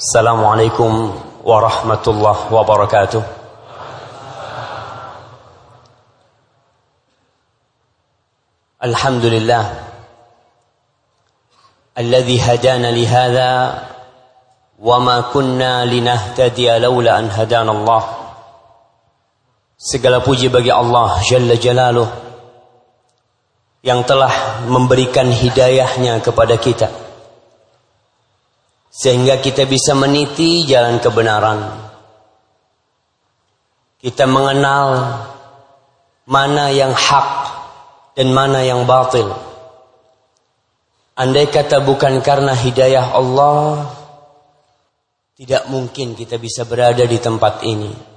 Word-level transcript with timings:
السلام 0.00 0.40
عليكم 0.44 0.92
ورحمة 1.44 2.04
الله 2.08 2.36
وبركاته 2.52 3.22
الحمد 8.84 9.24
لله 9.24 9.64
الذي 11.98 12.36
هدانا 12.40 12.90
لهذا 12.96 13.50
وما 14.80 15.20
كنا 15.20 15.84
لنهتدي 15.84 16.78
لولا 16.78 17.18
أن 17.18 17.28
هدانا 17.28 17.72
الله 17.72 18.02
Segala 19.76 20.24
puji 20.24 20.48
bagi 20.48 20.72
Allah 20.72 21.20
Jalla 21.28 21.60
Jalaluh 21.60 22.08
yang 23.84 24.00
telah 24.08 24.64
memberikan 24.64 25.28
hidayahnya 25.28 26.24
kepada 26.24 26.56
kita 26.56 27.09
sehingga 28.90 29.38
kita 29.38 29.64
bisa 29.70 29.94
meniti 29.94 30.66
jalan 30.66 30.98
kebenaran 30.98 31.60
kita 34.02 34.26
mengenal 34.26 34.86
mana 36.26 36.74
yang 36.74 36.92
hak 36.92 37.30
dan 38.18 38.34
mana 38.34 38.66
yang 38.66 38.84
batil 38.84 39.30
andai 41.14 41.46
kata 41.46 41.80
bukan 41.86 42.18
karena 42.20 42.52
hidayah 42.52 43.14
Allah 43.14 43.94
tidak 45.38 45.70
mungkin 45.72 46.18
kita 46.18 46.36
bisa 46.36 46.66
berada 46.66 47.06
di 47.06 47.16
tempat 47.16 47.64
ini 47.64 48.10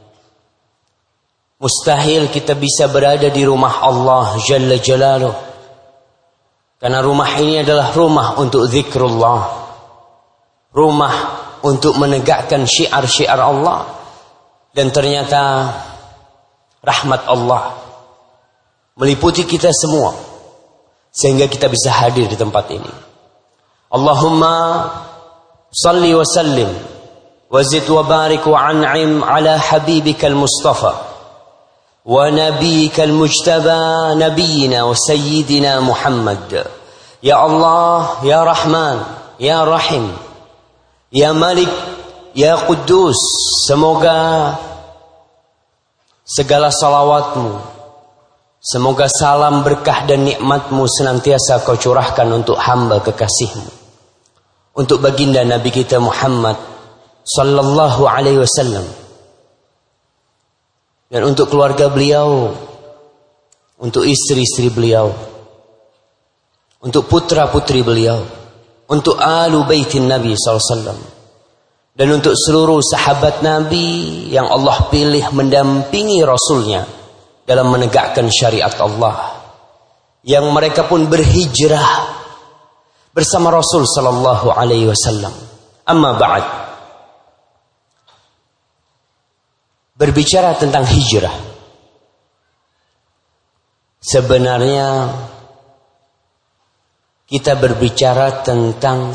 Mustahil 1.64 2.28
kita 2.28 2.60
bisa 2.60 2.92
berada 2.92 3.32
di 3.32 3.48
rumah 3.48 3.80
Allah 3.80 4.36
Jalla 4.44 4.76
Jalaluh. 4.76 5.32
Karena 6.76 7.00
rumah 7.00 7.40
ini 7.40 7.64
adalah 7.64 7.96
rumah 7.96 8.36
untuk 8.36 8.68
zikrullah 8.68 9.63
rumah 10.74 11.14
untuk 11.64 11.96
menegakkan 12.02 12.66
syiar-syiar 12.66 13.40
Allah 13.40 13.88
dan 14.74 14.90
ternyata 14.90 15.70
rahmat 16.84 17.24
Allah 17.30 17.78
meliputi 18.98 19.46
kita 19.46 19.70
semua 19.72 20.18
sehingga 21.14 21.46
kita 21.46 21.70
bisa 21.70 21.94
hadir 21.94 22.26
di 22.26 22.34
tempat 22.34 22.66
ini. 22.74 22.94
Allahumma 23.94 24.90
salli 25.70 26.10
wa 26.18 26.26
sallim 26.26 26.70
wa 27.54 27.62
zid 27.62 27.86
wa 27.86 28.02
barik 28.02 28.42
wa 28.50 28.58
an'im 28.58 29.22
ala 29.22 29.62
habibikal 29.62 30.34
mustafa 30.34 31.14
wa 32.04 32.28
nabiyikal 32.34 33.14
mujtaba 33.14 34.18
nabiyina 34.18 34.90
wa 34.90 34.98
sayyidina 34.98 35.80
Muhammad. 35.86 36.50
Ya 37.24 37.40
Allah, 37.40 38.20
ya 38.28 38.44
Rahman, 38.44 38.98
ya 39.40 39.64
Rahim. 39.64 40.33
Ya 41.14 41.30
Malik, 41.30 41.70
Ya 42.34 42.58
Kudus, 42.58 43.22
semoga 43.70 44.58
segala 46.26 46.74
salawatmu, 46.74 47.62
semoga 48.58 49.06
salam 49.06 49.62
berkah 49.62 50.10
dan 50.10 50.26
nikmatmu 50.26 50.90
senantiasa 50.90 51.62
kau 51.62 51.78
curahkan 51.78 52.26
untuk 52.34 52.58
hamba 52.58 52.98
kekasihmu. 53.06 53.86
Untuk 54.74 55.06
baginda 55.06 55.46
Nabi 55.46 55.70
kita 55.70 56.02
Muhammad 56.02 56.58
Sallallahu 57.22 58.10
Alaihi 58.10 58.42
Wasallam. 58.42 58.90
Dan 61.14 61.30
untuk 61.30 61.54
keluarga 61.54 61.94
beliau, 61.94 62.58
untuk 63.78 64.02
istri-istri 64.02 64.74
beliau, 64.74 65.14
untuk 66.82 67.06
putra-putri 67.06 67.86
beliau 67.86 68.43
untuk 68.90 69.20
alu 69.20 69.64
baitin 69.64 70.08
Nabi 70.08 70.36
SAW, 70.36 70.98
dan 71.94 72.08
untuk 72.10 72.34
seluruh 72.34 72.82
sahabat 72.82 73.46
Nabi 73.46 74.28
yang 74.34 74.50
Allah 74.50 74.90
pilih 74.90 75.30
mendampingi 75.32 76.26
Rasulnya 76.26 76.84
dalam 77.46 77.70
menegakkan 77.70 78.28
syariat 78.28 78.74
Allah, 78.82 79.40
yang 80.26 80.50
mereka 80.52 80.88
pun 80.88 81.06
berhijrah 81.08 82.20
bersama 83.14 83.54
Rasul 83.54 83.86
Sallallahu 83.86 84.52
Alaihi 84.52 84.90
Wasallam. 84.90 85.34
Amma 85.84 86.16
ba'd. 86.16 86.64
berbicara 89.94 90.58
tentang 90.60 90.84
hijrah. 90.84 91.32
Sebenarnya 94.04 95.08
kita 97.34 97.58
berbicara 97.58 98.46
tentang 98.46 99.10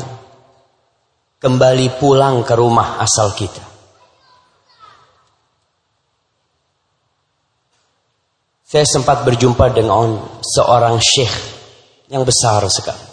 kembali 1.39 1.87
pulang 2.03 2.43
ke 2.43 2.51
rumah 2.51 2.99
asal 2.99 3.31
kita. 3.31 3.63
Saya 8.67 8.83
sempat 8.83 9.23
berjumpa 9.23 9.71
dengan 9.71 10.19
seorang 10.43 10.99
syekh 10.99 11.31
yang 12.11 12.27
besar 12.27 12.59
sekali. 12.67 13.07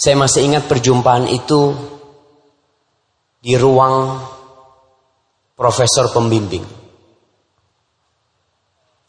Saya 0.00 0.16
masih 0.16 0.48
ingat 0.48 0.64
perjumpaan 0.64 1.28
itu 1.28 1.76
di 3.36 3.52
ruang 3.60 4.16
profesor 5.52 6.08
pembimbing. 6.08 6.64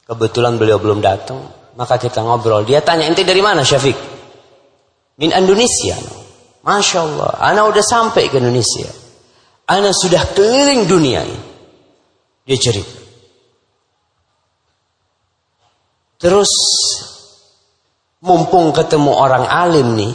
Kebetulan 0.04 0.60
beliau 0.60 0.84
belum 0.84 1.00
datang, 1.00 1.40
maka 1.80 1.96
kita 1.96 2.20
ngobrol. 2.20 2.68
Dia 2.68 2.84
tanya, 2.84 3.08
ente 3.08 3.24
dari 3.24 3.40
mana 3.40 3.64
Syafiq? 3.64 4.13
Min 5.20 5.30
Indonesia. 5.34 5.98
Masya 6.64 7.00
Allah, 7.04 7.32
Ana 7.44 7.68
udah 7.68 7.84
sampai 7.84 8.32
ke 8.32 8.40
Indonesia. 8.40 8.88
Ana 9.68 9.92
sudah 9.92 10.24
keliling 10.32 10.88
dunia 10.88 11.22
ini. 11.28 11.42
Dia 12.48 12.58
cerita. 12.60 12.98
Terus 16.24 16.52
mumpung 18.24 18.72
ketemu 18.72 19.12
orang 19.12 19.44
alim 19.44 20.00
nih, 20.00 20.14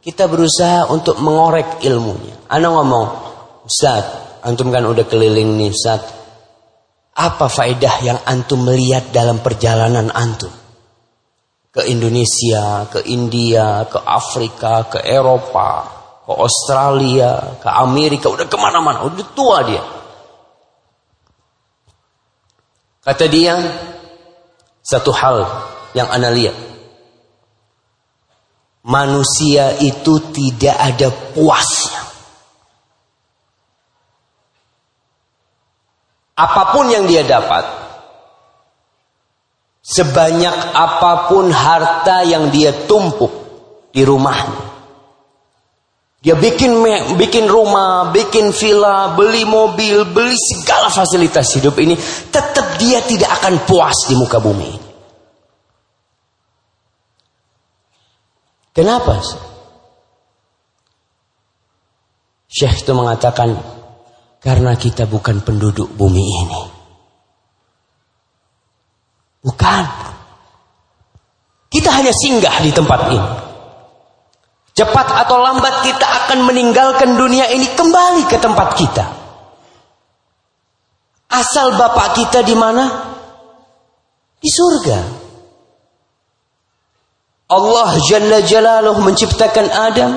kita 0.00 0.24
berusaha 0.24 0.88
untuk 0.88 1.20
mengorek 1.20 1.84
ilmunya. 1.84 2.48
Ana 2.48 2.72
ngomong, 2.72 3.06
Ustaz, 3.68 4.24
Antum 4.44 4.68
kan 4.68 4.84
udah 4.84 5.08
keliling 5.08 5.56
nih 5.56 5.72
Ustaz. 5.72 6.04
Apa 7.16 7.48
faedah 7.48 8.04
yang 8.04 8.20
antum 8.28 8.60
melihat 8.60 9.08
dalam 9.08 9.40
perjalanan 9.40 10.12
antum? 10.12 10.52
Ke 11.74 11.90
Indonesia, 11.90 12.86
ke 12.86 13.02
India, 13.10 13.82
ke 13.90 13.98
Afrika, 13.98 14.86
ke 14.86 15.02
Eropa, 15.02 15.82
ke 16.22 16.30
Australia, 16.30 17.58
ke 17.58 17.66
Amerika, 17.66 18.30
udah 18.30 18.46
ke 18.46 18.54
mana-mana, 18.54 19.02
udah 19.02 19.26
tua 19.34 19.58
dia. 19.66 19.82
Kata 23.02 23.26
dia, 23.26 23.58
satu 24.80 25.10
hal 25.10 25.44
yang 25.92 26.08
anda 26.08 26.30
lihat. 26.30 26.56
Manusia 28.84 29.74
itu 29.80 30.20
tidak 30.32 30.76
ada 30.78 31.08
puasnya. 31.32 32.04
Apa 36.34 36.74
pun 36.74 36.90
yang 36.90 37.06
dia 37.06 37.22
dapat, 37.22 37.83
sebanyak 39.84 40.56
apa 40.72 41.28
pun 41.28 41.52
harta 41.52 42.24
yang 42.24 42.48
dia 42.48 42.72
tumpuk 42.88 43.30
di 43.92 44.00
rumahnya. 44.00 44.72
Dia 46.24 46.40
bikin 46.40 46.80
bikin 47.20 47.44
rumah, 47.44 48.08
bikin 48.08 48.48
villa, 48.56 49.12
beli 49.12 49.44
mobil, 49.44 50.08
beli 50.08 50.32
segala 50.32 50.88
fasilitas 50.88 51.52
hidup 51.60 51.76
ini, 51.76 51.92
tetap 52.32 52.80
dia 52.80 53.04
tidak 53.04 53.28
akan 53.44 53.60
puas 53.68 54.08
di 54.08 54.16
muka 54.16 54.40
bumi. 54.40 54.72
Kenapa? 58.72 59.20
Syekh 62.48 62.88
itu 62.88 62.92
mengatakan 62.96 63.60
karena 64.40 64.80
kita 64.80 65.04
bukan 65.04 65.44
penduduk 65.44 65.92
bumi 65.92 66.24
ini. 66.24 66.73
Bukan. 69.44 69.84
Kita 71.68 71.90
hanya 71.92 72.16
singgah 72.16 72.64
di 72.64 72.72
tempat 72.72 73.00
ini. 73.12 73.30
Cepat 74.74 75.06
atau 75.06 75.38
lambat 75.38 75.86
kita 75.86 76.02
akan 76.02 76.48
meninggalkan 76.48 77.14
dunia 77.14 77.46
ini 77.52 77.68
kembali 77.76 78.26
ke 78.26 78.40
tempat 78.40 78.68
kita. 78.74 79.04
Asal 81.30 81.76
bapak 81.76 82.18
kita 82.18 82.42
di 82.42 82.56
mana? 82.56 82.84
Di 84.40 84.50
surga. 84.50 84.98
Allah 87.54 87.90
Jalla 88.02 88.40
Jalaluh 88.42 88.98
menciptakan 89.04 89.68
Adam 89.68 90.16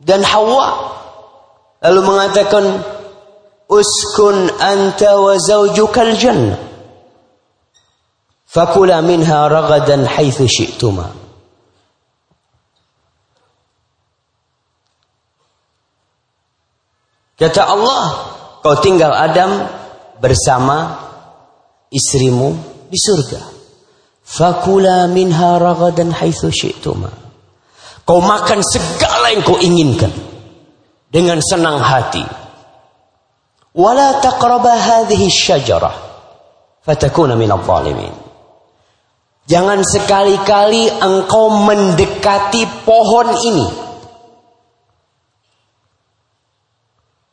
dan 0.00 0.24
Hawa 0.24 0.96
lalu 1.84 2.00
mengatakan 2.00 2.80
uskun 3.68 4.50
anta 4.58 5.20
wa 5.20 5.36
zawjukal 5.36 6.16
jannah 6.16 6.73
fakula 8.54 9.02
minha 9.02 9.50
ragadan 9.50 10.06
haitsu 10.06 10.46
syi'tuma 10.46 11.24
Kata 17.34 17.66
Allah, 17.66 18.04
kau 18.62 18.78
tinggal 18.78 19.10
Adam 19.10 19.66
bersama 20.22 21.02
istrimu 21.90 22.54
di 22.86 22.94
surga. 22.94 23.42
Fakula 24.22 25.10
minha 25.10 25.58
ragadan 25.58 26.14
haitsu 26.14 26.54
syi'tuma. 26.54 27.10
Kau 28.06 28.22
makan 28.22 28.62
segala 28.62 29.34
yang 29.34 29.42
kau 29.42 29.58
inginkan 29.58 30.14
dengan 31.10 31.42
senang 31.42 31.82
hati. 31.82 32.22
Wala 33.74 34.22
taqraba 34.22 34.78
hadhihi 34.78 35.26
syajarah 35.26 35.94
fatakuna 36.86 37.34
minadh 37.34 37.66
dhalimin. 37.66 38.23
Jangan 39.44 39.84
sekali-kali 39.84 40.88
engkau 40.88 41.52
mendekati 41.52 42.64
pohon 42.88 43.28
ini. 43.44 43.68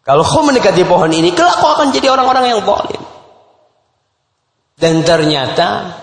Kalau 0.01 0.25
kau 0.25 0.43
mendekati 0.43 0.83
pohon 0.83 1.13
ini, 1.13 1.31
kelak 1.31 1.61
kau 1.61 1.71
akan 1.71 1.95
jadi 1.95 2.11
orang-orang 2.11 2.51
yang 2.51 2.61
zalim. 2.67 3.01
Dan 4.75 5.05
ternyata 5.05 5.93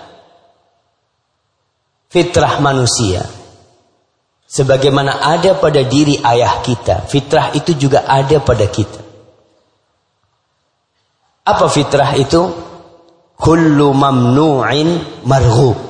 fitrah 2.08 2.62
manusia 2.62 3.26
sebagaimana 4.46 5.18
ada 5.18 5.58
pada 5.58 5.82
diri 5.82 6.14
ayah 6.24 6.62
kita, 6.62 7.04
fitrah 7.10 7.52
itu 7.58 7.74
juga 7.76 8.06
ada 8.06 8.38
pada 8.38 8.64
kita. 8.70 9.02
Apa 11.42 11.66
fitrah 11.68 12.14
itu? 12.16 12.66
Kullu 13.38 13.94
mamnu'in 13.94 15.22
marghub. 15.26 15.87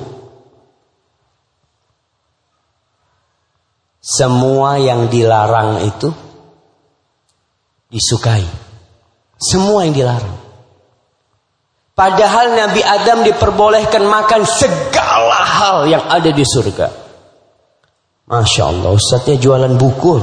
Semua 4.09 4.81
yang 4.81 5.05
dilarang 5.05 5.85
itu 5.85 6.09
disukai. 7.93 8.41
Semua 9.37 9.85
yang 9.85 9.93
dilarang. 9.93 10.37
Padahal 11.93 12.57
Nabi 12.57 12.81
Adam 12.81 13.21
diperbolehkan 13.21 14.01
makan 14.09 14.49
segala 14.49 15.45
hal 15.45 15.77
yang 15.85 16.01
ada 16.09 16.33
di 16.33 16.41
surga. 16.41 16.89
Masya 18.25 18.63
Allah, 18.65 18.97
Ustaznya 18.97 19.37
jualan 19.37 19.77
buku. 19.77 20.17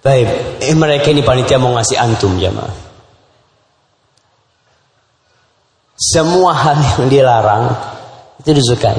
Baik, 0.00 0.28
eh, 0.64 0.74
mereka 0.74 1.12
ini 1.12 1.20
panitia 1.20 1.60
mau 1.60 1.76
ngasih 1.76 2.00
antum 2.00 2.40
jamaah. 2.40 2.72
Semua 5.94 6.56
hal 6.56 6.78
yang 6.80 7.06
dilarang 7.12 7.64
itu 8.42 8.50
disukai. 8.50 8.98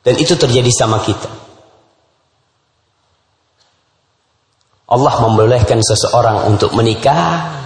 Dan 0.00 0.14
itu 0.16 0.32
terjadi 0.38 0.70
sama 0.72 1.02
kita. 1.04 1.28
Allah 4.86 5.14
membolehkan 5.18 5.82
seseorang 5.82 6.46
untuk 6.48 6.72
menikah. 6.72 7.58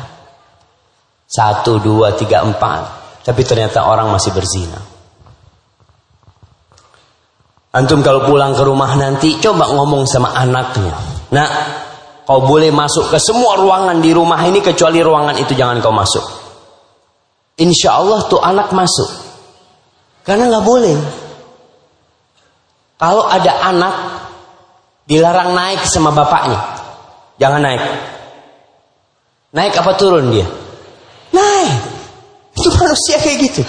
Satu, 1.31 1.79
dua, 1.79 2.17
tiga, 2.19 2.43
empat. 2.43 2.99
Tapi 3.23 3.45
ternyata 3.47 3.87
orang 3.87 4.11
masih 4.11 4.35
berzina. 4.35 4.81
Antum 7.71 8.03
kalau 8.03 8.27
pulang 8.27 8.51
ke 8.57 8.67
rumah 8.67 8.99
nanti 8.99 9.39
coba 9.39 9.71
ngomong 9.71 10.03
sama 10.09 10.35
anaknya. 10.35 10.97
Nah, 11.31 11.49
kau 12.27 12.43
boleh 12.43 12.75
masuk 12.75 13.15
ke 13.15 13.23
semua 13.23 13.55
ruangan 13.61 14.03
di 14.03 14.11
rumah 14.11 14.43
ini 14.43 14.59
kecuali 14.59 14.99
ruangan 14.99 15.39
itu 15.39 15.55
jangan 15.55 15.79
kau 15.79 15.95
masuk. 15.95 16.40
Insya 17.61 18.01
Allah 18.01 18.25
tuh 18.27 18.41
anak 18.41 18.73
masuk. 18.73 19.11
Karena 20.25 20.49
nggak 20.49 20.65
boleh. 20.65 20.97
Kalau 22.97 23.25
ada 23.29 23.53
anak 23.69 23.95
dilarang 25.05 25.53
naik 25.53 25.85
sama 25.89 26.13
bapaknya, 26.13 26.61
jangan 27.37 27.61
naik. 27.65 27.85
Naik 29.53 29.73
apa 29.77 29.93
turun 29.97 30.33
dia? 30.33 30.49
Naik. 31.33 31.73
Itu 32.57 32.69
manusia 32.77 33.17
kayak 33.21 33.39
gitu. 33.45 33.63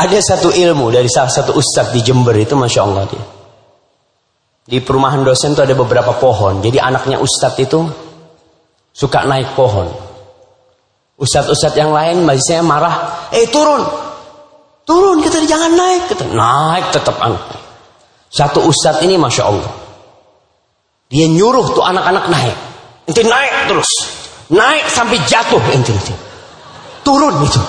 Ada 0.00 0.16
satu 0.24 0.48
ilmu 0.48 0.88
dari 0.88 1.08
salah 1.12 1.28
satu 1.28 1.52
ustadz 1.52 1.92
di 1.92 2.00
Jember 2.00 2.32
itu 2.36 2.56
Masya 2.56 2.80
Allah 2.80 3.04
dia. 3.04 3.24
Di 4.64 4.80
perumahan 4.80 5.20
dosen 5.20 5.52
itu 5.52 5.60
ada 5.60 5.76
beberapa 5.76 6.16
pohon. 6.16 6.64
Jadi 6.64 6.80
anaknya 6.80 7.20
ustadz 7.20 7.60
itu 7.60 7.84
suka 8.96 9.28
naik 9.28 9.52
pohon. 9.52 10.09
Ustadz-ustadz 11.20 11.76
yang 11.76 11.92
lain 11.92 12.24
biasanya 12.24 12.64
marah. 12.64 12.96
Eh 13.28 13.52
turun, 13.52 13.84
Turun 14.90 15.22
kita 15.22 15.38
jangan 15.46 15.70
naik. 15.78 16.10
Kita 16.10 16.26
naik 16.34 16.90
tetap 16.90 17.14
anak. 17.22 17.46
Satu 18.26 18.66
ustadz 18.66 19.06
ini 19.06 19.14
masya 19.14 19.46
Allah. 19.46 19.70
Dia 21.06 21.30
nyuruh 21.30 21.70
tuh 21.70 21.86
anak-anak 21.86 22.26
naik. 22.26 22.56
Inti 23.06 23.22
naik 23.22 23.70
terus. 23.70 23.86
Naik 24.50 24.90
sampai 24.90 25.22
jatuh 25.30 25.62
inti 25.70 25.94
inti. 25.94 26.14
Turun 27.06 27.38
itu. 27.38 27.62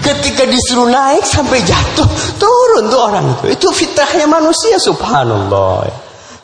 Ketika 0.00 0.48
disuruh 0.48 0.88
naik 0.88 1.28
sampai 1.28 1.60
jatuh, 1.60 2.08
turun 2.40 2.88
tuh 2.88 3.00
orang 3.04 3.36
itu. 3.36 3.44
Itu 3.52 3.68
fitrahnya 3.68 4.24
manusia 4.24 4.80
subhanallah. 4.80 5.88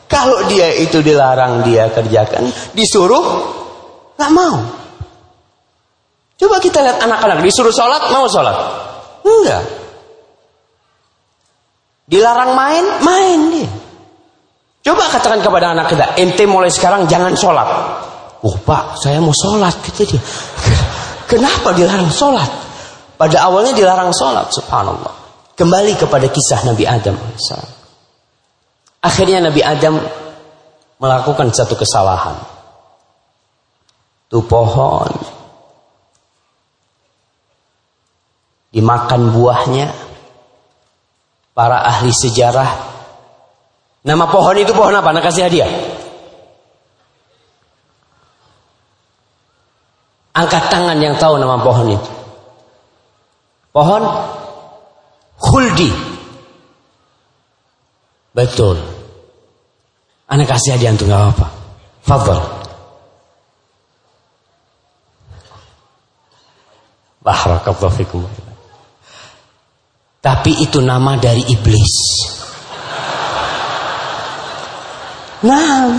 Kalau 0.08 0.44
dia 0.44 0.76
itu 0.76 1.00
dilarang 1.00 1.64
dia 1.64 1.88
kerjakan, 1.88 2.52
disuruh 2.76 3.59
nggak 4.20 4.32
mau. 4.36 4.60
Coba 6.36 6.56
kita 6.60 6.84
lihat 6.84 7.00
anak-anak 7.00 7.40
disuruh 7.40 7.72
sholat, 7.72 8.12
mau 8.12 8.28
sholat? 8.28 8.56
Enggak. 9.24 9.64
Dilarang 12.08 12.52
main, 12.52 12.84
main 13.00 13.40
dia. 13.52 13.70
Coba 14.80 15.08
katakan 15.12 15.44
kepada 15.44 15.72
anak 15.76 15.92
kita, 15.92 16.16
ente 16.16 16.44
mulai 16.48 16.72
sekarang 16.72 17.04
jangan 17.08 17.36
sholat. 17.36 17.68
Oh 18.40 18.56
pak, 18.56 18.96
saya 19.00 19.20
mau 19.20 19.36
sholat, 19.36 19.72
gitu 19.88 20.16
dia. 20.16 20.20
Kenapa 21.30 21.76
dilarang 21.76 22.08
sholat? 22.08 22.48
Pada 23.20 23.36
awalnya 23.44 23.76
dilarang 23.76 24.12
sholat, 24.16 24.48
subhanallah. 24.48 25.12
Kembali 25.52 25.92
kepada 26.00 26.24
kisah 26.32 26.64
Nabi 26.64 26.88
Adam. 26.88 27.20
Akhirnya 29.04 29.44
Nabi 29.44 29.60
Adam 29.60 30.00
melakukan 30.96 31.52
satu 31.52 31.76
kesalahan. 31.76 32.59
Tuh 34.30 34.44
pohon. 34.46 35.10
Dimakan 38.70 39.34
buahnya. 39.34 39.90
Para 41.50 41.82
ahli 41.82 42.14
sejarah. 42.14 42.70
Nama 44.06 44.24
pohon 44.30 44.56
itu 44.56 44.70
pohon 44.70 44.94
apa? 44.94 45.10
Nak 45.10 45.24
kasih 45.26 45.50
hadiah. 45.50 45.70
Angkat 50.30 50.64
tangan 50.70 50.96
yang 51.02 51.18
tahu 51.18 51.36
nama 51.36 51.58
pohon 51.58 51.90
itu. 51.90 52.10
Pohon 53.74 54.02
khuldi. 55.42 55.90
Betul. 58.30 58.78
Anak 60.30 60.54
kasih 60.54 60.78
hadiah 60.78 60.94
untuk 60.94 61.10
nggak 61.10 61.34
apa 61.34 61.46
Fadol 62.06 62.59
Barakallahu. 67.20 68.24
Tapi 70.20 70.52
itu 70.60 70.84
nama 70.84 71.16
dari 71.16 71.44
iblis. 71.48 71.96
Nah, 75.40 75.96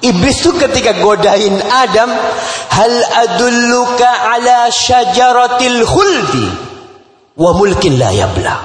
iblis 0.00 0.40
itu 0.40 0.56
ketika 0.56 0.96
godain 1.04 1.60
Adam, 1.60 2.08
hal 2.72 2.92
adulluka 3.28 4.08
ala 4.08 4.72
syajaratil 4.72 5.84
khuldi 5.84 6.46
wa 7.36 7.52
mulkin 7.52 8.00
la 8.00 8.08
yabla. 8.08 8.56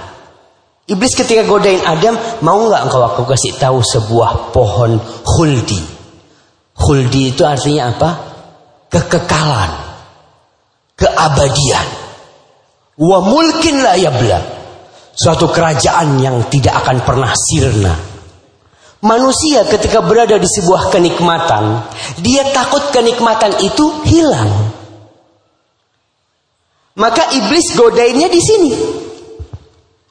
Iblis 0.87 1.15
ketika 1.19 1.43
godain 1.43 1.83
Adam, 1.83 2.15
mau 2.39 2.63
nggak 2.67 2.87
engkau 2.87 3.03
aku 3.03 3.23
kasih 3.27 3.55
tahu 3.59 3.83
sebuah 3.83 4.55
pohon 4.55 4.99
khuldi? 5.23 5.79
Khuldi 6.79 7.35
itu 7.35 7.43
artinya 7.43 7.91
apa? 7.91 8.09
Kekekalan, 8.87 9.71
keabadian. 11.03 11.87
Wa 12.95 13.19
mulkin 13.19 13.83
la 13.83 13.99
yabla 13.99 14.39
Suatu 15.13 15.45
kerajaan 15.45 16.17
yang 16.17 16.41
tidak 16.49 16.73
akan 16.81 17.05
pernah 17.05 17.29
sirna. 17.37 17.93
Manusia 19.05 19.61
ketika 19.69 20.01
berada 20.01 20.41
di 20.41 20.49
sebuah 20.49 20.89
kenikmatan, 20.89 21.85
dia 22.23 22.49
takut 22.49 22.81
kenikmatan 22.89 23.53
itu 23.61 23.93
hilang. 24.09 24.73
Maka 26.97 27.29
iblis 27.29 27.77
godainnya 27.77 28.25
di 28.25 28.41
sini. 28.41 28.71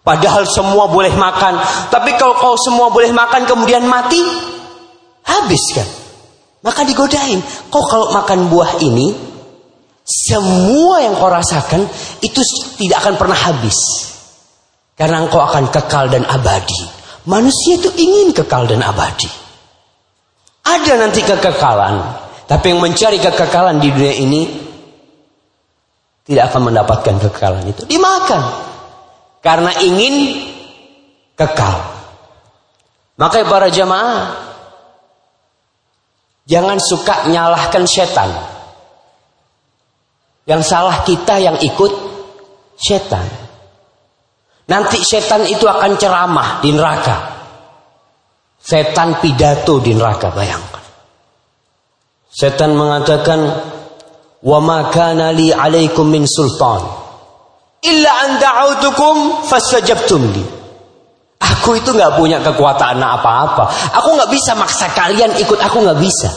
Padahal 0.06 0.46
semua 0.46 0.87
boleh 0.87 1.14
makan, 1.14 1.58
tapi 1.90 2.14
kalau 2.14 2.38
kau 2.38 2.54
semua 2.58 2.90
boleh 2.90 3.11
makan 3.11 3.42
kemudian 3.46 3.82
mati, 3.87 4.18
habis 5.26 5.62
kan? 5.75 5.88
Maka 6.62 6.87
digodain. 6.87 7.42
Kau 7.70 7.82
kalau 7.87 8.11
makan 8.14 8.50
buah 8.50 8.82
ini, 8.82 9.32
Semua 10.02 10.99
yang 11.06 11.14
kau 11.14 11.30
rasakan 11.30 11.87
itu 12.18 12.40
tidak 12.78 13.06
akan 13.06 13.14
pernah 13.14 13.38
habis. 13.38 13.78
Karena 14.99 15.23
engkau 15.23 15.40
akan 15.40 15.71
kekal 15.71 16.11
dan 16.11 16.26
abadi. 16.26 16.82
Manusia 17.30 17.78
itu 17.78 17.90
ingin 17.97 18.35
kekal 18.35 18.66
dan 18.66 18.82
abadi. 18.82 19.30
Ada 20.66 20.99
nanti 20.99 21.23
kekekalan. 21.23 22.02
Tapi 22.50 22.75
yang 22.75 22.82
mencari 22.82 23.23
kekekalan 23.23 23.78
di 23.78 23.88
dunia 23.94 24.14
ini 24.18 24.42
tidak 26.26 26.50
akan 26.50 26.71
mendapatkan 26.71 27.14
kekekalan 27.23 27.64
itu. 27.71 27.82
Dimakan. 27.87 28.42
Karena 29.42 29.71
ingin 29.82 30.14
kekal. 31.38 31.78
Makanya 33.18 33.47
para 33.47 33.68
jamaah 33.71 34.18
jangan 36.47 36.78
suka 36.82 37.30
nyalahkan 37.30 37.87
setan. 37.87 38.51
Yang 40.42 40.62
salah 40.66 41.06
kita 41.06 41.38
yang 41.38 41.56
ikut 41.62 41.92
setan. 42.75 43.26
Nanti 44.66 44.99
setan 45.02 45.46
itu 45.46 45.66
akan 45.66 45.94
ceramah 45.99 46.58
di 46.62 46.70
neraka. 46.75 47.16
Setan 48.62 49.18
pidato 49.18 49.82
di 49.82 49.94
neraka, 49.94 50.30
bayangkan. 50.30 50.84
Setan 52.30 52.78
mengatakan, 52.78 53.40
"Wa 54.42 54.58
ma 54.62 54.87
kana 54.88 55.34
li 55.34 55.50
'alaikum 55.50 56.08
min 56.08 56.25
sultan 56.25 56.80
illa 57.82 58.11
an 58.25 58.30
da'autukum 58.38 59.46
fastajabtum 59.46 60.22
li." 60.30 60.44
Aku 61.42 61.75
itu 61.75 61.90
nggak 61.90 62.22
punya 62.22 62.38
kekuatan 62.38 63.02
apa-apa. 63.02 63.94
Aku 63.99 64.14
nggak 64.14 64.30
bisa 64.30 64.54
maksa 64.54 64.94
kalian 64.94 65.34
ikut 65.42 65.58
aku 65.58 65.82
nggak 65.82 65.99
bisa. 65.99 66.30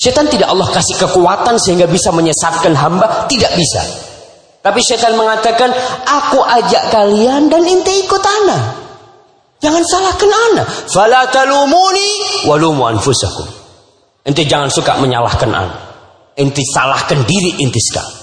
Setan 0.00 0.32
tidak 0.32 0.48
Allah 0.48 0.64
kasih 0.72 0.96
kekuatan 0.96 1.60
sehingga 1.60 1.84
bisa 1.84 2.08
menyesatkan 2.08 2.72
hamba, 2.72 3.28
tidak 3.28 3.52
bisa. 3.52 3.84
Tapi 4.64 4.80
setan 4.80 5.12
mengatakan, 5.12 5.68
aku 6.08 6.40
ajak 6.40 6.88
kalian 6.88 7.52
dan 7.52 7.60
inti 7.68 8.08
ikut 8.08 8.24
ana. 8.24 8.80
Jangan 9.60 9.84
salahkan 9.84 10.30
ana. 10.32 10.64
Fala 10.88 11.28
talumuni 11.28 12.08
walumu 12.48 12.88
anfusakum. 12.88 13.44
Inti 14.24 14.48
jangan 14.48 14.72
suka 14.72 14.96
menyalahkan 14.96 15.52
ana. 15.52 15.76
Inti 16.40 16.64
salahkan 16.64 17.28
diri 17.28 17.60
inti 17.60 17.76
sekali. 17.76 18.16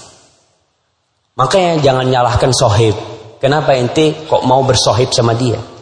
Makanya 1.38 1.78
jangan 1.78 2.10
nyalahkan 2.10 2.50
sohib. 2.50 2.98
Kenapa 3.38 3.78
inti 3.78 4.26
kok 4.26 4.42
mau 4.42 4.66
bersohib 4.66 5.14
sama 5.14 5.38
dia? 5.38 5.77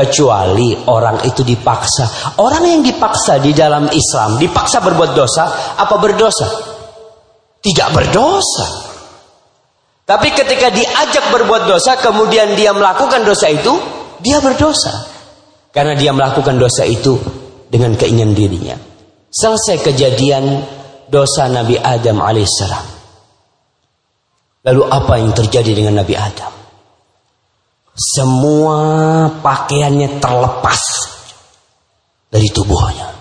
Kecuali 0.00 0.72
orang 0.88 1.28
itu 1.28 1.44
dipaksa. 1.44 2.32
Orang 2.40 2.64
yang 2.64 2.80
dipaksa 2.80 3.36
di 3.36 3.52
dalam 3.52 3.84
Islam, 3.92 4.40
dipaksa 4.40 4.80
berbuat 4.80 5.12
dosa, 5.12 5.76
apa 5.76 5.92
berdosa? 6.00 6.48
Tidak 7.60 7.88
berdosa. 7.92 8.68
Tapi 10.08 10.32
ketika 10.32 10.72
diajak 10.72 11.28
berbuat 11.28 11.68
dosa, 11.68 12.00
kemudian 12.00 12.56
dia 12.56 12.72
melakukan 12.72 13.28
dosa 13.28 13.52
itu, 13.52 13.76
dia 14.24 14.40
berdosa. 14.40 15.04
Karena 15.68 15.92
dia 15.92 16.16
melakukan 16.16 16.56
dosa 16.56 16.88
itu 16.88 17.20
dengan 17.68 17.92
keinginan 17.92 18.32
dirinya. 18.32 18.80
Selesai 19.28 19.84
kejadian 19.84 20.64
dosa 21.12 21.44
Nabi 21.52 21.76
Adam 21.76 22.24
alaihissalam. 22.24 22.86
Lalu 24.64 24.82
apa 24.88 25.12
yang 25.20 25.36
terjadi 25.36 25.76
dengan 25.76 26.00
Nabi 26.00 26.16
Adam? 26.16 26.59
Semua 28.00 28.80
pakaiannya 29.28 30.24
terlepas 30.24 30.80
dari 32.32 32.48
tubuhnya. 32.48 33.12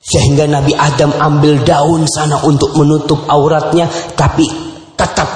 Sehingga 0.00 0.48
Nabi 0.48 0.72
Adam 0.72 1.12
ambil 1.12 1.60
daun 1.68 2.08
sana 2.08 2.40
untuk 2.48 2.72
menutup 2.80 3.28
auratnya, 3.28 3.92
tapi 4.16 4.48
tetap 4.96 5.28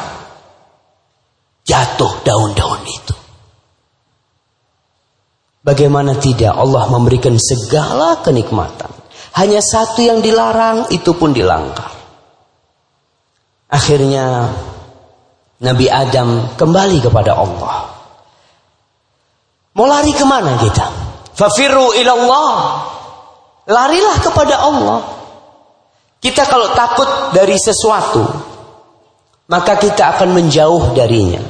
jatuh 1.68 2.24
daun-daun 2.24 2.80
itu. 2.88 3.14
Bagaimana 5.60 6.16
tidak 6.16 6.56
Allah 6.56 6.88
memberikan 6.88 7.36
segala 7.36 8.24
kenikmatan. 8.24 8.88
Hanya 9.36 9.60
satu 9.60 10.00
yang 10.00 10.24
dilarang, 10.24 10.88
itu 10.88 11.12
pun 11.12 11.36
dilanggar. 11.36 11.92
Akhirnya 13.68 14.48
Nabi 15.62 15.86
Adam 15.86 16.58
kembali 16.58 16.98
kepada 16.98 17.38
Allah. 17.38 17.86
Mau 19.78 19.86
lari 19.86 20.10
ke 20.10 20.26
mana 20.26 20.58
kita? 20.58 20.86
Fafiru 21.38 21.94
ilallah. 21.94 22.50
Larilah 23.70 24.16
kepada 24.18 24.58
Allah. 24.58 25.00
Kita 26.18 26.46
kalau 26.50 26.74
takut 26.74 27.06
dari 27.30 27.54
sesuatu, 27.54 28.22
maka 29.50 29.78
kita 29.78 30.18
akan 30.18 30.34
menjauh 30.34 30.94
darinya. 30.98 31.42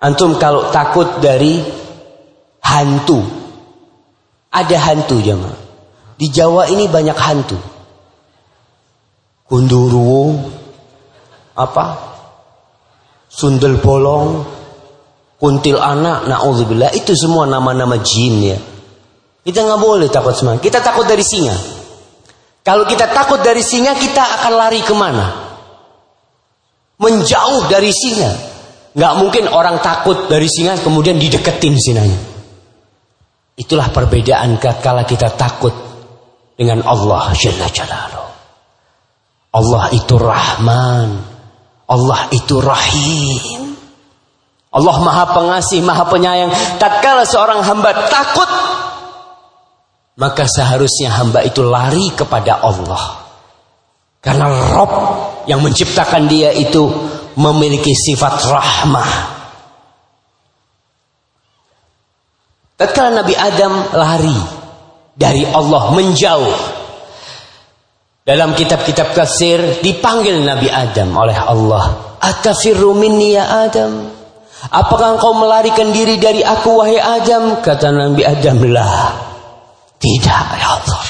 Antum 0.00 0.36
kalau 0.36 0.68
takut 0.72 1.20
dari 1.20 1.60
hantu, 2.64 3.24
ada 4.52 4.76
hantu 4.76 5.20
jemaah. 5.20 5.56
Di 6.16 6.28
Jawa 6.32 6.68
ini 6.68 6.88
banyak 6.88 7.16
hantu. 7.16 7.56
Kunduru, 9.48 10.36
apa? 11.56 12.13
Sundel 13.34 13.82
bolong, 13.82 14.46
kuntil 15.42 15.82
anak, 15.82 16.30
naudzubillah 16.30 16.94
itu 16.94 17.18
semua 17.18 17.50
nama-nama 17.50 17.98
jin 17.98 18.34
ya. 18.54 18.58
Kita 19.44 19.60
nggak 19.60 19.80
boleh 19.82 20.08
takut 20.08 20.32
semua. 20.32 20.56
Kita 20.56 20.80
takut 20.80 21.04
dari 21.04 21.20
singa. 21.20 21.52
Kalau 22.64 22.88
kita 22.88 23.12
takut 23.12 23.44
dari 23.44 23.60
singa, 23.60 23.92
kita 23.92 24.40
akan 24.40 24.52
lari 24.56 24.80
ke 24.80 24.94
mana? 24.96 25.26
Menjauh 26.96 27.68
dari 27.68 27.92
singa. 27.92 28.32
Nggak 28.94 29.14
mungkin 29.20 29.44
orang 29.50 29.82
takut 29.84 30.30
dari 30.30 30.48
singa 30.48 30.80
kemudian 30.80 31.20
dideketin 31.20 31.76
singanya. 31.76 32.16
Itulah 33.58 33.92
perbedaan 33.92 34.56
kala 34.58 35.04
kita 35.04 35.34
takut 35.36 35.74
dengan 36.56 36.80
Allah 36.86 37.34
Jalla 37.36 37.68
Jalaluh. 37.68 38.30
Allah 39.54 39.84
itu 39.92 40.14
Rahman. 40.16 41.33
Allah 41.94 42.26
itu 42.34 42.58
rahim. 42.58 43.78
Allah 44.74 44.96
maha 44.98 45.24
pengasih, 45.30 45.78
maha 45.86 46.10
penyayang. 46.10 46.50
Tatkala 46.82 47.22
seorang 47.22 47.62
hamba 47.62 48.10
takut, 48.10 48.50
maka 50.18 50.50
seharusnya 50.50 51.14
hamba 51.14 51.46
itu 51.46 51.62
lari 51.62 52.10
kepada 52.10 52.58
Allah. 52.58 53.22
Karena 54.18 54.50
Rob 54.74 54.92
yang 55.46 55.62
menciptakan 55.62 56.26
dia 56.26 56.50
itu 56.50 56.90
memiliki 57.38 57.94
sifat 57.94 58.34
rahmah. 58.50 59.10
Tatkala 62.74 63.22
Nabi 63.22 63.38
Adam 63.38 63.94
lari 63.94 64.38
dari 65.14 65.46
Allah 65.46 65.94
menjauh 65.94 66.73
dalam 68.24 68.56
kitab-kitab 68.56 69.12
kasir 69.12 69.84
dipanggil 69.84 70.40
Nabi 70.40 70.72
Adam 70.72 71.12
oleh 71.12 71.36
Allah. 71.36 72.16
Atafirru 72.24 72.96
minni 72.96 73.36
ya 73.36 73.68
Adam. 73.68 74.08
Apakah 74.72 75.20
engkau 75.20 75.36
melarikan 75.36 75.92
diri 75.92 76.16
dari 76.16 76.40
aku 76.40 76.80
wahai 76.80 76.96
Adam? 76.96 77.60
Kata 77.60 77.92
Nabi 77.92 78.24
Adam 78.24 78.64
lah. 78.72 79.12
Tidak 80.00 80.44
ya 80.56 80.68
Allah. 80.80 81.02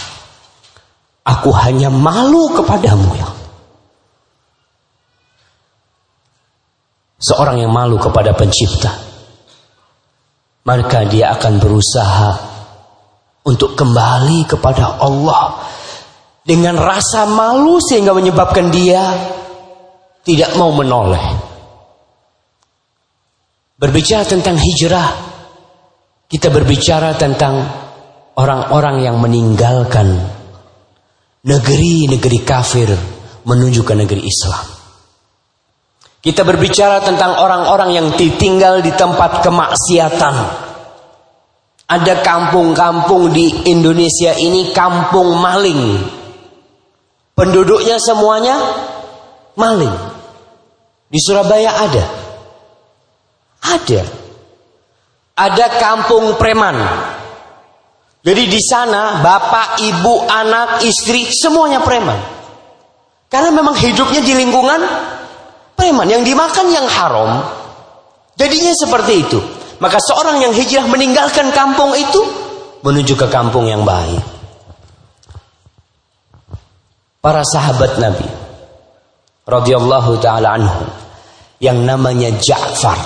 Aku 1.25 1.49
hanya 1.57 1.89
malu 1.89 2.53
kepadamu 2.53 3.17
ya 3.17 3.25
Seorang 7.17 7.57
yang 7.65 7.73
malu 7.73 7.97
kepada 7.97 8.37
pencipta. 8.37 8.93
Maka 10.69 11.09
dia 11.09 11.33
akan 11.33 11.57
berusaha 11.57 12.31
untuk 13.49 13.73
kembali 13.73 14.45
kepada 14.45 15.01
Allah 15.01 15.57
dengan 16.45 16.77
rasa 16.77 17.25
malu 17.25 17.81
sehingga 17.81 18.13
menyebabkan 18.13 18.69
dia 18.69 19.03
tidak 20.25 20.53
mau 20.61 20.71
menoleh. 20.77 21.25
Berbicara 23.81 24.25
tentang 24.29 24.61
hijrah, 24.61 25.09
kita 26.29 26.49
berbicara 26.53 27.17
tentang 27.17 27.65
orang-orang 28.37 29.03
yang 29.03 29.17
meninggalkan 29.19 30.21
negeri-negeri 31.45 32.41
kafir 32.45 32.89
menuju 33.45 33.81
ke 33.85 33.93
negeri 33.93 34.23
Islam. 34.25 34.65
Kita 36.25 36.41
berbicara 36.41 37.05
tentang 37.05 37.37
orang-orang 37.37 37.91
yang 37.93 38.09
tinggal 38.17 38.81
di 38.81 38.89
tempat 38.97 39.45
kemaksiatan. 39.45 40.37
Ada 41.85 42.25
kampung-kampung 42.25 43.29
di 43.29 43.69
Indonesia 43.69 44.33
ini 44.33 44.73
kampung 44.73 45.37
maling. 45.37 46.01
Penduduknya 47.35 47.99
semuanya 47.99 48.57
maling. 49.59 49.95
Di 51.11 51.19
Surabaya 51.19 51.71
ada. 51.83 52.05
Ada. 53.63 54.03
Ada 55.35 55.67
kampung 55.83 56.39
preman. 56.39 56.79
Jadi 58.25 58.43
di 58.49 58.61
sana 58.63 59.21
bapak, 59.21 59.83
ibu, 59.83 60.25
anak, 60.31 60.87
istri 60.87 61.29
semuanya 61.29 61.83
preman. 61.83 62.17
Karena 63.29 63.51
memang 63.51 63.75
hidupnya 63.75 64.23
di 64.23 64.33
lingkungan 64.33 64.81
preman 65.75 66.07
yang 66.07 66.23
dimakan 66.23 66.71
yang 66.71 66.87
haram. 66.87 67.43
Jadinya 68.39 68.71
seperti 68.79 69.13
itu. 69.27 69.39
Maka 69.83 69.99
seorang 69.99 70.39
yang 70.39 70.55
hijrah 70.55 70.87
meninggalkan 70.87 71.51
kampung 71.51 71.93
itu 71.99 72.23
menuju 72.87 73.19
ke 73.19 73.27
kampung 73.27 73.67
yang 73.67 73.83
baik. 73.83 74.34
Para 77.25 77.41
sahabat 77.41 77.97
Nabi 78.05 78.29
radhiyallahu 79.49 80.21
taala 80.21 80.61
anhu 80.61 80.85
yang 81.57 81.81
namanya 81.81 82.29
Ja'far 82.37 83.01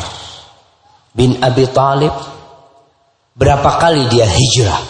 bin 1.14 1.38
Abi 1.38 1.70
Talib 1.70 2.10
berapa 3.38 3.78
kali 3.78 4.10
dia 4.10 4.26
hijrah? 4.26 4.82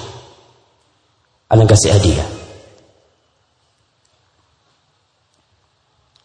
Anak 1.52 1.76
kasih 1.76 1.92
hadiah. 1.92 2.28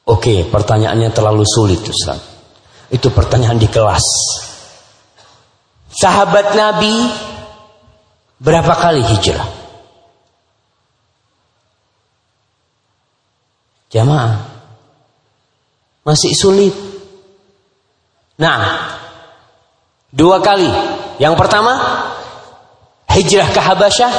Oke, 0.08 0.48
pertanyaannya 0.48 1.12
terlalu 1.12 1.44
sulit 1.44 1.84
Ustaz. 1.84 2.24
Itu 2.88 3.12
pertanyaan 3.12 3.60
di 3.60 3.68
kelas. 3.68 4.08
Sahabat 5.92 6.56
Nabi 6.56 6.96
berapa 8.40 8.72
kali 8.80 9.04
hijrah? 9.04 9.63
Jamaah. 13.94 14.34
Masih 16.02 16.34
sulit. 16.34 16.74
Nah, 18.42 18.90
dua 20.10 20.42
kali. 20.42 20.68
Yang 21.22 21.38
pertama, 21.38 21.78
hijrah 23.14 23.54
ke 23.54 23.62
Habasyah 23.62 24.14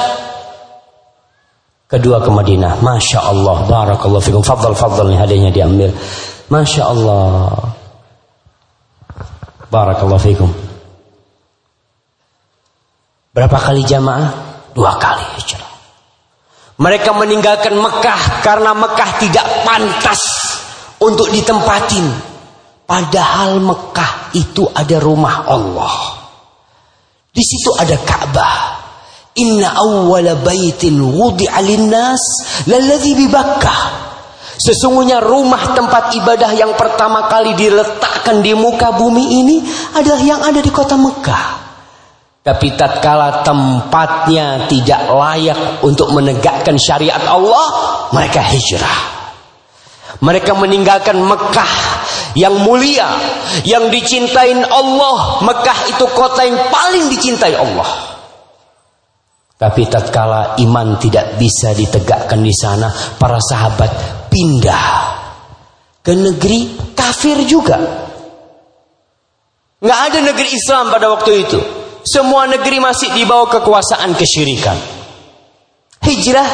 Kedua 1.85 2.17
ke 2.17 2.33
Madinah. 2.33 2.81
Masya 2.81 3.19
Allah. 3.21 3.69
Barakallahu 3.69 4.23
fikum. 4.23 4.41
Fadal 4.41 4.73
nih 5.05 5.21
hadiahnya 5.21 5.51
diambil. 5.53 5.93
Masya 6.49 6.81
Allah. 6.81 7.77
Barakallahu 9.69 10.21
fikum. 10.21 10.49
Berapa 13.37 13.57
kali 13.61 13.85
jamaah? 13.85 14.33
Dua 14.73 14.97
kali 14.97 15.23
hijrah. 15.37 15.74
Mereka 16.75 17.15
meninggalkan 17.15 17.71
Mekah 17.79 18.43
karena 18.43 18.75
Mekah 18.75 19.09
tidak 19.23 19.47
pantas 19.63 20.21
untuk 20.99 21.31
ditempatin. 21.31 22.03
Padahal 22.83 23.63
Mekah 23.63 24.35
itu 24.35 24.67
ada 24.75 24.99
rumah 24.99 25.47
Allah. 25.47 25.95
Di 27.31 27.43
situ 27.43 27.71
ada 27.79 27.95
Ka'bah. 28.03 28.55
Inna 29.35 29.75
awwala 29.75 30.39
baitin 30.39 30.99
wudi'a 30.99 31.59
linnas 31.59 32.23
lalladhi 32.67 33.11
bi 33.19 33.27
Sesungguhnya 34.55 35.19
rumah 35.19 35.75
tempat 35.75 36.15
ibadah 36.15 36.55
yang 36.55 36.71
pertama 36.79 37.27
kali 37.27 37.51
diletakkan 37.59 38.39
di 38.39 38.55
muka 38.55 38.95
bumi 38.95 39.43
ini 39.43 39.57
adalah 39.95 40.21
yang 40.23 40.39
ada 40.43 40.63
di 40.63 40.71
kota 40.71 40.95
Mekah. 40.95 41.64
Tapi 42.45 42.77
tatkala 42.77 43.41
tempatnya 43.41 44.69
tidak 44.69 45.09
layak 45.09 45.81
untuk 45.81 46.13
menegakkan 46.13 46.77
syariat 46.77 47.25
Allah, 47.25 47.65
mereka 48.13 48.37
hijrah. 48.45 49.17
Mereka 50.21 50.53
meninggalkan 50.53 51.25
Mekah 51.25 51.73
yang 52.37 52.53
mulia, 52.61 53.17
yang 53.65 53.89
dicintai 53.89 54.61
Allah. 54.61 55.41
Mekah 55.41 55.79
itu 55.89 56.05
kota 56.13 56.45
yang 56.45 56.69
paling 56.69 57.09
dicintai 57.09 57.57
Allah. 57.57 57.89
Tapi 59.57 59.89
tatkala 59.89 60.53
iman 60.61 61.01
tidak 61.01 61.41
bisa 61.41 61.73
ditegakkan 61.73 62.45
di 62.45 62.53
sana, 62.53 63.17
para 63.17 63.41
sahabat 63.41 63.89
pindah 64.29 64.85
ke 66.05 66.13
negeri 66.13 66.93
kafir 66.93 67.41
juga. 67.49 67.81
Nggak 69.81 69.99
ada 70.13 70.19
negeri 70.29 70.49
Islam 70.53 70.93
pada 70.93 71.09
waktu 71.09 71.31
itu. 71.41 71.84
Semua 72.05 72.45
negeri 72.45 72.77
masih 72.77 73.17
di 73.17 73.25
bawah 73.25 73.49
kekuasaan 73.49 74.13
kesyirikan. 74.13 74.77
Hijrah 76.05 76.49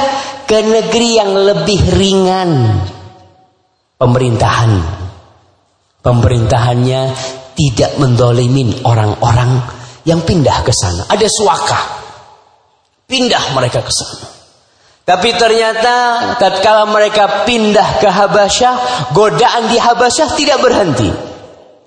ke 0.48 0.64
negeri 0.64 1.20
yang 1.20 1.36
lebih 1.36 1.92
ringan 2.00 2.52
pemerintahan. 4.00 4.72
Pemerintahannya 6.00 7.02
tidak 7.52 7.92
mendolimin 8.00 8.80
orang-orang 8.88 9.60
yang 10.08 10.24
pindah 10.24 10.64
ke 10.64 10.72
sana. 10.72 11.06
Ada 11.12 11.28
suaka. 11.28 11.80
Pindah 13.06 13.52
mereka 13.52 13.84
ke 13.84 13.92
sana. 13.92 14.32
Tapi 15.04 15.36
ternyata 15.36 15.96
tatkala 16.40 16.88
mereka 16.88 17.44
pindah 17.44 18.00
ke 18.00 18.08
Habasyah, 18.08 18.76
godaan 19.12 19.68
di 19.68 19.76
Habasyah 19.76 20.28
tidak 20.40 20.64
berhenti. 20.64 21.12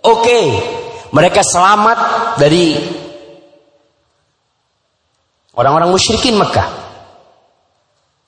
Oke, 0.04 0.40
mereka 1.16 1.40
selamat 1.40 1.98
dari 2.36 2.76
orang-orang 5.58 5.90
musyrikin 5.90 6.38
Mekah. 6.38 6.82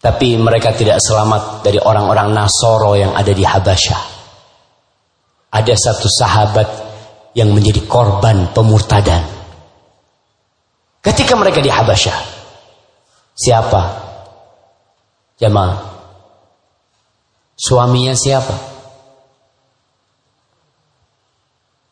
Tapi 0.03 0.39
mereka 0.39 0.71
tidak 0.77 1.03
selamat 1.03 1.67
dari 1.67 1.83
orang-orang 1.83 2.31
Nasoro 2.31 2.95
yang 2.95 3.17
ada 3.17 3.33
di 3.35 3.43
Habasyah. 3.43 4.03
Ada 5.51 5.75
satu 5.75 6.07
sahabat 6.07 6.69
yang 7.35 7.51
menjadi 7.51 7.83
korban 7.89 8.55
pemurtadan. 8.55 9.25
Ketika 11.01 11.35
mereka 11.35 11.59
di 11.65 11.71
Habasyah, 11.73 12.37
Siapa? 13.37 13.83
Jemaah. 15.37 15.77
Suaminya 17.53 18.17
siapa? 18.17 18.57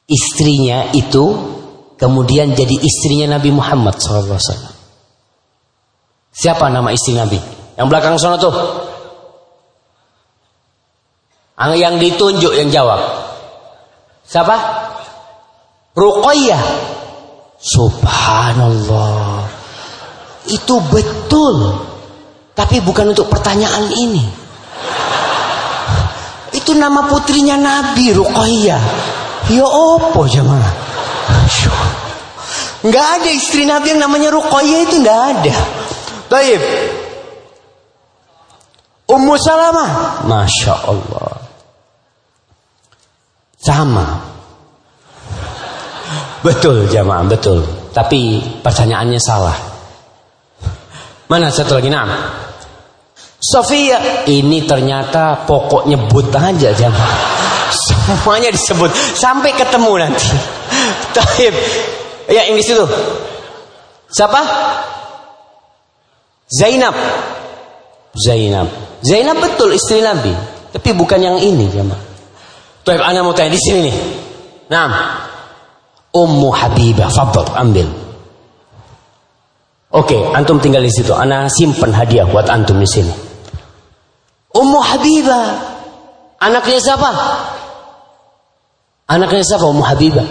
Istrinya 0.09 0.93
itu 0.97 1.25
kemudian 2.01 2.57
jadi 2.57 2.77
istrinya 2.81 3.37
Nabi 3.37 3.53
Muhammad 3.53 4.01
SAW. 4.01 4.74
Siapa 6.35 6.67
nama 6.67 6.91
istri 6.91 7.15
Nabi? 7.15 7.39
Yang 7.79 7.87
belakang 7.87 8.19
sana 8.19 8.35
tuh. 8.35 8.51
Yang 11.55 11.95
ditunjuk 12.03 12.53
yang 12.59 12.75
jawab. 12.75 12.99
Siapa? 14.27 14.57
Ruqayyah. 15.95 16.63
Subhanallah. 17.63 19.47
Itu 20.51 20.83
betul. 20.91 21.79
Tapi 22.59 22.83
bukan 22.83 23.15
untuk 23.15 23.31
pertanyaan 23.31 23.87
ini. 23.95 24.27
Itu 26.51 26.75
nama 26.75 27.07
putrinya 27.07 27.55
Nabi 27.55 28.11
Ruqayyah. 28.11 28.83
Ya 29.55 29.67
opo 29.67 30.27
jemaah. 30.27 30.73
Enggak 32.85 33.07
ada 33.17 33.31
istri 33.33 33.65
Nabi 33.65 33.97
yang 33.97 34.03
namanya 34.05 34.35
Ruqayyah 34.35 34.81
itu 34.85 35.01
enggak 35.01 35.21
ada. 35.39 35.55
Baik. 36.29 36.61
Ummu 39.05 39.35
Salamah. 39.37 40.25
Masya 40.25 40.75
Allah. 40.89 41.33
Sama. 43.61 44.07
Betul 46.45 46.85
jamaah, 46.93 47.25
betul. 47.25 47.65
Tapi 47.97 48.41
pertanyaannya 48.61 49.21
salah. 49.21 49.57
Mana 51.29 51.49
satu 51.49 51.81
lagi? 51.81 51.89
Nah. 51.89 52.09
Sofia. 53.41 54.25
Ini 54.25 54.65
ternyata 54.65 55.45
pokok 55.45 55.89
nyebut 55.89 56.33
aja 56.33 56.73
jangan. 56.73 57.13
Semuanya 57.73 58.53
disebut 58.53 58.93
sampai 59.17 59.53
ketemu 59.57 59.93
nanti. 60.01 60.29
Taib. 61.17 61.55
Ya 62.29 62.49
Inggris 62.49 62.69
itu. 62.73 62.87
Siapa? 64.09 64.41
Zainab. 66.55 66.95
Zainab. 68.15 68.69
Zainab 69.03 69.37
betul 69.43 69.75
istri 69.75 69.99
Nabi, 69.99 70.31
tapi 70.71 70.95
bukan 70.95 71.19
yang 71.19 71.37
ini 71.43 71.67
jemaah. 71.67 72.01
Taib 72.85 73.01
ana 73.01 73.25
mau 73.25 73.35
tanya 73.35 73.57
di 73.57 73.61
sini 73.61 73.81
nih. 73.91 73.97
Nah. 74.71 74.91
Ummu 76.15 76.47
Habibah, 76.55 77.11
fadl 77.11 77.43
ambil. 77.59 77.91
Oke, 79.91 80.15
antum 80.31 80.63
tinggal 80.63 80.87
di 80.87 80.95
situ. 80.95 81.11
Ana 81.11 81.51
simpan 81.51 81.91
hadiah 81.91 82.23
buat 82.31 82.47
antum 82.47 82.79
di 82.79 82.87
sini. 82.87 83.11
Ummu 84.55 84.79
Habibah. 84.79 85.47
Anaknya 86.39 86.79
siapa? 86.79 87.11
Anaknya 89.11 89.43
siapa 89.43 89.67
Ummu 89.67 89.83
Habibah? 89.83 90.27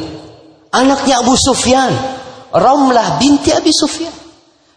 Anaknya 0.72 1.20
Abu 1.20 1.36
Sufyan. 1.36 1.92
Romlah 2.56 3.20
binti 3.20 3.52
Abi 3.52 3.76
Sufyan. 3.76 4.23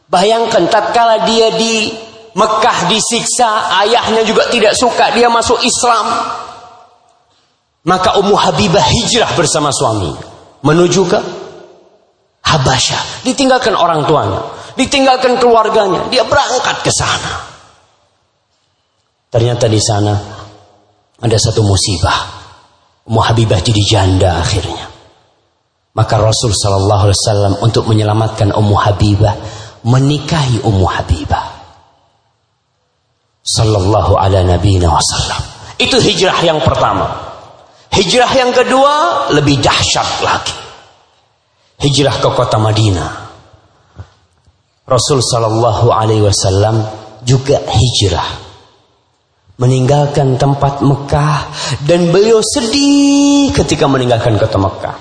Bayangkan 0.07 0.71
tatkala 0.71 1.27
dia 1.27 1.51
di 1.57 1.90
Mekah 2.37 2.79
disiksa, 2.92 3.73
ayahnya 3.83 4.23
juga 4.23 4.47
tidak 4.53 4.77
suka 4.77 5.11
dia 5.16 5.27
masuk 5.33 5.57
Islam. 5.64 6.07
Maka 7.87 8.19
Ummu 8.19 8.35
Habibah 8.35 8.83
hijrah 8.83 9.31
bersama 9.38 9.71
suami 9.71 10.11
menuju 10.62 11.03
ke 11.07 11.21
Habasyah, 12.47 13.27
ditinggalkan 13.27 13.75
orang 13.75 14.07
tuanya 14.07 14.57
ditinggalkan 14.77 15.40
keluarganya, 15.40 16.07
dia 16.12 16.23
berangkat 16.23 16.85
ke 16.85 16.92
sana. 16.92 17.33
Ternyata 19.33 19.66
di 19.66 19.81
sana 19.83 20.14
Ada 21.16 21.49
satu 21.49 21.64
musibah. 21.64 22.29
Ummu 23.09 23.21
Habibah 23.25 23.57
jadi 23.64 23.81
janda 23.88 24.37
akhirnya. 24.37 24.85
Maka 25.97 26.21
Rasul 26.21 26.53
Sallallahu 26.53 27.09
Alaihi 27.09 27.16
Wasallam 27.25 27.55
untuk 27.64 27.88
menyelamatkan 27.88 28.53
Ummu 28.53 28.77
Habibah 28.77 29.33
menikahi 29.87 30.66
Ummu 30.66 30.87
Habibah. 30.90 31.46
Sallallahu 33.46 34.18
ala 34.18 34.42
wasallam. 34.42 35.40
Itu 35.79 36.03
hijrah 36.03 36.42
yang 36.42 36.59
pertama. 36.59 37.07
Hijrah 37.94 38.29
yang 38.35 38.51
kedua 38.51 39.27
lebih 39.31 39.62
dahsyat 39.62 40.27
lagi. 40.27 40.57
Hijrah 41.79 42.18
ke 42.18 42.29
kota 42.35 42.59
Madinah. 42.59 43.27
Rasul 44.87 45.18
Sallallahu 45.18 45.90
Alaihi 45.90 46.22
Wasallam 46.22 46.79
juga 47.27 47.59
hijrah 47.59 48.46
meninggalkan 49.57 50.37
tempat 50.37 50.85
Mekah 50.85 51.49
dan 51.88 52.12
beliau 52.12 52.44
sedih 52.44 53.51
ketika 53.57 53.88
meninggalkan 53.88 54.37
kota 54.37 54.61
Mekah. 54.61 54.96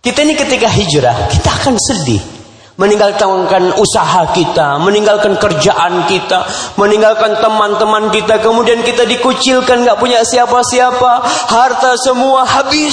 Kita 0.00 0.22
ini 0.22 0.38
ketika 0.38 0.70
hijrah, 0.70 1.28
kita 1.28 1.50
akan 1.50 1.74
sedih. 1.76 2.35
Meninggalkan 2.76 3.72
usaha 3.80 4.36
kita, 4.36 4.76
meninggalkan 4.84 5.40
kerjaan 5.40 6.04
kita, 6.04 6.44
meninggalkan 6.76 7.40
teman-teman 7.40 8.12
kita, 8.12 8.36
kemudian 8.44 8.84
kita 8.84 9.08
dikucilkan, 9.08 9.80
nggak 9.80 9.96
punya 9.96 10.20
siapa-siapa, 10.20 11.24
harta 11.48 11.96
semua 11.96 12.44
habis. 12.44 12.92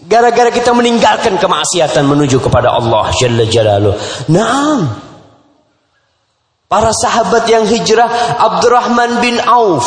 Gara-gara 0.00 0.48
kita 0.48 0.72
meninggalkan 0.72 1.36
kemaksiatan 1.36 2.08
menuju 2.08 2.40
kepada 2.40 2.72
Allah 2.72 3.12
Jalla 3.20 3.44
Jalaluh. 3.44 3.94
Naam. 4.32 4.80
Para 6.66 6.90
sahabat 6.90 7.46
yang 7.46 7.68
hijrah 7.68 8.08
Abdurrahman 8.40 9.20
bin 9.20 9.36
Auf. 9.44 9.86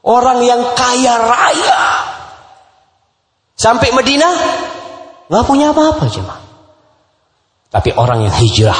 Orang 0.00 0.40
yang 0.42 0.74
kaya 0.74 1.14
raya. 1.18 1.82
Sampai 3.54 3.94
Madinah 3.94 4.34
Nggak 5.32 5.48
punya 5.48 5.72
apa-apa 5.72 6.04
cuma. 6.12 6.36
Tapi 7.72 7.90
orang 7.96 8.28
yang 8.28 8.34
hijrah 8.36 8.76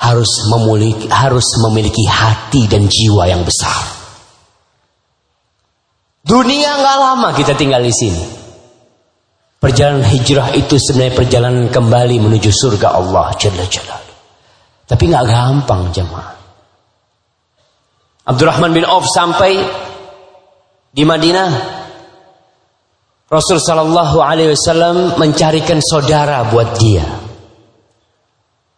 harus 0.00 0.48
memiliki 0.48 1.04
harus 1.12 1.44
memiliki 1.60 2.08
hati 2.08 2.64
dan 2.64 2.88
jiwa 2.88 3.28
yang 3.28 3.44
besar. 3.44 3.84
Dunia 6.24 6.80
nggak 6.80 6.96
lama 6.96 7.28
kita 7.36 7.52
tinggal 7.52 7.84
di 7.84 7.92
sini. 7.92 8.24
Perjalanan 9.60 10.08
hijrah 10.08 10.56
itu 10.56 10.80
sebenarnya 10.80 11.20
perjalanan 11.20 11.68
kembali 11.68 12.16
menuju 12.16 12.48
surga 12.48 12.96
Allah 12.96 13.36
Jalla 13.36 13.64
Jalla. 13.68 14.00
Tapi 14.88 15.04
nggak 15.04 15.26
gampang 15.28 15.92
jemaah. 15.92 16.32
Abdurrahman 18.24 18.72
bin 18.72 18.88
Auf 18.88 19.04
sampai 19.04 19.60
di 20.96 21.04
Madinah 21.04 21.50
Rasul 23.28 23.60
Shallallahu 23.60 24.18
Alaihi 24.24 24.56
Wasallam 24.56 25.20
mencarikan 25.20 25.78
saudara 25.84 26.48
buat 26.48 26.80
dia. 26.80 27.19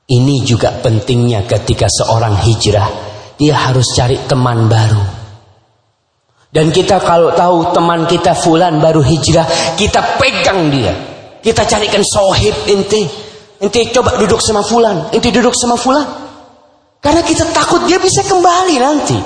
Ini 0.03 0.43
juga 0.43 0.75
pentingnya 0.83 1.47
ketika 1.47 1.87
seorang 1.87 2.35
hijrah, 2.43 2.89
dia 3.39 3.55
harus 3.55 3.95
cari 3.95 4.19
teman 4.27 4.67
baru. 4.67 5.03
Dan 6.53 6.69
kita 6.69 7.01
kalau 7.01 7.33
tahu 7.33 7.73
teman 7.73 8.05
kita 8.05 8.37
fulan 8.37 8.77
baru 8.77 9.01
hijrah, 9.01 9.47
kita 9.79 10.21
pegang 10.21 10.69
dia. 10.69 10.93
Kita 11.41 11.65
carikan 11.65 12.05
sohib 12.05 12.55
inti. 12.69 13.03
Inti 13.63 13.81
coba 13.95 14.19
duduk 14.21 14.43
sama 14.43 14.61
fulan, 14.61 15.09
inti 15.15 15.33
duduk 15.33 15.55
sama 15.57 15.81
fulan. 15.81 16.05
Karena 17.03 17.23
kita 17.25 17.49
takut 17.51 17.87
dia 17.89 17.97
bisa 17.99 18.23
kembali 18.27 18.77
nanti. 18.79 19.19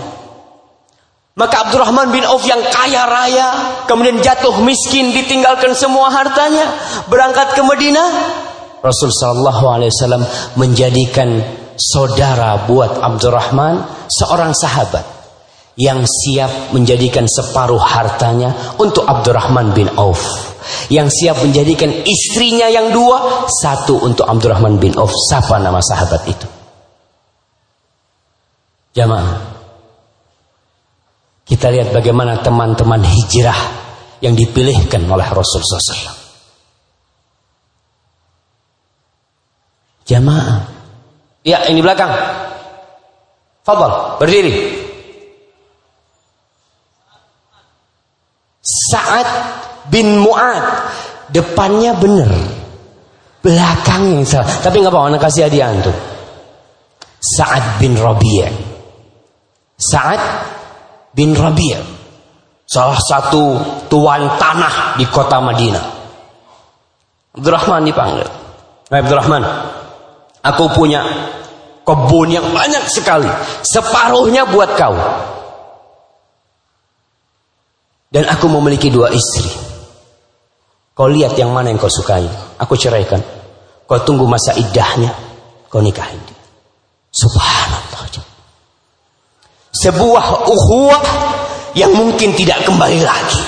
Maka 1.36 1.68
Abdurrahman 1.68 2.08
bin 2.16 2.24
Auf 2.24 2.48
yang 2.48 2.64
kaya 2.72 3.04
raya, 3.04 3.48
kemudian 3.84 4.24
jatuh 4.24 4.56
miskin, 4.64 5.12
ditinggalkan 5.12 5.76
semua 5.76 6.08
hartanya, 6.08 6.64
berangkat 7.12 7.52
ke 7.52 7.60
Madinah. 7.60 8.08
Rasul 8.84 9.10
Shallallahu 9.12 9.64
Alaihi 9.68 9.90
Wasallam 9.92 10.24
menjadikan 10.56 11.28
saudara 11.76 12.64
buat 12.64 13.00
Abdurrahman 13.00 14.08
seorang 14.08 14.56
sahabat 14.56 15.04
yang 15.76 16.08
siap 16.08 16.72
menjadikan 16.72 17.28
separuh 17.28 17.80
hartanya 17.80 18.76
untuk 18.80 19.04
Abdurrahman 19.04 19.76
bin 19.76 19.92
Auf. 20.00 20.56
Yang 20.90 21.22
siap 21.22 21.36
menjadikan 21.44 21.92
istrinya 22.02 22.66
yang 22.66 22.90
dua, 22.90 23.46
satu 23.46 24.02
untuk 24.02 24.26
Abdurrahman 24.26 24.80
bin 24.80 24.96
Auf. 24.96 25.12
Siapa 25.12 25.60
nama 25.60 25.78
sahabat 25.78 26.22
itu? 26.26 26.48
Jamaah, 28.96 29.36
kita 31.44 31.68
lihat 31.68 31.92
bagaimana 31.92 32.40
teman-teman 32.40 33.04
hijrah 33.04 33.60
yang 34.24 34.32
dipilihkan 34.32 35.04
oleh 35.04 35.28
Rasul 35.28 35.60
SAW. 35.60 36.25
Jamaah. 40.06 40.62
Ya, 41.42 41.66
ini 41.66 41.82
belakang. 41.82 42.10
Fadal, 43.66 44.18
berdiri. 44.22 44.54
Sa'ad 48.62 49.28
bin 49.90 50.22
Mu'ad. 50.22 50.64
Depannya 51.34 51.94
benar. 51.98 52.30
Belakang 53.42 54.22
yang 54.22 54.26
salah. 54.26 54.46
Tapi 54.62 54.78
nggak 54.78 54.94
apa-apa, 54.94 55.18
kasih 55.18 55.50
hadiah 55.50 55.74
antum. 55.74 55.94
Sa'ad 57.18 57.82
bin 57.82 57.98
Rabi'ah. 57.98 58.54
Sa'ad 59.76 60.22
bin 61.14 61.34
Rabi' 61.34 61.96
salah 62.66 62.98
satu 62.98 63.56
tuan 63.86 64.26
tanah 64.36 64.98
di 64.98 65.06
kota 65.06 65.38
Madinah. 65.38 65.86
Abdurrahman 67.38 67.86
dipanggil. 67.86 68.28
Hai 68.90 69.02
Abdurrahman, 69.02 69.42
aku 70.46 70.70
punya 70.70 71.02
kebun 71.82 72.30
yang 72.30 72.46
banyak 72.54 72.86
sekali. 72.86 73.26
Separuhnya 73.66 74.46
buat 74.46 74.70
kau. 74.78 74.94
Dan 78.06 78.30
aku 78.30 78.46
memiliki 78.46 78.88
dua 78.88 79.10
istri. 79.10 79.50
Kau 80.94 81.10
lihat 81.10 81.34
yang 81.34 81.50
mana 81.50 81.74
yang 81.74 81.82
kau 81.82 81.90
sukai. 81.90 82.24
Aku 82.62 82.78
ceraikan. 82.78 83.20
Kau 83.84 83.98
tunggu 84.06 84.24
masa 84.24 84.54
iddahnya. 84.54 85.10
Kau 85.68 85.82
nikahin 85.82 86.22
dia. 86.24 86.40
Subhanallah 87.10 87.86
sebuah 89.86 90.26
ukhuwah 90.48 91.04
yang 91.76 91.92
mungkin 91.92 92.32
tidak 92.34 92.64
kembali 92.64 93.00
lagi. 93.04 93.42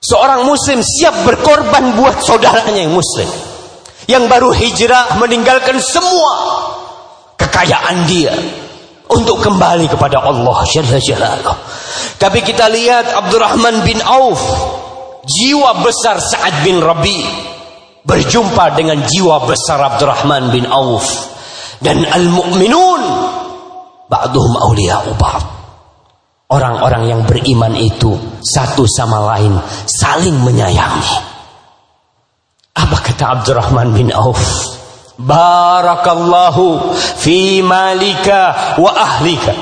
Seorang 0.00 0.48
muslim 0.48 0.80
siap 0.82 1.14
berkorban 1.22 1.94
buat 1.94 2.20
saudaranya 2.24 2.82
yang 2.82 2.92
muslim. 2.92 3.28
Yang 4.10 4.24
baru 4.26 4.50
hijrah 4.50 5.14
meninggalkan 5.22 5.78
semua 5.78 6.34
kekayaan 7.38 8.10
dia 8.10 8.34
untuk 9.06 9.38
kembali 9.38 9.86
kepada 9.86 10.18
Allah 10.18 10.58
Jalla. 10.66 11.38
Tapi 12.18 12.42
kita 12.42 12.66
lihat 12.66 13.14
Abdurrahman 13.14 13.86
bin 13.86 14.02
Auf, 14.02 14.42
jiwa 15.22 15.78
besar 15.86 16.18
Sa'ad 16.18 16.66
bin 16.66 16.82
Rabi 16.82 17.22
berjumpa 18.02 18.74
dengan 18.74 18.98
jiwa 19.06 19.46
besar 19.46 19.78
Abdurrahman 19.94 20.50
bin 20.50 20.66
Auf 20.66 21.06
dan 21.78 22.02
al-mu'minun 22.02 23.02
ba'duhum 24.10 24.54
awliya'u 24.58 25.10
ba'd. 25.14 25.44
Orang-orang 26.50 27.06
yang 27.06 27.22
beriman 27.30 27.78
itu 27.78 28.10
satu 28.42 28.82
sama 28.82 29.22
lain 29.22 29.54
saling 29.86 30.34
menyayangi. 30.42 31.29
Apa 32.76 32.96
kata 33.02 33.24
Abdurrahman 33.40 33.94
bin 33.94 34.08
Auf? 34.14 34.40
Barakallahu 35.20 36.94
fi 36.96 37.60
malika 37.60 38.76
wa 38.80 38.90
ahlika. 38.94 39.52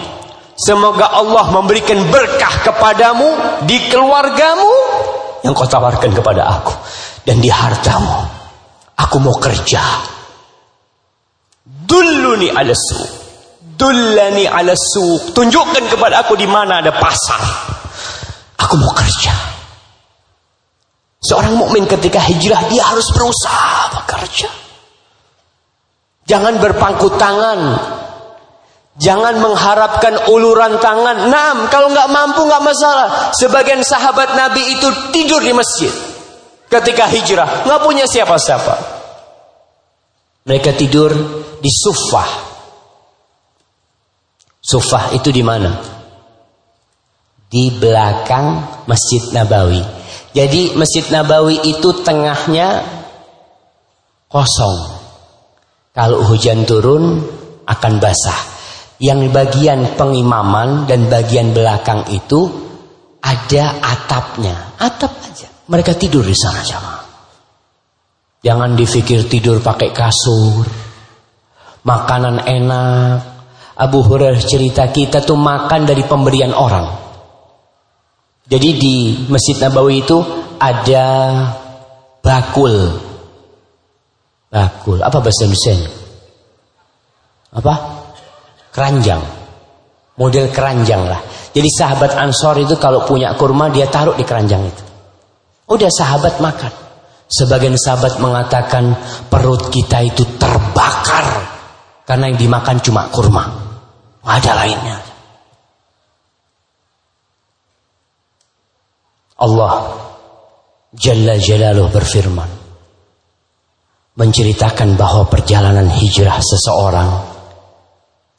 Semoga 0.58 1.14
Allah 1.14 1.54
memberikan 1.54 1.98
berkah 2.10 2.66
kepadamu 2.66 3.62
di 3.66 3.78
keluargamu 3.90 4.70
yang 5.46 5.54
kau 5.54 5.70
tawarkan 5.70 6.10
kepada 6.10 6.42
aku 6.50 6.74
dan 7.22 7.38
di 7.38 7.46
hartamu. 7.46 8.26
Aku 8.98 9.22
mau 9.22 9.38
kerja. 9.38 9.82
Dulluni 11.62 12.50
ala 12.50 12.74
suq. 12.74 13.06
Dullani 13.78 14.50
ala 14.50 14.74
suq. 14.74 15.30
Tunjukkan 15.32 15.86
kepada 15.86 16.26
aku 16.26 16.34
di 16.34 16.50
mana 16.50 16.82
ada 16.82 16.90
pasar. 16.90 17.38
Aku 18.58 18.74
mau 18.82 18.90
kerja. 18.90 19.57
Seorang 21.18 21.58
mukmin 21.58 21.84
ketika 21.90 22.22
hijrah 22.22 22.70
dia 22.70 22.82
harus 22.86 23.10
berusaha 23.10 24.02
bekerja. 24.02 24.50
Jangan 26.28 26.62
berpangku 26.62 27.10
tangan. 27.18 27.60
Jangan 28.98 29.38
mengharapkan 29.38 30.30
uluran 30.30 30.78
tangan. 30.82 31.30
Nam, 31.30 31.70
kalau 31.70 31.90
nggak 31.90 32.10
mampu 32.10 32.42
nggak 32.46 32.62
masalah. 32.62 33.30
Sebagian 33.34 33.82
sahabat 33.82 34.34
Nabi 34.34 34.62
itu 34.74 34.88
tidur 35.14 35.42
di 35.42 35.54
masjid 35.54 35.90
ketika 36.66 37.06
hijrah, 37.06 37.66
nggak 37.66 37.82
punya 37.82 38.04
siapa-siapa. 38.04 38.98
Mereka 40.46 40.74
tidur 40.74 41.10
di 41.60 41.70
sufah 41.70 42.48
Sufah 44.68 45.16
itu 45.16 45.32
di 45.32 45.40
mana? 45.40 45.80
Di 47.48 47.72
belakang 47.72 48.60
Masjid 48.84 49.32
Nabawi. 49.32 49.97
Jadi 50.38 50.78
Masjid 50.78 51.02
Nabawi 51.10 51.58
itu 51.66 51.90
tengahnya 52.06 52.86
kosong. 54.30 55.02
Kalau 55.90 56.22
hujan 56.30 56.62
turun 56.62 57.18
akan 57.66 57.92
basah. 57.98 58.38
Yang 59.02 59.34
bagian 59.34 59.98
pengimaman 59.98 60.86
dan 60.86 61.10
bagian 61.10 61.50
belakang 61.50 62.06
itu 62.14 62.46
ada 63.18 63.82
atapnya. 63.82 64.78
Atap 64.78 65.10
aja. 65.26 65.50
Mereka 65.66 65.98
tidur 65.98 66.22
di 66.22 66.38
sana 66.38 66.62
sama. 66.62 67.02
Jangan 68.38 68.78
difikir 68.78 69.26
tidur 69.26 69.58
pakai 69.58 69.90
kasur. 69.90 70.62
Makanan 71.82 72.46
enak. 72.46 73.18
Abu 73.74 74.06
Hurairah 74.06 74.42
cerita 74.42 74.86
kita 74.86 75.18
tuh 75.18 75.38
makan 75.38 75.82
dari 75.82 76.06
pemberian 76.06 76.54
orang. 76.54 77.07
Jadi 78.48 78.68
di 78.80 78.96
Masjid 79.28 79.60
Nabawi 79.60 80.00
itu 80.00 80.18
ada 80.56 81.06
bakul. 82.24 82.96
Bakul. 84.48 84.98
Apa 85.04 85.20
bahasa 85.20 85.44
Indonesia? 85.44 85.76
Apa? 87.52 87.74
Keranjang. 88.72 89.20
Model 90.16 90.48
keranjang 90.48 91.04
lah. 91.04 91.20
Jadi 91.52 91.68
sahabat 91.68 92.16
Ansor 92.16 92.58
itu 92.64 92.74
kalau 92.80 93.04
punya 93.04 93.36
kurma 93.36 93.68
dia 93.68 93.86
taruh 93.86 94.16
di 94.16 94.24
keranjang 94.24 94.64
itu. 94.64 94.82
Udah 95.68 95.92
sahabat 95.92 96.40
makan. 96.40 96.72
Sebagian 97.28 97.76
sahabat 97.76 98.16
mengatakan 98.24 98.96
perut 99.28 99.68
kita 99.68 100.00
itu 100.00 100.24
terbakar 100.40 101.44
karena 102.08 102.32
yang 102.32 102.40
dimakan 102.40 102.80
cuma 102.80 103.12
kurma. 103.12 103.44
Ada 104.24 104.52
lainnya. 104.56 105.07
Allah 109.38 109.72
Jalla 110.94 111.38
Jalaluh 111.38 111.92
berfirman 111.92 112.50
menceritakan 114.18 114.98
bahwa 114.98 115.30
perjalanan 115.30 115.86
hijrah 115.86 116.42
seseorang 116.42 117.10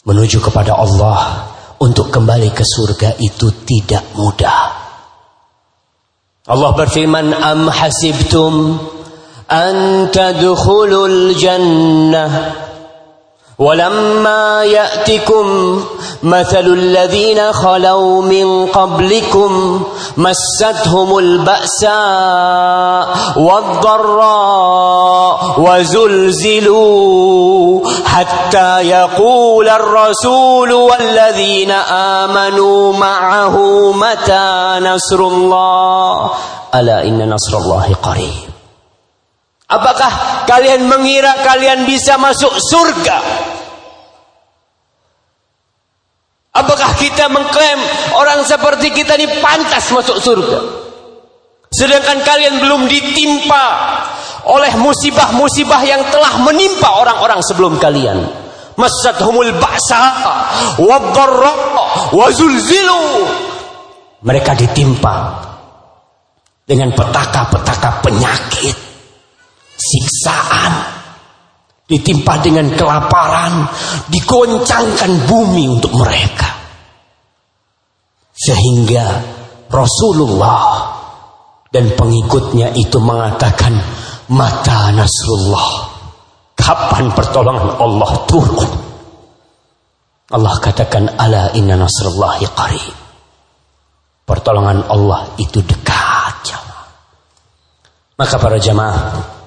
menuju 0.04 0.44
kepada 0.44 0.76
Allah 0.76 1.48
untuk 1.80 2.12
kembali 2.12 2.52
ke 2.52 2.68
surga 2.68 3.16
itu 3.16 3.48
tidak 3.64 4.04
mudah. 4.20 4.76
Allah 6.52 6.72
berfirman, 6.76 7.32
"Am 7.32 7.72
hasibtum 7.72 8.76
an 9.48 9.76
tadkhulul 10.12 11.32
jannah 11.40 12.32
ولما 13.60 14.64
يأتكم 14.64 15.80
مثل 16.24 16.60
الذين 16.60 17.54
خلوا 17.54 18.22
من 18.22 18.66
قبلكم 18.66 19.84
مستهم 20.18 21.18
البأساء 21.18 23.08
والضراء 23.38 24.60
وزلزلوا 26.60 27.10
حتى 28.06 28.80
يقول 28.80 29.70
الرسول 29.70 30.74
والذين 30.74 31.72
آمنوا 32.22 32.94
معه 32.94 33.58
متى 33.92 34.80
نصر 34.82 35.20
الله؟ 35.20 36.30
ألا 36.76 37.04
إن 37.04 37.30
نصر 37.30 37.58
الله 37.58 37.96
قريب. 38.04 38.49
Apakah 39.70 40.44
kalian 40.50 40.90
mengira 40.90 41.46
kalian 41.46 41.86
bisa 41.86 42.18
masuk 42.18 42.50
surga? 42.58 43.22
Apakah 46.50 46.98
kita 46.98 47.30
mengklaim 47.30 47.78
orang 48.18 48.42
seperti 48.50 48.90
kita 48.90 49.14
ini 49.22 49.30
pantas 49.38 49.94
masuk 49.94 50.18
surga? 50.18 50.60
Sedangkan 51.70 52.26
kalian 52.26 52.66
belum 52.66 52.90
ditimpa 52.90 53.66
oleh 54.50 54.74
musibah-musibah 54.82 55.86
yang 55.86 56.02
telah 56.10 56.42
menimpa 56.42 56.90
orang-orang 57.06 57.38
sebelum 57.46 57.78
kalian. 57.78 58.26
Masadhumul 58.74 59.54
ba'sa 59.62 60.02
wadh-dharra 60.82 61.54
wa 62.10 62.28
zulzilu. 62.34 63.30
Mereka 64.26 64.58
ditimpa 64.58 65.46
dengan 66.66 66.90
petaka-petaka 66.98 68.02
penyakit 68.02 68.89
siksaan, 69.80 70.74
ditimpa 71.88 72.44
dengan 72.44 72.68
kelaparan, 72.76 73.66
digoncangkan 74.12 75.12
bumi 75.26 75.66
untuk 75.80 75.96
mereka. 75.96 76.60
Sehingga 78.36 79.24
Rasulullah 79.72 80.64
dan 81.72 81.96
pengikutnya 81.96 82.76
itu 82.76 83.00
mengatakan, 83.00 83.74
mata 84.32 84.92
Nasrullah. 84.92 85.88
Kapan 86.60 87.16
pertolongan 87.16 87.80
Allah 87.80 88.12
turun? 88.28 88.72
Allah 90.30 90.54
katakan, 90.62 91.18
ala 91.18 91.50
inna 91.58 91.74
nasrullahi 91.74 92.46
qarib. 92.54 92.96
Pertolongan 94.28 94.86
Allah 94.86 95.34
itu 95.42 95.64
dekat. 95.66 96.54
Maka 98.20 98.36
para 98.36 98.60
jamaah 98.60 99.39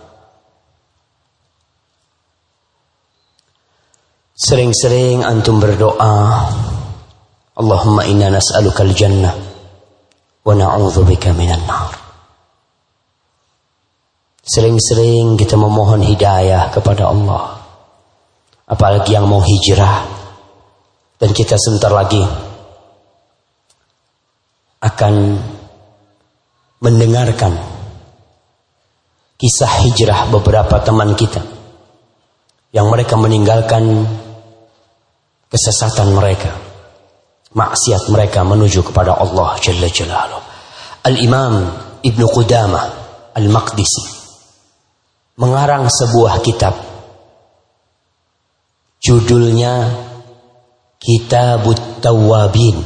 Sering-sering 4.43 5.23
antum 5.23 5.63
berdoa, 5.63 6.51
Allahumma 7.55 8.03
inna 8.11 8.27
nas'aluka 8.27 8.83
al-jannah 8.83 9.31
wa 10.43 10.51
na'udzubika 10.59 11.31
minan 11.31 11.63
nar. 11.63 11.95
Sering-sering 14.43 15.39
kita 15.39 15.55
memohon 15.55 16.03
hidayah 16.03 16.75
kepada 16.75 17.07
Allah. 17.15 17.55
Apalagi 18.67 19.15
yang 19.15 19.31
mau 19.31 19.39
hijrah 19.39 20.11
dan 21.23 21.31
kita 21.31 21.55
sebentar 21.55 21.95
lagi 21.95 22.27
akan 24.83 25.39
mendengarkan 26.83 27.55
kisah 29.39 29.87
hijrah 29.87 30.27
beberapa 30.35 30.83
teman 30.83 31.15
kita 31.15 31.39
yang 32.75 32.91
mereka 32.91 33.15
meninggalkan 33.15 34.03
kesesatan 35.53 36.17
mereka, 36.17 36.49
maksiat 37.53 38.09
mereka 38.09 38.41
menuju 38.41 38.89
kepada 38.89 39.21
Allah 39.21 39.61
Jalla. 39.61 40.41
Al-Imam 41.05 41.69
Ibnu 42.01 42.27
Qudamah 42.33 42.85
Al-Maqdisi 43.37 44.05
mengarang 45.37 45.93
sebuah 45.93 46.41
kitab. 46.41 46.75
Judulnya 49.03 49.91
Kitabut 51.03 51.99
Tawabin 51.99 52.79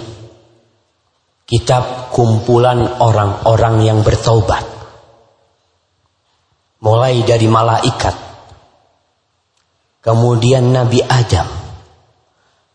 kitab 1.44 2.10
kumpulan 2.10 2.82
orang-orang 2.98 3.84
yang 3.84 4.00
bertaubat. 4.00 4.64
Mulai 6.80 7.20
dari 7.28 7.44
malaikat 7.44 8.16
kemudian 10.00 10.72
Nabi 10.72 11.04
Adam 11.04 11.65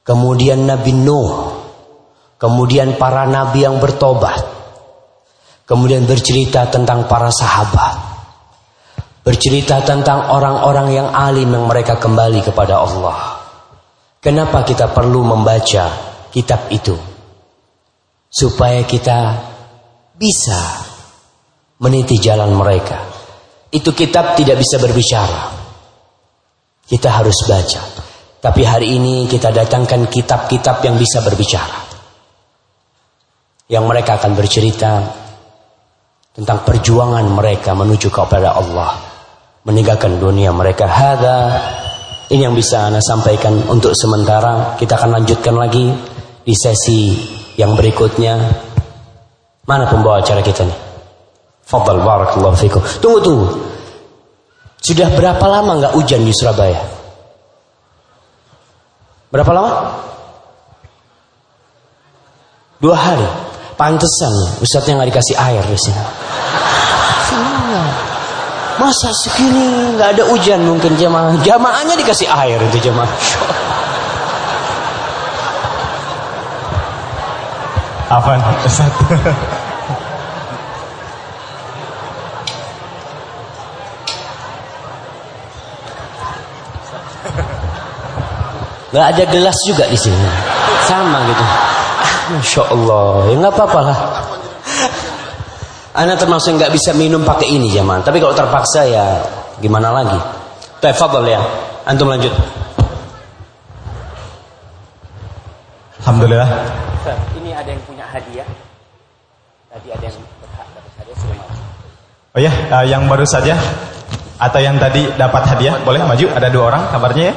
kemudian 0.05 0.65
Nabi 0.65 0.91
Nuh, 0.93 1.61
kemudian 2.41 2.97
para 2.97 3.29
nabi 3.29 3.65
yang 3.65 3.77
bertobat, 3.77 4.41
kemudian 5.69 6.09
bercerita 6.09 6.65
tentang 6.73 7.05
para 7.05 7.29
sahabat, 7.29 7.95
bercerita 9.21 9.85
tentang 9.85 10.33
orang-orang 10.33 10.87
yang 10.97 11.07
alim 11.13 11.53
yang 11.53 11.69
mereka 11.69 12.01
kembali 12.01 12.41
kepada 12.41 12.81
Allah. 12.81 13.41
Kenapa 14.21 14.61
kita 14.61 14.93
perlu 14.93 15.25
membaca 15.25 15.85
kitab 16.29 16.69
itu? 16.69 16.93
Supaya 18.31 18.85
kita 18.85 19.19
bisa 20.13 20.61
meniti 21.81 22.21
jalan 22.21 22.53
mereka. 22.53 23.09
Itu 23.73 23.97
kitab 23.97 24.37
tidak 24.37 24.61
bisa 24.61 24.77
berbicara. 24.77 25.41
Kita 26.85 27.09
harus 27.09 27.37
baca. 27.49 27.90
Tapi 28.41 28.65
hari 28.65 28.97
ini 28.97 29.30
kita 29.30 29.54
datangkan 29.54 30.10
kitab-kitab 30.10 30.82
yang 30.82 30.97
bisa 30.97 31.21
berbicara. 31.21 31.77
Yang 33.69 33.86
mereka 33.86 34.17
akan 34.17 34.34
bercerita 34.34 34.91
tentang 36.34 36.65
perjuangan 36.65 37.21
mereka 37.30 37.77
menuju 37.77 38.10
kepada 38.10 38.58
Allah. 38.58 38.97
Meninggalkan 39.62 40.17
dunia 40.17 40.49
mereka. 40.49 40.89
Hada 40.89 41.39
ini 42.34 42.41
yang 42.49 42.58
bisa 42.58 42.89
Anda 42.89 42.97
sampaikan 42.97 43.62
untuk 43.69 43.93
sementara. 43.93 44.73
Kita 44.73 44.97
akan 44.97 45.21
lanjutkan 45.21 45.54
lagi 45.54 45.93
di 46.41 46.56
sesi 46.58 47.13
yang 47.62 47.77
berikutnya. 47.77 48.41
Mana 49.69 49.86
pembawa 49.86 50.25
acara 50.25 50.41
kita 50.41 50.65
nih? 50.65 50.80
Fadal 51.62 52.01
barakallahu 52.01 52.58
fikum. 52.58 52.82
Tunggu 52.97 53.21
tunggu. 53.21 53.47
Sudah 54.82 55.13
berapa 55.13 55.45
lama 55.45 55.77
nggak 55.77 55.93
hujan 55.93 56.25
di 56.25 56.34
Surabaya? 56.34 56.90
Berapa 59.32 59.52
lama? 59.56 59.72
Dua 62.84 62.96
hari. 63.00 63.26
Pantesan 63.80 64.62
Ustadznya 64.62 65.02
nggak 65.02 65.10
dikasih 65.15 65.36
air 65.39 65.63
di 65.65 65.80
sini. 65.80 66.04
Masa 68.78 69.10
segini 69.13 69.96
nggak 69.96 70.20
ada 70.20 70.24
hujan 70.30 70.62
mungkin 70.67 70.94
jamaah. 71.00 71.39
Jamaahnya 71.41 71.96
dikasih 71.98 72.28
air 72.30 72.60
itu 72.70 72.91
jamaah. 72.91 73.10
Afan, 78.12 78.44
Ustaz. 78.67 78.91
Gak 88.91 89.06
ada 89.15 89.23
gelas 89.32 89.58
juga 89.63 89.88
di 89.88 89.95
sini. 89.95 90.27
Sama 90.84 91.23
gitu. 91.23 91.45
Masya 92.32 92.63
Allah. 92.71 93.32
Ya 93.32 93.36
nggak 93.39 93.54
apa-apa 93.56 93.80
lah. 93.84 93.99
Anda 95.91 96.15
termasuk 96.15 96.56
nggak 96.56 96.71
bisa 96.71 96.95
minum 96.95 97.23
pakai 97.23 97.51
ini 97.51 97.71
zaman. 97.71 98.04
Tapi 98.04 98.19
kalau 98.23 98.32
terpaksa 98.32 98.88
ya 98.88 99.19
gimana 99.60 99.91
lagi. 99.91 100.19
Tafadhol 100.80 101.27
ya. 101.27 101.41
Antum 101.84 102.08
lanjut. 102.08 102.32
Alhamdulillah. 106.04 106.49
Ini 107.39 107.51
ada 107.56 107.69
yang 107.71 107.84
punya 107.84 108.06
hadiah. 108.08 108.47
Tadi 109.71 109.88
ada 109.88 110.04
yang 110.04 110.15
berhak 110.43 110.67
dapat 110.75 110.91
hadiah 110.99 111.17
sudah. 111.19 111.47
Oh 112.32 112.39
ya, 112.39 112.51
uh, 112.71 112.86
yang 112.88 113.08
baru 113.12 113.27
saja 113.27 113.56
atau 114.39 114.60
yang 114.63 114.80
tadi 114.80 115.12
dapat 115.19 115.43
hadiah 115.47 115.80
boleh 115.84 115.99
maju? 116.04 116.25
Ada 116.32 116.47
dua 116.47 116.63
orang 116.71 116.84
kabarnya 116.89 117.23
ya? 117.32 117.36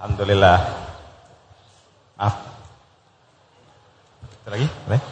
Alhamdulillah. 0.00 0.58
Maaf. 2.16 2.34
Satu 4.32 4.48
lagi, 4.48 4.64
boleh? 4.88 5.02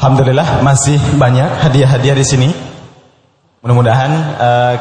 Alhamdulillah 0.00 0.64
masih 0.64 0.96
banyak 1.20 1.60
hadiah-hadiah 1.60 2.16
di 2.16 2.24
sini. 2.24 2.48
Mudah-mudahan 3.60 4.12
uh, 4.40 4.74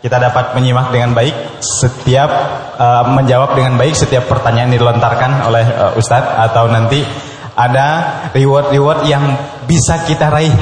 kita 0.00 0.16
dapat 0.16 0.56
menyimak 0.56 0.96
dengan 0.96 1.12
baik 1.12 1.60
setiap 1.60 2.32
uh, 2.80 3.04
menjawab 3.20 3.52
dengan 3.52 3.76
baik 3.76 4.00
setiap 4.00 4.32
pertanyaan 4.32 4.72
dilontarkan 4.72 5.44
oleh 5.44 5.64
uh, 5.76 6.00
Ustadz 6.00 6.40
atau 6.48 6.72
nanti 6.72 7.04
ada 7.52 8.16
reward-reward 8.32 9.04
yang 9.04 9.28
bisa 9.68 10.08
kita 10.08 10.32
raih. 10.32 10.56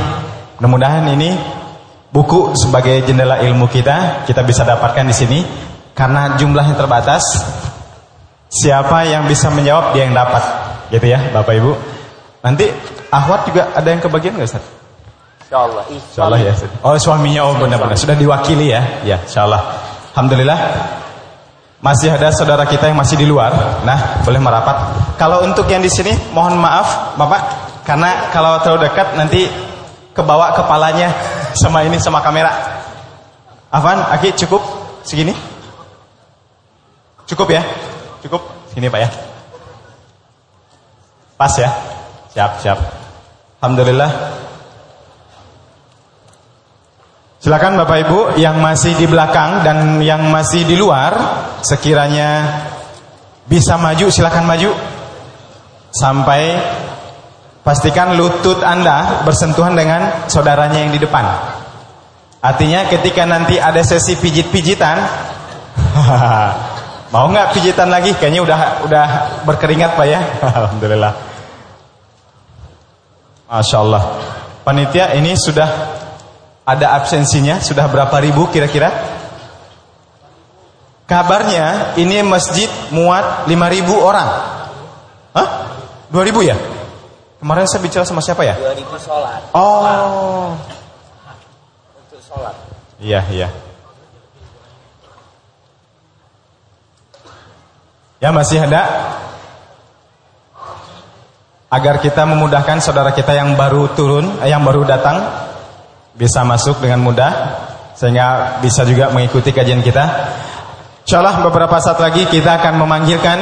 Mudah-mudahan 0.59 1.07
ini 1.15 1.39
buku 2.11 2.59
sebagai 2.59 3.07
jendela 3.07 3.39
ilmu 3.47 3.71
kita 3.71 4.27
kita 4.27 4.43
bisa 4.43 4.67
dapatkan 4.67 5.07
di 5.07 5.15
sini 5.15 5.70
karena 5.95 6.35
jumlahnya 6.37 6.75
terbatas. 6.77 7.23
Siapa 8.51 9.07
yang 9.07 9.31
bisa 9.31 9.47
menjawab 9.47 9.95
dia 9.95 10.11
yang 10.11 10.15
dapat, 10.15 10.43
gitu 10.91 11.07
ya, 11.07 11.23
Bapak 11.31 11.55
Ibu. 11.55 11.73
Nanti 12.43 12.67
Ahwat 13.11 13.47
juga 13.47 13.71
ada 13.75 13.89
yang 13.91 14.03
kebagian 14.03 14.39
nggak 14.39 14.51
Ustaz? 14.51 14.65
Insyaallah. 15.51 15.85
Insyaallah 15.91 16.39
ya. 16.39 16.55
Oh 16.87 16.95
suaminya 16.95 17.43
oh 17.51 17.59
benar-benar 17.59 17.99
sudah 17.99 18.15
diwakili 18.15 18.71
ya. 18.71 19.03
Ya, 19.03 19.19
insyaallah. 19.19 19.59
Alhamdulillah. 20.15 20.59
Masih 21.83 22.15
ada 22.15 22.31
saudara 22.31 22.63
kita 22.71 22.87
yang 22.87 22.95
masih 22.95 23.19
di 23.19 23.27
luar. 23.27 23.83
Nah, 23.83 24.23
boleh 24.23 24.39
merapat. 24.39 24.95
Kalau 25.19 25.43
untuk 25.43 25.67
yang 25.67 25.83
di 25.83 25.91
sini 25.91 26.15
mohon 26.31 26.55
maaf 26.55 27.19
Bapak 27.19 27.43
karena 27.83 28.31
kalau 28.31 28.63
terlalu 28.63 28.87
dekat 28.87 29.19
nanti 29.19 29.51
kebawa 30.15 30.55
kepalanya 30.55 31.11
sama 31.61 31.83
ini 31.83 31.99
sama 31.99 32.23
kamera. 32.23 32.79
Afan, 33.75 34.07
Aki 34.07 34.39
cukup 34.47 34.63
segini? 35.03 35.35
Cukup 37.31 37.47
ya? 37.55 37.63
Cukup? 38.27 38.43
Sini 38.75 38.91
Pak 38.91 39.01
ya. 39.07 39.11
Pas 41.39 41.55
ya? 41.55 41.71
Siap, 42.35 42.59
siap. 42.59 42.79
Alhamdulillah. 43.63 44.11
Silakan 47.39 47.79
Bapak 47.79 47.99
Ibu 48.05 48.19
yang 48.37 48.59
masih 48.59 48.99
di 48.99 49.07
belakang 49.07 49.63
dan 49.63 50.03
yang 50.03 50.27
masih 50.29 50.67
di 50.67 50.75
luar 50.75 51.17
sekiranya 51.63 52.61
bisa 53.47 53.81
maju 53.81 54.13
silakan 54.13 54.45
maju 54.45 54.71
sampai 55.95 56.59
pastikan 57.65 58.19
lutut 58.19 58.61
Anda 58.61 59.23
bersentuhan 59.25 59.79
dengan 59.79 60.27
saudaranya 60.27 60.83
yang 60.83 60.93
di 60.93 61.01
depan. 61.01 61.25
Artinya 62.43 62.91
ketika 62.91 63.23
nanti 63.25 63.57
ada 63.57 63.81
sesi 63.81 64.19
pijit-pijitan 64.19 64.97
mau 67.11 67.27
nggak 67.31 67.55
pijitan 67.55 67.91
lagi? 67.91 68.15
Kayaknya 68.15 68.41
udah 68.43 68.59
udah 68.87 69.07
berkeringat 69.47 69.95
Pak 69.99 70.07
ya. 70.07 70.21
Alhamdulillah. 70.59 71.13
Masya 73.51 73.77
Allah. 73.83 74.03
Panitia 74.63 75.19
ini 75.19 75.35
sudah 75.35 75.99
ada 76.63 76.87
absensinya 76.95 77.59
sudah 77.59 77.91
berapa 77.91 78.15
ribu 78.23 78.47
kira-kira? 78.47 79.19
Kabarnya 81.11 81.99
ini 81.99 82.23
masjid 82.23 82.71
muat 82.95 83.51
5000 83.51 83.91
orang. 83.99 84.29
Hah? 85.35 85.49
2000 86.15 86.47
ya? 86.47 86.55
Kemarin 87.43 87.67
saya 87.67 87.83
bicara 87.83 88.07
sama 88.07 88.23
siapa 88.23 88.47
ya? 88.47 88.55
2000 88.55 88.87
sholat. 89.03 89.43
Oh. 89.51 90.55
Untuk 92.07 92.23
sholat. 92.23 92.55
Iya, 93.03 93.27
iya. 93.35 93.49
Ya 98.21 98.29
masih 98.37 98.61
ada 98.61 98.85
agar 101.73 102.05
kita 102.05 102.29
memudahkan 102.29 102.85
saudara 102.85 103.17
kita 103.17 103.33
yang 103.33 103.57
baru 103.57 103.97
turun, 103.97 104.45
eh, 104.45 104.53
yang 104.53 104.61
baru 104.61 104.85
datang 104.85 105.25
bisa 106.13 106.45
masuk 106.45 106.85
dengan 106.85 107.01
mudah 107.01 107.33
sehingga 107.97 108.61
bisa 108.61 108.85
juga 108.85 109.09
mengikuti 109.09 109.57
kajian 109.57 109.81
kita. 109.81 110.05
Insyaallah 111.09 111.49
beberapa 111.49 111.81
saat 111.81 111.97
lagi 111.97 112.29
kita 112.29 112.61
akan 112.61 112.77
memanggilkan 112.77 113.39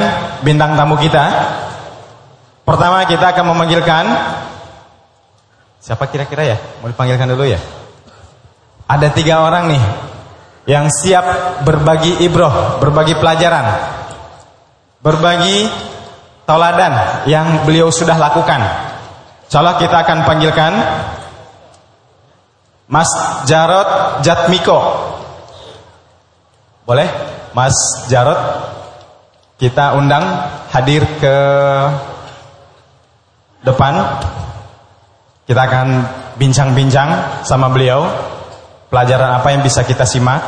bintang 0.47 0.79
tamu 0.79 0.95
kita. 0.95 1.25
Pertama 2.63 3.03
kita 3.03 3.35
akan 3.35 3.45
memanggilkan 3.51 4.05
siapa 5.83 6.07
kira-kira 6.07 6.55
ya? 6.55 6.57
Mau 6.79 6.87
dipanggilkan 6.87 7.35
dulu 7.35 7.51
ya? 7.51 7.59
Ada 8.87 9.11
tiga 9.11 9.43
orang 9.43 9.75
nih 9.75 9.83
yang 10.69 10.87
siap 10.93 11.25
berbagi 11.65 12.21
ibroh, 12.23 12.77
berbagi 12.79 13.17
pelajaran, 13.17 13.98
berbagi 15.03 15.71
tauladan 16.49 17.25
yang 17.29 17.63
beliau 17.69 17.93
sudah 17.93 18.17
lakukan. 18.17 18.61
Insyaallah 19.49 19.77
kita 19.81 19.97
akan 20.05 20.19
panggilkan 20.29 20.73
Mas 22.89 23.09
Jarot 23.45 24.21
Jatmiko. 24.25 24.79
Boleh? 26.89 27.09
Mas 27.53 27.77
Jarot 28.09 28.41
kita 29.59 29.99
undang 29.99 30.25
hadir 30.73 31.05
ke 31.19 31.37
depan. 33.67 33.95
Kita 35.49 35.65
akan 35.65 35.89
bincang-bincang 36.37 37.43
sama 37.45 37.69
beliau. 37.73 38.05
Pelajaran 38.89 39.37
apa 39.37 39.49
yang 39.53 39.61
bisa 39.61 39.85
kita 39.85 40.09
simak? 40.09 40.41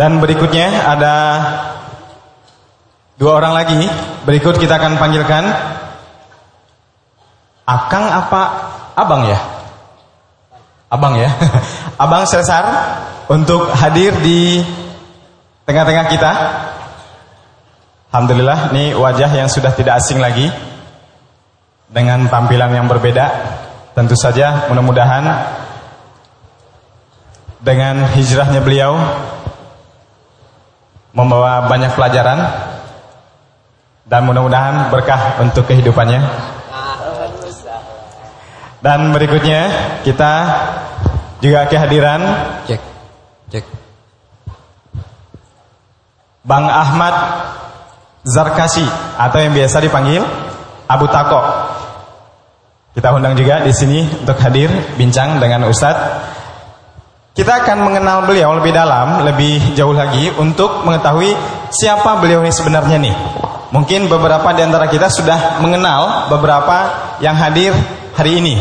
Dan 0.00 0.16
berikutnya 0.16 0.88
ada 0.88 1.14
dua 3.20 3.36
orang 3.36 3.52
lagi. 3.52 3.84
Berikut 4.24 4.56
kita 4.56 4.80
akan 4.80 4.96
panggilkan 4.96 5.44
Akang 7.68 8.08
apa 8.08 8.42
Abang 8.96 9.28
ya? 9.28 9.36
Abang 10.88 11.20
ya. 11.20 11.28
Abang 12.02 12.24
Cesar 12.24 12.64
untuk 13.28 13.68
hadir 13.76 14.16
di 14.24 14.64
tengah-tengah 15.68 16.08
kita. 16.08 16.32
Alhamdulillah, 18.08 18.72
ini 18.72 18.96
wajah 18.96 19.30
yang 19.36 19.52
sudah 19.52 19.76
tidak 19.76 20.00
asing 20.00 20.16
lagi 20.16 20.48
dengan 21.92 22.24
tampilan 22.32 22.72
yang 22.72 22.88
berbeda. 22.88 23.26
Tentu 23.92 24.16
saja 24.16 24.64
mudah-mudahan 24.72 25.28
dengan 27.60 28.08
hijrahnya 28.16 28.64
beliau 28.64 28.96
membawa 31.10 31.66
banyak 31.66 31.92
pelajaran 31.94 32.38
dan 34.06 34.20
mudah-mudahan 34.26 34.90
berkah 34.90 35.38
untuk 35.42 35.66
kehidupannya. 35.66 36.22
Dan 38.80 39.12
berikutnya 39.12 39.68
kita 40.08 40.32
Juga 41.40 41.64
kehadiran 41.64 42.20
Cek. 42.68 42.80
Cek. 43.48 43.64
Bang 46.44 46.68
Ahmad 46.68 47.16
Zarkasi 48.20 48.84
atau 49.16 49.40
yang 49.40 49.56
biasa 49.56 49.80
dipanggil 49.80 50.20
Abu 50.84 51.08
Tako. 51.08 51.40
Kita 52.92 53.16
undang 53.16 53.32
juga 53.32 53.64
di 53.64 53.72
sini 53.72 54.04
untuk 54.04 54.36
hadir 54.36 54.68
bincang 55.00 55.40
dengan 55.40 55.64
Ustadz. 55.64 56.36
Kita 57.30 57.62
akan 57.62 57.86
mengenal 57.86 58.26
beliau 58.26 58.58
lebih 58.58 58.74
dalam, 58.74 59.22
lebih 59.22 59.78
jauh 59.78 59.94
lagi 59.94 60.34
untuk 60.34 60.82
mengetahui 60.82 61.30
siapa 61.70 62.18
beliau 62.18 62.42
ini 62.42 62.50
sebenarnya 62.50 62.98
nih. 62.98 63.14
Mungkin 63.70 64.10
beberapa 64.10 64.50
di 64.50 64.66
antara 64.66 64.90
kita 64.90 65.06
sudah 65.06 65.62
mengenal 65.62 66.26
beberapa 66.26 66.90
yang 67.22 67.38
hadir 67.38 67.70
hari 68.18 68.42
ini. 68.42 68.58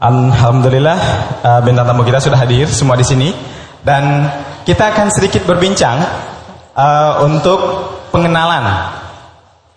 Alhamdulillah 0.00 0.98
uh, 1.44 1.60
bintang 1.60 1.84
tamu 1.84 2.06
kita 2.08 2.24
sudah 2.24 2.40
hadir 2.40 2.64
semua 2.72 2.96
di 2.96 3.04
sini 3.04 3.36
dan 3.84 4.32
kita 4.70 4.94
akan 4.94 5.10
sedikit 5.10 5.42
berbincang 5.50 5.98
uh, 6.78 7.26
untuk 7.26 7.58
pengenalan 8.14 8.62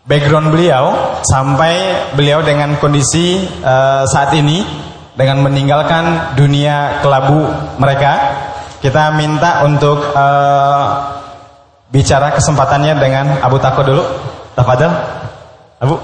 background 0.06 0.54
beliau 0.54 1.18
sampai 1.26 1.98
beliau 2.14 2.46
dengan 2.46 2.78
kondisi 2.78 3.42
uh, 3.66 4.06
saat 4.06 4.38
ini 4.38 4.62
dengan 5.18 5.42
meninggalkan 5.42 6.38
dunia 6.38 7.02
kelabu 7.02 7.42
mereka. 7.82 8.14
Kita 8.86 9.18
minta 9.18 9.66
untuk 9.66 10.14
uh, 10.14 10.86
bicara 11.90 12.30
kesempatannya 12.38 12.94
dengan 12.94 13.26
Abu 13.42 13.58
Tako 13.58 13.82
dulu. 13.82 14.04
Tafadhal. 14.54 14.94
Abu. 15.82 15.98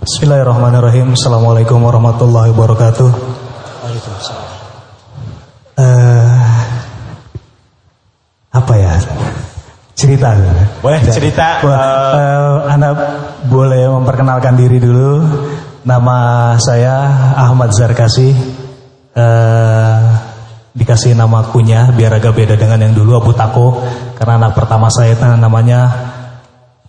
Bismillahirrahmanirrahim. 0.00 1.12
Assalamualaikum 1.12 1.82
warahmatullahi 1.84 2.56
wabarakatuh. 2.56 3.47
Eh, 5.78 6.38
apa 8.50 8.74
ya? 8.74 8.98
Cerita. 9.94 10.30
Boleh 10.78 10.98
cerita, 11.10 11.58
Wah, 11.62 11.74
eh, 11.74 12.18
eh, 12.18 12.54
Anda 12.70 12.90
boleh 13.46 13.86
memperkenalkan 13.86 14.54
diri 14.58 14.78
dulu. 14.82 15.22
Nama 15.86 16.18
saya 16.58 17.06
Ahmad 17.34 17.70
Zarkasi. 17.74 18.30
Eh, 19.14 20.02
dikasih 20.78 21.18
nama 21.18 21.50
kunya 21.50 21.90
biar 21.90 22.22
agak 22.22 22.38
beda 22.38 22.54
dengan 22.54 22.78
yang 22.78 22.94
dulu 22.94 23.18
Abu 23.18 23.34
Tako 23.34 23.82
karena 24.14 24.38
anak 24.38 24.54
pertama 24.54 24.86
saya 24.86 25.18
itu 25.18 25.26
namanya 25.26 25.90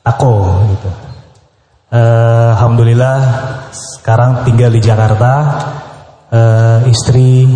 Tako 0.05 0.65
gitu. 0.69 0.89
Eh, 1.89 2.49
Alhamdulillah 2.53 3.17
sekarang 3.73 4.45
tinggal 4.45 4.69
di 4.69 4.81
Jakarta. 4.81 5.33
Eh, 6.29 6.93
istri 6.93 7.49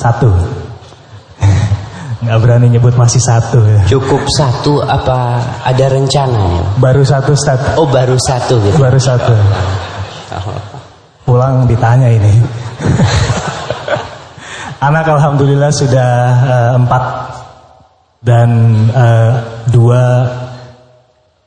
satu. 0.00 0.32
Nggak 2.24 2.38
berani 2.40 2.72
nyebut 2.72 2.96
masih 2.96 3.20
satu 3.20 3.60
ya. 3.64 3.80
Cukup 3.84 4.20
satu 4.32 4.80
apa 4.80 5.40
ada 5.64 5.86
rencananya? 5.92 6.80
Baru 6.80 7.04
satu 7.04 7.36
stat. 7.36 7.76
Oh 7.76 7.88
baru 7.88 8.16
satu 8.16 8.60
gitu. 8.64 8.76
Baru 8.80 8.96
satu. 8.96 9.36
Pulang 11.28 11.68
ditanya 11.68 12.08
ini. 12.08 12.40
Anak 14.88 15.12
alhamdulillah 15.12 15.68
sudah 15.68 16.12
eh, 16.48 16.72
empat 16.80 17.04
dan 18.24 18.48
eh, 18.88 19.32
dua 19.68 20.24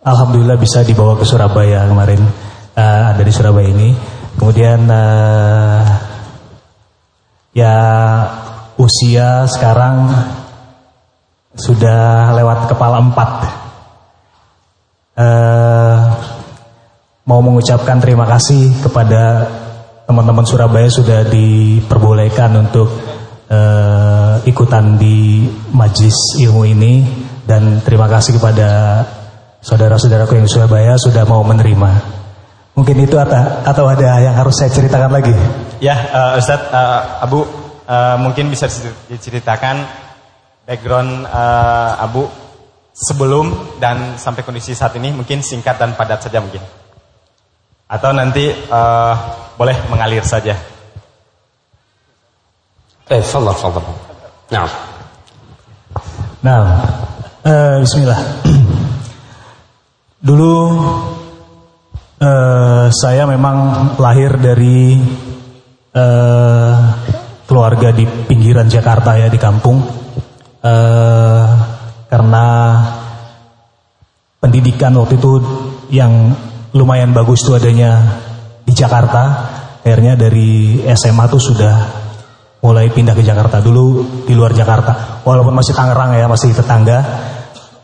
alhamdulillah 0.01 0.57
bisa 0.57 0.81
dibawa 0.85 1.17
ke 1.17 1.25
Surabaya 1.25 1.85
kemarin 1.89 2.21
eh, 2.77 3.03
ada 3.13 3.21
di 3.21 3.33
Surabaya 3.33 3.69
ini. 3.69 3.93
Kemudian 4.37 4.89
eh, 4.89 5.81
ya 7.57 7.75
usia 8.77 9.45
sekarang 9.45 10.09
sudah 11.53 12.33
lewat 12.33 12.69
kepala 12.73 12.97
empat. 13.01 13.31
Eh, 15.13 15.97
mau 17.29 17.39
mengucapkan 17.45 18.01
terima 18.01 18.25
kasih 18.25 18.73
kepada 18.81 19.45
teman-teman 20.09 20.43
Surabaya 20.43 20.89
sudah 20.89 21.21
diperbolehkan 21.29 22.49
untuk 22.57 22.89
eh, 23.47 24.35
ikutan 24.49 24.97
di 24.97 25.45
majlis 25.69 26.41
ilmu 26.41 26.65
ini 26.65 26.93
dan 27.45 27.83
terima 27.85 28.09
kasih 28.09 28.41
kepada 28.41 28.69
saudara-saudaraku 29.61 30.41
yang 30.41 30.49
Surabaya 30.49 30.97
sudah 30.97 31.23
mau 31.23 31.45
menerima. 31.45 32.21
Mungkin 32.73 33.05
itu 33.05 33.21
atau, 33.21 33.37
atau 33.61 33.85
ada 33.85 34.17
yang 34.17 34.33
harus 34.33 34.57
saya 34.57 34.73
ceritakan 34.73 35.13
lagi? 35.13 35.35
Ya, 35.77 35.93
uh, 36.09 36.41
Ustadz 36.41 36.73
uh, 36.73 37.21
Abu 37.21 37.45
uh, 37.87 38.17
mungkin 38.19 38.49
bisa 38.49 38.67
diceritakan 39.09 39.83
background 40.63 41.27
uh, 41.27 42.03
Abu 42.03 42.27
sebelum 42.93 43.77
dan 43.81 44.15
sampai 44.21 44.45
kondisi 44.45 44.77
saat 44.77 44.93
ini 44.99 45.09
mungkin 45.09 45.41
singkat 45.41 45.79
dan 45.79 45.97
padat 45.97 46.23
saja 46.23 46.43
mungkin. 46.43 46.61
Atau 47.87 48.15
nanti 48.15 48.49
uh, 48.49 49.13
boleh 49.57 49.77
mengalir 49.89 50.25
saja. 50.25 50.57
Eh, 53.11 53.21
fadal, 53.21 53.53
fadal. 53.53 53.83
Nah, 54.49 54.93
Nah, 56.43 56.75
eh, 57.47 57.79
Bismillah. 57.79 58.19
Dulu 60.27 60.55
eh, 62.19 62.85
saya 62.91 63.23
memang 63.23 63.95
lahir 63.95 64.35
dari 64.43 64.99
eh, 65.95 66.77
keluarga 67.47 67.91
di 67.91 68.05
pinggiran 68.05 68.67
Jakarta 68.67 69.15
ya 69.19 69.27
di 69.27 69.39
kampung. 69.39 69.79
Eh, 70.63 71.45
karena 72.07 72.45
pendidikan 74.39 74.95
waktu 74.95 75.17
itu 75.19 75.31
yang 75.91 76.31
lumayan 76.75 77.11
bagus 77.11 77.43
tuh 77.43 77.59
adanya 77.59 78.21
di 78.63 78.73
Jakarta. 78.75 79.51
Akhirnya 79.83 80.15
dari 80.15 80.79
SMA 80.95 81.25
tuh 81.27 81.41
sudah 81.43 81.75
mulai 82.63 82.87
pindah 82.87 83.11
ke 83.11 83.23
Jakarta 83.27 83.59
dulu 83.59 84.23
di 84.23 84.31
luar 84.31 84.55
Jakarta 84.55 85.19
walaupun 85.27 85.51
masih 85.51 85.75
Tangerang 85.75 86.15
ya 86.15 86.31
masih 86.31 86.55
tetangga 86.55 87.03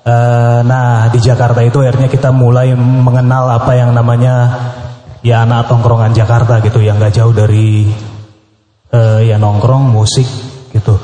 Eh, 0.10 0.60
nah 0.64 1.12
di 1.12 1.20
Jakarta 1.22 1.60
itu 1.62 1.84
akhirnya 1.84 2.10
kita 2.10 2.32
mulai 2.34 2.74
mengenal 2.74 3.52
apa 3.52 3.78
yang 3.78 3.92
namanya 3.94 4.48
ya 5.20 5.44
anak 5.44 5.68
tongkrongan 5.70 6.16
Jakarta 6.16 6.64
gitu 6.64 6.80
yang 6.80 6.98
gak 6.98 7.20
jauh 7.20 7.36
dari 7.36 7.86
eh, 8.94 9.30
ya 9.30 9.38
nongkrong 9.38 9.94
musik 9.94 10.26
gitu. 10.74 10.98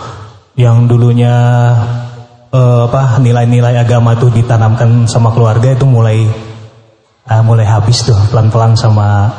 Yang 0.56 0.78
dulunya 0.90 1.36
eh, 2.52 2.82
apa 2.88 3.20
nilai-nilai 3.22 3.76
agama 3.80 4.16
itu 4.16 4.32
ditanamkan 4.32 5.06
sama 5.10 5.34
keluarga 5.36 5.74
itu 5.74 5.86
mulai 5.86 6.26
ah, 7.30 7.42
mulai 7.42 7.66
habis 7.66 8.06
tuh 8.06 8.18
pelan-pelan 8.32 8.78
sama 8.78 9.32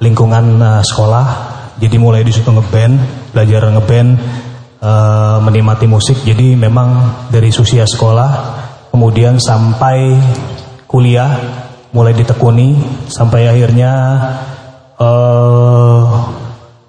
lingkungan 0.00 0.60
eh, 0.60 0.82
sekolah. 0.84 1.52
Jadi 1.80 1.96
mulai 1.98 2.22
di 2.22 2.30
situ 2.30 2.46
ngeband 2.52 2.94
belajar 3.34 3.68
ngeband 3.72 4.10
eh, 4.80 5.36
menikmati 5.42 5.86
musik. 5.88 6.20
Jadi 6.22 6.54
memang 6.54 6.88
dari 7.32 7.48
usia 7.50 7.84
sekolah 7.84 8.30
kemudian 8.92 9.40
sampai 9.40 10.20
kuliah 10.84 11.32
mulai 11.92 12.12
ditekuni 12.16 12.76
sampai 13.08 13.48
akhirnya 13.48 13.92
eh 15.00 15.51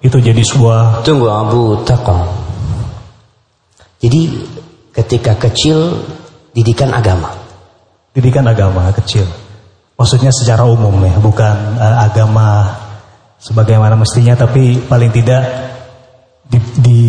itu 0.04 0.20
jadi 0.20 0.42
sebuah 0.44 1.00
tunggu 1.00 1.32
Abu 1.32 1.80
Tako. 1.88 2.28
Jadi 4.04 4.20
ketika 4.92 5.32
kecil 5.40 5.96
didikan 6.52 6.92
agama. 6.92 7.32
didikan 8.14 8.46
agama 8.46 8.94
kecil. 8.94 9.26
Maksudnya 9.98 10.30
secara 10.30 10.62
umum 10.62 10.94
ya, 11.02 11.18
bukan 11.18 11.50
eh, 11.82 11.96
agama 11.98 12.62
sebagaimana 13.42 13.98
mestinya 13.98 14.38
tapi 14.38 14.78
paling 14.86 15.10
tidak 15.10 15.42
di, 16.46 16.58
di 16.78 17.02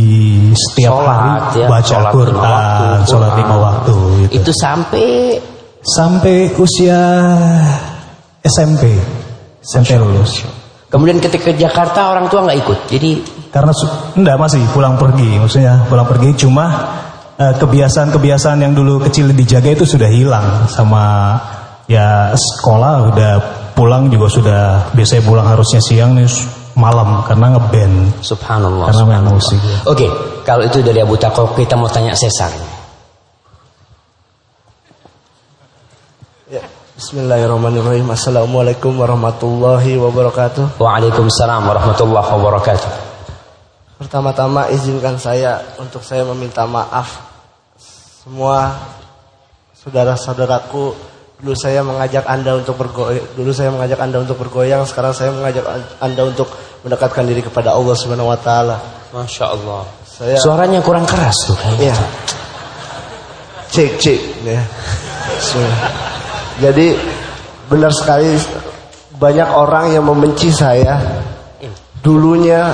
setiap 0.58 0.98
Sholat, 0.98 1.14
hari 1.14 1.62
ya, 1.62 1.68
baca 1.70 1.86
sholat 1.86 2.02
lima 2.02 2.16
Quran, 2.18 2.42
waktu, 2.42 3.06
sholat 3.06 3.34
lima 3.38 3.56
waktu 3.62 3.96
gitu. 4.26 4.34
Itu 4.42 4.52
sampai 4.58 5.08
sampai 5.86 6.38
usia 6.58 7.02
SMP 8.42 8.98
SMP 9.62 10.02
lulus. 10.02 10.65
Kemudian 10.96 11.20
ketika 11.20 11.52
ke 11.52 11.60
Jakarta 11.60 12.16
orang 12.16 12.32
tua 12.32 12.48
nggak 12.48 12.60
ikut. 12.64 12.80
Jadi 12.88 13.12
Karena 13.52 13.72
enggak 14.16 14.38
masih 14.40 14.64
pulang 14.72 14.96
pergi, 14.96 15.36
maksudnya 15.36 15.84
pulang 15.92 16.08
pergi 16.08 16.48
cuma 16.48 16.66
eh, 17.36 17.52
kebiasaan-kebiasaan 17.60 18.64
yang 18.64 18.72
dulu 18.72 19.04
kecil 19.04 19.36
dijaga 19.36 19.76
itu 19.76 19.84
sudah 19.84 20.08
hilang 20.08 20.72
sama 20.72 21.36
ya 21.92 22.32
sekolah 22.32 23.12
udah 23.12 23.32
pulang 23.76 24.08
juga 24.08 24.28
sudah 24.32 24.62
biasanya 24.96 25.24
pulang 25.28 25.48
harusnya 25.48 25.84
siang 25.84 26.16
nih 26.16 26.28
malam 26.76 27.24
karena 27.24 27.56
ngeband. 27.56 27.96
Subhanallah. 28.20 28.92
Karena 28.92 29.04
main 29.04 29.24
subhanallah. 29.24 29.36
musik. 29.36 29.60
Oke, 29.88 30.08
kalau 30.44 30.64
itu 30.68 30.84
dari 30.84 31.00
Abu 31.00 31.16
Tako, 31.16 31.56
kita 31.56 31.80
mau 31.80 31.88
tanya 31.88 32.12
Cesar. 32.16 32.75
Bismillahirrahmanirrahim. 36.96 38.08
Assalamualaikum 38.08 38.96
warahmatullahi 38.96 40.00
wabarakatuh. 40.00 40.80
Waalaikumsalam 40.80 41.68
warahmatullahi 41.68 42.24
wabarakatuh. 42.24 42.90
Pertama-tama 44.00 44.72
izinkan 44.72 45.20
saya 45.20 45.60
untuk 45.76 46.00
saya 46.00 46.24
meminta 46.24 46.64
maaf 46.64 47.20
semua 47.76 48.80
saudara-saudaraku. 49.76 50.96
Dulu 51.44 51.52
saya 51.52 51.84
mengajak 51.84 52.24
Anda 52.32 52.64
untuk 52.64 52.80
bergoyang, 52.80 53.28
dulu 53.36 53.52
saya 53.52 53.76
mengajak 53.76 54.00
Anda 54.00 54.18
untuk 54.24 54.40
bergoyang, 54.40 54.88
sekarang 54.88 55.12
saya 55.12 55.36
mengajak 55.36 55.68
Anda 56.00 56.32
untuk 56.32 56.48
mendekatkan 56.88 57.28
diri 57.28 57.44
kepada 57.44 57.76
Allah 57.76 57.92
Subhanahu 58.00 58.32
wa 58.32 58.40
taala. 58.40 58.80
Masya 59.12 59.52
Allah. 59.52 59.84
Saya 60.08 60.40
Suaranya 60.40 60.80
kurang 60.80 61.04
keras 61.04 61.44
tuh 61.44 61.60
kayaknya. 61.60 61.92
Iya. 61.92 61.98
Cek 63.68 63.92
cek 64.00 64.20
ya. 64.48 64.64
Bismillah. 65.36 66.05
Jadi 66.56 66.96
benar 67.68 67.92
sekali 67.92 68.40
banyak 69.20 69.50
orang 69.52 69.92
yang 69.92 70.08
membenci 70.08 70.52
saya. 70.52 71.00
Dulunya 72.00 72.70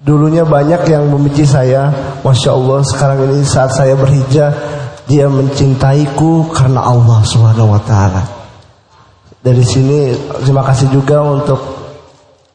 dulunya 0.00 0.44
banyak 0.46 0.86
yang 0.86 1.10
membenci 1.10 1.42
saya. 1.42 1.90
Masya 2.22 2.50
Allah 2.54 2.80
sekarang 2.86 3.18
ini 3.30 3.42
saat 3.42 3.74
saya 3.74 3.96
berhijrah 3.96 4.52
dia 5.10 5.26
mencintaiku 5.26 6.54
karena 6.54 6.86
Allah 6.86 7.18
Subhanahu 7.26 7.74
Wa 7.74 7.82
Taala. 7.82 8.22
Dari 9.40 9.64
sini 9.64 10.12
terima 10.44 10.60
kasih 10.62 10.92
juga 10.92 11.24
untuk 11.24 11.58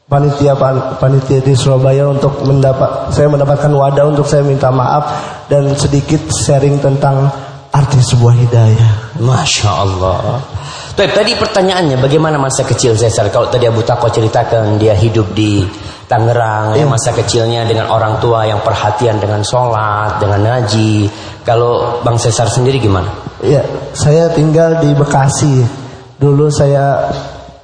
panitia 0.06 0.54
pan- 0.54 0.96
panitia 1.02 1.42
di 1.42 1.52
Surabaya 1.52 2.06
untuk 2.06 2.46
mendapat 2.46 3.10
saya 3.10 3.26
mendapatkan 3.26 3.68
wadah 3.74 4.06
untuk 4.06 4.22
saya 4.22 4.46
minta 4.46 4.70
maaf 4.70 5.04
dan 5.50 5.74
sedikit 5.74 6.22
sharing 6.30 6.78
tentang 6.78 7.26
arti 7.76 8.00
sebuah 8.00 8.34
hidayah. 8.40 9.20
Masya 9.20 9.70
Allah. 9.70 10.40
Baik, 10.96 11.12
tadi 11.12 11.36
pertanyaannya 11.36 12.00
bagaimana 12.00 12.40
masa 12.40 12.64
kecil 12.64 12.96
Cesar? 12.96 13.28
Kalau 13.28 13.52
tadi 13.52 13.68
Abu 13.68 13.84
Tako 13.84 14.08
ceritakan 14.08 14.80
dia 14.80 14.96
hidup 14.96 15.36
di 15.36 15.60
Tangerang, 16.06 16.78
ya, 16.78 16.82
Iya. 16.82 16.86
masa 16.86 17.10
kecilnya 17.12 17.66
dengan 17.66 17.90
orang 17.90 18.22
tua 18.22 18.46
yang 18.46 18.62
perhatian 18.62 19.18
dengan 19.18 19.42
sholat, 19.42 20.22
dengan 20.22 20.38
ngaji. 20.38 21.10
Kalau 21.42 22.00
Bang 22.00 22.16
Cesar 22.16 22.46
sendiri 22.48 22.78
gimana? 22.78 23.10
Ya, 23.42 23.60
saya 23.92 24.30
tinggal 24.32 24.80
di 24.80 24.94
Bekasi. 24.94 25.66
Dulu 26.16 26.48
saya 26.48 27.10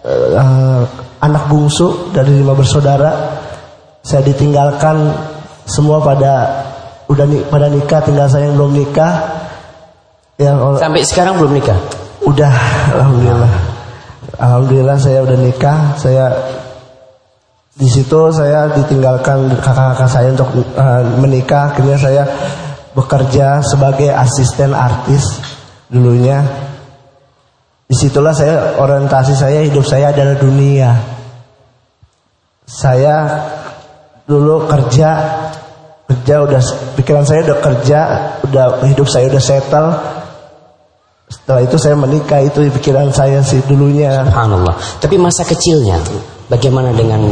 eh, 0.04 0.82
anak 1.22 1.48
bungsu 1.48 2.12
dari 2.12 2.42
lima 2.42 2.52
bersaudara. 2.52 3.40
Saya 4.02 4.26
ditinggalkan 4.26 5.14
semua 5.64 6.02
pada 6.02 6.66
udah 7.06 7.24
pada 7.46 7.70
nikah, 7.70 8.02
tinggal 8.02 8.26
saya 8.26 8.50
yang 8.50 8.58
belum 8.58 8.74
nikah. 8.74 9.41
Yang 10.40 10.80
Sampai 10.80 11.02
sekarang 11.04 11.34
belum 11.40 11.52
nikah? 11.56 11.78
Udah, 12.24 12.54
alhamdulillah. 12.96 13.54
Alhamdulillah 14.38 14.96
saya 14.96 15.18
udah 15.26 15.38
nikah. 15.38 15.78
Saya 15.98 16.26
di 17.72 17.88
situ 17.88 18.30
saya 18.32 18.70
ditinggalkan 18.72 19.48
kakak-kakak 19.60 20.08
saya 20.08 20.28
untuk 20.32 20.50
eh, 20.56 21.02
menikah. 21.20 21.74
Akhirnya 21.74 21.98
saya 21.98 22.22
bekerja 22.96 23.60
sebagai 23.64 24.12
asisten 24.12 24.72
artis 24.72 25.40
dulunya. 25.92 26.40
Di 27.88 27.96
situlah 27.98 28.32
saya 28.32 28.80
orientasi 28.80 29.36
saya 29.36 29.60
hidup 29.68 29.84
saya 29.84 30.16
adalah 30.16 30.40
dunia. 30.40 30.96
Saya 32.64 33.44
dulu 34.24 34.64
kerja 34.64 35.10
kerja 36.08 36.34
udah 36.44 36.62
pikiran 36.96 37.24
saya 37.26 37.44
udah 37.44 37.58
kerja 37.58 38.00
udah 38.48 38.66
hidup 38.86 39.08
saya 39.08 39.28
udah 39.28 39.42
settle 39.42 39.90
setelah 41.32 41.64
itu 41.64 41.76
saya 41.80 41.96
menikah 41.96 42.44
itu 42.44 42.68
pikiran 42.68 43.08
saya 43.08 43.40
sih 43.40 43.64
dulunya 43.64 44.28
Subhanallah. 44.28 44.74
Tapi 45.00 45.16
masa 45.16 45.48
kecilnya 45.48 45.96
bagaimana 46.52 46.92
dengan 46.92 47.24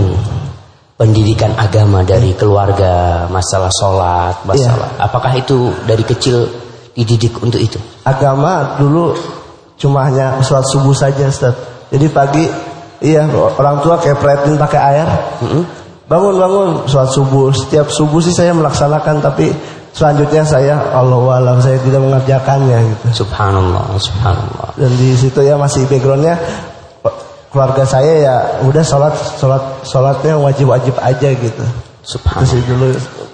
pendidikan 0.97 1.53
agama 1.61 2.01
dari 2.01 2.33
keluarga, 2.33 3.29
masalah 3.29 3.69
sholat, 3.73 4.37
masalah. 4.49 4.97
Apakah 4.97 5.37
itu 5.37 5.69
dari 5.85 6.05
kecil 6.05 6.49
dididik 6.97 7.37
untuk 7.45 7.61
itu? 7.61 7.77
agama 8.05 8.81
dulu 8.81 9.13
cuma 9.77 10.09
hanya 10.09 10.41
sholat 10.41 10.65
subuh 10.69 10.97
saja 10.97 11.29
Ustaz. 11.29 11.55
Jadi 11.91 12.07
pagi 12.09 12.45
iya 13.05 13.27
orang 13.31 13.81
tua 13.85 14.01
kayak 14.01 14.19
pretin 14.21 14.57
pakai 14.57 14.81
air. 14.81 15.09
Bangun 16.11 16.35
bangun 16.37 16.69
sholat 16.91 17.11
subuh. 17.13 17.53
Setiap 17.55 17.89
subuh 17.89 18.21
sih 18.21 18.35
saya 18.35 18.57
melaksanakan 18.57 19.23
tapi 19.23 19.53
selanjutnya 19.95 20.43
saya 20.47 20.75
Allah 20.95 21.21
alam 21.39 21.59
saya 21.59 21.79
tidak 21.83 22.01
mengerjakannya 22.03 22.79
gitu. 22.95 23.25
Subhanallah, 23.25 23.97
subhanallah. 23.99 24.69
Dan 24.79 24.91
di 24.97 25.15
situ 25.17 25.41
ya 25.43 25.55
masih 25.59 25.87
backgroundnya 25.91 26.39
keluarga 27.51 27.83
saya 27.83 28.13
ya 28.23 28.35
udah 28.63 28.85
sholat 28.87 29.15
sholat 29.39 29.63
sholatnya 29.83 30.39
wajib 30.39 30.71
wajib 30.71 30.95
aja 31.03 31.35
gitu. 31.35 31.65
Terus 32.01 32.17
Subhanallah. 32.17 32.65
dulu 32.67 32.89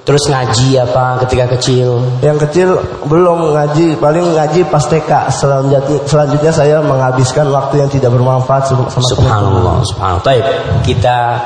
Terus 0.07 0.22
ngaji 0.30 0.78
apa 0.78 1.18
ketika 1.26 1.59
kecil? 1.59 1.98
Yang 2.22 2.46
kecil 2.46 2.68
belum 3.11 3.59
ngaji, 3.59 3.98
paling 3.98 4.38
ngaji 4.38 4.62
pas 4.70 4.86
TK. 4.86 5.11
Selanjutnya, 5.34 5.98
selanjutnya 6.07 6.52
saya 6.54 6.78
menghabiskan 6.78 7.50
waktu 7.50 7.82
yang 7.82 7.90
tidak 7.90 8.14
bermanfaat 8.14 8.70
sama 8.70 8.86
Subhanallah, 8.86 9.82
subhanallah. 9.82 10.22
Baik, 10.22 10.46
kita 10.86 11.42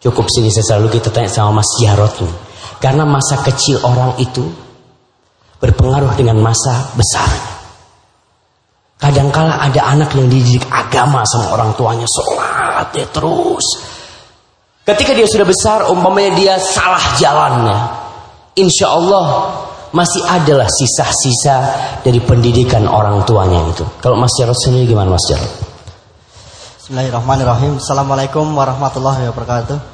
cukup 0.00 0.24
sini 0.32 0.48
selalu 0.48 0.88
kita 0.88 1.12
tanya 1.12 1.28
sama 1.28 1.60
Mas 1.60 1.68
Jarot 1.76 2.16
nih. 2.24 2.32
Karena 2.80 3.04
masa 3.04 3.44
kecil 3.44 3.76
orang 3.84 4.16
itu 4.16 4.42
berpengaruh 5.60 6.16
dengan 6.16 6.40
masa 6.40 6.88
besarnya. 6.96 7.60
Kadangkala 9.00 9.60
ada 9.60 9.80
anak 9.96 10.16
yang 10.16 10.28
dididik 10.28 10.64
agama 10.68 11.24
sama 11.28 11.56
orang 11.56 11.72
tuanya 11.76 12.08
sholat 12.08 12.88
ya 12.92 13.06
terus. 13.12 13.64
Ketika 14.84 15.12
dia 15.12 15.28
sudah 15.28 15.44
besar, 15.44 15.78
umpamanya 15.92 16.32
dia 16.36 16.54
salah 16.56 17.16
jalannya, 17.20 17.78
insya 18.56 18.92
Allah 18.92 19.24
masih 19.92 20.24
adalah 20.24 20.68
sisa-sisa 20.68 21.56
dari 22.00 22.20
pendidikan 22.20 22.88
orang 22.88 23.24
tuanya 23.28 23.60
itu. 23.68 23.84
Kalau 24.00 24.16
Mas 24.16 24.32
Jarot 24.36 24.56
sendiri 24.56 24.88
gimana 24.88 25.16
Mas 25.16 25.24
Jarot? 25.28 25.52
Bismillahirrahmanirrahim. 26.80 27.78
Assalamualaikum 27.78 28.44
warahmatullahi 28.56 29.28
wabarakatuh. 29.30 29.89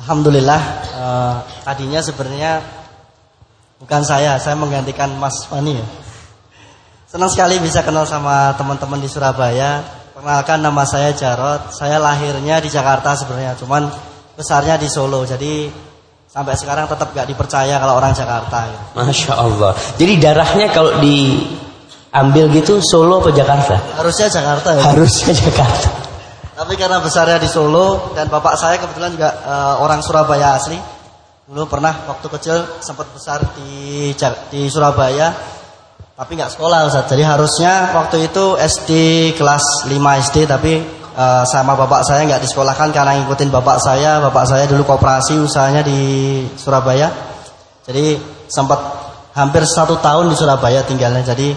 Alhamdulillah. 0.00 0.60
eh, 1.00 1.34
tadinya 1.64 2.00
sebenarnya 2.00 2.60
bukan 3.80 4.02
saya, 4.04 4.36
saya 4.40 4.56
menggantikan 4.56 5.12
Mas 5.16 5.44
Fani 5.48 5.76
ya. 5.76 5.86
Senang 7.10 7.26
sekali 7.26 7.58
bisa 7.58 7.82
kenal 7.82 8.06
sama 8.06 8.54
teman-teman 8.54 9.02
di 9.02 9.10
Surabaya. 9.10 9.82
Perkenalkan 10.14 10.62
nama 10.62 10.86
saya 10.86 11.10
Jarot. 11.10 11.74
Saya 11.74 11.98
lahirnya 11.98 12.62
di 12.62 12.70
Jakarta 12.70 13.18
sebenarnya, 13.18 13.58
cuman 13.58 13.90
besarnya 14.38 14.78
di 14.78 14.86
Solo. 14.86 15.26
Jadi 15.26 15.66
sampai 16.30 16.54
sekarang 16.54 16.86
tetap 16.86 17.10
gak 17.10 17.26
dipercaya 17.26 17.82
kalau 17.82 17.98
orang 17.98 18.14
Jakarta. 18.14 18.68
Ya. 18.68 18.80
Masya 18.94 19.32
Allah. 19.34 19.74
Jadi 19.98 20.12
darahnya 20.22 20.70
kalau 20.70 21.02
diambil 21.02 22.46
gitu 22.54 22.78
Solo 22.78 23.18
atau 23.18 23.34
Jakarta? 23.34 23.74
Harusnya 23.98 24.30
Jakarta 24.30 24.68
ya. 24.78 24.82
Harusnya 24.94 25.32
Jakarta. 25.34 26.09
Tapi 26.60 26.76
karena 26.76 27.00
besarnya 27.00 27.40
di 27.40 27.48
Solo 27.48 28.12
dan 28.12 28.28
bapak 28.28 28.52
saya 28.52 28.76
kebetulan 28.76 29.16
juga 29.16 29.32
eh, 29.32 29.74
orang 29.80 30.04
Surabaya 30.04 30.60
asli. 30.60 30.76
Dulu 31.48 31.64
pernah 31.64 32.04
waktu 32.04 32.28
kecil 32.36 32.84
sempat 32.84 33.08
besar 33.16 33.40
di 33.56 34.12
di 34.52 34.68
Surabaya. 34.68 35.32
Tapi 36.20 36.36
nggak 36.36 36.52
sekolah 36.52 36.84
Ustaz. 36.84 37.08
Jadi 37.08 37.24
harusnya 37.24 37.96
waktu 37.96 38.28
itu 38.28 38.60
SD 38.60 38.90
kelas 39.40 39.88
5 39.88 40.20
SD 40.28 40.36
tapi 40.44 40.84
eh, 41.16 41.44
sama 41.48 41.80
bapak 41.80 42.04
saya 42.04 42.28
nggak 42.28 42.44
disekolahkan 42.44 42.92
karena 42.92 43.16
ngikutin 43.24 43.48
bapak 43.48 43.80
saya. 43.80 44.20
Bapak 44.20 44.44
saya 44.44 44.68
dulu 44.68 44.84
koperasi 44.84 45.40
usahanya 45.40 45.80
di 45.80 46.44
Surabaya. 46.60 47.08
Jadi 47.88 48.20
sempat 48.52 48.84
hampir 49.32 49.64
satu 49.64 49.96
tahun 49.96 50.28
di 50.28 50.36
Surabaya 50.36 50.84
tinggalnya. 50.84 51.24
Jadi 51.24 51.56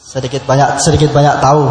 sedikit 0.00 0.48
banyak 0.48 0.80
sedikit 0.80 1.12
banyak 1.12 1.36
tahu 1.36 1.68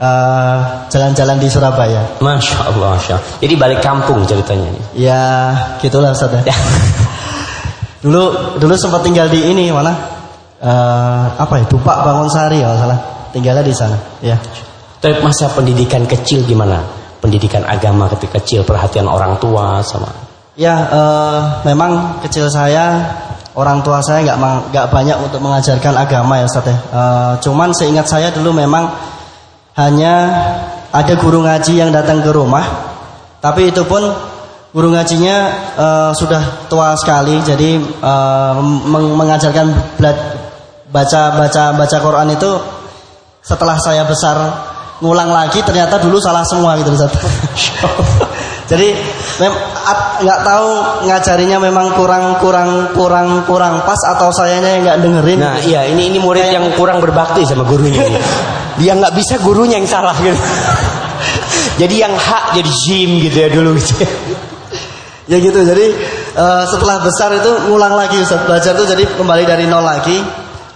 eh, 0.00 0.58
jalan-jalan 0.92 1.36
di 1.40 1.48
Surabaya. 1.48 2.02
Masya 2.20 2.56
Allah, 2.68 2.96
Masya 2.96 3.14
Allah. 3.16 3.26
Jadi 3.40 3.54
balik 3.56 3.80
kampung 3.80 4.22
ceritanya 4.28 4.68
nih. 4.72 4.84
Ya 5.08 5.24
gitulah 5.80 6.12
Ustaz 6.12 6.32
ya. 6.36 6.42
dulu 8.04 8.56
dulu 8.60 8.74
sempat 8.76 9.02
tinggal 9.02 9.26
di 9.32 9.50
ini 9.50 9.72
mana? 9.72 9.92
Eh, 10.60 11.24
apa 11.36 11.54
ya? 11.60 11.64
Dupak 11.68 12.04
Bangun 12.04 12.28
Sari 12.28 12.60
ya 12.60 12.76
salah. 12.76 12.98
Tinggalnya 13.32 13.64
di 13.64 13.74
sana. 13.76 13.96
Ya. 14.24 14.40
Tapi 15.00 15.20
masa 15.20 15.52
pendidikan 15.52 16.08
kecil 16.08 16.44
gimana? 16.48 16.80
Pendidikan 17.20 17.64
agama 17.64 18.08
ketika 18.12 18.40
kecil, 18.40 18.64
perhatian 18.64 19.08
orang 19.08 19.36
tua 19.36 19.80
sama. 19.84 20.08
Ya 20.56 20.88
eh, 20.88 21.40
memang 21.68 22.20
kecil 22.24 22.48
saya 22.48 23.04
orang 23.56 23.80
tua 23.80 24.00
saya 24.04 24.24
nggak 24.24 24.38
nggak 24.72 24.86
banyak 24.92 25.16
untuk 25.20 25.40
mengajarkan 25.40 25.96
agama 25.96 26.40
ya 26.40 26.44
Ustaz 26.48 26.68
ya. 26.68 26.76
Eh, 26.76 27.32
cuman 27.44 27.72
seingat 27.76 28.08
saya 28.08 28.32
dulu 28.32 28.56
memang 28.56 28.88
hanya 29.76 30.14
ada 30.90 31.14
guru 31.20 31.44
ngaji 31.44 31.76
yang 31.76 31.92
datang 31.92 32.24
ke 32.24 32.32
rumah, 32.32 32.64
tapi 33.44 33.68
itu 33.68 33.84
pun 33.84 34.00
guru 34.72 34.88
ngajinya 34.92 35.36
uh, 35.76 36.10
sudah 36.16 36.68
tua 36.72 36.96
sekali, 36.96 37.40
jadi 37.44 37.80
uh, 38.00 38.60
meng 38.64 39.12
mengajarkan 39.16 39.96
baca 40.88 41.22
baca 41.36 41.64
baca 41.76 41.96
Quran 42.00 42.28
itu 42.32 42.50
setelah 43.44 43.76
saya 43.76 44.08
besar 44.08 44.36
ngulang 45.04 45.28
lagi 45.28 45.60
ternyata 45.60 46.00
dulu 46.00 46.16
salah 46.16 46.42
semua 46.42 46.74
gitu. 46.80 46.90
Jadi 48.70 48.88
nggak 50.22 50.40
tahu 50.42 50.68
ngajarinya 51.06 51.58
memang 51.62 51.94
kurang 51.94 52.40
kurang 52.42 52.70
kurang 52.96 53.28
kurang 53.44 53.74
pas 53.84 53.98
atau 54.16 54.32
sayanya 54.32 54.78
yang 54.78 54.82
nggak 54.82 54.98
dengerin. 55.04 55.38
Nah 55.38 55.56
iya 55.62 55.86
ini 55.86 56.10
ini 56.10 56.18
murid 56.18 56.48
Kayak, 56.48 56.56
yang 56.56 56.66
kurang 56.74 56.98
berbakti 56.98 57.46
sama 57.46 57.62
gurunya. 57.68 58.02
Dia 58.80 58.92
nggak 58.92 59.14
bisa 59.16 59.40
gurunya 59.40 59.80
yang 59.80 59.88
salah 59.88 60.12
gitu. 60.20 60.36
jadi 61.80 62.08
yang 62.08 62.12
hak 62.12 62.60
jadi 62.60 62.70
jim 62.84 63.10
gitu 63.24 63.36
ya 63.36 63.48
dulu 63.48 63.70
gitu. 63.80 64.04
ya 65.30 65.36
gitu. 65.40 65.58
Jadi 65.64 65.86
uh, 66.36 66.64
setelah 66.68 67.00
besar 67.00 67.32
itu 67.36 67.50
ngulang 67.72 67.96
lagi 67.96 68.20
Ustaz 68.20 68.44
belajar 68.44 68.76
tuh 68.76 68.84
jadi 68.84 69.04
kembali 69.16 69.44
dari 69.48 69.64
nol 69.64 69.84
lagi. 69.84 70.18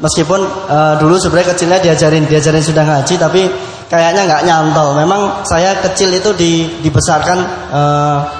Meskipun 0.00 0.40
uh, 0.72 0.96
dulu 0.96 1.20
sebenarnya 1.20 1.52
kecilnya 1.52 1.78
diajarin 1.84 2.24
diajarin 2.24 2.64
sudah 2.64 2.84
ngaji 2.88 3.14
tapi 3.20 3.42
kayaknya 3.90 4.22
nggak 4.24 4.42
nyantol. 4.48 4.96
Memang 4.96 5.44
saya 5.44 5.76
kecil 5.82 6.14
itu 6.14 6.32
di, 6.32 6.80
dibesarkan 6.80 7.38
uh, 7.68 8.39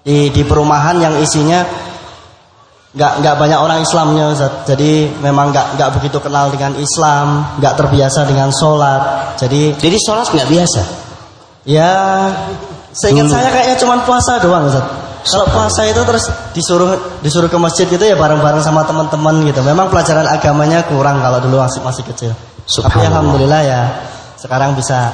di, 0.00 0.32
di 0.32 0.42
perumahan 0.44 0.96
yang 0.96 1.14
isinya 1.20 1.64
nggak 2.90 3.12
nggak 3.22 3.36
banyak 3.38 3.58
orang 3.62 3.78
Islamnya 3.86 4.34
Ustaz. 4.34 4.66
Jadi 4.66 5.06
memang 5.22 5.54
nggak 5.54 5.78
nggak 5.78 5.90
begitu 6.00 6.18
kenal 6.18 6.50
dengan 6.50 6.74
Islam, 6.74 7.58
nggak 7.62 7.74
terbiasa 7.78 8.26
dengan 8.26 8.50
sholat. 8.50 9.34
Jadi 9.38 9.78
jadi 9.78 9.96
sholat 10.00 10.26
nggak 10.34 10.48
biasa. 10.50 10.82
Ya, 11.68 11.92
seingat 12.90 13.30
saya 13.30 13.48
kayaknya 13.52 13.76
cuma 13.78 14.02
puasa 14.02 14.42
doang 14.42 14.66
Ustaz. 14.66 14.86
Kalau 15.20 15.46
puasa 15.52 15.84
itu 15.84 16.00
terus 16.00 16.32
disuruh 16.56 17.20
disuruh 17.20 17.52
ke 17.52 17.58
masjid 17.60 17.84
gitu 17.84 18.00
ya 18.00 18.16
bareng-bareng 18.16 18.64
sama 18.64 18.82
teman-teman 18.88 19.44
gitu. 19.44 19.60
Memang 19.60 19.92
pelajaran 19.92 20.24
agamanya 20.26 20.80
kurang 20.88 21.20
kalau 21.20 21.38
dulu 21.44 21.60
masih 21.60 21.84
masih 21.84 22.02
kecil. 22.08 22.32
Tapi 22.64 23.04
alhamdulillah 23.04 23.62
ya 23.62 23.80
sekarang 24.40 24.72
bisa 24.72 25.12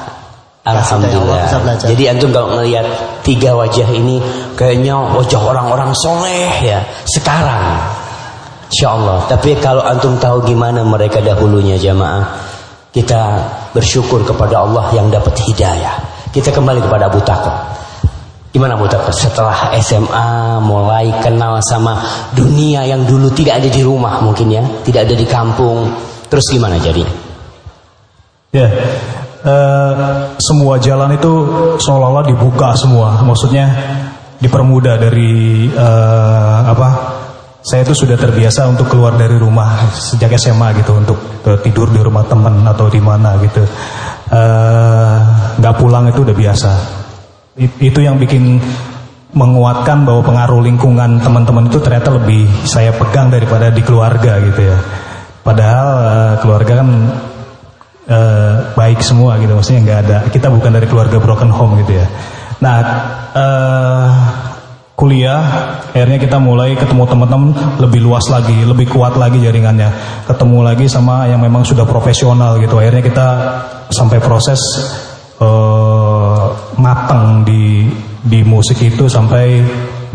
Alhamdulillah. 0.67 1.47
Jadi 1.79 2.11
antum 2.11 2.35
kalau 2.35 2.59
melihat 2.59 2.83
tiga 3.23 3.55
wajah 3.55 3.87
ini 3.95 4.19
kayaknya 4.59 4.99
wajah 4.99 5.39
orang-orang 5.39 5.95
soleh 5.95 6.51
ya 6.59 6.83
sekarang. 7.07 7.79
Insya 8.67 8.99
Allah. 8.99 9.23
Tapi 9.31 9.55
kalau 9.63 9.87
antum 9.87 10.19
tahu 10.19 10.43
gimana 10.43 10.83
mereka 10.83 11.23
dahulunya 11.23 11.79
jamaah, 11.79 12.27
kita 12.91 13.47
bersyukur 13.71 14.27
kepada 14.27 14.67
Allah 14.67 14.91
yang 14.91 15.07
dapat 15.07 15.39
hidayah. 15.47 16.03
Kita 16.35 16.51
kembali 16.51 16.83
kepada 16.83 17.07
Abu 17.07 17.23
Takwa. 17.23 17.63
Gimana 18.51 18.75
Abu 18.75 18.91
Takwa? 18.91 19.15
Setelah 19.15 19.71
SMA 19.79 20.59
mulai 20.67 21.15
kenal 21.23 21.63
sama 21.63 22.03
dunia 22.35 22.83
yang 22.91 23.07
dulu 23.07 23.31
tidak 23.31 23.63
ada 23.63 23.71
di 23.71 23.87
rumah 23.87 24.19
mungkin 24.19 24.51
ya, 24.51 24.67
tidak 24.83 25.07
ada 25.07 25.15
di 25.15 25.27
kampung. 25.31 25.87
Terus 26.27 26.51
gimana 26.51 26.75
jadi? 26.83 27.07
Ya, 28.51 28.67
uh, 29.47 29.93
semua 30.43 30.77
jalan 30.83 31.15
itu 31.15 31.33
seolah-olah 31.79 32.27
dibuka 32.27 32.75
semua. 32.75 33.23
Maksudnya 33.23 33.67
dipermudah 34.43 34.99
dari 34.99 35.67
uh, 35.71 36.67
apa? 36.67 36.89
Saya 37.67 37.83
itu 37.83 37.99
sudah 37.99 38.15
terbiasa 38.15 38.71
untuk 38.71 38.87
keluar 38.87 39.19
dari 39.19 39.35
rumah 39.43 39.91
sejak 39.91 40.39
SMA 40.39 40.71
gitu 40.79 41.03
untuk 41.03 41.19
tidur 41.67 41.91
di 41.91 41.99
rumah 41.99 42.23
teman 42.23 42.63
atau 42.63 42.87
di 42.87 43.03
mana 43.03 43.35
gitu. 43.43 43.59
Nggak 45.59 45.75
uh, 45.75 45.79
pulang 45.79 46.07
itu 46.07 46.23
udah 46.23 46.37
biasa. 46.37 46.71
It, 47.59 47.75
itu 47.83 48.07
yang 48.07 48.23
bikin 48.23 48.63
menguatkan 49.35 50.07
bahwa 50.07 50.23
pengaruh 50.23 50.63
lingkungan 50.63 51.19
teman-teman 51.19 51.67
itu 51.67 51.83
ternyata 51.83 52.15
lebih 52.15 52.47
saya 52.63 52.95
pegang 52.95 53.35
daripada 53.35 53.75
di 53.75 53.83
keluarga 53.83 54.39
gitu 54.47 54.63
ya. 54.63 54.79
Padahal 55.43 55.89
keluarga 56.39 56.87
kan 56.87 56.89
uh, 58.11 58.73
baik 58.75 59.03
semua 59.03 59.39
gitu. 59.43 59.53
Maksudnya 59.55 59.81
nggak 59.83 60.01
ada 60.07 60.19
kita 60.31 60.49
bukan 60.51 60.71
dari 60.75 60.87
keluarga 60.89 61.19
broken 61.19 61.51
home 61.51 61.83
gitu 61.85 61.99
ya. 61.99 62.07
Nah 62.63 62.79
uh, 63.37 64.09
kuliah 64.97 65.45
akhirnya 65.93 66.17
kita 66.17 66.41
mulai 66.41 66.73
ketemu 66.73 67.05
teman-teman 67.05 67.53
lebih 67.77 68.01
luas 68.01 68.25
lagi 68.33 68.57
lebih 68.65 68.89
kuat 68.89 69.19
lagi 69.19 69.43
jaringannya. 69.43 70.25
Ketemu 70.25 70.59
lagi 70.65 70.87
sama 70.89 71.29
yang 71.29 71.43
memang 71.43 71.67
sudah 71.67 71.85
profesional 71.85 72.57
gitu. 72.63 72.81
Akhirnya 72.81 73.05
kita 73.05 73.29
sampai 73.93 74.19
proses 74.19 74.61
uh, 75.43 76.49
matang 76.81 77.45
di 77.45 77.87
di 78.27 78.43
musik 78.43 78.83
itu 78.83 79.07
sampai 79.07 79.63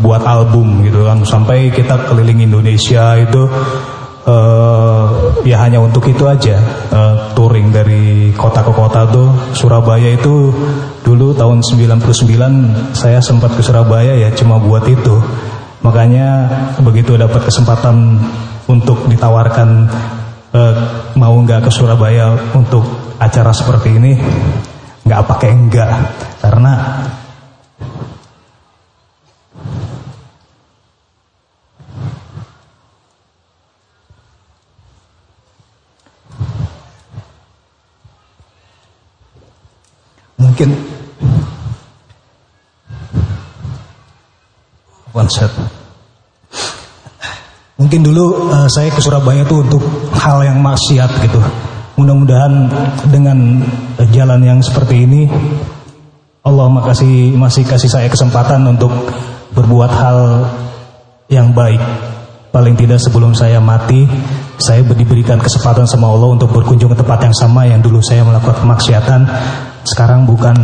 buat 0.02 0.26
album 0.26 0.82
gitu 0.82 1.06
kan. 1.06 1.22
Sampai 1.22 1.70
kita 1.70 2.10
keliling 2.10 2.42
Indonesia 2.42 3.16
itu 3.22 3.46
uh, 4.26 5.06
ya 5.42 5.62
hanya 5.62 5.82
untuk 5.82 6.06
itu 6.06 6.24
aja. 6.26 6.58
Uh, 6.92 7.14
touring 7.34 7.72
dari 7.74 8.30
kota 8.36 8.62
ke 8.62 8.72
kota 8.74 9.08
tuh 9.10 9.28
Surabaya 9.56 10.14
itu 10.14 10.52
dulu 11.02 11.34
tahun 11.34 11.64
99 11.64 12.94
saya 12.94 13.18
sempat 13.18 13.56
ke 13.56 13.62
Surabaya 13.64 14.14
ya 14.14 14.30
cuma 14.34 14.58
buat 14.58 14.86
itu. 14.86 15.16
Makanya 15.82 16.46
begitu 16.78 17.18
dapat 17.18 17.42
kesempatan 17.50 18.22
untuk 18.70 19.10
ditawarkan 19.10 19.90
uh, 20.54 20.74
mau 21.18 21.34
nggak 21.34 21.66
ke 21.66 21.70
Surabaya 21.74 22.38
untuk 22.54 22.86
acara 23.18 23.50
seperti 23.50 23.98
ini 23.98 24.12
nggak 25.02 25.22
pakai 25.26 25.50
enggak 25.50 25.90
karena 26.38 26.72
mungkin 40.52 40.76
one 45.16 45.30
set. 45.32 45.48
Mungkin 47.80 48.04
dulu 48.04 48.52
uh, 48.52 48.68
saya 48.68 48.92
ke 48.92 49.00
Surabaya 49.00 49.48
itu 49.48 49.64
untuk 49.64 49.80
hal 50.12 50.44
yang 50.44 50.60
maksiat 50.60 51.08
gitu. 51.24 51.40
Mudah-mudahan 51.96 52.68
dengan 53.08 53.64
jalan 54.12 54.44
yang 54.44 54.60
seperti 54.60 55.08
ini 55.08 55.24
Allah 56.44 56.68
makasih 56.68 57.32
masih 57.32 57.64
kasih 57.64 57.88
saya 57.88 58.12
kesempatan 58.12 58.60
untuk 58.68 58.92
berbuat 59.56 59.88
hal 59.88 60.18
yang 61.32 61.56
baik. 61.56 61.80
Paling 62.52 62.76
tidak 62.76 63.00
sebelum 63.00 63.32
saya 63.32 63.56
mati, 63.56 64.04
saya 64.60 64.84
diberikan 64.84 65.40
kesempatan 65.40 65.88
sama 65.88 66.12
Allah 66.12 66.36
untuk 66.36 66.52
berkunjung 66.52 66.92
ke 66.92 67.00
tempat 67.00 67.24
yang 67.24 67.32
sama 67.32 67.64
yang 67.64 67.80
dulu 67.80 68.04
saya 68.04 68.20
melakukan 68.28 68.60
kemaksiatan 68.60 69.24
sekarang 69.82 70.26
bukan 70.26 70.54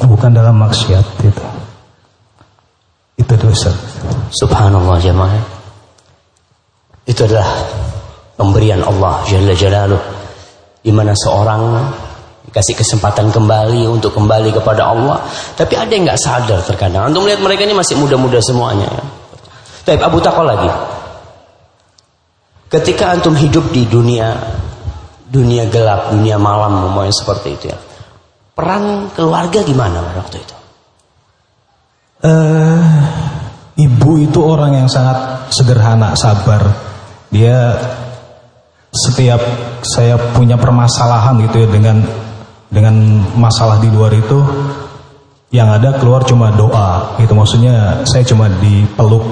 bukan 0.00 0.30
dalam 0.32 0.56
maksiat 0.56 1.04
itu. 1.24 1.44
Itu 3.20 3.34
dosa. 3.36 3.70
Subhanallah 4.32 4.96
jemaah. 4.98 5.42
Itu 7.04 7.28
adalah 7.28 7.48
pemberian 8.38 8.80
Allah 8.80 9.20
Jalla 9.28 9.52
Jalaluh 9.52 10.02
di 10.82 10.90
mana 10.90 11.12
seorang 11.12 11.62
dikasih 12.48 12.74
kesempatan 12.74 13.30
kembali 13.30 13.86
untuk 13.86 14.16
kembali 14.16 14.50
kepada 14.50 14.90
Allah, 14.90 15.22
tapi 15.54 15.78
ada 15.78 15.92
yang 15.92 16.08
nggak 16.08 16.20
sadar 16.20 16.60
terkadang. 16.64 17.12
Untuk 17.12 17.28
melihat 17.28 17.44
mereka 17.44 17.62
ini 17.68 17.76
masih 17.76 18.00
muda-muda 18.00 18.42
semuanya. 18.42 18.90
Tapi 19.84 20.00
Abu 20.00 20.18
Takwa 20.18 20.48
lagi. 20.48 20.70
Ketika 22.72 23.12
antum 23.12 23.36
hidup 23.36 23.68
di 23.68 23.84
dunia 23.84 24.32
dunia 25.28 25.68
gelap, 25.68 26.12
dunia 26.16 26.40
malam, 26.40 26.88
mau 26.88 27.04
seperti 27.12 27.48
itu 27.52 27.66
ya 27.68 27.91
peran 28.52 29.08
keluarga 29.16 29.60
gimana 29.64 30.00
waktu 30.16 30.36
itu? 30.40 30.56
Uh, 32.22 32.78
ibu 33.76 34.10
itu 34.22 34.38
orang 34.38 34.78
yang 34.84 34.88
sangat 34.88 35.50
sederhana, 35.50 36.14
sabar. 36.14 36.62
Dia 37.32 37.74
setiap 38.92 39.40
saya 39.80 40.20
punya 40.36 40.60
permasalahan 40.60 41.40
gitu 41.48 41.64
ya 41.64 41.68
dengan 41.72 42.04
dengan 42.68 43.24
masalah 43.36 43.80
di 43.80 43.88
luar 43.88 44.12
itu 44.12 44.38
yang 45.52 45.68
ada 45.68 45.96
keluar 46.00 46.24
cuma 46.24 46.52
doa 46.52 47.16
gitu 47.20 47.32
maksudnya 47.36 48.04
saya 48.08 48.24
cuma 48.24 48.48
dipeluk 48.60 49.24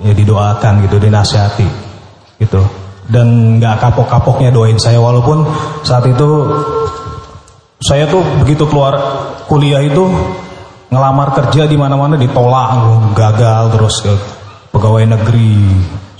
ya 0.00 0.12
didoakan 0.16 0.84
gitu 0.88 0.96
dinasihati 0.96 1.68
gitu 2.40 2.60
dan 3.12 3.60
nggak 3.60 3.76
kapok-kapoknya 3.84 4.48
doain 4.52 4.80
saya 4.80 4.96
walaupun 4.96 5.44
saat 5.84 6.08
itu 6.08 6.28
saya 7.80 8.04
tuh 8.04 8.20
begitu 8.44 8.68
keluar 8.68 8.92
kuliah 9.48 9.80
itu 9.80 10.04
ngelamar 10.92 11.32
kerja 11.32 11.64
di 11.64 11.80
mana-mana 11.80 12.20
ditolak, 12.20 12.76
gagal 13.16 13.72
terus 13.72 13.96
ke 14.04 14.14
pegawai 14.68 15.04
negeri 15.08 15.56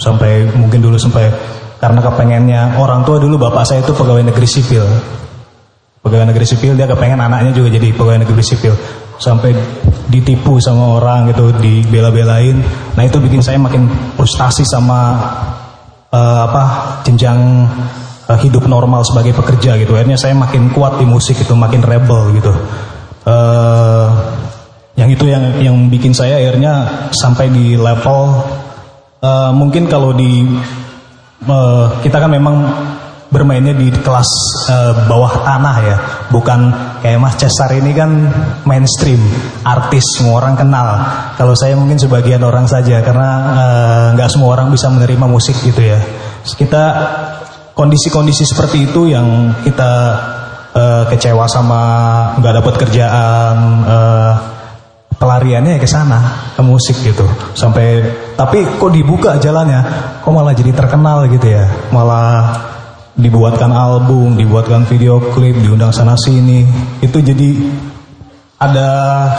sampai 0.01 0.49
mungkin 0.57 0.81
dulu 0.81 0.97
sampai 0.97 1.29
karena 1.77 2.01
kepengennya 2.01 2.81
orang 2.81 3.05
tua 3.05 3.21
dulu 3.21 3.37
bapak 3.37 3.69
saya 3.69 3.85
itu 3.85 3.93
pegawai 3.93 4.25
negeri 4.25 4.49
sipil. 4.49 4.85
pegawai 6.01 6.33
negeri 6.33 6.49
sipil 6.49 6.73
dia 6.81 6.89
kepengen 6.89 7.21
anaknya 7.21 7.53
juga 7.53 7.77
jadi 7.77 7.93
pegawai 7.93 8.25
negeri 8.25 8.41
sipil 8.41 8.73
sampai 9.21 9.53
ditipu 10.09 10.57
sama 10.57 10.97
orang 10.97 11.29
gitu 11.29 11.53
dibela-belain 11.61 12.57
nah 12.97 13.05
itu 13.05 13.21
bikin 13.21 13.45
saya 13.45 13.61
makin 13.61 13.85
frustasi 14.17 14.65
sama 14.65 15.21
uh, 16.09 16.41
apa 16.49 16.65
jenjang 17.05 17.69
uh, 18.31 18.39
hidup 18.39 18.71
normal 18.71 19.03
sebagai 19.03 19.35
pekerja 19.35 19.75
gitu 19.83 19.99
akhirnya 19.99 20.15
saya 20.15 20.39
makin 20.39 20.71
kuat 20.71 21.03
di 21.03 21.07
musik 21.11 21.35
itu 21.43 21.51
makin 21.59 21.83
rebel 21.83 22.31
gitu 22.39 22.55
uh, 23.27 24.07
yang 24.95 25.11
itu 25.11 25.27
yang 25.27 25.59
yang 25.59 25.77
bikin 25.91 26.15
saya 26.15 26.39
akhirnya 26.39 27.11
sampai 27.11 27.51
di 27.51 27.75
level 27.75 28.47
uh, 29.27 29.51
mungkin 29.51 29.91
kalau 29.91 30.15
di 30.15 30.47
uh, 31.51 31.99
kita 32.07 32.23
kan 32.23 32.31
memang 32.31 32.57
bermainnya 33.31 33.73
di 33.79 33.95
kelas 33.95 34.27
uh, 34.67 35.07
bawah 35.07 35.47
tanah 35.47 35.77
ya, 35.87 35.97
bukan 36.35 36.75
kayak 36.99 37.23
Mas 37.23 37.39
Cesar 37.39 37.71
ini 37.79 37.95
kan 37.95 38.11
mainstream, 38.67 39.23
artis 39.63 40.03
semua 40.19 40.43
orang 40.43 40.59
kenal. 40.59 40.99
Kalau 41.39 41.55
saya 41.55 41.79
mungkin 41.79 41.97
sebagian 41.97 42.43
orang 42.43 42.67
saja 42.67 42.99
karena 43.01 43.31
nggak 44.19 44.29
uh, 44.29 44.33
semua 44.35 44.59
orang 44.59 44.75
bisa 44.75 44.91
menerima 44.91 45.31
musik 45.31 45.55
gitu 45.63 45.79
ya. 45.79 46.03
Kita 46.43 46.83
kondisi-kondisi 47.75 48.45
seperti 48.45 48.91
itu 48.91 49.11
yang 49.11 49.55
kita 49.65 49.93
uh, 50.75 51.05
kecewa 51.09 51.45
sama 51.51 51.83
nggak 52.39 52.55
dapat 52.63 52.75
kerjaan. 52.87 53.57
Uh, 53.87 54.35
pelariannya 55.21 55.77
ke 55.77 55.85
sana 55.85 56.49
ke 56.57 56.65
musik 56.65 56.97
gitu 57.05 57.29
sampai 57.53 58.01
tapi 58.41 58.65
kok 58.65 58.89
dibuka 58.89 59.37
jalannya 59.37 59.85
kok 60.25 60.33
malah 60.33 60.57
jadi 60.57 60.73
terkenal 60.73 61.29
gitu 61.29 61.45
ya 61.45 61.69
malah 61.93 62.57
dibuatkan 63.21 63.71
album, 63.71 64.41
dibuatkan 64.41 64.89
video 64.89 65.21
klip, 65.21 65.55
diundang 65.61 65.93
sana 65.93 66.17
sini. 66.17 66.65
Itu 67.05 67.21
jadi 67.21 67.51
ada 68.61 68.89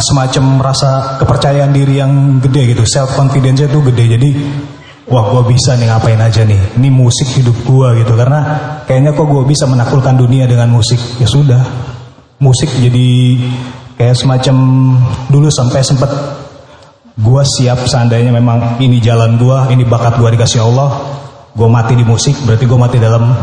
semacam 0.02 0.62
rasa 0.62 1.22
kepercayaan 1.22 1.74
diri 1.74 2.02
yang 2.02 2.42
gede 2.42 2.78
gitu, 2.78 2.84
self 2.86 3.18
confidence 3.18 3.66
itu 3.66 3.80
gede. 3.90 4.06
Jadi 4.18 4.30
wah 5.12 5.24
gue 5.36 5.44
bisa 5.52 5.76
nih 5.76 5.92
ngapain 5.92 6.18
aja 6.18 6.48
nih, 6.48 6.80
ini 6.80 6.88
musik 6.88 7.28
hidup 7.36 7.54
gue 7.68 7.88
gitu. 8.02 8.16
Karena 8.16 8.40
kayaknya 8.88 9.12
kok 9.12 9.28
gue 9.28 9.44
bisa 9.44 9.68
menaklukkan 9.68 10.16
dunia 10.16 10.48
dengan 10.48 10.72
musik. 10.72 10.98
Ya 11.20 11.28
sudah, 11.28 11.62
musik 12.40 12.72
jadi 12.80 13.38
kayak 14.00 14.16
semacam 14.16 14.56
dulu 15.30 15.52
sampai 15.52 15.84
sempet 15.84 16.10
gue 17.20 17.44
siap 17.44 17.86
seandainya 17.86 18.32
memang 18.32 18.80
ini 18.80 19.04
jalan 19.04 19.36
gue, 19.36 19.76
ini 19.76 19.84
bakat 19.84 20.18
gue 20.18 20.30
dikasih 20.32 20.64
Allah, 20.64 20.90
gue 21.52 21.68
mati 21.68 21.94
di 22.00 22.08
musik 22.08 22.34
berarti 22.48 22.64
gue 22.64 22.80
mati 22.80 22.98
dalam 22.98 23.36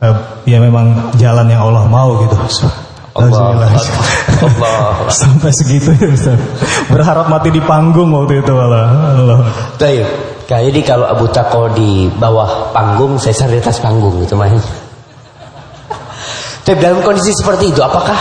uh, 0.00 0.16
ya 0.48 0.58
memang 0.58 1.12
jalan 1.20 1.46
yang 1.46 1.68
Allah 1.68 1.84
mau 1.86 2.24
gitu 2.24 2.36
Allah, 3.16 3.48
Allah. 4.44 5.08
sampai 5.08 5.48
segitu 5.48 5.88
ya 5.96 6.12
Ustaz. 6.12 6.36
berharap 6.92 7.32
mati 7.32 7.48
di 7.48 7.64
panggung 7.64 8.12
waktu 8.12 8.44
itu 8.44 8.52
malah 8.52 9.16
Allah. 9.16 9.38
Tayyip. 10.46 10.72
Jadi 10.72 10.80
kalau 10.86 11.06
Abu 11.10 11.26
Tako 11.30 11.74
di 11.74 12.06
bawah 12.10 12.70
panggung, 12.70 13.18
saya 13.18 13.50
di 13.50 13.58
atas 13.58 13.82
panggung 13.82 14.22
gitu 14.22 14.38
main. 14.38 14.58
Tapi 16.66 16.78
dalam 16.82 17.02
kondisi 17.02 17.30
seperti 17.34 17.70
itu, 17.70 17.78
apakah 17.82 18.18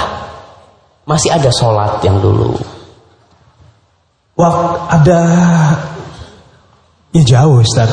masih 1.09 1.33
ada 1.33 1.49
sholat 1.49 2.01
yang 2.05 2.21
dulu? 2.21 2.53
Wah, 4.37 4.85
ada 4.91 5.21
ya 7.15 7.23
jauh 7.23 7.63
Ustaz 7.63 7.87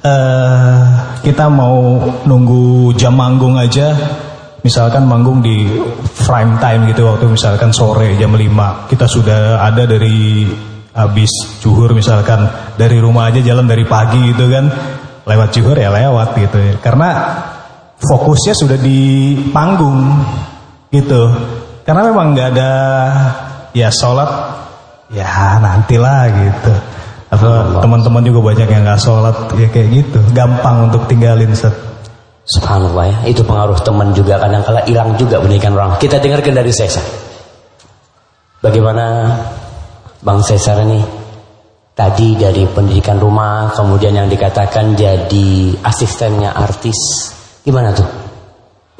uh, 0.00 0.82
kita 1.20 1.52
mau 1.52 2.00
nunggu 2.24 2.96
jam 2.96 3.12
manggung 3.12 3.60
aja 3.60 3.92
misalkan 4.64 5.04
manggung 5.04 5.44
di 5.44 5.68
prime 6.24 6.56
time 6.58 6.88
gitu 6.90 7.04
waktu 7.06 7.28
misalkan 7.28 7.70
sore 7.70 8.16
jam 8.16 8.32
5 8.32 8.90
kita 8.90 9.06
sudah 9.06 9.60
ada 9.60 9.84
dari 9.84 10.48
habis 10.96 11.28
juhur 11.60 11.92
misalkan 11.92 12.48
dari 12.80 12.96
rumah 12.96 13.28
aja 13.28 13.44
jalan 13.44 13.68
dari 13.68 13.84
pagi 13.84 14.32
gitu 14.32 14.48
kan 14.48 14.72
lewat 15.28 15.48
juhur 15.52 15.76
ya 15.76 15.92
lewat 15.92 16.32
gitu 16.40 16.56
ya. 16.56 16.74
Karena 16.80 17.08
fokusnya 18.00 18.54
sudah 18.56 18.78
di 18.80 19.36
panggung 19.52 20.08
gitu. 20.88 21.28
Karena 21.84 22.08
memang 22.08 22.32
nggak 22.32 22.48
ada 22.56 22.72
ya 23.76 23.92
sholat 23.92 24.30
ya 25.12 25.60
nantilah 25.60 26.20
gitu. 26.32 26.72
Atau 27.26 27.82
teman-teman 27.84 28.22
juga 28.24 28.40
banyak 28.54 28.68
yang 28.70 28.82
nggak 28.88 29.02
sholat 29.02 29.36
ya 29.60 29.68
kayak 29.68 29.88
gitu. 29.92 30.18
Gampang 30.32 30.88
untuk 30.88 31.04
tinggalin 31.04 31.52
set 31.52 31.76
Subhanallah 32.46 33.04
ya. 33.10 33.18
Itu 33.34 33.42
pengaruh 33.42 33.76
teman 33.82 34.14
juga 34.14 34.38
kadang 34.38 34.62
kala 34.62 34.86
hilang 34.86 35.18
juga 35.18 35.42
pendidikan 35.42 35.74
orang. 35.74 35.98
Kita 35.98 36.22
dengarkan 36.22 36.54
dari 36.54 36.70
Cesar 36.70 37.26
bagaimana 38.66 39.36
Bang 40.22 40.40
Cesar 40.44 40.80
ini 40.84 41.00
tadi 41.96 42.36
dari 42.36 42.68
pendidikan 42.68 43.16
rumah 43.16 43.72
kemudian 43.72 44.12
yang 44.12 44.28
dikatakan 44.28 44.92
jadi 44.92 45.72
asistennya 45.80 46.52
artis 46.52 47.32
gimana 47.64 47.96
tuh 47.96 48.08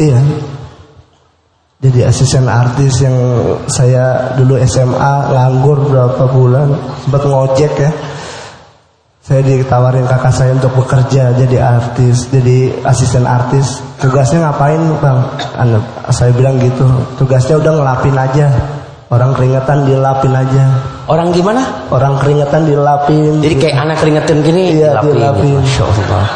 iya 0.00 0.16
jadi 1.76 2.08
asisten 2.08 2.48
artis 2.48 3.04
yang 3.04 3.16
saya 3.68 4.32
dulu 4.32 4.56
SMA 4.64 5.14
nganggur 5.28 5.92
berapa 5.92 6.24
bulan 6.32 6.72
sempat 7.04 7.22
ngojek 7.28 7.72
ya 7.76 7.92
saya 9.26 9.42
ditawarin 9.42 10.06
kakak 10.06 10.30
saya 10.30 10.54
untuk 10.54 10.70
bekerja 10.78 11.34
jadi 11.34 11.58
artis, 11.58 12.30
jadi 12.30 12.78
asisten 12.86 13.26
artis. 13.26 13.82
Tugasnya 13.98 14.46
ngapain 14.46 14.78
bang? 15.02 15.18
Anak, 15.58 15.82
saya 16.14 16.30
bilang 16.30 16.62
gitu. 16.62 16.86
Tugasnya 17.18 17.58
udah 17.58 17.74
ngelapin 17.74 18.14
aja. 18.14 18.46
Orang 19.10 19.34
keringetan 19.34 19.82
dilapin 19.82 20.30
aja. 20.30 20.64
Orang 21.06 21.30
gimana? 21.30 21.62
Orang 21.94 22.18
keringetan 22.18 22.66
dilapin. 22.66 23.38
Jadi 23.38 23.54
kayak 23.62 23.76
anak 23.78 23.96
keringetan 24.02 24.42
gini 24.42 24.74
iya, 24.74 24.98
dilapin. 24.98 25.14
dilapin. 25.14 25.54
Masya 25.62 25.82
Allah. 25.86 26.26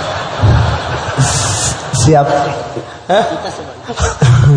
Siap. 2.07 2.27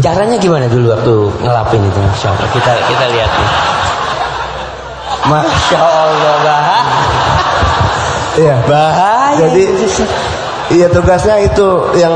Caranya 0.06 0.38
gimana 0.38 0.70
dulu 0.70 0.94
waktu 0.94 1.16
ngelapin 1.42 1.82
itu? 1.82 2.00
Masya 2.00 2.28
Allah. 2.30 2.48
Kita 2.54 2.72
kita 2.94 3.06
lihat 3.10 3.32
nih. 3.34 3.50
Masya 5.34 5.80
Allah, 5.82 6.36
bah. 6.46 6.82
Iya. 8.38 8.56
Bahaya. 8.70 9.38
Jadi 9.50 9.64
iya 10.78 10.88
tugasnya 10.94 11.42
itu 11.42 11.68
yang 11.98 12.14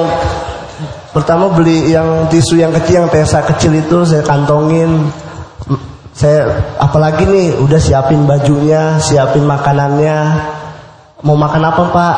pertama 1.18 1.50
beli 1.50 1.90
yang 1.90 2.30
tisu 2.30 2.62
yang 2.62 2.70
kecil 2.78 3.06
yang 3.06 3.10
tesa 3.10 3.42
kecil 3.42 3.74
itu 3.74 4.06
saya 4.06 4.22
kantongin 4.22 5.10
saya 6.18 6.50
apalagi 6.82 7.30
nih 7.30 7.62
udah 7.62 7.78
siapin 7.78 8.26
bajunya, 8.26 8.98
siapin 8.98 9.46
makanannya. 9.46 10.18
Mau 11.22 11.38
makan 11.38 11.62
apa, 11.62 11.84
Pak? 11.94 12.18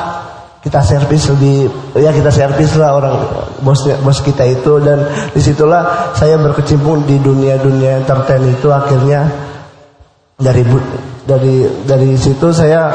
Kita 0.64 0.80
servis 0.84 1.28
lebih 1.28 1.68
ya 2.00 2.12
kita 2.12 2.32
servis 2.32 2.76
lah 2.80 2.95
orang 2.95 3.16
bos 3.64 3.84
bos 4.04 4.20
kita 4.20 4.43
itu 4.43 4.80
dan 4.84 5.08
di 5.32 5.39
situlah 5.39 6.12
saya 6.16 6.36
berkecimpung 6.36 7.08
di 7.08 7.16
dunia-dunia 7.16 8.04
entertain 8.04 8.43
itu 8.43 8.68
akhirnya 8.68 9.24
dari 10.36 10.68
dari 11.24 11.64
dari 11.88 12.12
situ 12.20 12.52
saya 12.52 12.91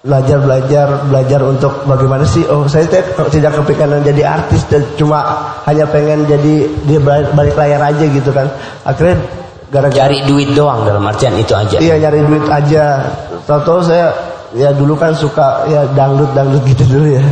belajar 0.00 0.40
belajar 0.40 0.86
belajar 1.04 1.40
untuk 1.44 1.84
bagaimana 1.84 2.24
sih 2.24 2.48
oh 2.48 2.64
saya 2.64 2.88
tidak 3.28 3.52
kepikiran 3.60 4.00
jadi 4.00 4.40
artis 4.40 4.64
dan 4.72 4.80
cuma 4.96 5.20
hanya 5.68 5.84
pengen 5.84 6.24
jadi 6.24 6.64
dia 6.88 7.00
balik 7.36 7.52
layar 7.60 7.92
aja 7.92 8.08
gitu 8.08 8.32
kan 8.32 8.48
akhirnya 8.88 9.20
gara-gara 9.70 10.10
cari 10.10 10.18
duit 10.26 10.50
doang 10.52 10.82
dalam 10.82 11.06
artian 11.06 11.34
itu 11.38 11.54
aja. 11.54 11.78
Iya 11.78 11.94
nyari 12.02 12.20
duit 12.26 12.44
aja. 12.50 13.06
Tahu 13.46 13.82
saya 13.86 14.10
ya 14.54 14.74
dulu 14.74 14.98
kan 14.98 15.14
suka 15.14 15.66
ya 15.70 15.86
dangdut 15.94 16.30
dangdut 16.34 16.62
gitu 16.66 16.84
dulu 16.86 17.14
ya. 17.14 17.24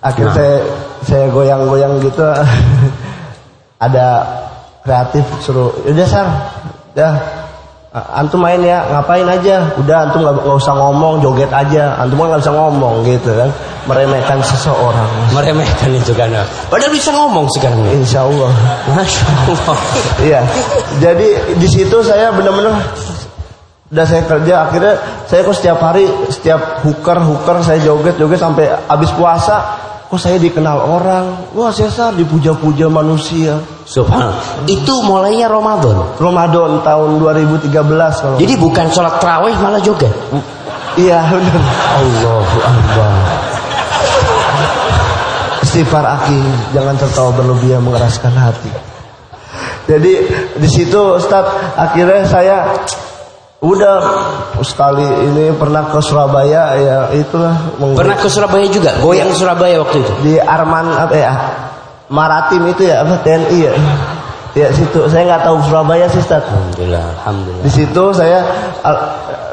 Akhirnya 0.00 0.32
nah. 0.32 0.36
saya 0.36 0.56
saya 1.04 1.24
goyang-goyang 1.28 2.00
gitu. 2.00 2.24
Ada 3.84 4.06
kreatif 4.84 5.24
suruh 5.44 5.72
udah 5.88 6.08
sar 6.08 6.28
dah 6.92 7.39
antum 7.90 8.38
main 8.38 8.62
ya 8.62 8.86
ngapain 8.86 9.26
aja? 9.26 9.66
Udah 9.74 10.06
antum 10.06 10.22
nggak 10.22 10.46
usah 10.46 10.74
ngomong 10.78 11.18
joget 11.18 11.50
aja. 11.50 11.98
Antum 11.98 12.22
nggak 12.22 12.38
bisa 12.38 12.54
ngomong 12.54 13.02
gitu 13.02 13.34
kan. 13.34 13.50
Meremehkan 13.90 14.38
seseorang. 14.46 15.10
Meremehkan 15.34 15.90
itu 15.98 16.14
kan. 16.14 16.30
Padahal 16.70 16.92
bisa 16.94 17.10
ngomong 17.10 17.50
sekarang 17.50 17.82
ya? 17.90 17.92
insya 17.98 18.22
Allah. 18.22 18.50
Masya 18.94 19.26
Allah. 19.26 19.78
Iya. 20.22 20.40
Jadi 21.02 21.28
di 21.58 21.68
situ 21.68 21.96
saya 22.06 22.30
benar-benar 22.30 22.78
udah 23.90 24.06
saya 24.06 24.22
kerja. 24.22 24.70
Akhirnya 24.70 24.94
saya 25.26 25.40
kok 25.42 25.56
setiap 25.58 25.78
hari 25.82 26.06
setiap 26.30 26.86
hooker 26.86 27.18
hooker 27.18 27.58
saya 27.66 27.82
joget 27.82 28.14
joget 28.14 28.38
sampai 28.38 28.70
habis 28.86 29.10
puasa 29.18 29.89
kok 30.10 30.18
saya 30.18 30.42
dikenal 30.42 30.90
orang 30.90 31.54
wah 31.54 31.70
saya 31.70 32.10
dipuja-puja 32.10 32.90
manusia 32.90 33.62
Subhanallah. 33.90 34.70
Itu 34.70 35.02
mulainya 35.02 35.50
Ramadan. 35.50 36.14
Ramadan 36.14 36.78
tahun 36.86 37.10
2013 37.18 37.74
kalau. 38.22 38.38
Jadi 38.38 38.54
bukan 38.54 38.86
sholat 38.86 39.18
terawih 39.18 39.54
malah 39.58 39.82
juga. 39.82 40.06
Iya 40.94 41.18
benar. 41.26 41.62
Allahu 41.98 42.56
Akbar. 42.62 43.14
Istighfar 45.66 46.06
aki, 46.06 46.38
jangan 46.70 46.94
tertawa 46.94 47.34
berlebihan 47.34 47.82
mengeraskan 47.82 48.30
hati. 48.30 48.70
Jadi 49.90 50.12
di 50.54 50.68
situ 50.70 51.18
Ustaz 51.18 51.50
akhirnya 51.74 52.22
saya 52.30 52.56
udah 53.60 53.96
sekali 54.64 55.04
ini 55.04 55.52
pernah 55.52 55.84
ke 55.92 56.00
Surabaya 56.00 56.62
ya 56.80 56.98
itulah 57.12 57.52
Pernah 57.76 58.16
ke 58.16 58.28
Surabaya 58.32 58.64
juga? 58.72 58.96
Goyang 59.04 59.36
Surabaya 59.36 59.76
waktu 59.84 60.00
itu? 60.00 60.12
di 60.24 60.34
Arman 60.40 60.88
apa 60.96 61.12
ya 61.16 61.32
Maratim 62.08 62.66
itu 62.72 62.88
ya 62.88 63.04
apa 63.04 63.20
TNI 63.20 63.58
ya 63.60 63.72
ya 64.50 64.66
situ 64.74 65.06
saya 65.06 65.22
nggak 65.30 65.44
tahu 65.46 65.56
Surabaya 65.62 66.08
sih 66.10 66.18
Ustaz 66.18 66.42
Alhamdulillah, 66.42 67.04
Alhamdulillah. 67.22 67.62
di 67.62 67.70
situ 67.70 68.04
saya 68.10 68.38
al- 68.82 69.02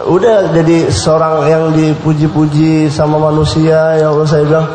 udah 0.07 0.55
jadi 0.55 0.87
seorang 0.87 1.35
yang 1.45 1.63
dipuji-puji 1.75 2.87
sama 2.87 3.19
manusia 3.19 3.99
ya 3.99 4.07
Allah 4.09 4.23
saya 4.25 4.47
bilang 4.47 4.67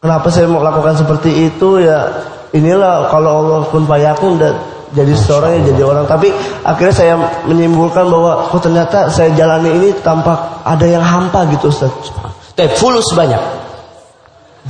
kenapa 0.00 0.32
saya 0.32 0.48
mau 0.48 0.64
lakukan 0.64 0.96
seperti 0.96 1.52
itu 1.52 1.78
ya 1.78 2.08
inilah 2.50 3.12
kalau 3.12 3.44
Allah 3.44 3.60
pun 3.68 3.84
payakun 3.84 4.40
udah 4.40 4.52
jadi 4.94 5.12
seorang 5.12 5.50
yang 5.58 5.64
jadi 5.74 5.82
orang 5.84 6.04
tapi 6.06 6.30
akhirnya 6.62 6.94
saya 6.94 7.14
menyimpulkan 7.44 8.06
bahwa 8.06 8.46
kok 8.48 8.62
ternyata 8.62 9.10
saya 9.10 9.34
jalani 9.34 9.74
ini 9.74 9.88
tanpa 10.00 10.62
ada 10.62 10.86
yang 10.86 11.02
hampa 11.02 11.42
gitu 11.50 11.68
Ustaz 11.68 11.90
Tapi 12.54 12.70
fulus 12.78 13.10
banyak. 13.10 13.42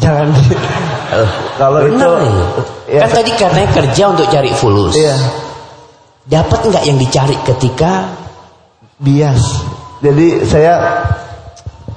jangan 0.00 0.32
kalau 1.60 1.84
itu 1.86 2.08
ya, 2.90 3.04
Kan 3.06 3.10
tadi 3.14 3.30
katanya 3.36 3.68
kerja 3.70 4.02
untuk 4.10 4.26
cari 4.26 4.50
fulus. 4.50 4.96
iya 4.96 5.14
Dapat 6.24 6.72
nggak 6.72 6.84
yang 6.88 6.96
dicari 6.96 7.36
ketika 7.44 8.08
bias. 8.96 9.60
Jadi 10.00 10.40
saya 10.48 11.04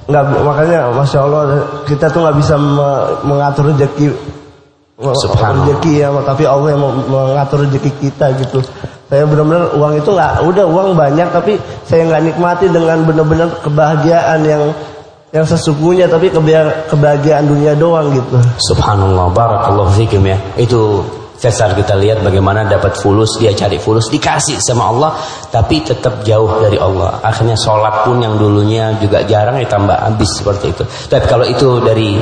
nggak 0.04 0.24
makanya 0.44 0.92
masya 0.92 1.24
Allah 1.24 1.64
kita 1.88 2.12
tuh 2.12 2.20
nggak 2.28 2.36
bisa 2.36 2.54
me- 2.60 3.08
mengatur 3.24 3.72
rezeki. 3.72 4.12
Rezeki 4.98 5.92
ya, 6.02 6.08
tapi 6.26 6.42
Allah 6.42 6.74
yang 6.74 6.82
mengatur 7.06 7.64
rezeki 7.64 7.90
kita 8.02 8.34
gitu. 8.42 8.58
Saya 9.08 9.24
benar-benar 9.24 9.72
uang 9.78 9.94
itu 9.96 10.10
nggak 10.12 10.32
udah 10.44 10.64
uang 10.68 10.88
banyak 10.92 11.28
tapi 11.32 11.56
saya 11.88 12.04
nggak 12.12 12.22
nikmati 12.28 12.68
dengan 12.68 13.08
benar-benar 13.08 13.48
kebahagiaan 13.64 14.44
yang 14.44 14.68
yang 15.32 15.46
sesungguhnya 15.48 16.12
tapi 16.12 16.28
kebahagiaan 16.92 17.48
dunia 17.48 17.72
doang 17.72 18.12
gitu. 18.12 18.36
Subhanallah, 18.68 19.32
barakallahu 19.32 19.96
fikum 19.96 20.28
ya. 20.28 20.36
Itu 20.60 21.06
Cesar 21.38 21.78
kita 21.78 21.94
lihat 21.94 22.26
bagaimana 22.26 22.66
dapat 22.66 22.98
fulus, 22.98 23.38
dia 23.38 23.54
cari 23.54 23.78
fulus, 23.78 24.10
dikasih 24.10 24.58
sama 24.58 24.90
Allah, 24.90 25.14
tapi 25.54 25.86
tetap 25.86 26.26
jauh 26.26 26.58
dari 26.58 26.82
Allah. 26.82 27.22
Akhirnya 27.22 27.54
sholat 27.54 28.02
pun 28.02 28.18
yang 28.18 28.34
dulunya 28.34 28.98
juga 28.98 29.22
jarang 29.22 29.62
ditambah 29.62 29.94
habis 30.02 30.34
seperti 30.34 30.74
itu. 30.74 30.82
Tapi 31.06 31.24
kalau 31.30 31.46
itu 31.46 31.78
dari 31.78 32.18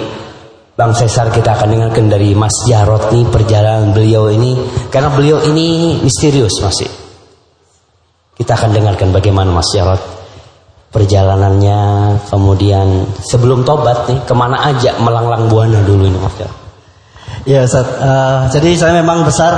Bang 0.77 0.93
Cesar 0.93 1.33
kita 1.33 1.57
akan 1.57 1.72
dengarkan 1.72 2.12
dari 2.12 2.37
Mas 2.37 2.53
Jarot 2.68 3.09
nih 3.09 3.24
perjalanan 3.33 3.97
beliau 3.97 4.29
ini, 4.29 4.61
karena 4.93 5.09
beliau 5.09 5.41
ini 5.49 5.97
misterius 6.05 6.61
masih. 6.61 6.85
Kita 8.37 8.53
akan 8.53 8.77
dengarkan 8.77 9.09
bagaimana 9.09 9.49
Mas 9.57 9.72
Jarot 9.72 9.97
perjalanannya, 10.93 11.81
kemudian 12.29 13.09
sebelum 13.24 13.64
tobat 13.64 14.05
nih 14.12 14.20
ke 14.29 14.37
mana 14.37 14.68
aja 14.68 15.01
melanglang 15.01 15.49
buana 15.49 15.81
dulu 15.81 16.12
ini 16.12 16.20
Mas 16.20 16.37
Jarot. 16.37 16.59
Ya 17.49 17.64
Ustaz, 17.64 17.89
Eh, 17.97 18.41
jadi 18.53 18.70
saya 18.77 18.93
memang 19.01 19.24
besar 19.24 19.57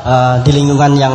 eh, 0.00 0.34
di 0.48 0.50
lingkungan 0.56 0.96
yang 0.96 1.12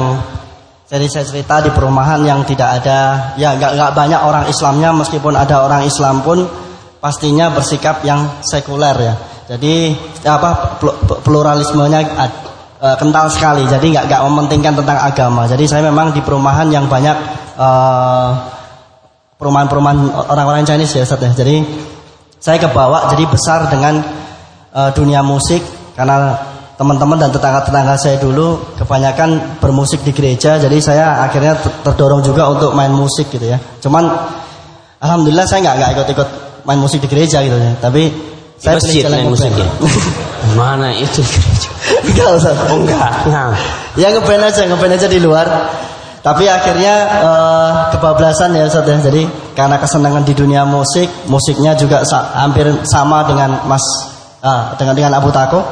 jadi 0.85 1.09
saya 1.09 1.25
cerita 1.25 1.65
di 1.65 1.73
perumahan 1.73 2.21
yang 2.21 2.45
tidak 2.45 2.85
ada 2.85 3.33
ya 3.33 3.57
nggak 3.57 3.71
nggak 3.77 3.91
banyak 3.97 4.21
orang 4.21 4.45
Islamnya 4.45 4.93
meskipun 4.93 5.33
ada 5.33 5.65
orang 5.65 5.89
Islam 5.89 6.21
pun 6.21 6.45
pastinya 7.01 7.49
bersikap 7.49 8.05
yang 8.05 8.41
sekuler 8.45 8.97
ya. 8.97 9.28
Jadi 9.49 9.97
apa 10.29 10.77
pl- 10.77 10.97
pluralismenya 11.25 11.99
eh, 12.05 12.95
kental 13.01 13.33
sekali. 13.33 13.65
Jadi 13.65 13.97
nggak 13.97 14.05
nggak 14.05 14.21
mementingkan 14.29 14.73
tentang 14.77 14.97
agama. 15.01 15.49
Jadi 15.49 15.65
saya 15.65 15.81
memang 15.89 16.13
di 16.13 16.21
perumahan 16.21 16.69
yang 16.69 16.85
banyak 16.85 17.17
eh, 17.57 18.29
perumahan-perumahan 19.41 20.29
orang-orang 20.29 20.69
Chinese 20.69 21.01
ya 21.01 21.03
Ustaz 21.09 21.25
ya. 21.25 21.33
Jadi 21.33 21.65
saya 22.37 22.61
kebawa 22.61 23.09
jadi 23.09 23.25
besar 23.25 23.73
dengan 23.73 24.05
eh, 24.69 24.89
dunia 24.93 25.25
musik 25.25 25.65
karena 25.97 26.37
teman-teman 26.79 27.19
dan 27.19 27.27
tetangga-tetangga 27.35 27.99
saya 27.99 28.15
dulu 28.23 28.79
kebanyakan 28.79 29.59
bermusik 29.59 29.99
di 29.99 30.15
gereja 30.15 30.55
jadi 30.55 30.77
saya 30.79 31.05
akhirnya 31.27 31.59
ter- 31.59 31.75
terdorong 31.83 32.23
juga 32.23 32.47
untuk 32.47 32.71
main 32.71 32.95
musik 32.95 33.27
gitu 33.27 33.43
ya 33.43 33.59
cuman 33.83 34.07
alhamdulillah 35.03 35.43
saya 35.43 35.59
nggak 35.59 35.75
nggak 35.75 35.91
ikut-ikut 35.99 36.29
main 36.63 36.79
musik 36.79 37.03
di 37.03 37.11
gereja 37.11 37.43
gitu 37.43 37.59
ya 37.59 37.75
tapi 37.83 38.07
saya 38.59 38.75
masjid 38.77 39.03
ngeband. 39.07 39.31
musiknya. 39.31 39.67
Mana 40.59 40.89
itu 40.95 41.19
gereja? 41.31 41.69
enggak 42.05 42.27
Ustaz. 42.35 42.57
Oh 42.67 42.77
enggak. 42.79 43.11
Nah, 43.31 43.55
ya 43.95 44.07
ngeband 44.11 44.43
aja 44.45 44.61
ngeband 44.67 44.93
aja 44.99 45.07
di 45.07 45.19
luar 45.19 45.47
tapi 46.19 46.51
akhirnya 46.51 46.95
eh, 47.23 47.71
kebablasan 47.95 48.51
ya 48.51 48.67
Ustaz 48.67 48.83
ya 48.83 48.99
jadi 48.99 49.23
karena 49.55 49.79
kesenangan 49.79 50.27
di 50.27 50.35
dunia 50.35 50.67
musik 50.67 51.07
musiknya 51.31 51.79
juga 51.79 52.03
sa- 52.03 52.35
hampir 52.35 52.67
sama 52.83 53.23
dengan 53.23 53.63
Mas 53.63 53.83
ah, 54.43 54.75
dengan 54.75 54.95
dengan 54.99 55.13
Abu 55.15 55.31
Tako 55.31 55.63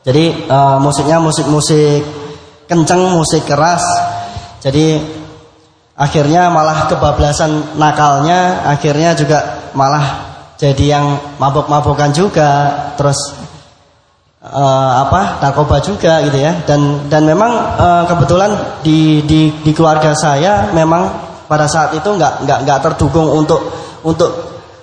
jadi 0.00 0.48
eh, 0.48 0.76
musiknya 0.80 1.20
musik-musik 1.20 2.00
kenceng 2.64 3.12
musik 3.12 3.44
keras 3.44 3.84
jadi 4.64 4.96
akhirnya 5.96 6.48
malah 6.48 6.88
kebablasan 6.88 7.76
nakalnya 7.76 8.64
akhirnya 8.64 9.12
juga 9.12 9.60
malah 9.76 10.25
jadi 10.56 10.84
yang 10.98 11.06
mabok-mabokan 11.36 12.16
juga 12.16 12.72
terus 12.96 13.36
eh, 14.40 14.92
apa 15.04 15.40
narkoba 15.44 15.84
juga 15.84 16.24
gitu 16.24 16.40
ya 16.40 16.64
dan 16.64 17.08
dan 17.12 17.28
memang 17.28 17.52
eh, 17.76 18.04
kebetulan 18.08 18.50
di, 18.80 19.20
di 19.28 19.52
di 19.60 19.70
keluarga 19.76 20.16
saya 20.16 20.72
memang 20.72 21.12
pada 21.46 21.68
saat 21.68 21.94
itu 21.94 22.08
nggak 22.08 22.48
nggak 22.48 22.58
nggak 22.66 22.78
terdukung 22.82 23.28
untuk 23.30 23.60
untuk 24.02 24.30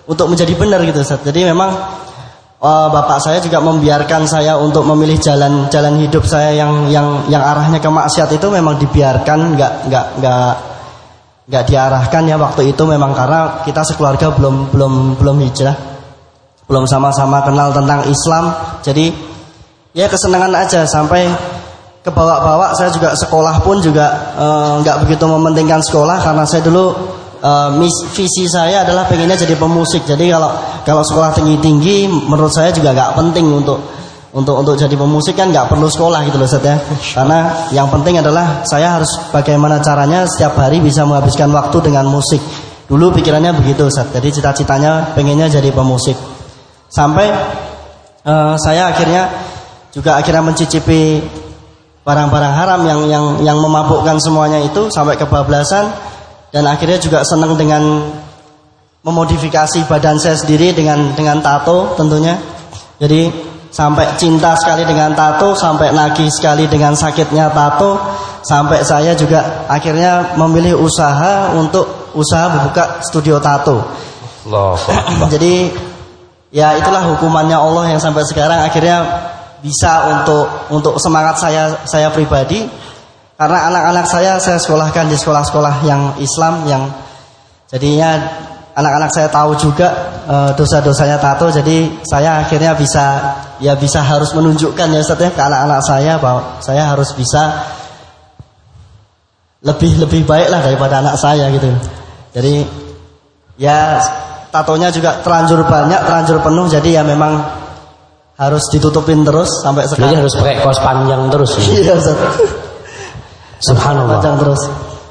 untuk 0.05 0.27
menjadi 0.27 0.53
benar 0.55 0.83
gitu 0.85 1.01
Ustaz. 1.01 1.25
jadi 1.25 1.49
memang 1.49 1.73
eh, 2.61 2.87
bapak 2.93 3.17
saya 3.17 3.41
juga 3.41 3.57
membiarkan 3.57 4.29
saya 4.29 4.53
untuk 4.61 4.85
memilih 4.85 5.17
jalan 5.17 5.65
jalan 5.73 5.97
hidup 6.05 6.21
saya 6.21 6.53
yang 6.53 6.93
yang 6.93 7.25
yang 7.33 7.41
arahnya 7.41 7.81
ke 7.81 7.89
maksiat 7.89 8.29
itu 8.29 8.47
memang 8.53 8.77
dibiarkan 8.77 9.57
nggak 9.57 9.73
nggak 9.89 10.05
nggak 10.21 10.72
nggak 11.43 11.63
diarahkan 11.67 12.23
ya 12.23 12.39
waktu 12.39 12.71
itu 12.71 12.83
memang 12.87 13.11
karena 13.11 13.65
kita 13.67 13.83
sekeluarga 13.83 14.31
belum 14.31 14.71
belum 14.71 14.93
belum 15.19 15.37
hijrah. 15.43 15.75
Belum 16.63 16.87
sama-sama 16.87 17.43
kenal 17.43 17.75
tentang 17.75 18.07
Islam. 18.07 18.55
Jadi 18.79 19.11
ya 19.91 20.07
kesenangan 20.07 20.55
aja. 20.55 20.87
Sampai 20.87 21.27
ke 22.03 22.11
bawah-bawah 22.11 22.75
saya 22.75 22.91
juga 22.91 23.15
sekolah 23.15 23.63
pun 23.63 23.83
juga 23.83 24.35
eh, 24.39 24.71
nggak 24.83 25.07
begitu 25.07 25.23
mementingkan 25.27 25.83
sekolah 25.83 26.23
karena 26.23 26.43
saya 26.47 26.63
dulu 26.63 26.95
eh, 27.43 27.69
mis- 27.75 28.07
visi 28.15 28.47
saya 28.47 28.87
adalah 28.87 29.07
pengennya 29.11 29.35
jadi 29.35 29.59
pemusik. 29.59 30.07
Jadi 30.07 30.31
kalau 30.31 30.51
kalau 30.87 31.03
sekolah 31.03 31.35
tinggi-tinggi 31.35 32.07
menurut 32.07 32.51
saya 32.55 32.71
juga 32.71 32.95
nggak 32.95 33.19
penting 33.19 33.51
untuk 33.51 33.83
untuk 34.33 34.65
untuk 34.65 34.73
jadi 34.73 34.97
pemusik 34.97 35.37
kan 35.37 35.53
nggak 35.53 35.69
perlu 35.69 35.85
sekolah 35.85 36.25
gitu 36.25 36.41
loh 36.41 36.49
Ustaz 36.49 36.65
ya. 36.65 36.81
Karena 37.13 37.69
yang 37.69 37.85
penting 37.93 38.17
adalah 38.17 38.65
saya 38.65 38.97
harus 38.97 39.29
bagaimana 39.29 39.77
caranya 39.77 40.25
setiap 40.25 40.57
hari 40.57 40.81
bisa 40.81 41.05
menghabiskan 41.05 41.53
waktu 41.53 41.77
dengan 41.85 42.09
musik. 42.09 42.41
Dulu 42.89 43.13
pikirannya 43.13 43.53
begitu 43.53 43.85
Ustaz. 43.85 44.09
Jadi 44.09 44.33
cita-citanya 44.33 45.13
pengennya 45.13 45.53
jadi 45.53 45.69
pemusik. 45.69 46.17
Sampai 46.89 47.29
eh, 48.25 48.53
saya 48.57 48.89
akhirnya 48.89 49.29
juga 49.93 50.17
akhirnya 50.17 50.41
mencicipi 50.41 51.21
barang-barang 52.01 52.53
haram 52.57 52.81
yang 52.89 53.01
yang 53.05 53.25
yang 53.45 53.57
memabukkan 53.61 54.17
semuanya 54.17 54.65
itu 54.65 54.89
sampai 54.89 55.13
kebablasan 55.13 55.93
dan 56.49 56.65
akhirnya 56.65 56.97
juga 56.97 57.21
senang 57.21 57.53
dengan 57.53 58.09
memodifikasi 59.05 59.85
badan 59.85 60.17
saya 60.17 60.33
sendiri 60.41 60.73
dengan 60.73 61.13
dengan 61.13 61.37
tato 61.37 61.93
tentunya. 61.93 62.33
Jadi 62.97 63.52
sampai 63.73 64.05
cinta 64.21 64.53
sekali 64.53 64.85
dengan 64.85 65.17
tato 65.17 65.57
sampai 65.57 65.89
nagih 65.89 66.29
sekali 66.29 66.69
dengan 66.69 66.93
sakitnya 66.93 67.49
tato 67.49 67.97
sampai 68.45 68.85
saya 68.85 69.17
juga 69.17 69.65
akhirnya 69.65 70.37
memilih 70.37 70.77
usaha 70.77 71.57
untuk 71.57 72.13
usaha 72.13 72.53
membuka 72.53 73.01
studio 73.01 73.41
tato 73.41 73.81
Akbar. 74.85 75.33
jadi 75.33 75.73
ya 76.53 76.77
itulah 76.77 77.01
hukumannya 77.17 77.57
Allah 77.57 77.97
yang 77.97 78.01
sampai 78.01 78.21
sekarang 78.29 78.61
akhirnya 78.61 79.01
bisa 79.65 80.21
untuk 80.21 80.45
untuk 80.69 81.01
semangat 81.01 81.41
saya 81.41 81.81
saya 81.89 82.13
pribadi 82.13 82.69
karena 83.41 83.73
anak-anak 83.73 84.05
saya 84.05 84.37
saya 84.37 84.61
sekolahkan 84.61 85.09
di 85.09 85.17
sekolah-sekolah 85.17 85.81
yang 85.81 86.13
Islam 86.21 86.69
yang 86.69 86.93
jadinya 87.73 88.21
anak-anak 88.73 89.09
saya 89.13 89.29
tahu 89.29 89.53
juga 89.57 89.87
eh, 90.25 90.51
dosa-dosanya 90.57 91.21
tato 91.21 91.49
jadi 91.53 92.03
saya 92.05 92.41
akhirnya 92.41 92.73
bisa 92.73 93.05
ya 93.61 93.77
bisa 93.77 94.01
harus 94.01 94.33
menunjukkan 94.33 94.87
ya 94.89 94.99
Ustaz 95.01 95.21
ya 95.21 95.29
ke 95.29 95.41
anak-anak 95.41 95.81
saya 95.85 96.13
bahwa 96.17 96.57
saya 96.59 96.83
harus 96.89 97.13
bisa 97.13 97.69
lebih 99.63 99.95
lebih 100.01 100.27
baik 100.27 100.51
lah 100.51 100.59
daripada 100.59 100.99
anak 100.99 101.15
saya 101.15 101.47
gitu 101.53 101.69
jadi 102.33 102.65
ya 103.61 104.01
tatonya 104.49 104.89
juga 104.89 105.21
terlanjur 105.21 105.63
banyak 105.65 106.01
terlanjur 106.03 106.37
penuh 106.41 106.65
jadi 106.67 106.89
ya 106.99 107.03
memang 107.05 107.41
harus 108.33 108.65
ditutupin 108.73 109.21
terus 109.21 109.61
sampai 109.61 109.85
Jadi 109.85 109.93
sekarang 109.93 110.19
harus 110.25 110.33
pakai 110.33 110.55
kaos 110.65 110.79
panjang 110.81 111.21
terus. 111.29 111.51
ya? 111.53 111.61
Iya 111.85 111.93
Ustaz. 112.01 112.17
Subhanallah. 113.63 114.19
Panjang 114.19 114.35
terus. 114.41 114.61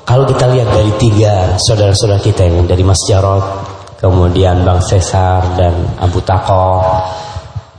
Kalau 0.03 0.26
kita 0.26 0.50
lihat 0.50 0.68
dari 0.68 0.92
tiga 0.98 1.55
saudara-saudara 1.62 2.18
kita 2.18 2.42
yang 2.42 2.66
dari 2.66 2.82
Mas 2.82 2.98
Jarod, 3.07 3.42
kemudian 4.03 4.66
Bang 4.66 4.82
Cesar 4.82 5.55
dan 5.55 5.94
Abu 6.03 6.18
Tako, 6.26 6.82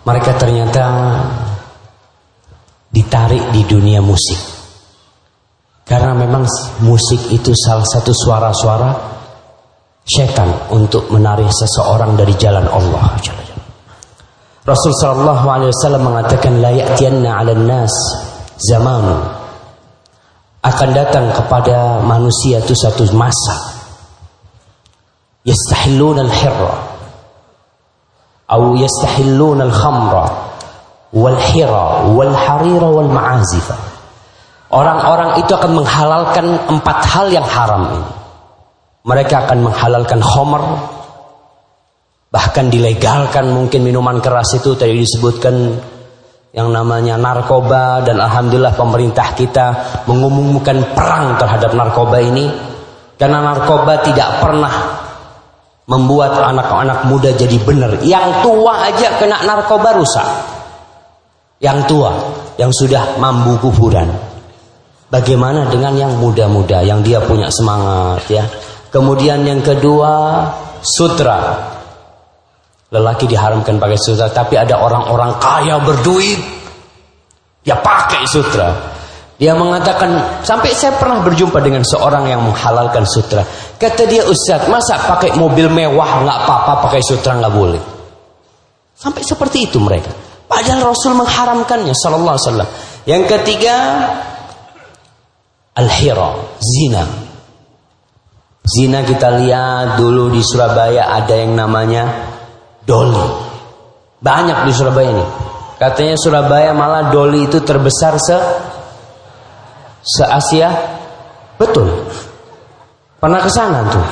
mereka 0.07 0.31
ternyata 0.39 1.19
ditarik 2.87 3.51
di 3.51 3.67
dunia 3.67 3.99
musik. 3.99 4.39
Karena 5.83 6.15
memang 6.15 6.47
musik 6.79 7.27
itu 7.35 7.51
salah 7.51 7.83
satu 7.83 8.15
suara-suara 8.15 8.91
setan 10.07 10.71
untuk 10.71 11.11
menarik 11.11 11.51
seseorang 11.51 12.15
dari 12.15 12.31
jalan 12.39 12.63
Allah. 12.71 13.19
Rasul 14.63 14.95
sallallahu 14.95 15.43
alaihi 15.43 15.75
wasallam 15.75 16.07
mengatakan 16.07 16.63
la 16.63 16.71
ya'tiyanna 16.71 17.29
'alan 17.35 17.67
nas 17.67 17.91
zaman 18.63 19.03
akan 20.63 20.89
datang 20.95 21.29
kepada 21.35 21.99
manusia 22.01 22.63
itu 22.63 22.71
satu 22.71 23.03
masa. 23.13 23.83
Yastahilluna 25.43 26.23
al-hirra. 26.23 26.75
Atau 28.47 28.79
yastahilluna 28.79 29.67
al-khamra 29.67 30.25
wal 31.13 31.37
hira 31.37 32.09
wal 32.09 32.33
harira 32.33 32.89
wal 32.89 33.09
ma'azifa 33.09 33.93
orang-orang 34.73 35.37
itu 35.37 35.53
akan 35.53 35.71
menghalalkan 35.77 36.45
empat 36.65 36.97
hal 37.05 37.29
yang 37.29 37.45
haram 37.45 37.93
ini. 37.93 38.11
Mereka 39.05 39.47
akan 39.47 39.69
menghalalkan 39.69 40.19
khamr 40.23 40.63
bahkan 42.33 42.65
dilegalkan 42.73 43.45
mungkin 43.53 43.85
minuman 43.85 44.17
keras 44.17 44.57
itu 44.57 44.73
tadi 44.73 45.05
disebutkan 45.05 45.77
yang 46.53 46.69
namanya 46.69 47.17
narkoba 47.17 48.05
dan 48.05 48.21
alhamdulillah 48.21 48.77
pemerintah 48.77 49.33
kita 49.33 49.67
mengumumkan 50.05 50.85
perang 50.93 51.33
terhadap 51.41 51.73
narkoba 51.73 52.21
ini. 52.21 52.45
Karena 53.17 53.41
narkoba 53.41 54.05
tidak 54.05 54.37
pernah 54.37 54.73
membuat 55.89 56.37
anak-anak 56.37 57.09
muda 57.09 57.33
jadi 57.33 57.57
benar. 57.57 58.05
Yang 58.05 58.45
tua 58.45 58.85
aja 58.85 59.17
kena 59.17 59.41
narkoba 59.41 59.97
rusak. 59.97 60.29
Yang 61.57 61.89
tua 61.89 62.11
yang 62.61 62.69
sudah 62.69 63.17
mampu 63.17 63.57
kuburan. 63.57 64.13
Bagaimana 65.09 65.69
dengan 65.73 65.97
yang 65.97 66.13
muda-muda 66.21 66.85
yang 66.85 67.01
dia 67.01 67.17
punya 67.21 67.49
semangat 67.49 68.29
ya? 68.29 68.45
Kemudian 68.93 69.41
yang 69.41 69.61
kedua 69.65 70.45
sutra 70.85 71.72
Lelaki 72.93 73.25
diharamkan 73.25 73.81
pakai 73.81 73.97
sutra, 73.97 74.29
tapi 74.29 74.53
ada 74.53 74.77
orang-orang 74.77 75.41
kaya 75.41 75.81
berduit, 75.81 76.37
ya 77.65 77.81
pakai 77.81 78.21
sutra. 78.29 78.93
Dia 79.41 79.57
mengatakan, 79.57 80.39
sampai 80.45 80.77
saya 80.77 80.93
pernah 81.01 81.25
berjumpa 81.25 81.57
dengan 81.57 81.81
seorang 81.81 82.29
yang 82.29 82.45
menghalalkan 82.45 83.01
sutra. 83.09 83.41
Kata 83.81 84.05
dia, 84.05 84.29
Ustaz, 84.29 84.69
masa 84.69 85.01
pakai 85.09 85.33
mobil 85.33 85.73
mewah 85.73 86.21
nggak 86.21 86.37
apa-apa 86.45 86.85
pakai 86.85 87.01
sutra 87.01 87.33
nggak 87.41 87.53
boleh. 87.57 87.81
Sampai 88.93 89.25
seperti 89.25 89.65
itu 89.65 89.81
mereka. 89.81 90.13
Padahal 90.45 90.93
Rasul 90.93 91.17
mengharamkannya, 91.17 91.97
Sallallahu 91.97 92.35
Alaihi 92.37 92.45
Wasallam. 92.45 92.69
Yang 93.09 93.23
ketiga, 93.35 93.75
al-hira, 95.73 96.39
zina. 96.61 97.03
Zina 98.63 99.03
kita 99.03 99.43
lihat 99.43 99.99
dulu 99.99 100.31
di 100.31 100.39
Surabaya 100.39 101.09
ada 101.09 101.35
yang 101.35 101.57
namanya 101.57 102.32
doli. 102.83 103.25
Banyak 104.23 104.67
di 104.67 104.71
Surabaya 104.71 105.09
ini. 105.11 105.25
Katanya 105.75 106.15
Surabaya 106.15 106.71
malah 106.71 107.11
doli 107.11 107.43
itu 107.43 107.59
terbesar 107.59 108.15
se 108.15 108.37
se 110.03 110.23
Asia. 110.23 110.71
Betul. 111.59 111.91
Pernah 113.19 113.39
ke 113.39 113.51
sana 113.51 113.79
tuh. 113.87 114.05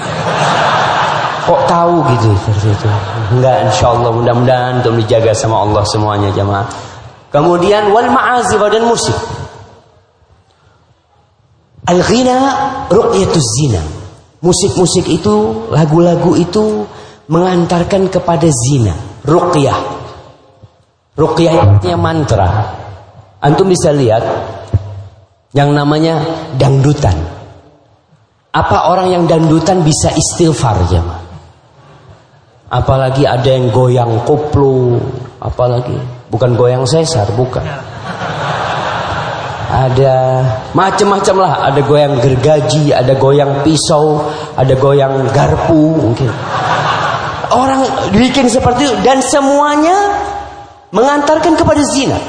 Kok 1.41 1.61
tahu 1.67 1.95
gitu 2.15 2.29
seperti 2.47 2.67
itu? 2.69 2.87
Enggak, 3.33 3.57
insya 3.67 3.91
Allah 3.91 4.11
mudah-mudahan 4.13 4.73
untuk 4.83 4.93
dijaga 5.03 5.33
sama 5.33 5.65
Allah 5.65 5.83
semuanya 5.89 6.29
jamaah. 6.31 6.67
Kemudian 7.33 7.89
wal 7.91 8.07
ma'azif 8.13 8.61
dan 8.61 8.83
musik. 8.85 9.15
Al-ghina 11.87 12.37
ruqyatuz 12.93 13.47
zina. 13.57 13.81
Musik-musik 14.41 15.05
itu, 15.09 15.67
lagu-lagu 15.73 16.33
itu 16.37 16.85
mengantarkan 17.31 18.11
kepada 18.11 18.51
zina, 18.51 18.91
ruqyah. 19.23 19.79
Ruqyah 21.15 21.79
itu 21.79 21.95
mantra. 21.95 22.75
Antum 23.39 23.71
bisa 23.71 23.95
lihat 23.95 24.21
yang 25.55 25.71
namanya 25.71 26.19
dangdutan. 26.59 27.15
Apa 28.51 28.91
orang 28.91 29.15
yang 29.15 29.23
dangdutan 29.31 29.79
bisa 29.79 30.11
istighfar 30.11 30.75
jemaah? 30.91 31.23
Apalagi 32.71 33.23
ada 33.23 33.47
yang 33.47 33.71
goyang 33.71 34.27
koplo, 34.27 34.99
apalagi 35.39 35.95
bukan 36.27 36.51
goyang 36.59 36.83
sesar, 36.83 37.31
bukan. 37.31 37.63
Ada 39.71 40.15
macam-macam 40.75 41.35
lah, 41.39 41.53
ada 41.71 41.79
goyang 41.79 42.19
gergaji, 42.19 42.91
ada 42.91 43.15
goyang 43.15 43.63
pisau, 43.63 44.19
ada 44.59 44.75
goyang 44.75 45.31
garpu 45.31 45.95
mungkin 45.95 46.27
orang 47.51 48.11
bikin 48.15 48.47
seperti 48.47 48.87
itu 48.87 48.95
dan 49.03 49.19
semuanya 49.19 49.95
mengantarkan 50.91 51.55
kepada 51.55 51.83
zina. 51.83 52.19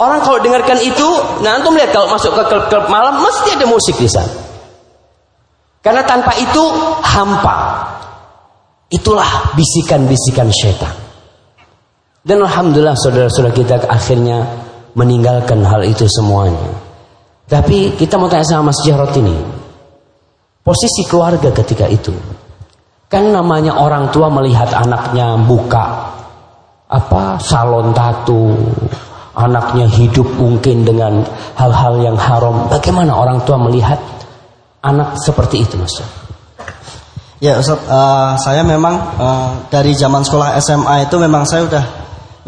Orang 0.00 0.24
kalau 0.26 0.42
dengarkan 0.42 0.82
itu, 0.82 1.08
nah 1.46 1.60
antum 1.60 1.78
lihat 1.78 1.94
kalau 1.94 2.10
masuk 2.10 2.34
ke 2.34 2.42
klub-klub 2.50 2.90
malam 2.90 3.22
mesti 3.22 3.54
ada 3.54 3.66
musik 3.70 3.94
di 4.00 4.10
sana. 4.10 4.34
Karena 5.78 6.02
tanpa 6.02 6.34
itu 6.38 6.62
hampa. 7.02 7.86
Itulah 8.90 9.54
bisikan-bisikan 9.54 10.50
syaitan. 10.50 10.94
Dan 12.22 12.42
alhamdulillah 12.46 12.94
saudara-saudara 12.94 13.54
kita 13.54 13.74
akhirnya 13.90 14.46
meninggalkan 14.94 15.62
hal 15.66 15.82
itu 15.82 16.06
semuanya. 16.06 16.70
Tapi 17.50 17.98
kita 17.98 18.14
mau 18.16 18.30
tanya 18.30 18.46
sama 18.46 18.70
Mas 18.70 18.78
Jarot 18.86 19.10
ini. 19.18 19.34
Posisi 20.62 21.02
keluarga 21.10 21.50
ketika 21.50 21.90
itu. 21.90 22.14
Kan 23.12 23.28
namanya 23.28 23.76
orang 23.76 24.08
tua 24.08 24.32
melihat 24.32 24.72
anaknya 24.72 25.36
buka 25.36 26.16
apa 26.88 27.36
salon 27.36 27.92
tato, 27.92 28.56
anaknya 29.36 29.84
hidup 29.84 30.24
mungkin 30.40 30.88
dengan 30.88 31.20
hal-hal 31.52 32.00
yang 32.00 32.16
haram. 32.16 32.72
Bagaimana 32.72 33.12
orang 33.12 33.44
tua 33.44 33.60
melihat 33.60 34.00
anak 34.80 35.20
seperti 35.20 35.60
itu, 35.60 35.76
Mas? 35.76 36.00
Ya, 37.42 37.60
Ustaz, 37.60 37.84
uh, 37.84 38.32
saya 38.40 38.64
memang 38.64 38.94
uh, 39.18 39.50
dari 39.68 39.92
zaman 39.92 40.24
sekolah 40.24 40.56
SMA 40.62 41.04
itu 41.10 41.20
memang 41.20 41.44
saya 41.44 41.68
udah 41.68 41.84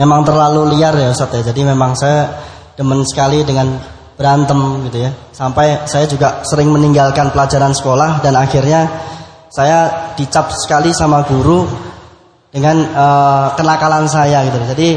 memang 0.01 0.25
terlalu 0.25 0.81
liar 0.81 0.97
ya, 0.97 1.13
Ustaz 1.13 1.29
ya. 1.35 1.45
Jadi 1.45 1.61
memang 1.61 1.93
saya 1.93 2.41
demen 2.73 3.05
sekali 3.05 3.45
dengan 3.45 3.75
berantem 4.15 4.87
gitu 4.87 5.03
ya. 5.03 5.11
Sampai 5.35 5.83
saya 5.91 6.07
juga 6.07 6.41
sering 6.47 6.71
meninggalkan 6.71 7.35
pelajaran 7.35 7.75
sekolah 7.75 8.23
dan 8.23 8.39
akhirnya 8.39 8.87
saya 9.51 10.13
dicap 10.15 10.53
sekali 10.53 10.93
sama 10.93 11.25
guru 11.25 11.65
dengan 12.55 12.77
uh, 12.95 13.47
kenakalan 13.59 14.07
saya 14.07 14.47
gitu. 14.47 14.59
Jadi 14.71 14.89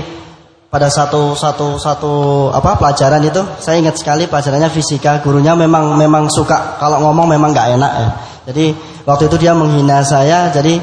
pada 0.67 0.91
satu 0.91 1.31
satu 1.33 1.79
satu 1.79 2.13
apa 2.51 2.75
pelajaran 2.75 3.23
itu 3.23 3.39
saya 3.57 3.79
ingat 3.79 3.97
sekali 3.97 4.27
pelajarannya 4.27 4.67
fisika 4.67 5.23
gurunya 5.23 5.55
memang 5.55 5.95
memang 5.95 6.27
suka 6.27 6.75
kalau 6.75 6.99
ngomong 7.01 7.33
memang 7.33 7.55
nggak 7.55 7.67
enak 7.79 7.91
ya. 7.97 8.09
Jadi 8.47 8.65
waktu 9.07 9.23
itu 9.31 9.35
dia 9.39 9.55
menghina 9.55 10.03
saya 10.03 10.51
jadi 10.51 10.79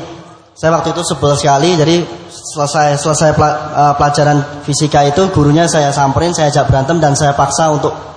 saya 0.54 0.70
waktu 0.78 0.94
itu 0.94 1.02
sebel 1.02 1.34
sekali 1.34 1.74
jadi 1.74 1.96
selesai 2.30 3.02
selesai 3.02 3.30
eh, 3.34 3.94
pelajaran 3.98 4.62
fisika 4.62 5.02
itu 5.02 5.28
gurunya 5.34 5.66
saya 5.66 5.90
samperin 5.90 6.30
saya 6.30 6.48
ajak 6.54 6.70
berantem 6.70 7.02
dan 7.02 7.18
saya 7.18 7.34
paksa 7.34 7.74
untuk 7.74 8.13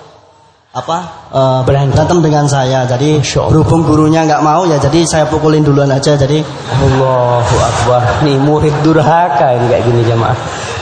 apa 0.77 0.97
uh, 1.33 1.59
berantem 1.65 2.21
dengan 2.21 2.45
saya. 2.45 2.85
Jadi 2.85 3.17
berhubung 3.49 3.81
gurunya 3.81 4.21
nggak 4.29 4.45
mau 4.45 4.61
ya, 4.69 4.77
jadi 4.77 5.01
saya 5.09 5.25
pukulin 5.25 5.65
duluan 5.65 5.89
aja. 5.89 6.13
Jadi 6.13 6.45
Allahu 6.77 7.55
Akbar. 7.57 8.21
Nih 8.21 8.37
murid 8.37 8.73
durhaka 8.85 9.57
ini 9.57 9.65
kayak 9.73 9.83
gini 9.89 10.01
jamaah. 10.05 10.37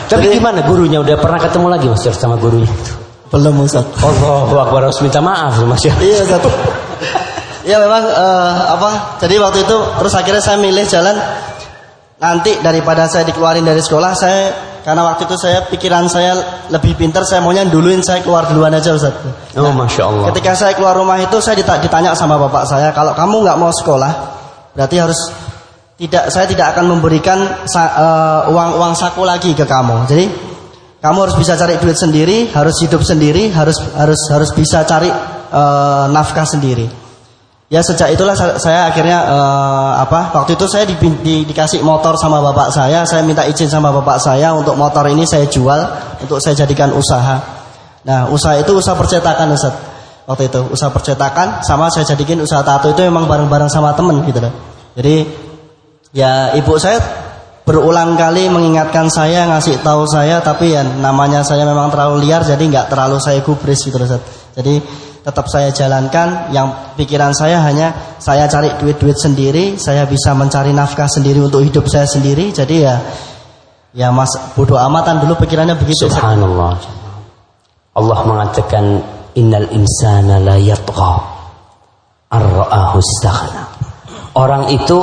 Tapi 0.06 0.28
jadi, 0.28 0.38
gimana 0.38 0.60
gurunya 0.68 1.00
udah 1.00 1.16
pernah 1.18 1.40
ketemu 1.40 1.68
lagi 1.72 1.86
Mas 1.88 2.04
sama 2.12 2.36
gurunya? 2.36 2.70
Belum 3.32 3.64
Ustaz. 3.64 3.88
Allahu 4.04 4.56
Akbar 4.60 4.92
harus 4.92 5.00
minta 5.00 5.24
maaf 5.24 5.56
Mas 5.64 5.82
ya. 5.88 5.96
Iya 6.04 6.28
Ustaz. 6.28 6.44
Iya 7.66 7.82
memang 7.82 8.04
uh, 8.04 8.78
apa? 8.78 9.18
Jadi 9.24 9.42
waktu 9.42 9.64
itu 9.66 9.78
terus 9.98 10.14
akhirnya 10.14 10.44
saya 10.44 10.60
milih 10.62 10.86
jalan 10.86 11.18
nanti 12.20 12.52
daripada 12.62 13.08
saya 13.10 13.26
dikeluarin 13.28 13.66
dari 13.66 13.82
sekolah 13.82 14.12
saya 14.14 14.75
karena 14.86 15.02
waktu 15.02 15.26
itu 15.26 15.34
saya 15.34 15.66
pikiran 15.66 16.06
saya 16.06 16.38
lebih 16.70 16.94
pintar, 16.94 17.26
saya 17.26 17.42
maunya 17.42 17.66
duluin 17.66 18.06
saya 18.06 18.22
keluar 18.22 18.46
duluan 18.46 18.70
aja 18.70 18.94
Ustaz. 18.94 19.18
Oh, 19.58 19.74
Masya 19.74 20.04
Allah. 20.06 20.30
Ketika 20.30 20.54
saya 20.54 20.78
keluar 20.78 20.94
rumah 20.94 21.18
itu 21.18 21.42
saya 21.42 21.58
ditanya 21.58 22.14
sama 22.14 22.38
bapak 22.38 22.70
saya, 22.70 22.94
kalau 22.94 23.18
kamu 23.18 23.50
nggak 23.50 23.58
mau 23.58 23.74
sekolah, 23.74 24.12
berarti 24.78 25.02
harus 25.02 25.18
tidak 25.98 26.30
saya 26.30 26.46
tidak 26.46 26.78
akan 26.78 26.86
memberikan 26.94 27.66
uh, 27.66 28.46
uang 28.54 28.78
uang 28.78 28.94
saku 28.94 29.26
lagi 29.26 29.58
ke 29.58 29.66
kamu. 29.66 30.06
Jadi 30.06 30.26
kamu 31.02 31.18
harus 31.18 31.36
bisa 31.42 31.58
cari 31.58 31.82
duit 31.82 31.98
sendiri, 31.98 32.54
harus 32.54 32.78
hidup 32.78 33.02
sendiri, 33.02 33.50
harus 33.50 33.82
harus 33.98 34.22
harus 34.30 34.50
bisa 34.58 34.86
cari 34.90 35.06
eh, 35.54 36.06
nafkah 36.10 36.50
sendiri. 36.50 37.05
Ya 37.66 37.82
sejak 37.82 38.14
itulah 38.14 38.38
saya, 38.38 38.94
akhirnya 38.94 39.26
eh, 39.26 39.92
apa? 40.06 40.30
Waktu 40.38 40.54
itu 40.54 40.70
saya 40.70 40.86
di, 40.86 40.94
di- 41.26 41.50
dikasih 41.50 41.82
motor 41.82 42.14
sama 42.14 42.38
bapak 42.38 42.70
saya, 42.70 43.02
saya 43.10 43.26
minta 43.26 43.42
izin 43.42 43.66
sama 43.66 43.90
bapak 43.90 44.22
saya 44.22 44.54
untuk 44.54 44.78
motor 44.78 45.10
ini 45.10 45.26
saya 45.26 45.50
jual 45.50 45.82
untuk 46.22 46.38
saya 46.38 46.54
jadikan 46.54 46.94
usaha. 46.94 47.42
Nah, 48.06 48.30
usaha 48.30 48.54
itu 48.62 48.70
usaha 48.70 48.94
percetakan 48.94 49.50
Ustaz. 49.58 49.74
Waktu 50.30 50.50
itu 50.50 50.62
usaha 50.74 50.94
percetakan 50.94 51.66
sama 51.66 51.90
saya 51.90 52.06
jadikan 52.06 52.38
usaha 52.42 52.62
tato 52.62 52.90
itu 52.94 53.02
memang 53.02 53.26
bareng-bareng 53.26 53.70
sama 53.70 53.98
temen 53.98 54.22
gitu 54.26 54.42
loh. 54.42 54.54
Jadi 54.94 55.26
ya 56.14 56.54
ibu 56.54 56.78
saya 56.78 57.02
berulang 57.66 58.14
kali 58.14 58.46
mengingatkan 58.46 59.10
saya 59.10 59.50
ngasih 59.50 59.82
tahu 59.82 60.06
saya 60.06 60.38
tapi 60.42 60.78
ya 60.78 60.86
namanya 60.86 61.42
saya 61.42 61.66
memang 61.66 61.90
terlalu 61.90 62.30
liar 62.30 62.46
jadi 62.46 62.62
nggak 62.62 62.94
terlalu 62.94 63.18
saya 63.18 63.42
gubris 63.42 63.82
gitu 63.82 63.98
loh 63.98 64.06
Ustaz. 64.06 64.22
Jadi 64.54 64.82
tetap 65.26 65.50
saya 65.50 65.74
jalankan 65.74 66.54
yang 66.54 66.94
pikiran 66.94 67.34
saya 67.34 67.58
hanya 67.66 68.16
saya 68.22 68.46
cari 68.46 68.70
duit-duit 68.78 69.18
sendiri, 69.18 69.74
saya 69.82 70.06
bisa 70.06 70.38
mencari 70.38 70.70
nafkah 70.70 71.10
sendiri 71.10 71.42
untuk 71.42 71.66
hidup 71.66 71.90
saya 71.90 72.06
sendiri. 72.06 72.54
Jadi 72.54 72.86
ya 72.86 73.02
ya 73.90 74.14
Mas 74.14 74.30
bodoh 74.54 74.78
amatan 74.78 75.26
dulu 75.26 75.34
pikirannya 75.42 75.74
begitu. 75.82 76.06
Subhanallah. 76.06 76.78
Allah 77.98 78.20
mengatakan 78.22 79.02
innal 79.34 79.66
insana 79.74 80.38
la 80.38 80.62
yatgha 80.62 81.16
ar-ra'ahu. 82.30 83.02
Orang 84.38 84.70
itu 84.70 85.00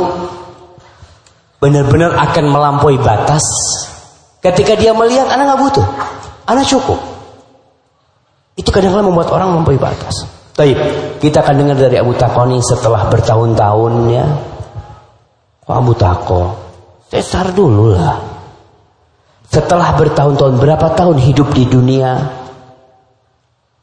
benar-benar 1.58 2.14
akan 2.14 2.44
melampaui 2.46 2.94
batas 3.02 3.42
ketika 4.38 4.78
dia 4.78 4.94
melihat 4.94 5.26
anak 5.34 5.50
nggak 5.50 5.60
butuh, 5.66 5.86
anak 6.46 6.62
cukup. 6.70 7.11
Itu 8.52 8.68
kadang-kadang 8.68 9.08
membuat 9.08 9.32
orang 9.32 9.56
melampaui 9.56 9.80
batas. 9.80 10.28
Baik, 10.52 10.76
kita 11.24 11.40
akan 11.40 11.64
dengar 11.64 11.76
dari 11.80 11.96
Abu 11.96 12.12
Takoni 12.12 12.60
setelah 12.60 13.08
bertahun-tahun 13.08 13.92
ya. 14.12 14.26
Kok 15.64 15.76
Abu 15.80 15.92
Tako? 15.96 16.42
Cesar 17.08 17.56
dulu 17.56 17.96
lah. 17.96 18.20
Setelah 19.48 19.96
bertahun-tahun 19.96 20.60
berapa 20.60 20.92
tahun 20.92 21.16
hidup 21.20 21.56
di 21.56 21.64
dunia 21.68 22.20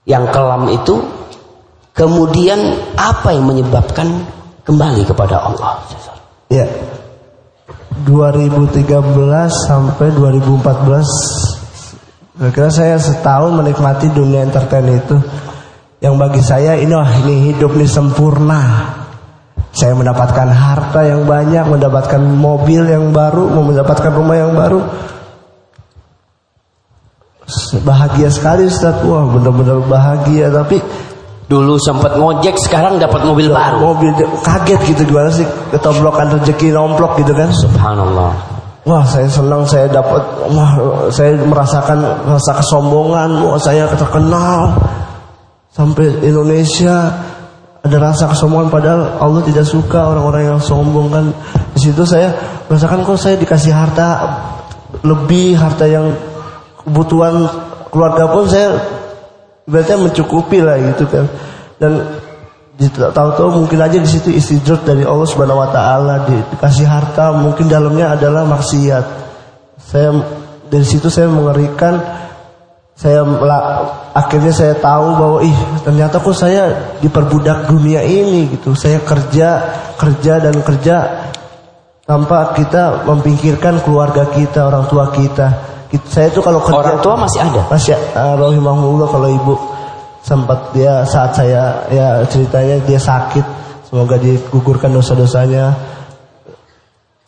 yang 0.06 0.30
kelam 0.30 0.70
itu, 0.70 1.02
kemudian 1.94 2.58
apa 2.98 3.34
yang 3.34 3.50
menyebabkan 3.50 4.26
kembali 4.66 5.06
kepada 5.06 5.50
Allah? 5.50 5.82
Ya. 6.54 6.66
2013 8.06 8.86
sampai 9.50 10.08
2014 10.14 11.59
Kira-kira 12.40 12.72
saya 12.72 12.96
setahun 12.96 13.52
menikmati 13.52 14.08
dunia 14.16 14.48
entertain 14.48 14.88
itu. 14.88 15.20
Yang 16.00 16.16
bagi 16.16 16.40
saya 16.40 16.80
ini 16.80 16.96
wah 16.96 17.12
ini 17.28 17.52
hidup 17.52 17.76
ini 17.76 17.84
sempurna. 17.84 18.96
Saya 19.76 19.92
mendapatkan 19.92 20.50
harta 20.50 21.06
yang 21.06 21.30
banyak 21.30 21.62
Mendapatkan 21.70 22.18
mobil 22.18 22.90
yang 22.90 23.14
baru 23.14 23.54
Mendapatkan 23.54 24.10
rumah 24.10 24.40
yang 24.40 24.56
baru. 24.56 24.80
Bahagia 27.84 28.32
sekali 28.32 28.72
Ustaz. 28.72 29.04
Wah 29.04 29.28
benar-benar 29.28 29.84
bahagia. 29.84 30.48
Tapi 30.48 30.80
Dulu 31.50 31.82
sempat 31.82 32.14
ngojek, 32.14 32.62
sekarang 32.62 33.02
dapat 33.02 33.26
mobil 33.26 33.50
baru. 33.50 33.82
mobil 33.82 34.14
kaget 34.46 34.94
gitu 34.94 35.02
gimana 35.10 35.34
sih? 35.34 35.50
Ketoblokan 35.74 36.38
rezeki 36.38 36.70
nomplok 36.70 37.18
gitu 37.18 37.34
kan? 37.34 37.50
Subhanallah. 37.50 38.59
Wah 38.90 39.06
saya 39.06 39.30
senang 39.30 39.70
saya 39.70 39.86
dapat 39.86 40.18
wah 40.50 40.74
saya 41.14 41.38
merasakan 41.46 42.02
rasa 42.26 42.58
kesombongan 42.58 43.46
wah 43.46 43.62
saya 43.62 43.86
terkenal. 43.94 44.74
Sampai 45.70 46.10
Indonesia 46.26 47.14
ada 47.86 47.98
rasa 48.02 48.34
kesombongan 48.34 48.74
padahal 48.74 49.02
Allah 49.22 49.46
tidak 49.46 49.70
suka 49.70 50.10
orang-orang 50.10 50.50
yang 50.50 50.58
sombong 50.58 51.14
kan? 51.14 51.30
Di 51.78 51.86
situ 51.86 52.02
saya 52.02 52.34
merasakan 52.66 53.06
kok 53.06 53.22
saya 53.22 53.38
dikasih 53.38 53.70
harta 53.70 54.10
lebih 55.06 55.54
harta 55.54 55.86
yang 55.86 56.10
kebutuhan 56.82 57.46
keluarga 57.94 58.26
pun 58.34 58.50
saya 58.50 58.74
berarti 59.70 60.02
mencukupi 60.02 60.66
lah 60.66 60.82
gitu 60.82 61.06
kan. 61.06 61.30
Dan 61.78 61.94
tahu-tahu 62.88 63.60
mungkin 63.60 63.84
aja 63.84 64.00
di 64.00 64.08
situ 64.08 64.32
istidrat 64.32 64.88
dari 64.88 65.04
Allah 65.04 65.28
Subhanahu 65.28 65.60
wa 65.60 65.68
taala 65.68 66.24
di- 66.24 66.46
dikasih 66.56 66.88
harta 66.88 67.36
mungkin 67.36 67.68
dalamnya 67.68 68.16
adalah 68.16 68.48
maksiat. 68.48 69.06
Saya 69.84 70.16
dari 70.72 70.88
situ 70.88 71.12
saya 71.12 71.28
mengerikan 71.28 72.00
saya 72.96 73.24
akhirnya 74.16 74.52
saya 74.56 74.76
tahu 74.80 75.08
bahwa 75.16 75.38
ih 75.44 75.56
ternyata 75.84 76.24
kok 76.24 76.36
saya 76.36 76.96
diperbudak 77.04 77.68
dunia 77.68 78.00
ini 78.00 78.48
gitu. 78.56 78.72
Saya 78.80 79.04
kerja, 79.04 79.76
kerja 80.00 80.34
dan 80.40 80.56
kerja 80.64 80.98
tanpa 82.08 82.56
kita 82.56 83.04
memikirkan 83.08 83.84
keluarga 83.84 84.24
kita, 84.32 84.72
orang 84.72 84.88
tua 84.88 85.12
kita. 85.12 85.68
Saya 86.08 86.32
itu 86.32 86.40
kalau 86.40 86.64
kerja 86.64 86.80
Orang 86.80 87.00
tua 87.04 87.16
masih 87.18 87.40
ada. 87.44 87.66
Masya 87.68 87.98
uh, 88.14 88.36
rahimahullah 88.40 89.08
kalau 89.10 89.28
ibu 89.28 89.79
sempat 90.24 90.76
dia 90.76 91.04
saat 91.08 91.32
saya 91.36 91.88
ya 91.90 92.08
ceritanya 92.28 92.78
dia 92.84 93.00
sakit. 93.00 93.46
Semoga 93.90 94.22
digugurkan 94.22 94.94
dosa-dosanya. 94.94 95.74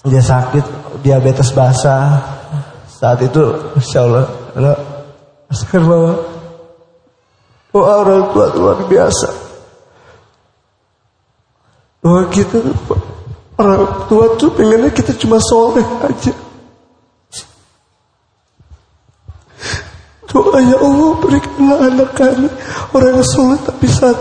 Dia 0.05 0.21
sakit 0.21 0.65
diabetes 1.01 1.49
basah. 1.53 2.21
Saat 2.87 3.25
itu 3.25 3.73
insya 3.73 4.05
Allah 4.05 4.25
rasakan 5.49 5.81
bahwa 5.89 6.11
oh, 7.73 7.85
orang 7.85 8.29
tua 8.29 8.45
luar 8.53 8.77
biasa. 8.85 9.29
Bahwa 12.01 12.23
kita 12.29 12.57
orang 13.57 14.09
tua 14.09 14.25
tuh 14.37 14.49
pengennya 14.53 14.89
kita 14.93 15.13
cuma 15.17 15.37
soleh 15.41 15.85
aja 16.05 16.50
Doa 20.31 20.63
ya 20.63 20.79
Allah 20.79 21.11
berikanlah 21.19 21.79
anak 21.91 22.09
kami. 22.15 22.47
Orang 22.95 23.19
yang 23.19 23.27
soleh 23.27 23.59
tapi 23.67 23.83
saat 23.91 24.15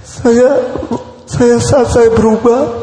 saya 0.00 0.48
saya 1.28 1.60
saat 1.60 1.92
saya 1.92 2.08
berubah. 2.08 2.82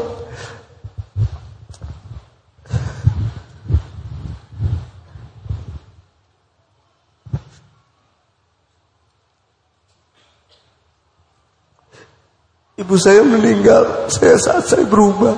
Ibu 12.78 12.94
saya 12.96 13.26
meninggal. 13.26 14.06
Saya 14.14 14.38
saat 14.38 14.64
saya 14.70 14.86
berubah. 14.86 15.34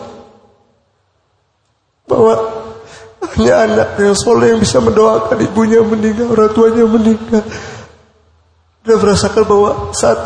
Bahwa 2.05 2.62
hanya 3.37 3.55
anak 3.65 3.89
yang 3.97 4.17
soleh 4.17 4.53
yang 4.53 4.61
bisa 4.61 4.77
mendoakan 4.83 5.41
ibunya 5.41 5.81
meninggal, 5.81 6.37
orang 6.37 6.53
tuanya 6.53 6.85
meninggal. 6.85 7.45
Dan 8.83 8.97
merasakan 8.99 9.43
bahwa 9.47 9.71
saat 9.95 10.19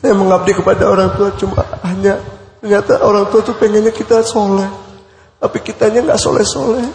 saya 0.00 0.16
mengabdi 0.16 0.56
kepada 0.56 0.88
orang 0.88 1.12
tua 1.18 1.34
cuma 1.36 1.60
hanya 1.84 2.16
ternyata 2.62 3.04
orang 3.04 3.28
tua 3.28 3.44
tuh 3.44 3.56
pengennya 3.60 3.92
kita 3.92 4.24
soleh, 4.24 4.68
tapi 5.36 5.60
kitanya 5.60 6.00
nggak 6.06 6.20
soleh-soleh. 6.20 6.86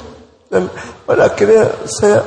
Dan 0.50 0.72
pada 1.06 1.30
akhirnya 1.30 1.86
saya 1.86 2.26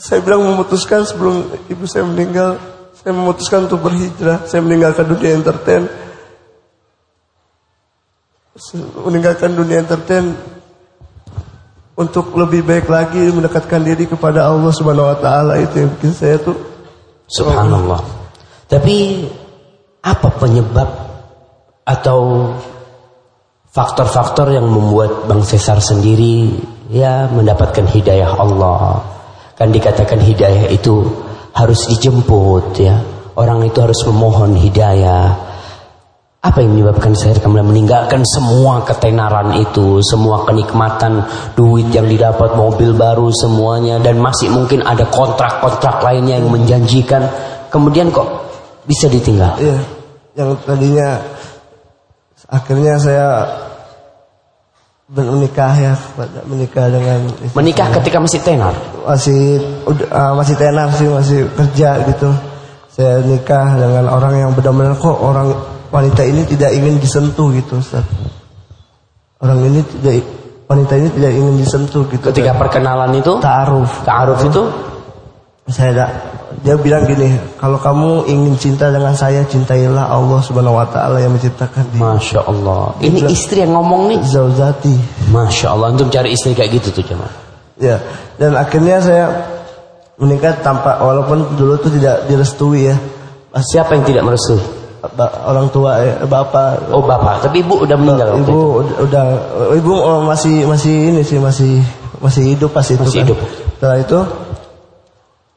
saya 0.00 0.24
bilang 0.24 0.40
memutuskan 0.40 1.04
sebelum 1.04 1.52
ibu 1.68 1.84
saya 1.84 2.08
meninggal, 2.08 2.56
saya 2.96 3.12
memutuskan 3.12 3.68
untuk 3.68 3.84
berhijrah, 3.84 4.48
saya 4.48 4.64
meninggalkan 4.64 5.04
dunia 5.04 5.36
entertain 5.36 5.84
meninggalkan 9.06 9.56
dunia 9.56 9.82
entertain 9.82 10.36
untuk 11.96 12.32
lebih 12.32 12.64
baik 12.64 12.86
lagi 12.88 13.28
mendekatkan 13.28 13.84
diri 13.84 14.08
kepada 14.08 14.48
Allah 14.48 14.72
Subhanahu 14.72 15.10
wa 15.12 15.18
taala 15.20 15.60
itu 15.60 15.84
yang 15.84 15.90
bikin 15.96 16.12
saya 16.16 16.36
tuh 16.40 16.56
Subhanallah. 17.30 18.02
Tapi 18.66 19.22
apa 20.02 20.28
penyebab 20.34 20.88
atau 21.86 22.50
faktor-faktor 23.70 24.50
yang 24.50 24.66
membuat 24.66 25.30
Bang 25.30 25.46
Cesar 25.46 25.78
sendiri 25.78 26.50
ya 26.90 27.30
mendapatkan 27.30 27.86
hidayah 27.86 28.34
Allah? 28.34 29.06
Kan 29.54 29.70
dikatakan 29.70 30.18
hidayah 30.18 30.74
itu 30.74 31.06
harus 31.54 31.86
dijemput 31.86 32.82
ya. 32.82 32.98
Orang 33.38 33.62
itu 33.62 33.78
harus 33.78 34.02
memohon 34.10 34.58
hidayah. 34.58 35.49
Apa 36.40 36.64
yang 36.64 36.72
menyebabkan 36.72 37.12
saya 37.12 37.36
kemudian 37.36 37.68
meninggalkan 37.68 38.24
semua 38.24 38.80
ketenaran 38.80 39.60
itu, 39.60 40.00
semua 40.00 40.40
kenikmatan, 40.48 41.20
duit 41.52 41.92
yang 41.92 42.08
didapat, 42.08 42.56
mobil 42.56 42.96
baru 42.96 43.28
semuanya, 43.28 44.00
dan 44.00 44.16
masih 44.16 44.48
mungkin 44.48 44.80
ada 44.80 45.04
kontrak-kontrak 45.12 46.00
lainnya 46.00 46.40
yang 46.40 46.48
menjanjikan, 46.48 47.28
kemudian 47.68 48.08
kok 48.08 48.24
bisa 48.88 49.12
ditinggal? 49.12 49.52
Iya, 49.60 49.78
yang 50.40 50.56
tadinya 50.64 51.20
akhirnya 52.48 52.96
saya 52.96 53.26
menikah 55.12 55.76
ya, 55.76 55.92
menikah 56.48 56.88
dengan 56.88 57.20
Menikah 57.52 57.92
saya. 57.92 57.96
ketika 58.00 58.16
masih 58.16 58.40
tenar, 58.40 58.74
masih 59.04 59.40
ah, 60.08 60.32
masih 60.32 60.56
tenar 60.56 60.88
sih, 60.96 61.04
masih 61.04 61.44
kerja 61.52 62.00
gitu. 62.08 62.32
saya 62.90 63.22
nikah 63.22 63.78
dengan 63.78 64.08
orang 64.10 64.34
yang 64.34 64.50
benar-benar 64.50 64.98
kok 64.98 65.14
orang 65.14 65.54
wanita 65.90 66.22
ini 66.22 66.42
tidak 66.46 66.70
ingin 66.74 66.96
disentuh 67.02 67.50
gitu 67.54 67.78
Ustaz. 67.82 68.06
Orang 69.42 69.60
ini 69.66 69.80
tidak 69.82 70.22
wanita 70.70 70.94
ini 70.96 71.08
tidak 71.10 71.32
ingin 71.34 71.54
disentuh 71.58 72.02
gitu. 72.08 72.24
Ketika 72.30 72.54
perkenalan 72.54 73.10
itu, 73.18 73.32
ta'aruf. 73.42 74.06
ta'aruf 74.06 74.40
itu 74.46 74.62
Saya 75.70 75.94
ada 75.94 76.06
dia 76.66 76.74
bilang 76.74 77.06
gini, 77.06 77.30
kalau 77.62 77.78
kamu 77.78 78.26
ingin 78.26 78.58
cinta 78.58 78.90
dengan 78.90 79.14
saya, 79.14 79.46
cintailah 79.46 80.10
Allah 80.10 80.42
Subhanahu 80.42 80.82
wa 80.82 80.86
taala 80.90 81.22
yang 81.22 81.30
menciptakan 81.30 81.86
dia. 81.94 82.02
Masya 82.02 82.40
Allah. 82.42 82.90
Ini 82.98 83.22
Dia- 83.22 83.30
istri 83.30 83.62
yang 83.62 83.78
ngomong 83.78 84.10
nih. 84.10 84.18
Zauzati. 84.26 84.94
Masya 85.30 85.66
Allah. 85.70 85.94
Antum 85.94 86.10
cari 86.10 86.34
istri 86.34 86.58
kayak 86.58 86.74
gitu 86.82 86.90
tuh 86.90 87.14
cuman. 87.14 87.30
Ya, 87.78 88.02
dan 88.36 88.58
akhirnya 88.58 88.98
saya 88.98 89.24
menikah 90.18 90.58
tanpa 90.58 90.98
walaupun 91.00 91.54
dulu 91.54 91.78
tuh 91.78 91.94
tidak 91.94 92.26
direstui 92.26 92.90
ya. 92.90 92.98
Siapa 93.54 93.94
yang 93.94 94.04
tidak 94.04 94.26
merestui? 94.26 94.58
Orang 95.46 95.68
tua 95.68 96.00
eh, 96.00 96.14
bapak 96.22 96.92
Oh 96.92 97.00
bapak. 97.00 97.44
Tapi 97.44 97.60
ibu 97.60 97.80
udah 97.80 97.96
meninggal. 97.96 98.28
waktu 98.36 98.42
ibu 98.44 98.58
itu. 98.84 98.94
udah 99.08 99.24
ibu 99.74 99.92
oh, 99.96 100.20
masih 100.22 100.64
masih 100.64 100.94
ini 101.10 101.22
sih 101.22 101.40
masih 101.40 101.80
masih 102.20 102.52
hidup 102.52 102.70
pas 102.70 102.84
itu 102.84 103.00
Masih 103.00 103.20
kan. 103.20 103.26
hidup. 103.26 103.38
Setelah 103.76 103.98
itu 103.98 104.18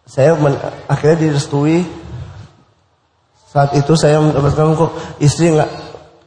saya 0.03 0.31
men- 0.35 0.59
akhirnya 0.87 1.17
direstui. 1.21 1.83
Saat 3.47 3.77
itu 3.77 3.93
saya 3.93 4.17
mendapatkan 4.17 4.73
kok 4.73 4.91
istri 5.19 5.53
nggak 5.53 5.69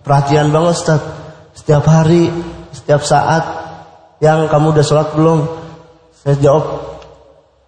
perhatian 0.01 0.48
banget 0.48 0.78
Ustaz. 0.78 1.01
Setiap 1.56 1.82
hari, 1.82 2.30
setiap 2.70 3.02
saat 3.02 3.43
yang 4.20 4.47
kamu 4.47 4.70
udah 4.70 4.84
sholat 4.84 5.09
belum? 5.12 5.48
Saya 6.14 6.36
jawab 6.38 6.64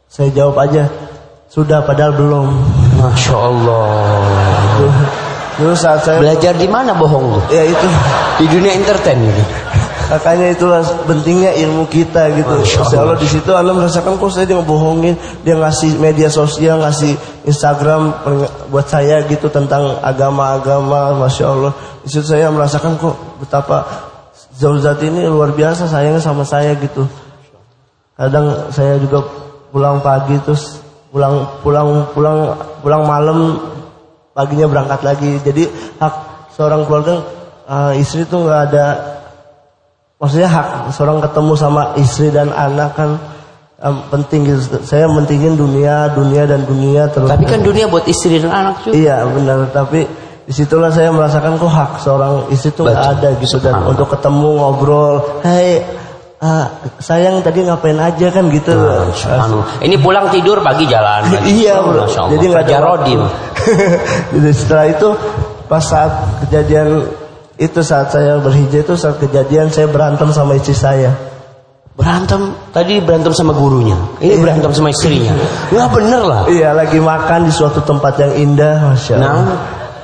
saya 0.07 0.31
jawab 0.31 0.57
aja 0.61 0.87
sudah 1.49 1.83
padahal 1.83 2.13
belum. 2.15 2.47
Masya 2.99 3.35
Allah. 3.35 5.08
Dulu 5.59 5.75
saat 5.75 6.07
saya 6.07 6.23
Belajar 6.23 6.55
di 6.55 6.71
mana 6.71 6.95
bohong 6.95 7.37
tuh? 7.37 7.43
ya 7.51 7.67
itu 7.67 7.87
Di 8.39 8.47
dunia 8.47 8.73
entertain 8.79 9.19
gitu. 9.19 9.43
Makanya 10.09 10.57
itulah 10.57 10.81
pentingnya 11.05 11.53
ilmu 11.53 11.85
kita 11.93 12.33
gitu. 12.33 12.55
Masya 12.65 12.97
Allah 12.97 13.21
di 13.21 13.29
situ 13.29 13.51
Anda 13.53 13.77
merasakan 13.77 14.17
kok 14.17 14.33
saya 14.33 14.49
dia 14.49 14.57
ngebohongin, 14.57 15.21
dia 15.45 15.61
ngasih 15.61 16.01
media 16.01 16.33
sosial, 16.33 16.81
ngasih 16.81 17.13
Instagram 17.45 18.17
buat 18.73 18.89
saya 18.89 19.21
gitu 19.29 19.53
tentang 19.53 20.01
agama-agama, 20.01 21.13
masya 21.21 21.53
Allah. 21.53 21.73
Di 22.01 22.09
situ 22.09 22.25
saya 22.25 22.49
merasakan 22.49 22.97
kok 22.97 23.37
betapa 23.37 24.09
Zauzat 24.59 24.99
ini 25.07 25.23
luar 25.31 25.55
biasa 25.55 25.87
sayangnya 25.87 26.19
sama 26.19 26.43
saya 26.43 26.75
gitu. 26.75 27.07
Kadang 28.19 28.75
saya 28.75 28.99
juga 28.99 29.23
pulang 29.71 30.03
pagi 30.03 30.35
terus 30.43 30.83
pulang 31.15 31.63
pulang 31.63 32.11
pulang 32.11 32.59
pulang 32.83 33.03
malam 33.07 33.39
paginya 34.39 34.71
berangkat 34.71 35.03
lagi. 35.03 35.43
Jadi 35.43 35.67
hak 35.99 36.15
seorang 36.55 36.87
keluarga 36.87 37.27
eh, 37.67 37.99
istri 37.99 38.23
tuh 38.23 38.47
nggak 38.47 38.61
ada 38.71 38.87
maksudnya 40.23 40.47
hak 40.47 40.95
seorang 40.95 41.19
ketemu 41.19 41.53
sama 41.59 41.83
istri 41.99 42.31
dan 42.31 42.55
anak 42.55 42.95
kan 42.95 43.19
em, 43.83 43.97
penting 44.15 44.47
gitu. 44.47 44.79
Saya 44.87 45.11
mentingin 45.11 45.59
dunia, 45.59 46.15
dunia 46.15 46.47
dan 46.47 46.63
dunia 46.63 47.11
terus. 47.11 47.27
Tapi 47.27 47.47
kan 47.51 47.67
dunia 47.67 47.91
buat 47.91 48.07
istri 48.07 48.39
dan 48.39 48.55
anak 48.55 48.87
juga. 48.87 48.95
Iya 48.95 49.17
benar, 49.27 49.59
tapi 49.75 50.07
di 50.49 50.53
situlah 50.57 50.89
saya 50.89 51.13
merasakan 51.13 51.61
kok 51.61 51.69
hak 51.69 51.93
seorang 52.01 52.49
istri 52.55 52.71
itu 52.71 52.87
nggak 52.87 53.05
ada 53.19 53.29
gitu 53.43 53.59
dan 53.61 53.85
untuk 53.85 54.09
ketemu 54.09 54.49
ngobrol, 54.57 55.45
hei 55.45 55.85
ah, 56.39 56.67
sayang 57.03 57.43
tadi 57.43 57.67
ngapain 57.67 57.99
aja 57.99 58.27
kan 58.31 58.47
gitu. 58.51 58.71
Subhanallah. 59.15 59.83
Ini 59.83 59.97
pulang 59.99 60.31
tidur 60.31 60.63
pagi 60.63 60.87
jalan. 60.87 61.29
lagi. 61.29 61.51
iya 61.63 61.83
bro. 61.83 62.07
Jadi 62.07 62.45
nggak 62.49 62.65
ada 62.65 62.71
Kerja 62.71 62.79
waktu. 62.79 62.89
Rodin. 62.89 63.21
Jadi 64.35 64.51
setelah 64.55 64.87
itu 64.89 65.09
pas 65.69 65.85
saat 65.85 66.13
kejadian 66.47 67.05
itu 67.59 67.81
saat 67.83 68.15
saya 68.15 68.39
berhijrah 68.39 68.87
itu 68.87 68.95
saat 68.95 69.19
kejadian 69.19 69.69
saya 69.75 69.91
berantem 69.91 70.31
sama 70.31 70.55
istri 70.55 70.79
saya. 70.79 71.11
Berantem. 71.99 72.55
Tadi 72.71 73.03
berantem 73.03 73.35
sama 73.35 73.51
gurunya. 73.51 73.99
Ini 74.23 74.39
berantem 74.39 74.71
sama 74.71 74.95
istrinya. 74.95 75.35
Nggak 75.75 75.89
bener 75.91 76.23
lah. 76.23 76.41
Iya 76.47 76.71
lagi 76.71 77.03
makan 77.03 77.51
di 77.51 77.53
suatu 77.53 77.83
tempat 77.83 78.15
yang 78.23 78.33
indah, 78.39 78.95
masya 78.95 79.19
Allah. 79.19 79.35
Nah. 79.43 79.59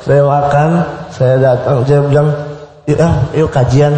Saya 0.05 0.23
makan, 0.27 0.69
saya 1.09 1.35
datang, 1.41 1.81
saya 1.89 2.01
bilang, 2.05 2.29
yuk, 2.85 2.99
ah, 3.01 3.15
yuk 3.33 3.49
kajian. 3.49 3.95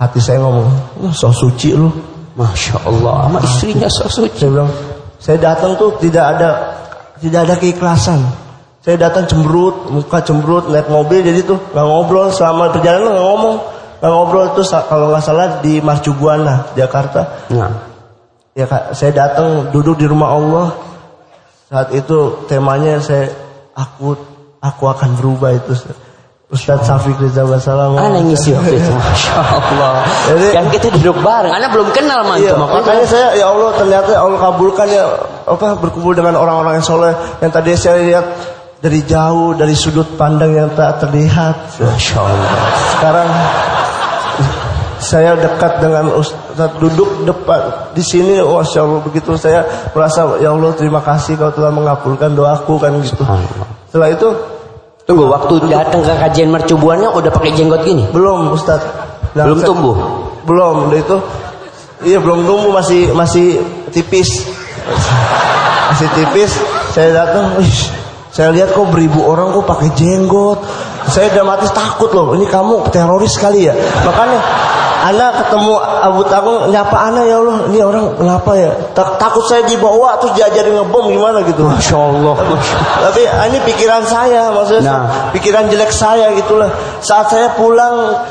Hati 0.00 0.18
saya 0.18 0.40
ngomong, 0.40 0.66
"Wah, 1.04 1.12
so 1.12 1.28
suci 1.28 1.76
lu. 1.76 1.92
Masya 2.40 2.88
Allah. 2.88 3.28
Sama 3.28 3.40
istrinya 3.44 3.88
so 3.92 4.08
suci. 4.08 4.40
Saya 4.40 4.50
bilang, 4.56 4.70
saya 5.20 5.36
datang 5.36 5.76
tuh 5.76 5.92
tidak 6.00 6.24
ada 6.24 6.50
tidak 7.20 7.40
ada 7.44 7.54
keikhlasan. 7.60 8.20
Saya 8.80 8.96
datang 8.96 9.28
cemberut, 9.28 9.92
muka 9.92 10.24
cemberut, 10.24 10.72
naik 10.72 10.88
mobil 10.88 11.20
jadi 11.20 11.44
tuh 11.44 11.60
nggak 11.76 11.84
ngobrol 11.84 12.32
selama 12.32 12.72
perjalanan 12.72 13.12
nggak 13.12 13.26
ngomong, 13.28 13.56
nggak 14.00 14.08
ngobrol 14.10 14.44
itu 14.56 14.62
kalau 14.88 15.12
nggak 15.12 15.20
salah 15.20 15.60
di 15.60 15.84
Marcubuana 15.84 16.72
Jakarta. 16.72 17.44
Nah. 17.52 17.92
Ya 18.56 18.64
kak, 18.64 18.96
saya 18.96 19.12
datang 19.12 19.68
duduk 19.68 20.00
di 20.00 20.08
rumah 20.08 20.32
Allah. 20.32 20.66
Saat 21.68 21.92
itu 21.92 22.48
temanya 22.48 22.98
saya 23.04 23.28
aku 23.76 24.16
aku 24.64 24.84
akan 24.88 25.10
berubah 25.20 25.54
itu. 25.54 25.76
Ustadz 26.50 26.82
Safiq 26.82 27.14
Rizal 27.22 27.46
Basalam. 27.46 27.94
Ana 27.94 28.18
yang 28.18 28.26
ngisi 28.26 28.50
waktu 28.50 28.74
itu. 28.74 28.90
Masya 28.90 29.38
Allah. 29.38 30.02
Jadi- 30.26 30.50
Dan 30.50 30.66
kita 30.74 30.86
duduk 30.98 31.22
bareng. 31.22 31.52
Ana 31.54 31.70
belum 31.70 31.94
kenal 31.94 32.26
sama 32.26 32.34
Iya. 32.42 32.58
Makanya 32.58 32.74
makanya 32.82 33.04
saya 33.06 33.28
ya 33.38 33.46
Allah 33.54 33.70
ternyata 33.78 34.10
Allah 34.18 34.38
kabulkan 34.42 34.86
ya 34.90 35.04
apa 35.46 35.78
berkumpul 35.78 36.10
dengan 36.10 36.34
orang-orang 36.34 36.82
yang 36.82 36.86
soleh 36.90 37.14
yang 37.38 37.54
tadi 37.54 37.78
saya 37.78 38.02
lihat 38.02 38.26
dari 38.80 39.04
jauh 39.04 39.52
dari 39.52 39.76
sudut 39.76 40.16
pandang 40.16 40.56
yang 40.56 40.72
tak 40.72 41.04
terlihat. 41.04 41.76
Masya 41.76 42.16
Allah. 42.16 42.50
Sekarang 42.96 43.28
saya 45.00 45.32
dekat 45.36 45.80
dengan 45.80 46.12
Ustaz 46.12 46.70
duduk 46.76 47.24
depan 47.24 47.92
di 47.96 48.04
sini 48.04 48.36
Masya 48.40 48.80
Allah 48.84 49.00
begitu 49.00 49.32
saya 49.36 49.64
merasa 49.92 50.36
ya 50.40 50.52
Allah 50.52 50.72
terima 50.76 51.00
kasih 51.00 51.40
kau 51.40 51.52
telah 51.52 51.72
mengabulkan 51.72 52.32
doaku 52.32 52.76
kan 52.76 52.92
gitu. 53.00 53.24
Setelah 53.88 54.10
itu 54.12 54.28
Tunggu, 55.08 55.26
waktu 55.26 55.66
datang 55.66 56.06
ke 56.06 56.14
kajian 56.14 56.54
mercubuannya 56.54 57.10
udah 57.10 57.34
pakai 57.34 57.50
jenggot 57.56 57.82
gini? 57.82 58.06
belum 58.14 58.54
Ustaz. 58.54 58.78
Nah, 59.34 59.42
Belum 59.42 59.58
saya- 59.58 59.68
tumbuh? 59.74 59.96
Belum, 60.46 60.76
itu 60.94 61.16
iya 62.06 62.18
belum 62.22 62.46
tumbuh 62.46 62.70
masih 62.70 63.10
masih 63.10 63.58
tipis. 63.90 64.46
Masih 65.90 66.06
tipis. 66.14 66.54
Saya 66.94 67.10
datang, 67.26 67.58
saya 68.40 68.56
lihat 68.56 68.72
kok 68.72 68.88
beribu 68.88 69.20
orang 69.20 69.52
kok 69.52 69.68
pakai 69.68 69.92
jenggot. 69.92 70.64
Saya 71.12 71.28
dramatis 71.28 71.68
takut 71.76 72.08
loh. 72.16 72.32
Ini 72.32 72.48
kamu 72.48 72.88
teroris 72.88 73.36
kali 73.36 73.68
ya. 73.68 73.76
Makanya 74.00 74.40
Ana 75.00 75.32
ketemu 75.32 75.76
Abu 75.80 76.24
Tanggung 76.24 76.72
nyapa 76.72 76.96
Ana 77.08 77.20
ya 77.28 77.36
Allah. 77.36 77.68
Ini 77.68 77.84
orang 77.84 78.16
kenapa 78.16 78.56
ya? 78.56 78.72
Tak- 78.96 79.20
takut 79.20 79.44
saya 79.44 79.68
dibawa 79.68 80.16
terus 80.24 80.40
diajarin 80.40 80.72
ngebom 80.72 81.12
gimana 81.12 81.44
gitu. 81.44 81.68
Masya 81.68 81.96
Allah. 82.00 82.36
Tapi 83.08 83.28
ah, 83.28 83.44
ini 83.48 83.60
pikiran 83.60 84.08
saya, 84.08 84.48
maksudnya 84.56 84.88
Nah. 84.88 85.04
pikiran 85.36 85.68
jelek 85.68 85.92
saya 85.92 86.32
gitulah. 86.32 86.72
Saat 87.04 87.28
saya 87.32 87.52
pulang 87.56 88.24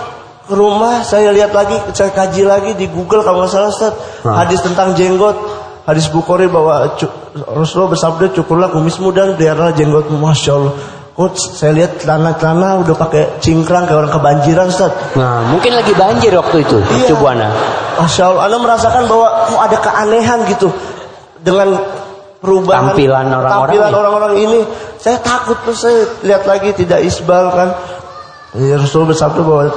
ke 0.49 0.53
rumah, 0.57 1.05
saya 1.05 1.29
lihat 1.29 1.53
lagi, 1.53 1.77
saya 1.93 2.09
kaji 2.09 2.41
lagi 2.45 2.73
di 2.73 2.89
Google 2.89 3.21
kalau 3.21 3.45
nggak 3.45 3.53
salah 3.53 3.69
Ustaz, 3.69 3.93
Nah. 4.25 4.41
hadis 4.41 4.57
tentang 4.61 4.97
jenggot. 4.97 5.37
Hadis 5.89 6.05
Bukhari 6.13 6.45
bahwa 6.45 6.85
Rasulullah 7.49 7.97
bersabda 7.97 8.29
cukurlah 8.37 8.69
kumismu 8.69 9.09
dan 9.09 9.33
peliharalah 9.33 9.73
jenggotmu. 9.73 10.21
Masya 10.21 10.51
Allah. 10.53 10.73
Kok 11.17 11.35
saya 11.35 11.75
lihat 11.75 11.99
celana-celana 11.99 12.79
udah 12.85 12.95
pakai 12.95 13.41
cingkrang 13.43 13.89
kayak 13.89 14.07
orang 14.07 14.13
kebanjiran 14.13 14.69
Ustaz. 14.69 14.93
Nah, 15.17 15.49
mungkin 15.51 15.75
lagi 15.75 15.91
banjir 15.91 16.31
waktu 16.31 16.63
itu, 16.63 16.77
Iya. 16.79 17.11
mercubuana. 17.11 17.47
Masya 17.99 18.23
Allah, 18.23 18.41
Anda 18.47 18.57
merasakan 18.61 19.03
bahwa 19.09 19.27
kok 19.51 19.59
ada 19.59 19.77
keanehan 19.83 20.39
gitu 20.47 20.69
dengan 21.43 21.75
perubahan 22.39 22.95
Tampilan 22.95 23.25
orang-orang 23.35 23.67
tampilan 23.67 23.91
orang-orang 23.91 24.33
ini. 24.39 24.59
Saya 24.95 25.17
takut 25.19 25.59
tuh 25.67 25.75
saya 25.75 26.07
lihat 26.23 26.47
lagi 26.47 26.71
tidak 26.71 27.03
isbal 27.03 27.51
kan. 27.51 27.69
Ya, 28.55 28.79
Rasul 28.79 29.03
bersabda 29.05 29.43
bahwa 29.43 29.75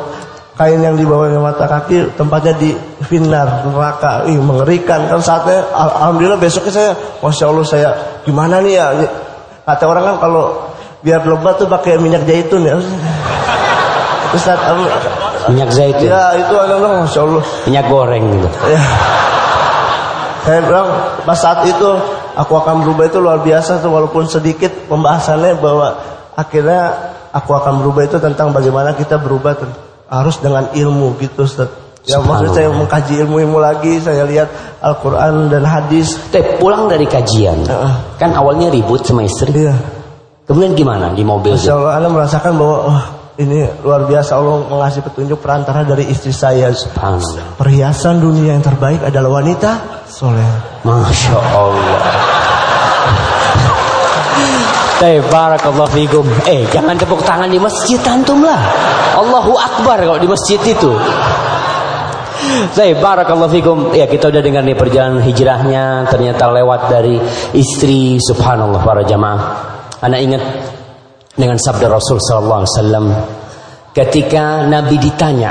kain 0.62 0.78
yang 0.78 0.94
dibawa 0.94 1.26
di 1.26 1.34
mata 1.34 1.66
kaki 1.66 2.14
tempatnya 2.14 2.54
di 2.54 2.70
finar 3.10 3.66
neraka. 3.66 4.30
Ih, 4.30 4.38
mengerikan 4.38 5.10
kan 5.10 5.18
saatnya. 5.18 5.66
al- 5.74 5.90
Alhamdulillah 5.98 6.38
besoknya 6.38 6.70
saya, 6.70 6.90
masya 7.18 7.50
Allah 7.50 7.66
saya 7.66 7.90
gimana 8.22 8.62
nih 8.62 8.78
ya? 8.78 8.86
Kata 9.66 9.90
orang 9.90 10.04
kan 10.06 10.16
kalau 10.22 10.70
biar 11.02 11.26
lebat 11.26 11.58
tuh 11.58 11.66
pakai 11.66 11.98
minyak 11.98 12.22
zaitun 12.22 12.62
ya. 12.62 12.78
Ustaz, 14.38 14.54
am- 14.62 14.86
Minyak 15.50 15.74
zaitun, 15.74 16.06
ya 16.06 16.38
itu 16.38 16.54
anak-anak 16.54 17.10
masya 17.10 17.20
Allah. 17.26 17.42
minyak 17.66 17.84
goreng 17.90 18.22
gitu. 18.38 18.48
Ya. 18.70 18.80
Saya 20.46 20.58
bilang 20.62 20.86
pas 21.26 21.38
saat 21.38 21.66
itu 21.66 21.90
aku 22.38 22.52
akan 22.62 22.86
berubah 22.86 23.10
itu 23.10 23.18
luar 23.18 23.42
biasa 23.42 23.82
tuh 23.82 23.90
walaupun 23.90 24.30
sedikit 24.30 24.70
pembahasannya 24.86 25.58
bahwa 25.58 25.98
akhirnya 26.38 26.82
aku 27.34 27.50
akan 27.54 27.82
berubah 27.82 28.06
itu 28.06 28.22
tentang 28.22 28.54
bagaimana 28.54 28.94
kita 28.94 29.18
berubah 29.18 29.58
ten- 29.58 29.91
harus 30.12 30.36
dengan 30.44 30.68
ilmu 30.76 31.16
gitu 31.16 31.48
Ustaz. 31.48 31.72
Ya 32.02 32.18
maksudnya 32.18 32.66
saya 32.66 32.68
mengkaji 32.74 33.14
ilmu-ilmu 33.22 33.62
lagi, 33.62 34.02
saya 34.02 34.26
lihat 34.26 34.50
Al-Quran 34.82 35.54
dan 35.54 35.62
hadis. 35.62 36.18
Teh 36.34 36.58
pulang 36.58 36.90
dari 36.90 37.06
kajian, 37.06 37.62
Heeh. 37.62 37.94
kan 38.18 38.34
awalnya 38.34 38.74
ribut 38.74 39.06
sama 39.06 39.22
istri. 39.22 39.54
Iya. 39.54 39.78
Kemudian 40.42 40.74
gimana 40.74 41.14
di 41.14 41.22
mobil? 41.22 41.54
Masya 41.54 41.78
Allah, 41.78 42.02
Anda 42.02 42.08
merasakan 42.10 42.52
bahwa 42.58 42.76
wah, 42.90 43.04
ini 43.38 43.70
luar 43.86 44.02
biasa 44.10 44.34
Allah 44.34 44.66
mengasih 44.66 45.00
petunjuk 45.06 45.38
perantara 45.38 45.86
dari 45.86 46.10
istri 46.10 46.34
saya. 46.34 46.74
Perhiasan 47.54 48.18
dunia 48.18 48.58
yang 48.58 48.66
terbaik 48.66 49.06
adalah 49.06 49.38
wanita 49.38 50.02
soleh. 50.10 50.82
Masya 50.82 51.38
Allah. 51.38 52.31
Baik, 55.02 55.34
barakallahu 55.34 55.90
fikum. 55.98 56.22
Eh, 56.46 56.62
jangan 56.70 56.94
tepuk 56.94 57.26
tangan 57.26 57.50
di 57.50 57.58
masjid 57.58 57.98
antum 58.06 58.38
lah. 58.38 58.62
Allahu 59.18 59.58
Akbar 59.58 59.98
kalau 59.98 60.22
di 60.22 60.30
masjid 60.30 60.62
itu. 60.62 60.94
Baik, 62.78 63.02
barakallahu 63.02 63.50
fikum. 63.50 63.78
Ya, 63.98 64.06
kita 64.06 64.30
udah 64.30 64.38
dengar 64.38 64.62
nih 64.62 64.78
perjalanan 64.78 65.18
hijrahnya 65.26 66.06
ternyata 66.06 66.54
lewat 66.54 66.86
dari 66.86 67.18
istri 67.50 68.22
subhanallah 68.22 68.78
para 68.78 69.02
jamaah. 69.02 69.40
Anak 70.06 70.22
ingat 70.22 70.42
dengan 71.34 71.58
sabda 71.58 71.90
Rasul 71.90 72.22
sallallahu 72.22 72.62
alaihi 72.62 72.74
wasallam 72.78 73.06
ketika 73.90 74.70
Nabi 74.70 75.02
ditanya 75.02 75.50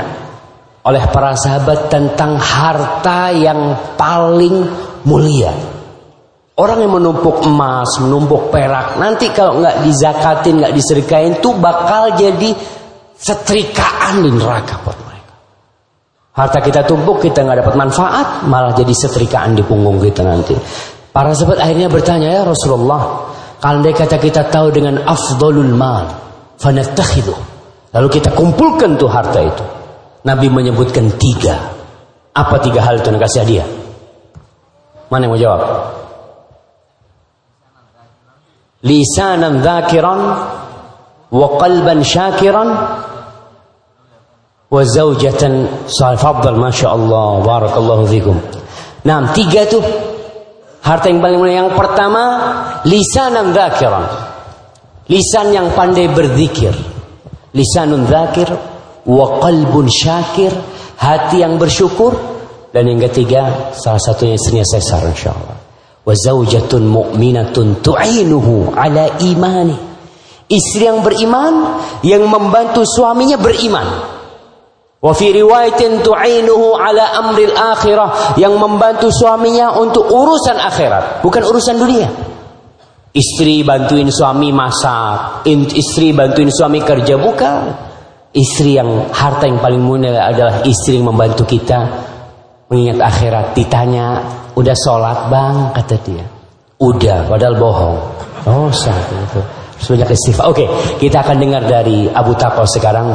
oleh 0.80 1.04
para 1.12 1.36
sahabat 1.36 1.92
tentang 1.92 2.40
harta 2.40 3.28
yang 3.36 3.76
paling 4.00 4.64
mulia. 5.04 5.71
Orang 6.52 6.84
yang 6.84 6.92
menumpuk 6.92 7.48
emas, 7.48 7.96
menumpuk 7.96 8.52
perak, 8.52 9.00
nanti 9.00 9.32
kalau 9.32 9.64
nggak 9.64 9.88
dizakatin, 9.88 10.60
nggak 10.60 10.74
diserikain, 10.76 11.32
tuh 11.40 11.56
bakal 11.56 12.12
jadi 12.12 12.52
setrikaan 13.16 14.20
di 14.20 14.28
neraka 14.36 14.76
buat 14.84 14.98
mereka. 15.00 15.34
Harta 16.36 16.60
kita 16.60 16.84
tumpuk, 16.84 17.24
kita 17.24 17.40
nggak 17.40 17.64
dapat 17.64 17.74
manfaat, 17.80 18.44
malah 18.44 18.76
jadi 18.76 18.92
setrikaan 18.92 19.56
di 19.56 19.64
punggung 19.64 19.96
kita 19.96 20.20
nanti. 20.20 20.52
Para 21.08 21.32
sahabat 21.32 21.56
akhirnya 21.56 21.88
bertanya 21.88 22.28
ya 22.28 22.42
Rasulullah, 22.44 23.32
kalau 23.56 23.80
kata 23.80 24.20
kita 24.20 24.52
tahu 24.52 24.68
dengan 24.76 25.00
afdolul 25.08 25.72
mal, 25.72 26.04
fanatakhidu. 26.60 27.32
Lalu 27.96 28.08
kita 28.12 28.28
kumpulkan 28.36 29.00
tuh 29.00 29.08
harta 29.08 29.40
itu. 29.40 29.64
Nabi 30.28 30.52
menyebutkan 30.52 31.16
tiga. 31.16 31.72
Apa 32.32 32.60
tiga 32.60 32.80
hal 32.84 33.00
itu 33.00 33.08
yang 33.12 33.20
kasih 33.20 33.40
hadiah? 33.44 33.68
Mana 35.12 35.28
yang 35.28 35.32
mau 35.36 35.40
jawab? 35.40 35.60
Lisanan 38.82 39.62
dhakiran 39.62 40.20
wa 41.30 41.48
qalban 41.56 42.02
syakiran 42.02 42.68
wa 44.72 44.82
zaujatan 44.82 45.86
salih 45.86 46.18
Masya 46.58 46.88
Allah 46.90 47.28
barakallahu 47.46 48.04
fikum. 48.10 48.36
Nah 49.06 49.30
tiga 49.30 49.70
tuh 49.70 49.82
harta 50.82 51.06
yang 51.06 51.22
paling 51.22 51.38
mulia. 51.38 51.62
Yang 51.62 51.78
pertama 51.78 52.22
lisanan 52.82 53.54
dhakiran 53.54 54.32
lisan 55.06 55.54
yang 55.54 55.70
pandai 55.76 56.10
berzikir. 56.10 56.74
Lisanun 57.52 58.08
dzakir 58.08 58.48
wa 59.06 59.38
qalbun 59.38 59.86
syakir. 59.86 60.50
Hati 60.96 61.42
yang 61.42 61.58
bersyukur. 61.58 62.14
Dan 62.72 62.88
yang 62.88 63.04
ketiga 63.10 63.74
salah 63.76 64.00
satunya 64.00 64.40
istrinya 64.40 64.64
sesar 64.64 65.04
insyaallah 65.04 65.61
wa 66.02 66.14
zaujatun 66.14 66.82
mu'minatun 66.82 67.82
tu'inuhu 67.82 68.74
ala 68.74 69.18
imani. 69.22 69.76
Istri 70.52 70.84
yang 70.84 71.00
beriman 71.00 71.80
yang 72.04 72.26
membantu 72.28 72.84
suaminya 72.84 73.40
beriman. 73.40 73.88
Wa 75.02 75.10
fi 75.16 75.34
riwayatin 75.34 76.04
tu'inuhu 76.04 76.78
ala 76.78 77.18
amril 77.18 77.54
akhirah 77.54 78.38
yang 78.38 78.54
membantu 78.54 79.10
suaminya 79.10 79.74
untuk 79.80 80.06
urusan 80.06 80.58
akhirat 80.58 81.24
bukan 81.24 81.42
urusan 81.42 81.76
dunia. 81.78 82.08
Istri 83.12 83.60
bantuin 83.66 84.08
suami 84.08 84.48
masak 84.56 85.44
istri 85.76 86.16
bantuin 86.16 86.48
suami 86.48 86.80
kerja 86.80 87.18
bukan. 87.18 87.90
Istri 88.32 88.80
yang 88.80 89.12
harta 89.12 89.44
yang 89.44 89.60
paling 89.60 89.84
mulia 89.84 90.24
adalah 90.24 90.64
istri 90.64 90.96
yang 90.96 91.12
membantu 91.12 91.44
kita 91.44 91.84
mengingat 92.72 93.04
akhirat 93.04 93.52
ditanya 93.52 94.24
udah 94.56 94.76
sholat 94.76 95.18
bang 95.32 95.56
kata 95.76 95.96
dia. 96.04 96.24
Udah 96.82 97.30
padahal 97.30 97.54
bohong. 97.56 97.96
Oh 98.42 98.68
satu 98.74 99.14
itu 99.14 99.40
sebanyak 99.78 100.14
istighfar. 100.14 100.50
Oke 100.50 100.64
kita 100.98 101.22
akan 101.22 101.36
dengar 101.38 101.62
dari 101.64 102.10
Abu 102.10 102.34
Tako 102.34 102.66
sekarang. 102.66 103.14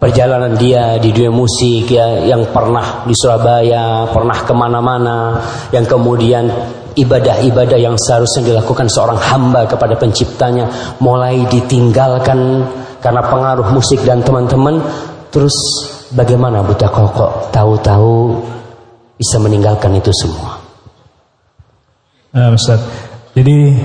Perjalanan 0.00 0.56
dia 0.56 0.96
di 0.96 1.12
dunia 1.12 1.28
musik 1.28 1.92
ya 1.92 2.24
yang 2.24 2.48
pernah 2.48 3.04
di 3.04 3.12
Surabaya 3.12 4.08
pernah 4.08 4.38
ke 4.42 4.52
mana-mana. 4.56 5.36
Yang 5.68 5.92
kemudian 5.92 6.48
ibadah-ibadah 6.96 7.76
yang 7.76 8.00
seharusnya 8.00 8.48
dilakukan 8.48 8.88
seorang 8.88 9.20
hamba 9.20 9.68
kepada 9.68 10.00
penciptanya 10.00 10.96
mulai 11.04 11.44
ditinggalkan 11.52 12.64
karena 13.04 13.22
pengaruh 13.28 13.68
musik 13.76 14.00
dan 14.00 14.24
teman-teman. 14.24 14.80
Terus 15.28 15.54
bagaimana 16.16 16.64
Abu 16.64 16.74
Tako 16.74 17.04
kok 17.12 17.32
tahu-tahu 17.54 18.40
bisa 19.20 19.36
meninggalkan 19.36 19.92
itu 20.00 20.08
semua. 20.16 20.56
Nah, 22.32 22.56
Ustaz. 22.56 22.80
Jadi 23.36 23.76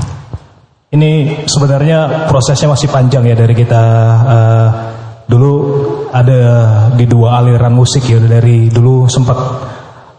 ini 0.96 1.44
sebenarnya 1.44 2.30
prosesnya 2.32 2.72
masih 2.72 2.88
panjang 2.88 3.28
ya 3.28 3.36
dari 3.36 3.52
kita 3.52 3.84
uh, 4.24 4.68
dulu 5.28 5.52
ada 6.08 6.40
di 6.96 7.04
dua 7.04 7.44
aliran 7.44 7.76
musik 7.76 8.08
ya 8.08 8.16
dari 8.18 8.72
dulu 8.72 9.04
sempat 9.04 9.38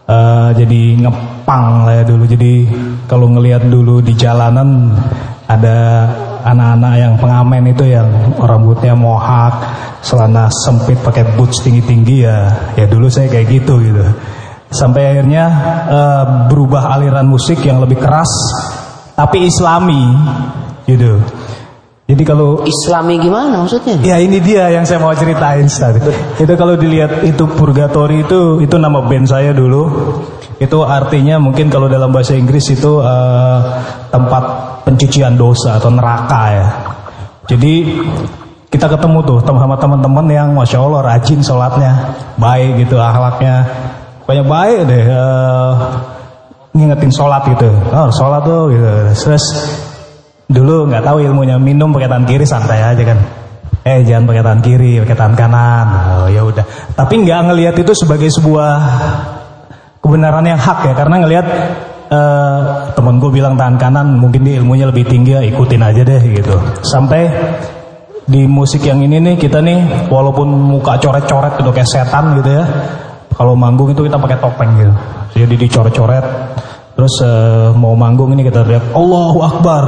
uh, 0.06 0.50
jadi 0.54 1.02
ngepang 1.02 1.90
lah 1.90 1.94
ya 2.00 2.04
dulu. 2.06 2.24
Jadi 2.30 2.70
kalau 3.10 3.26
ngelihat 3.34 3.66
dulu 3.66 3.98
di 3.98 4.14
jalanan 4.14 4.94
ada 5.50 6.06
anak-anak 6.46 6.92
yang 7.02 7.12
pengamen 7.18 7.74
itu 7.74 7.82
yang 7.90 8.06
rambutnya 8.38 8.94
mohak, 8.94 9.58
celana 10.06 10.46
sempit 10.62 11.02
pakai 11.02 11.34
boots 11.34 11.66
tinggi-tinggi 11.66 12.16
ya. 12.22 12.38
Ya 12.78 12.86
dulu 12.86 13.10
saya 13.10 13.26
kayak 13.26 13.50
gitu 13.50 13.82
gitu 13.82 14.06
sampai 14.70 15.14
akhirnya 15.14 15.44
uh, 15.86 16.24
berubah 16.50 16.94
aliran 16.98 17.26
musik 17.26 17.62
yang 17.62 17.78
lebih 17.78 17.98
keras 18.02 18.30
tapi 19.14 19.46
islami 19.46 20.12
gitu 20.86 21.22
jadi 22.06 22.22
kalau 22.22 22.62
islami 22.62 23.18
gimana 23.18 23.66
maksudnya? 23.66 23.98
Ya 23.98 24.22
ini 24.22 24.38
dia 24.38 24.70
yang 24.70 24.86
saya 24.86 25.02
mau 25.02 25.10
ceritain 25.10 25.66
tadi. 25.66 25.98
Itu 26.38 26.54
kalau 26.54 26.78
dilihat 26.78 27.26
itu 27.26 27.50
purgatory 27.50 28.22
itu 28.22 28.62
itu 28.62 28.78
nama 28.78 29.02
band 29.02 29.26
saya 29.26 29.50
dulu. 29.50 30.14
Itu 30.62 30.86
artinya 30.86 31.42
mungkin 31.42 31.66
kalau 31.66 31.90
dalam 31.90 32.14
bahasa 32.14 32.38
Inggris 32.38 32.70
itu 32.70 33.02
uh, 33.02 33.58
tempat 34.14 34.42
pencucian 34.86 35.34
dosa 35.34 35.82
atau 35.82 35.90
neraka 35.90 36.42
ya. 36.54 36.66
Jadi 37.50 37.74
kita 38.70 38.86
ketemu 38.86 39.26
tuh 39.26 39.38
sama 39.42 39.74
teman-teman 39.74 40.26
yang 40.30 40.48
masya 40.54 40.78
Allah 40.78 41.02
rajin 41.10 41.42
sholatnya, 41.42 42.14
baik 42.38 42.86
gitu 42.86 43.02
akhlaknya, 43.02 43.66
banyak 44.26 44.46
baik 44.46 44.78
deh 44.90 45.04
uh, 45.06 45.72
ngingetin 46.74 47.12
sholat 47.14 47.46
gitu. 47.46 47.70
Oh 47.94 48.10
sholat 48.10 48.42
tuh 48.42 48.74
gitu. 48.74 48.90
Terus 49.14 49.44
dulu 50.50 50.90
nggak 50.90 51.06
tahu 51.06 51.22
ilmunya 51.22 51.56
minum 51.56 51.94
pakai 51.94 52.10
tangan 52.10 52.26
kiri 52.26 52.44
santai 52.44 52.82
aja 52.82 53.02
kan. 53.06 53.18
Eh 53.86 54.02
jangan 54.02 54.26
pakai 54.26 54.42
tangan 54.42 54.62
kiri 54.66 54.92
pakai 55.06 55.16
tangan 55.16 55.34
kanan. 55.38 55.86
Oh 56.20 56.28
ya 56.28 56.42
udah. 56.42 56.66
Tapi 56.98 57.14
nggak 57.22 57.40
ngelihat 57.54 57.74
itu 57.78 57.92
sebagai 57.94 58.28
sebuah 58.28 58.72
kebenaran 60.02 60.44
yang 60.44 60.58
hak 60.58 60.90
ya 60.90 60.94
karena 60.98 61.22
ngelihat 61.22 61.46
uh, 62.10 62.58
temen 62.98 63.22
gue 63.22 63.30
bilang 63.30 63.54
tangan 63.54 63.78
kanan 63.78 64.06
mungkin 64.18 64.42
dia 64.42 64.58
ilmunya 64.58 64.90
lebih 64.90 65.06
tinggi 65.06 65.38
ya 65.38 65.42
ikutin 65.46 65.82
aja 65.86 66.02
deh 66.02 66.22
gitu. 66.34 66.54
Sampai 66.82 67.30
di 68.26 68.42
musik 68.42 68.82
yang 68.82 68.98
ini 69.06 69.22
nih 69.22 69.34
kita 69.38 69.62
nih 69.62 70.10
walaupun 70.10 70.50
muka 70.50 70.98
coret-coret 70.98 71.62
udah 71.62 71.70
kayak 71.70 71.86
setan 71.86 72.42
gitu 72.42 72.58
ya 72.58 72.66
kalau 73.36 73.52
manggung 73.52 73.92
itu 73.92 74.00
kita 74.08 74.16
pakai 74.16 74.40
topeng 74.40 74.70
gitu. 74.80 74.92
Jadi 75.36 75.54
dicoret-coret. 75.68 76.26
Terus 76.96 77.14
uh, 77.20 77.76
mau 77.76 77.92
manggung 77.92 78.32
ini 78.32 78.40
kita 78.40 78.64
lihat 78.64 78.96
Allahu 78.96 79.38
Akbar. 79.44 79.84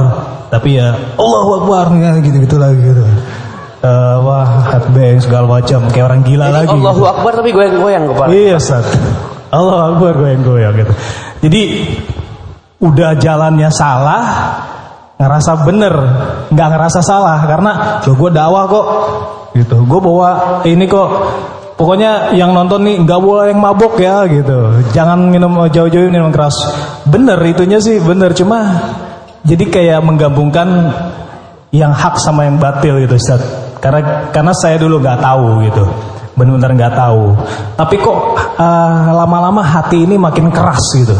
Tapi 0.53 0.77
ya 0.77 0.93
Allahu 1.17 1.49
Akbar 1.65 1.89
gitu-gitu 2.21 2.61
lagi 2.61 2.77
gitu. 2.77 3.01
Uh, 3.79 4.19
wah 4.27 4.69
headbang 4.69 5.17
segala 5.23 5.47
macam 5.47 5.89
kayak 5.89 6.05
orang 6.05 6.21
gila 6.21 6.53
Jadi 6.53 6.55
lagi. 6.61 6.69
Allahu 6.69 7.01
gitu. 7.01 7.09
Akbar 7.09 7.31
tapi 7.41 7.49
goyang-goyang 7.49 8.03
kepala. 8.13 8.29
Iya, 8.29 8.55
Ustaz. 8.61 8.85
Allahu 9.49 9.81
Akbar 9.97 10.13
goyang-goyang 10.21 10.73
gitu. 10.77 10.93
Jadi 11.49 11.61
udah 12.79 13.11
jalannya 13.17 13.69
salah, 13.73 14.23
ngerasa 15.17 15.51
bener, 15.65 15.95
nggak 16.53 16.67
ngerasa 16.69 16.99
salah 17.01 17.43
karena 17.49 17.71
lo 18.05 18.13
gue 18.13 18.29
dakwah 18.29 18.63
kok, 18.69 18.87
gitu. 19.57 19.81
Gue 19.89 19.99
bawa 19.99 20.61
ini 20.67 20.85
kok 20.85 21.09
Pokoknya 21.79 22.35
yang 22.35 22.51
nonton 22.51 22.83
nih 22.83 23.07
nggak 23.07 23.21
boleh 23.23 23.55
yang 23.55 23.63
mabok 23.63 24.03
ya 24.03 24.27
gitu. 24.27 24.83
Jangan 24.91 25.31
minum 25.31 25.63
jauh-jauh 25.71 26.11
minum 26.11 26.27
keras. 26.27 26.51
Bener 27.07 27.39
itunya 27.47 27.79
sih 27.79 28.03
bener 28.03 28.35
cuma 28.35 28.75
jadi 29.47 29.63
kayak 29.63 30.03
menggabungkan 30.03 30.91
yang 31.71 31.95
hak 31.95 32.19
sama 32.19 32.43
yang 32.51 32.59
batil 32.59 32.99
gitu 32.99 33.15
Ustaz. 33.15 33.39
Karena 33.79 34.27
karena 34.27 34.51
saya 34.51 34.75
dulu 34.75 34.99
nggak 34.99 35.23
tahu 35.23 35.71
gitu. 35.71 35.87
Benar-benar 36.35 36.71
nggak 36.75 36.93
tahu. 36.99 37.23
Tapi 37.79 37.95
kok 37.95 38.19
lama 38.59 39.15
lama-lama 39.15 39.63
hati 39.63 40.03
ini 40.03 40.19
makin 40.19 40.51
keras 40.51 40.83
gitu. 40.99 41.15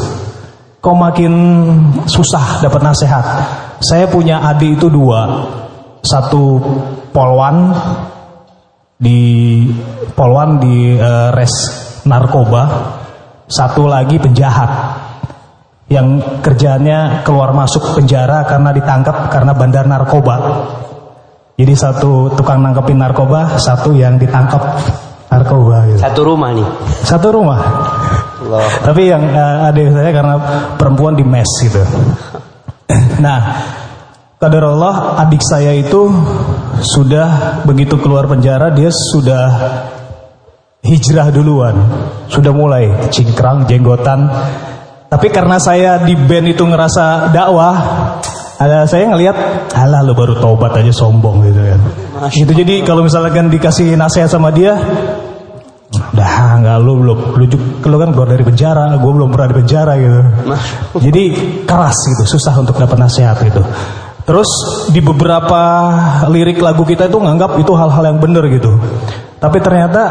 Kok 0.83 0.95
makin 0.99 1.33
susah 2.03 2.59
dapat 2.59 2.83
nasihat. 2.83 3.23
Saya 3.79 4.11
punya 4.11 4.43
adik 4.43 4.75
itu 4.75 4.91
dua. 4.91 5.47
Satu 6.03 6.59
polwan 7.15 7.71
di 8.99 9.63
polwan 10.11 10.59
di 10.59 10.99
eh, 10.99 11.29
res 11.31 11.55
narkoba, 12.03 12.63
satu 13.47 13.87
lagi 13.87 14.19
penjahat 14.19 14.71
yang 15.87 16.21
kerjanya 16.43 17.23
keluar 17.23 17.55
masuk 17.55 17.95
penjara 17.97 18.43
karena 18.43 18.75
ditangkap 18.75 19.31
karena 19.31 19.55
bandar 19.55 19.87
narkoba. 19.87 20.35
Jadi 21.55 21.73
satu 21.75 22.35
tukang 22.35 22.59
nangkepin 22.59 22.99
narkoba, 22.99 23.55
satu 23.55 23.95
yang 23.95 24.19
ditangkap 24.19 24.79
narkoba 25.31 25.87
gitu. 25.91 25.99
Satu 26.03 26.21
rumah 26.27 26.49
nih. 26.51 26.67
Satu 27.03 27.27
rumah. 27.31 27.59
Allah. 28.39 28.63
Tapi 28.83 29.01
yang 29.07 29.23
eh, 29.23 29.67
adik 29.71 29.95
saya 29.95 30.11
karena 30.11 30.35
perempuan 30.75 31.15
di 31.15 31.23
mes 31.23 31.47
gitu. 31.63 31.83
Nah, 33.19 33.39
kadar 34.39 34.63
Allah 34.75 35.19
adik 35.19 35.43
saya 35.43 35.75
itu 35.75 36.07
sudah 36.81 37.61
begitu 37.67 37.99
keluar 37.99 38.25
penjara 38.25 38.71
dia 38.71 38.89
sudah 38.91 39.45
hijrah 40.83 41.27
duluan, 41.29 41.75
sudah 42.31 42.51
mulai 42.55 43.11
cingkrang, 43.11 43.67
jenggotan. 43.67 44.31
Tapi 45.09 45.27
karena 45.33 45.57
saya 45.57 46.05
di 46.05 46.13
band 46.13 46.53
itu 46.53 46.63
ngerasa 46.63 47.33
dakwah, 47.33 47.75
ada 48.61 48.85
saya 48.85 49.09
ngelihat, 49.09 49.35
alah 49.73 50.05
lu 50.05 50.13
baru 50.13 50.37
taubat 50.37 50.77
aja 50.77 50.93
sombong 50.93 51.43
gitu 51.49 51.59
kan. 51.59 51.79
Gitu 52.29 52.51
jadi 52.53 52.85
kalau 52.85 53.01
misalkan 53.03 53.49
dikasih 53.49 53.97
nasihat 53.97 54.29
sama 54.29 54.53
dia, 54.53 54.77
Dah 55.89 56.61
nggak 56.61 56.77
lu 56.85 57.01
belum 57.01 57.19
lu, 57.37 57.45
lu 57.81 57.97
kan 57.97 58.09
keluar 58.13 58.29
dari 58.29 58.45
penjara, 58.45 58.93
gue 58.93 59.11
belum 59.13 59.33
pernah 59.33 59.47
di 59.49 59.55
penjara 59.57 59.93
gitu. 59.97 60.21
Jadi 61.01 61.23
keras 61.65 61.97
gitu, 62.13 62.37
susah 62.37 62.53
untuk 62.61 62.77
dapat 62.77 62.97
nasihat 63.01 63.41
gitu. 63.41 63.65
Terus 64.29 64.49
di 64.93 65.01
beberapa 65.01 65.61
lirik 66.29 66.61
lagu 66.61 66.85
kita 66.85 67.09
itu 67.09 67.17
nganggap 67.17 67.57
itu 67.57 67.73
hal-hal 67.73 68.13
yang 68.13 68.21
benar 68.21 68.45
gitu. 68.45 68.77
Tapi 69.41 69.57
ternyata 69.57 70.03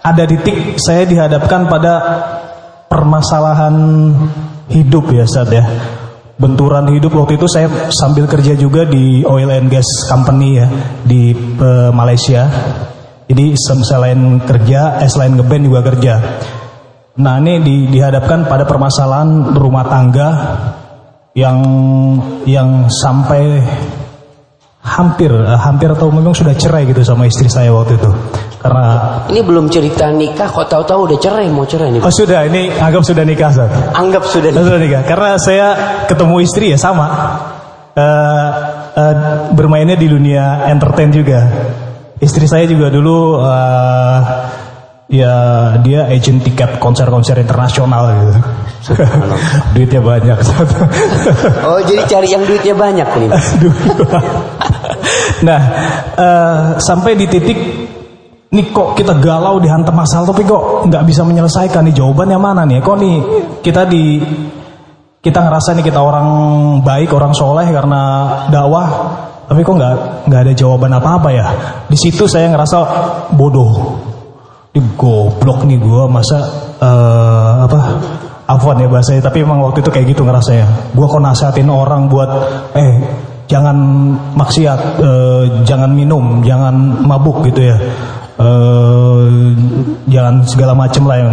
ada 0.00 0.24
titik 0.24 0.80
saya 0.80 1.04
dihadapkan 1.04 1.68
pada 1.68 1.92
permasalahan 2.88 3.76
hidup 4.72 5.12
ya 5.12 5.28
Sad 5.28 5.52
ya. 5.52 5.68
Benturan 6.40 6.88
hidup 6.88 7.20
waktu 7.20 7.36
itu 7.36 7.44
saya 7.44 7.68
sambil 7.92 8.24
kerja 8.24 8.56
juga 8.56 8.88
di 8.88 9.20
oil 9.28 9.52
and 9.52 9.68
gas 9.68 10.08
company 10.08 10.64
ya 10.64 10.66
di 11.04 11.36
eh, 11.36 11.90
Malaysia. 11.92 12.48
Jadi 13.28 13.52
selain 13.60 14.40
kerja, 14.40 15.04
eh 15.04 15.10
selain 15.12 15.36
ngeband 15.36 15.68
juga 15.68 15.84
kerja. 15.84 16.14
Nah 17.20 17.36
ini 17.44 17.60
di- 17.60 17.92
dihadapkan 17.92 18.48
pada 18.48 18.64
permasalahan 18.64 19.52
rumah 19.52 19.84
tangga 19.84 20.28
yang 21.38 21.58
yang 22.50 22.90
sampai 22.90 23.62
hampir 24.82 25.30
hampir 25.38 25.88
atau 25.94 26.10
memang 26.10 26.34
sudah 26.34 26.58
cerai 26.58 26.88
gitu 26.90 27.06
sama 27.06 27.30
istri 27.30 27.46
saya 27.46 27.70
waktu 27.70 27.94
itu. 27.94 28.10
Karena 28.58 28.86
Ini 29.30 29.40
belum 29.46 29.70
cerita 29.70 30.10
nikah, 30.10 30.50
kok 30.50 30.66
tahu-tahu 30.66 31.06
udah 31.06 31.18
cerai 31.22 31.46
mau 31.46 31.62
cerai 31.62 31.94
nih. 31.94 32.02
oh 32.02 32.10
sudah 32.10 32.42
ini 32.50 32.74
anggap 32.74 33.06
sudah 33.06 33.22
nikah 33.22 33.54
Ustaz. 33.54 33.70
Anggap 33.94 34.26
sudah 34.26 34.50
Oh, 34.50 34.66
sudah 34.66 34.80
nikah. 34.82 35.02
Karena 35.06 35.38
saya 35.38 35.66
ketemu 36.10 36.42
istri 36.42 36.74
ya 36.74 36.78
sama. 36.80 37.06
Eh, 37.94 38.50
eh, 38.98 39.14
bermainnya 39.54 39.94
di 39.94 40.10
dunia 40.10 40.66
entertain 40.66 41.14
juga. 41.14 41.46
Istri 42.18 42.50
saya 42.50 42.66
juga 42.66 42.90
dulu 42.90 43.38
eh, 43.46 44.18
ya 45.08 45.34
dia 45.80 46.04
agent 46.12 46.44
tiket 46.44 46.76
konser-konser 46.76 47.40
internasional 47.40 48.12
gitu 48.12 48.32
duitnya 49.74 50.00
banyak 50.04 50.38
Oh 51.68 51.80
jadi 51.84 52.02
cari 52.08 52.28
yang 52.28 52.44
duitnya 52.44 52.74
banyak 52.76 53.08
nih. 53.20 53.30
Nah, 55.38 55.60
eh, 56.18 56.62
sampai 56.82 57.14
di 57.14 57.30
titik 57.30 57.58
nih 58.48 58.66
kok 58.72 58.96
kita 58.96 59.20
galau 59.20 59.60
dihantam 59.60 59.92
masalah 59.92 60.32
tapi 60.32 60.42
kok 60.42 60.88
nggak 60.88 61.04
bisa 61.04 61.22
menyelesaikan 61.22 61.84
nih 61.86 61.94
jawabannya 61.94 62.38
mana 62.40 62.62
nih? 62.66 62.82
Kok 62.82 62.96
nih 62.98 63.16
kita 63.62 63.86
di 63.86 64.18
kita 65.22 65.44
ngerasa 65.46 65.78
nih 65.78 65.84
kita 65.86 66.00
orang 66.00 66.28
baik, 66.82 67.10
orang 67.14 67.34
soleh 67.36 67.66
karena 67.70 68.00
dakwah, 68.50 68.88
tapi 69.46 69.60
kok 69.62 69.74
nggak 69.78 69.94
nggak 70.26 70.40
ada 70.42 70.52
jawaban 70.56 70.92
apa-apa 70.96 71.28
ya? 71.30 71.46
Di 71.86 71.96
situ 71.98 72.26
saya 72.26 72.50
ngerasa 72.50 72.78
bodoh, 73.36 74.00
di 74.72 74.80
goblok 74.94 75.64
nih 75.64 75.80
gua 75.80 76.06
masa 76.06 76.38
eh, 76.78 77.52
apa? 77.64 77.80
Afwan 78.48 78.80
ya 78.80 78.88
bahasanya, 78.88 79.28
tapi 79.28 79.44
emang 79.44 79.60
waktu 79.60 79.84
itu 79.84 79.92
kayak 79.92 80.16
gitu 80.16 80.24
ngerasanya. 80.24 80.96
Gua 80.96 81.04
kok 81.04 81.20
nasihatin 81.20 81.68
orang 81.68 82.08
buat 82.08 82.30
eh 82.72 82.92
jangan 83.44 83.76
maksiat, 84.32 84.80
eh, 85.04 85.44
jangan 85.68 85.92
minum, 85.92 86.40
jangan 86.40 86.72
mabuk 87.04 87.44
gitu 87.52 87.68
ya. 87.68 87.76
Eh, 88.38 89.24
jangan 90.08 90.46
segala 90.48 90.72
macem 90.72 91.04
lah 91.04 91.16
yang 91.20 91.32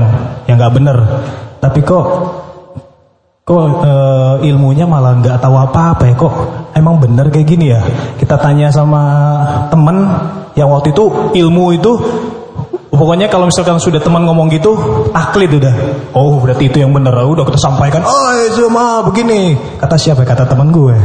yang 0.51 0.55
nggak 0.59 0.75
bener. 0.75 0.97
Tapi 1.63 1.79
kok 1.87 2.05
kok 3.45 3.61
ilmunya 4.41 4.89
malah 4.89 5.21
nggak 5.21 5.37
tahu 5.37 5.53
apa-apa 5.53 6.03
ya 6.09 6.15
kok 6.17 6.33
emang 6.73 6.97
bener 6.97 7.29
kayak 7.29 7.45
gini 7.45 7.69
ya 7.69 7.77
kita 8.17 8.41
tanya 8.41 8.73
sama 8.73 9.01
temen 9.69 10.01
yang 10.57 10.73
waktu 10.73 10.89
itu 10.89 11.05
ilmu 11.37 11.77
itu 11.77 11.93
pokoknya 12.95 13.27
kalau 13.31 13.47
misalkan 13.47 13.79
sudah 13.79 14.01
teman 14.01 14.25
ngomong 14.27 14.51
gitu 14.51 14.75
taklid 15.11 15.51
udah. 15.55 15.75
Oh 16.15 16.39
berarti 16.41 16.67
itu 16.67 16.81
yang 16.81 16.91
bener. 16.91 17.13
Udah 17.13 17.45
kita 17.47 17.59
sampaikan 17.59 18.03
oh 18.03 18.31
itu 18.41 18.67
mah 18.67 19.05
begini. 19.07 19.55
Kata 19.79 19.95
siapa? 19.95 20.25
Kata 20.27 20.43
teman 20.47 20.73
gue. 20.73 20.95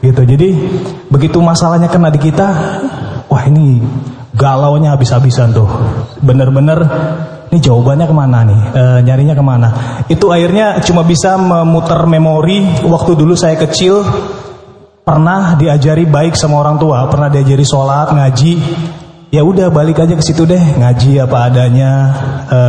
Gitu. 0.00 0.22
Jadi 0.22 0.48
begitu 1.10 1.38
masalahnya 1.42 1.90
kena 1.90 2.08
di 2.08 2.20
kita 2.20 2.48
wah 3.26 3.44
ini 3.48 3.80
galaunya 4.32 4.96
habis-habisan 4.96 5.52
tuh. 5.52 5.68
Bener-bener 6.24 6.78
ini 7.52 7.60
jawabannya 7.60 8.06
ke 8.08 8.14
mana 8.16 8.38
nih? 8.48 8.60
E, 8.72 8.82
nyarinya 9.04 9.34
ke 9.36 9.44
mana? 9.44 9.68
Itu 10.08 10.32
akhirnya 10.32 10.80
cuma 10.80 11.04
bisa 11.04 11.36
memutar 11.36 12.08
memori. 12.08 12.64
Waktu 12.80 13.12
dulu 13.12 13.36
saya 13.36 13.60
kecil 13.60 14.00
pernah 15.04 15.58
diajari 15.60 16.08
baik 16.08 16.32
sama 16.32 16.64
orang 16.64 16.80
tua, 16.80 17.04
pernah 17.12 17.28
diajari 17.28 17.64
sholat, 17.66 18.08
ngaji. 18.14 18.54
Ya 19.32 19.40
udah 19.48 19.72
balik 19.72 19.96
aja 19.96 20.12
ke 20.12 20.20
situ 20.20 20.44
deh, 20.44 20.60
ngaji 20.60 21.24
apa 21.24 21.48
adanya. 21.48 21.90
E, 22.52 22.60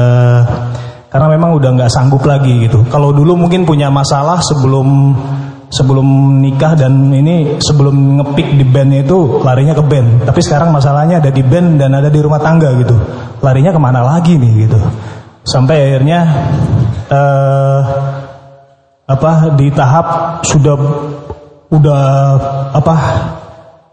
karena 1.12 1.28
memang 1.36 1.60
udah 1.60 1.76
nggak 1.76 1.92
sanggup 1.92 2.24
lagi 2.24 2.56
gitu. 2.64 2.88
Kalau 2.88 3.12
dulu 3.12 3.36
mungkin 3.36 3.68
punya 3.68 3.92
masalah 3.92 4.40
sebelum 4.40 5.12
sebelum 5.68 6.40
nikah 6.40 6.80
dan 6.80 7.12
ini 7.12 7.60
sebelum 7.60 8.16
ngepick 8.16 8.56
di 8.56 8.64
bandnya 8.64 9.04
itu 9.04 9.44
larinya 9.44 9.76
ke 9.76 9.84
band. 9.84 10.24
Tapi 10.24 10.40
sekarang 10.40 10.72
masalahnya 10.72 11.20
ada 11.20 11.36
di 11.36 11.44
band 11.44 11.84
dan 11.84 12.00
ada 12.00 12.08
di 12.08 12.24
rumah 12.24 12.40
tangga 12.40 12.72
gitu. 12.80 12.96
Larinya 13.44 13.76
ke 13.76 13.82
mana 13.84 14.00
lagi 14.00 14.40
nih 14.40 14.64
gitu. 14.64 14.80
Sampai 15.44 15.92
akhirnya 15.92 16.20
eh 17.12 17.82
apa 19.04 19.52
di 19.60 19.68
tahap 19.76 20.40
sudah 20.48 20.80
udah 21.76 22.04
apa 22.72 22.96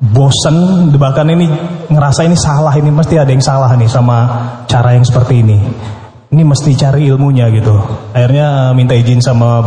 bosen 0.00 0.88
bahkan 0.96 1.28
ini 1.28 1.44
ngerasa 1.92 2.24
ini 2.24 2.32
salah 2.32 2.72
ini 2.72 2.88
mesti 2.88 3.20
ada 3.20 3.28
yang 3.28 3.44
salah 3.44 3.76
nih 3.76 3.86
sama 3.86 4.18
cara 4.64 4.96
yang 4.96 5.04
seperti 5.04 5.44
ini. 5.44 5.60
Ini 6.30 6.42
mesti 6.46 6.72
cari 6.72 7.04
ilmunya 7.12 7.52
gitu. 7.52 7.76
Akhirnya 8.16 8.72
eh, 8.72 8.74
minta 8.74 8.96
izin 8.96 9.20
sama 9.20 9.60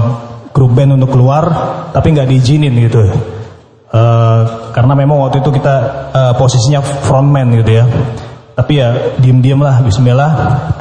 grup 0.49 0.73
band 0.73 0.97
untuk 0.97 1.13
keluar 1.13 1.45
tapi 1.93 2.17
nggak 2.17 2.25
diizinin 2.25 2.73
gitu. 2.81 3.13
Eh, 3.93 4.41
karena 4.73 4.93
memang 4.97 5.21
waktu 5.21 5.45
itu 5.45 5.53
kita 5.53 5.75
eh, 6.09 6.33
posisinya 6.33 6.81
frontman 6.81 7.53
gitu 7.61 7.71
ya. 7.77 7.85
Tapi 8.53 8.73
ya 8.77 9.17
diem-diem 9.21 9.61
lah 9.61 9.85
Bismillah. 9.85 10.31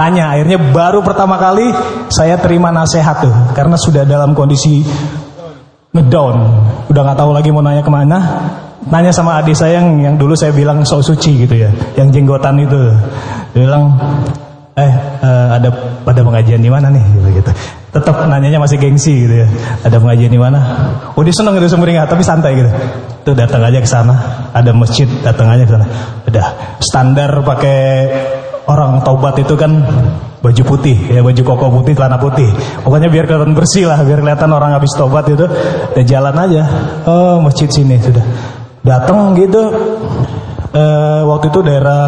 Tanya 0.01 0.33
akhirnya 0.33 0.61
baru 0.73 1.05
pertama 1.05 1.37
kali 1.37 1.73
saya 2.09 2.41
terima 2.41 2.73
nasihat 2.73 3.21
tuh 3.21 3.35
karena 3.53 3.77
sudah 3.77 4.09
dalam 4.09 4.33
kondisi 4.33 4.81
ngedown. 5.93 6.37
Udah 6.89 7.01
nggak 7.05 7.19
tahu 7.21 7.31
lagi 7.37 7.49
mau 7.53 7.61
nanya 7.61 7.85
ke 7.85 7.93
mana 7.93 8.19
nanya 8.91 9.15
sama 9.15 9.39
adik 9.39 9.55
saya 9.55 9.79
yang, 9.79 10.03
yang 10.03 10.15
dulu 10.19 10.35
saya 10.35 10.51
bilang 10.51 10.83
sok 10.83 11.07
suci 11.07 11.47
gitu 11.47 11.55
ya 11.55 11.71
yang 11.95 12.11
jenggotan 12.11 12.59
itu. 12.59 12.91
Dia 13.55 13.69
bilang 13.69 13.95
eh 14.75 14.93
eh, 15.23 15.47
ada 15.61 15.69
pada 16.03 16.21
pengajian 16.25 16.59
di 16.59 16.71
mana 16.73 16.91
nih? 16.91 17.05
Gitu 17.05 17.29
gitu. 17.43 17.51
Tetap 17.93 18.25
nanyanya 18.25 18.57
masih 18.57 18.81
gengsi 18.81 19.29
gitu 19.29 19.45
ya. 19.45 19.49
Ada 19.85 20.01
pengajian 20.01 20.33
di 20.33 20.41
mana? 20.41 20.59
Oh 21.15 21.23
dia 21.23 21.35
seneng 21.35 21.61
gitu 21.61 21.77
sumringah 21.77 22.09
tapi 22.09 22.25
santai 22.25 22.59
gitu. 22.59 22.71
Tuh 23.23 23.35
datang 23.37 23.63
aja 23.63 23.79
ke 23.79 23.87
sana. 23.87 24.49
Ada 24.51 24.73
masjid 24.75 25.07
datang 25.23 25.53
aja 25.53 25.63
ke 25.69 25.73
sana. 25.77 25.87
Udah 26.27 26.47
standar 26.81 27.31
pakai 27.45 27.81
orang 28.67 29.05
taubat 29.05 29.37
itu 29.39 29.55
kan 29.59 29.85
baju 30.43 30.63
putih 30.67 30.99
ya 31.07 31.23
baju 31.23 31.39
koko 31.39 31.67
putih 31.71 31.95
celana 31.95 32.19
putih. 32.19 32.51
Pokoknya 32.83 33.07
biar 33.13 33.31
kelihatan 33.31 33.55
bersih 33.55 33.87
lah 33.87 34.03
biar 34.03 34.19
kelihatan 34.25 34.51
orang 34.51 34.75
habis 34.75 34.91
taubat 34.97 35.31
itu 35.31 35.47
dan 35.95 36.05
jalan 36.09 36.35
aja 36.35 36.63
oh 37.07 37.39
masjid 37.39 37.71
sini 37.71 38.01
sudah 38.03 38.25
datang 38.83 39.39
gitu 39.39 39.63
eh, 40.75 41.23
waktu 41.23 41.47
itu 41.51 41.61
daerah 41.63 42.07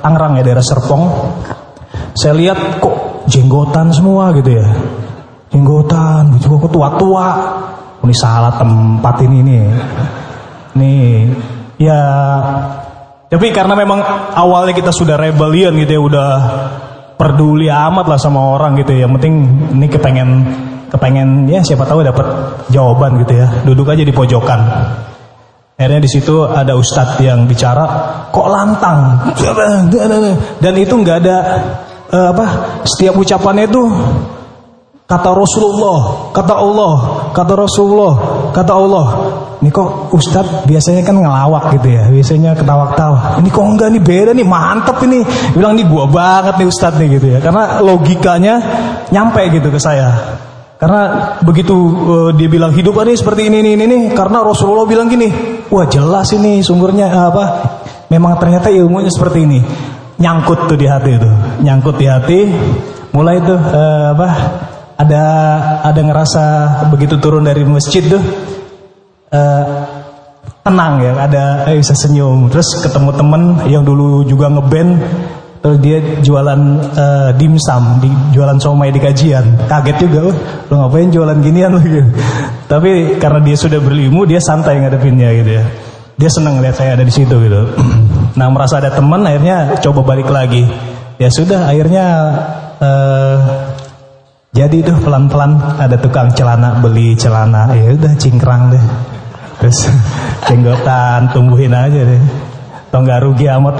Tangerang 0.00 0.40
ya 0.40 0.42
daerah 0.44 0.64
Serpong 0.64 1.04
saya 2.16 2.32
lihat 2.36 2.80
kok 2.80 3.28
jenggotan 3.28 3.92
semua 3.92 4.32
gitu 4.36 4.56
ya 4.56 4.66
jenggotan 5.52 6.34
baju 6.34 6.46
koko 6.48 6.68
tua-tua 6.68 7.28
ini 8.04 8.12
salah 8.14 8.52
tempat 8.60 9.16
ini 9.24 9.38
nih. 9.40 9.64
Nih, 10.76 11.32
ya 11.80 12.00
tapi 13.32 13.50
karena 13.50 13.72
memang 13.74 14.04
awalnya 14.36 14.76
kita 14.76 14.92
sudah 14.92 15.16
rebellion 15.16 15.72
gitu 15.80 15.92
ya, 15.96 16.00
udah 16.04 16.30
peduli 17.16 17.72
amat 17.72 18.06
lah 18.06 18.20
sama 18.20 18.44
orang 18.54 18.76
gitu 18.76 18.92
ya. 18.92 19.08
Yang 19.08 19.12
penting 19.18 19.34
ini 19.80 19.86
kepengen 19.88 20.30
kepengen 20.92 21.28
ya 21.48 21.64
siapa 21.64 21.88
tahu 21.88 22.04
dapat 22.04 22.26
jawaban 22.68 23.24
gitu 23.24 23.40
ya. 23.40 23.48
Duduk 23.64 23.88
aja 23.88 24.04
di 24.04 24.12
pojokan. 24.12 24.60
Akhirnya 25.74 26.00
di 26.06 26.10
situ 26.10 26.46
ada 26.46 26.78
ustadz 26.78 27.18
yang 27.18 27.50
bicara, 27.50 27.82
kok 28.30 28.46
lantang, 28.46 29.26
dan 30.62 30.74
itu 30.78 30.94
nggak 30.94 31.18
ada 31.26 31.36
eh, 32.14 32.28
apa 32.30 32.46
setiap 32.86 33.18
ucapannya 33.18 33.66
itu 33.66 33.82
kata 35.04 35.30
Rasulullah, 35.34 36.30
kata 36.32 36.54
Allah, 36.54 36.94
kata 37.34 37.52
Rasulullah, 37.58 38.12
kata 38.54 38.72
Allah. 38.72 39.06
Ini 39.64 39.72
kok 39.72 40.12
Ustadz 40.12 40.68
biasanya 40.68 41.00
kan 41.08 41.16
ngelawak 41.16 41.72
gitu 41.80 41.88
ya, 41.88 42.04
biasanya 42.12 42.52
ketawa-ketawa. 42.52 43.40
Ini 43.40 43.48
kok 43.48 43.64
enggak 43.64 43.88
nih 43.96 44.02
beda 44.04 44.30
nih, 44.36 44.44
mantep 44.44 45.00
ini. 45.08 45.24
Bilang 45.56 45.72
nih 45.72 45.88
gua 45.88 46.04
banget 46.04 46.60
nih 46.60 46.68
Ustadz 46.68 47.00
nih 47.00 47.08
gitu 47.16 47.26
ya, 47.32 47.38
karena 47.40 47.80
logikanya 47.80 48.54
nyampe 49.08 49.40
gitu 49.48 49.72
ke 49.72 49.80
saya. 49.80 50.36
Karena 50.84 51.02
begitu 51.40 51.72
uh, 51.72 52.30
dia 52.36 52.44
bilang 52.44 52.68
hidup 52.68 53.00
ini 53.00 53.16
seperti 53.16 53.48
ini, 53.48 53.64
ini, 53.64 53.72
ini, 53.72 54.12
karena 54.12 54.44
Rasulullah 54.44 54.84
bilang 54.84 55.08
gini, 55.08 55.32
wah 55.72 55.88
jelas 55.88 56.28
ini 56.36 56.60
sumbernya 56.60 57.08
uh, 57.08 57.26
apa? 57.32 57.44
Memang 58.12 58.36
ternyata 58.36 58.68
ilmunya 58.68 59.08
seperti 59.08 59.48
ini. 59.48 59.64
Nyangkut 60.20 60.68
tuh 60.68 60.76
di 60.76 60.84
hati 60.84 61.16
itu, 61.16 61.30
nyangkut 61.64 61.96
di 61.96 62.04
hati. 62.04 62.52
Mulai 63.16 63.40
tuh 63.48 63.56
uh, 63.56 64.12
apa? 64.12 64.28
Ada 65.00 65.22
ada 65.88 66.00
ngerasa 66.04 66.44
begitu 66.92 67.16
turun 67.16 67.48
dari 67.48 67.64
masjid 67.64 68.04
tuh 68.04 68.20
uh, 69.32 69.64
tenang 70.68 71.00
ya, 71.00 71.12
ada 71.16 71.64
eh, 71.64 71.80
bisa 71.80 71.96
senyum. 71.96 72.52
Terus 72.52 72.84
ketemu 72.84 73.10
temen 73.16 73.42
yang 73.72 73.88
dulu 73.88 74.20
juga 74.28 74.52
ngeband 74.52 75.00
Terus 75.64 75.80
dia 75.80 75.96
jualan 76.20 76.60
uh, 76.92 77.32
dimsum, 77.40 77.96
di, 78.04 78.12
jualan 78.36 78.60
somai 78.60 78.92
di 78.92 79.00
kajian. 79.00 79.64
Kaget 79.64 79.96
juga, 79.96 80.28
oh, 80.28 80.36
lo 80.68 80.74
ngapain 80.84 81.08
jualan 81.08 81.40
ginian 81.40 81.72
lo 81.72 81.80
gitu. 81.80 82.04
Tapi 82.68 83.16
karena 83.16 83.40
dia 83.40 83.56
sudah 83.56 83.80
berilmu, 83.80 84.28
dia 84.28 84.44
santai 84.44 84.76
ngadepinnya 84.84 85.32
gitu 85.40 85.56
ya. 85.56 85.64
Dia 86.20 86.28
senang 86.28 86.60
lihat 86.60 86.76
saya 86.76 87.00
ada 87.00 87.04
di 87.08 87.08
situ 87.08 87.32
gitu. 87.40 87.80
nah 88.38 88.52
merasa 88.52 88.76
ada 88.76 88.92
teman, 88.92 89.24
akhirnya 89.24 89.80
coba 89.80 90.04
balik 90.04 90.28
lagi. 90.28 90.68
Ya 91.16 91.32
sudah, 91.32 91.72
akhirnya 91.72 92.06
uh, 92.84 93.40
jadi 94.52 94.84
itu 94.84 94.92
pelan-pelan 95.00 95.80
ada 95.80 95.96
tukang 95.96 96.28
celana 96.36 96.76
beli 96.76 97.16
celana. 97.16 97.72
Ya 97.72 97.96
udah 97.96 98.12
cingkrang 98.20 98.68
deh. 98.68 98.84
Terus 99.64 99.88
jenggotan 100.52 101.32
tumbuhin 101.32 101.72
aja 101.72 102.04
deh 102.04 102.52
atau 102.94 103.02
nggak 103.02 103.26
rugi 103.26 103.50
amat 103.50 103.74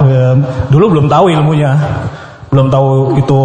dulu 0.67 0.91
belum 0.91 1.07
tahu 1.07 1.31
ilmunya. 1.31 1.71
Belum 2.51 2.67
tahu 2.67 3.15
itu 3.15 3.41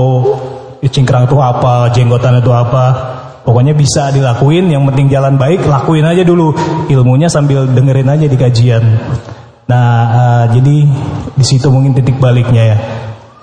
cingkrang 0.91 1.31
itu 1.31 1.39
apa 1.39 1.95
jenggotan 1.95 2.43
itu 2.43 2.51
apa. 2.51 3.15
Pokoknya 3.47 3.79
bisa 3.79 4.11
dilakuin 4.11 4.67
yang 4.67 4.83
penting 4.91 5.07
jalan 5.07 5.39
baik 5.39 5.63
lakuin 5.71 6.03
aja 6.03 6.27
dulu. 6.27 6.51
Ilmunya 6.91 7.31
sambil 7.31 7.71
dengerin 7.71 8.11
aja 8.11 8.27
di 8.27 8.35
kajian. 8.35 8.83
Nah 9.71 9.87
uh, 10.11 10.45
jadi 10.51 10.77
di 11.39 11.45
situ 11.47 11.71
mungkin 11.71 11.95
titik 11.95 12.19
baliknya 12.19 12.75
ya. 12.75 12.79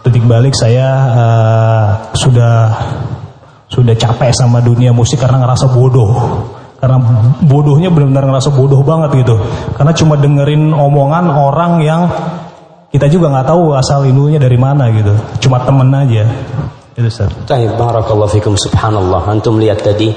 Titik 0.04 0.28
balik 0.28 0.52
saya 0.52 0.88
uh, 1.16 1.86
sudah 2.12 2.76
sudah 3.72 3.96
capek 3.96 4.36
sama 4.36 4.60
dunia 4.60 4.92
musik 4.92 5.24
karena 5.24 5.48
ngerasa 5.48 5.72
bodoh 5.72 6.44
karena 6.78 6.98
bodohnya 7.46 7.90
benar-benar 7.90 8.30
ngerasa 8.30 8.54
bodoh 8.54 8.82
banget 8.86 9.26
gitu. 9.26 9.36
Karena 9.74 9.92
cuma 9.98 10.16
dengerin 10.18 10.74
omongan 10.74 11.26
orang 11.34 11.74
yang 11.82 12.02
kita 12.94 13.10
juga 13.10 13.34
nggak 13.34 13.48
tahu 13.50 13.74
asal 13.74 14.06
ilmunya 14.06 14.38
dari 14.38 14.56
mana 14.56 14.90
gitu. 14.94 15.14
Cuma 15.48 15.62
temen 15.66 15.90
aja. 15.94 16.26
Itu 16.94 17.10
Ustaz. 17.10 17.34
Barakallahu 17.50 18.30
fikum 18.30 18.54
subhanallah. 18.58 19.26
Antum 19.26 19.58
lihat 19.58 19.82
tadi 19.82 20.14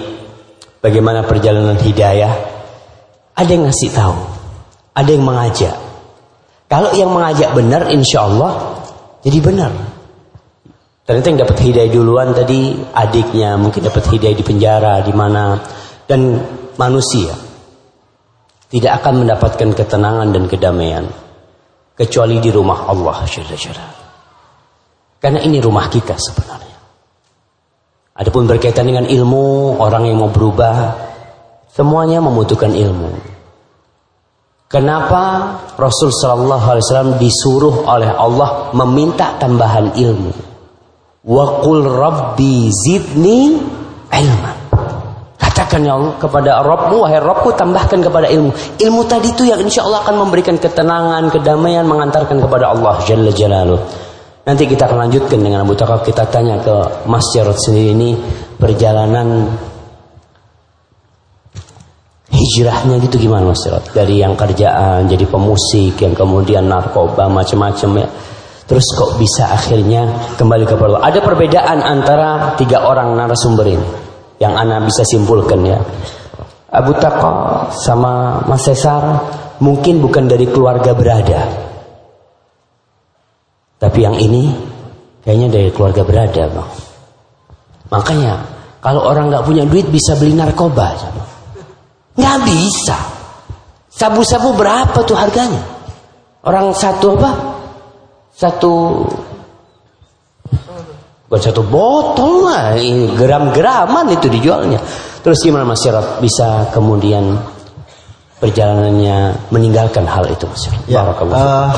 bagaimana 0.84 1.24
perjalanan 1.24 1.80
hidayah. 1.80 2.32
Ada 3.36 3.50
yang 3.56 3.64
ngasih 3.68 3.90
tahu 3.96 4.40
ada 4.94 5.10
yang 5.10 5.24
mengajak. 5.24 5.74
Kalau 6.70 6.94
yang 6.94 7.10
mengajak 7.10 7.50
benar 7.54 7.90
insya 7.90 8.26
Allah 8.26 8.78
jadi 9.24 9.38
benar. 9.42 9.72
Ternyata 11.02 11.26
yang 11.26 11.40
dapat 11.42 11.58
hidayah 11.58 11.90
duluan 11.90 12.30
tadi 12.30 12.78
adiknya 12.94 13.58
mungkin 13.58 13.82
dapat 13.82 14.06
hidayah 14.06 14.36
di 14.36 14.44
penjara 14.46 15.02
di 15.02 15.10
mana 15.10 15.58
dan 16.10 16.42
manusia 16.74 17.30
tidak 18.66 18.98
akan 18.98 19.22
mendapatkan 19.22 19.70
ketenangan 19.78 20.34
dan 20.34 20.50
kedamaian 20.50 21.06
kecuali 21.94 22.42
di 22.42 22.50
rumah 22.50 22.90
Allah 22.90 23.22
Karena 25.20 25.38
ini 25.44 25.62
rumah 25.62 25.86
kita 25.86 26.18
sebenarnya. 26.18 26.78
Adapun 28.16 28.48
berkaitan 28.50 28.88
dengan 28.90 29.06
ilmu, 29.06 29.78
orang 29.78 30.10
yang 30.10 30.18
mau 30.18 30.32
berubah, 30.32 30.96
semuanya 31.70 32.18
membutuhkan 32.24 32.72
ilmu. 32.72 33.12
Kenapa 34.70 35.22
Rasul 35.74 36.14
Shallallahu 36.14 36.62
Alaihi 36.62 36.84
Wasallam 36.86 37.12
disuruh 37.18 37.84
oleh 37.84 38.10
Allah 38.10 38.70
meminta 38.72 39.34
tambahan 39.36 39.98
ilmu? 39.98 40.32
Wakul 41.26 41.84
Rabbi 41.84 42.70
zidni 42.70 43.60
ilman. 44.08 44.49
Katakan 45.70 45.86
ya 45.86 45.94
kepada 46.18 46.66
Rabbmu, 46.66 47.06
wahai 47.06 47.22
Rabbku 47.22 47.54
tambahkan 47.54 48.02
kepada 48.02 48.26
ilmu. 48.26 48.50
Ilmu 48.82 49.06
tadi 49.06 49.30
itu 49.30 49.46
yang 49.46 49.62
insya 49.62 49.86
Allah 49.86 50.02
akan 50.02 50.26
memberikan 50.26 50.58
ketenangan, 50.58 51.30
kedamaian, 51.30 51.86
mengantarkan 51.86 52.42
kepada 52.42 52.74
Allah 52.74 52.98
Jalla 53.06 53.30
Jalaluh. 53.30 53.78
Nanti 54.50 54.66
kita 54.66 54.90
akan 54.90 55.06
lanjutkan 55.06 55.38
dengan 55.38 55.62
Abu 55.62 55.78
Takab. 55.78 56.02
Kita 56.02 56.26
tanya 56.26 56.58
ke 56.58 57.06
Mas 57.06 57.22
Jarod 57.30 57.54
sendiri 57.54 57.94
ini 57.94 58.18
perjalanan 58.58 59.46
hijrahnya 62.34 62.98
gitu 63.06 63.30
gimana 63.30 63.54
Mas 63.54 63.62
Jarod? 63.62 63.86
Dari 63.94 64.26
yang 64.26 64.34
kerjaan 64.34 65.06
jadi 65.06 65.22
pemusik, 65.22 66.02
yang 66.02 66.18
kemudian 66.18 66.66
narkoba 66.66 67.30
macam-macam 67.30 68.02
ya. 68.02 68.10
Terus 68.66 68.90
kok 68.90 69.22
bisa 69.22 69.54
akhirnya 69.54 70.34
kembali 70.34 70.66
kepada 70.66 70.98
Allah? 70.98 71.14
Ada 71.14 71.22
perbedaan 71.22 71.78
antara 71.78 72.58
tiga 72.58 72.82
orang 72.90 73.14
narasumber 73.14 73.70
ini 73.70 74.09
yang 74.40 74.56
ana 74.56 74.80
bisa 74.80 75.04
simpulkan 75.04 75.60
ya. 75.62 75.78
Abu 76.72 76.96
Taqa 76.96 77.68
sama 77.76 78.40
Mas 78.48 78.64
Cesar 78.64 79.04
mungkin 79.60 80.00
bukan 80.00 80.24
dari 80.26 80.48
keluarga 80.48 80.96
berada. 80.96 81.44
Tapi 83.76 83.98
yang 84.00 84.16
ini 84.16 84.48
kayaknya 85.20 85.48
dari 85.52 85.68
keluarga 85.72 86.02
berada, 86.04 86.42
Bang. 86.48 86.70
Makanya 87.92 88.32
kalau 88.80 89.04
orang 89.04 89.28
nggak 89.28 89.44
punya 89.44 89.64
duit 89.68 89.88
bisa 89.92 90.16
beli 90.16 90.32
narkoba, 90.32 90.88
nggak 92.16 92.38
bisa. 92.48 92.96
Sabu-sabu 93.90 94.56
berapa 94.56 94.96
tuh 95.04 95.18
harganya? 95.18 95.60
Orang 96.40 96.72
satu 96.72 97.20
apa? 97.20 97.30
Satu 98.32 99.04
Bukan 101.30 101.46
satu 101.46 101.62
botol 101.62 102.50
lah, 102.50 102.74
gram-graman 103.14 104.18
itu 104.18 104.26
dijualnya. 104.26 104.82
Terus 105.22 105.38
gimana 105.46 105.62
masyarakat 105.62 106.18
bisa 106.18 106.74
kemudian 106.74 107.38
perjalanannya 108.42 109.38
meninggalkan 109.54 110.10
hal 110.10 110.26
itu 110.26 110.48
Mas 110.48 110.64
ya, 110.88 111.04
uh, 111.04 111.70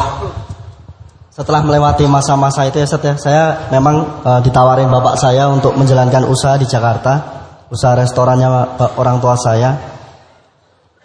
setelah 1.35 1.61
melewati 1.67 2.07
masa-masa 2.07 2.71
itu 2.71 2.79
ya 2.79 2.87
Set 2.87 3.03
ya, 3.03 3.15
saya 3.19 3.45
memang 3.75 4.25
uh, 4.25 4.41
ditawarin 4.41 4.87
bapak 4.89 5.19
saya 5.19 5.51
untuk 5.51 5.75
menjalankan 5.75 6.25
usaha 6.31 6.55
di 6.57 6.65
Jakarta, 6.65 7.13
usaha 7.69 7.93
restorannya 7.93 8.49
orang 8.97 9.21
tua 9.21 9.35
saya. 9.37 9.75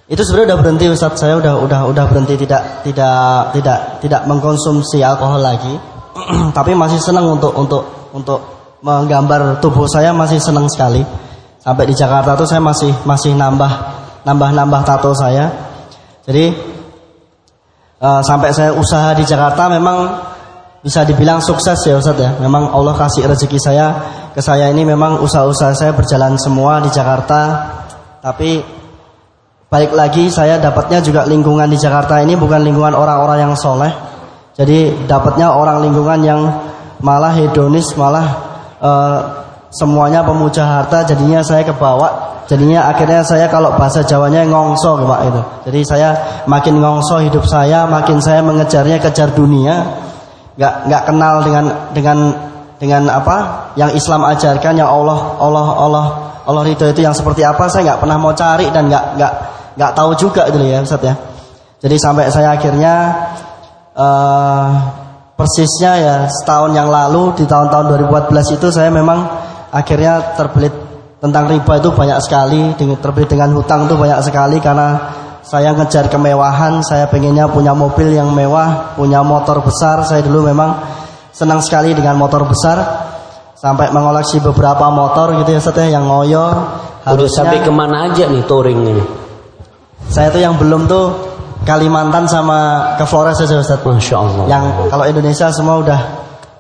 Itu 0.08 0.24
sebenarnya 0.24 0.56
udah 0.56 0.60
berhenti 0.64 0.86
Ustaz, 0.88 1.20
saya 1.20 1.36
udah 1.36 1.60
udah 1.68 1.80
udah 1.92 2.06
berhenti 2.08 2.40
tidak 2.40 2.86
tidak 2.88 3.60
tidak 3.60 3.80
tidak 4.00 4.22
mengkonsumsi 4.24 5.04
alkohol 5.04 5.44
lagi. 5.44 5.76
Tapi 6.58 6.72
masih 6.78 7.04
senang 7.04 7.28
untuk 7.28 7.52
untuk 7.60 7.97
untuk 8.14 8.40
menggambar 8.82 9.58
tubuh 9.60 9.90
saya 9.90 10.14
masih 10.14 10.38
senang 10.38 10.70
sekali. 10.70 11.02
Sampai 11.58 11.90
di 11.90 11.96
Jakarta 11.98 12.38
tuh 12.38 12.48
saya 12.48 12.64
masih 12.64 12.94
masih 13.04 13.36
nambah 13.36 13.72
nambah 14.24 14.50
nambah 14.54 14.82
tato 14.86 15.12
saya. 15.18 15.50
Jadi 16.24 16.52
uh, 18.00 18.22
sampai 18.24 18.52
saya 18.54 18.72
usaha 18.76 19.16
di 19.16 19.24
Jakarta 19.28 19.68
memang 19.72 20.28
bisa 20.84 21.04
dibilang 21.04 21.42
sukses 21.44 21.80
ya 21.84 21.98
Ustadz 21.98 22.24
ya. 22.24 22.30
Memang 22.40 22.72
Allah 22.72 22.96
kasih 22.96 23.28
rezeki 23.28 23.60
saya 23.60 23.88
ke 24.32 24.40
saya 24.40 24.70
ini 24.70 24.86
memang 24.86 25.20
usaha-usaha 25.26 25.74
saya 25.74 25.92
berjalan 25.92 26.38
semua 26.38 26.80
di 26.80 26.94
Jakarta. 26.94 27.74
Tapi 28.22 28.62
balik 29.68 29.92
lagi 29.92 30.32
saya 30.32 30.62
dapatnya 30.62 31.04
juga 31.04 31.28
lingkungan 31.28 31.68
di 31.68 31.76
Jakarta 31.76 32.24
ini 32.24 32.40
bukan 32.40 32.64
lingkungan 32.64 32.96
orang-orang 32.96 33.50
yang 33.50 33.54
soleh. 33.58 33.92
Jadi 34.56 35.06
dapatnya 35.06 35.54
orang 35.54 35.86
lingkungan 35.86 36.20
yang 36.24 36.42
malah 37.04 37.34
hedonis, 37.34 37.94
malah 37.98 38.28
uh, 38.82 39.20
semuanya 39.74 40.24
pemuja 40.24 40.64
harta 40.64 41.04
jadinya 41.04 41.44
saya 41.44 41.62
kebawa 41.68 42.28
jadinya 42.48 42.88
akhirnya 42.88 43.22
saya 43.22 43.52
kalau 43.52 43.76
bahasa 43.76 44.02
Jawanya 44.02 44.48
ngongso 44.48 45.04
Pak 45.04 45.22
itu. 45.28 45.42
Jadi 45.68 45.80
saya 45.84 46.10
makin 46.48 46.80
ngongso 46.80 47.20
hidup 47.20 47.44
saya 47.44 47.84
makin 47.86 48.24
saya 48.24 48.40
mengejarnya 48.42 48.98
kejar 49.04 49.36
dunia 49.36 49.84
nggak 50.58 50.74
nggak 50.90 51.04
kenal 51.06 51.36
dengan 51.46 51.66
dengan 51.94 52.18
dengan 52.82 53.04
apa 53.14 53.70
yang 53.78 53.94
Islam 53.94 54.26
ajarkan 54.26 54.74
yang 54.74 54.90
Allah 54.90 55.38
Allah 55.38 55.68
Allah 55.78 56.06
Allah 56.48 56.62
ridho 56.66 56.88
itu 56.88 57.04
yang 57.04 57.14
seperti 57.14 57.46
apa 57.46 57.68
saya 57.70 57.94
nggak 57.94 58.00
pernah 58.02 58.18
mau 58.18 58.34
cari 58.34 58.66
dan 58.74 58.90
nggak 58.90 59.06
nggak 59.20 59.34
nggak 59.78 59.92
tahu 59.94 60.12
juga 60.18 60.50
gitu 60.50 60.58
ya 60.66 60.82
Ustaz 60.82 61.04
ya. 61.04 61.14
Jadi 61.78 61.96
sampai 62.02 62.26
saya 62.34 62.58
akhirnya 62.58 62.94
uh, 63.94 64.66
persisnya 65.38 65.92
ya 66.02 66.16
setahun 66.28 66.74
yang 66.74 66.90
lalu 66.90 67.38
di 67.38 67.46
tahun-tahun 67.46 68.10
2014 68.10 68.58
itu 68.58 68.68
saya 68.74 68.90
memang 68.90 69.22
akhirnya 69.70 70.34
terbelit 70.34 70.74
tentang 71.22 71.46
riba 71.50 71.74
itu 71.78 71.90
banyak 71.94 72.20
sekali 72.26 72.74
terbelit 72.78 73.30
dengan 73.30 73.54
hutang 73.54 73.86
itu 73.86 73.94
banyak 73.94 74.20
sekali 74.26 74.58
karena 74.58 75.14
saya 75.48 75.72
ngejar 75.72 76.12
kemewahan 76.12 76.84
saya 76.84 77.08
pengennya 77.08 77.48
punya 77.48 77.72
mobil 77.72 78.12
yang 78.12 78.36
mewah 78.36 78.98
punya 79.00 79.24
motor 79.24 79.64
besar. 79.64 80.04
Saya 80.04 80.20
dulu 80.20 80.44
memang 80.52 80.76
senang 81.32 81.64
sekali 81.64 81.96
dengan 81.96 82.20
motor 82.20 82.44
besar 82.44 83.08
sampai 83.56 83.96
mengoleksi 83.96 84.44
beberapa 84.44 84.92
motor 84.92 85.40
gitu 85.40 85.56
ya 85.56 85.62
setelah 85.64 85.88
yang 85.88 86.04
ngoyo 86.04 86.46
harus 87.08 87.32
sampai 87.32 87.64
ke 87.64 87.72
mana 87.72 88.12
aja 88.12 88.28
nih 88.28 88.44
touring 88.44 88.82
ini? 88.92 89.04
Saya 90.12 90.36
tuh 90.36 90.44
yang 90.44 90.60
belum 90.60 90.84
tuh 90.92 91.37
Kalimantan 91.68 92.24
sama 92.32 92.96
ke 92.96 93.04
Flores 93.04 93.36
saja 93.36 93.60
Ustaz 93.60 93.84
Masya 93.84 94.16
Allah 94.16 94.46
yang 94.48 94.64
kalau 94.88 95.04
Indonesia 95.04 95.52
semua 95.52 95.84
udah 95.84 96.00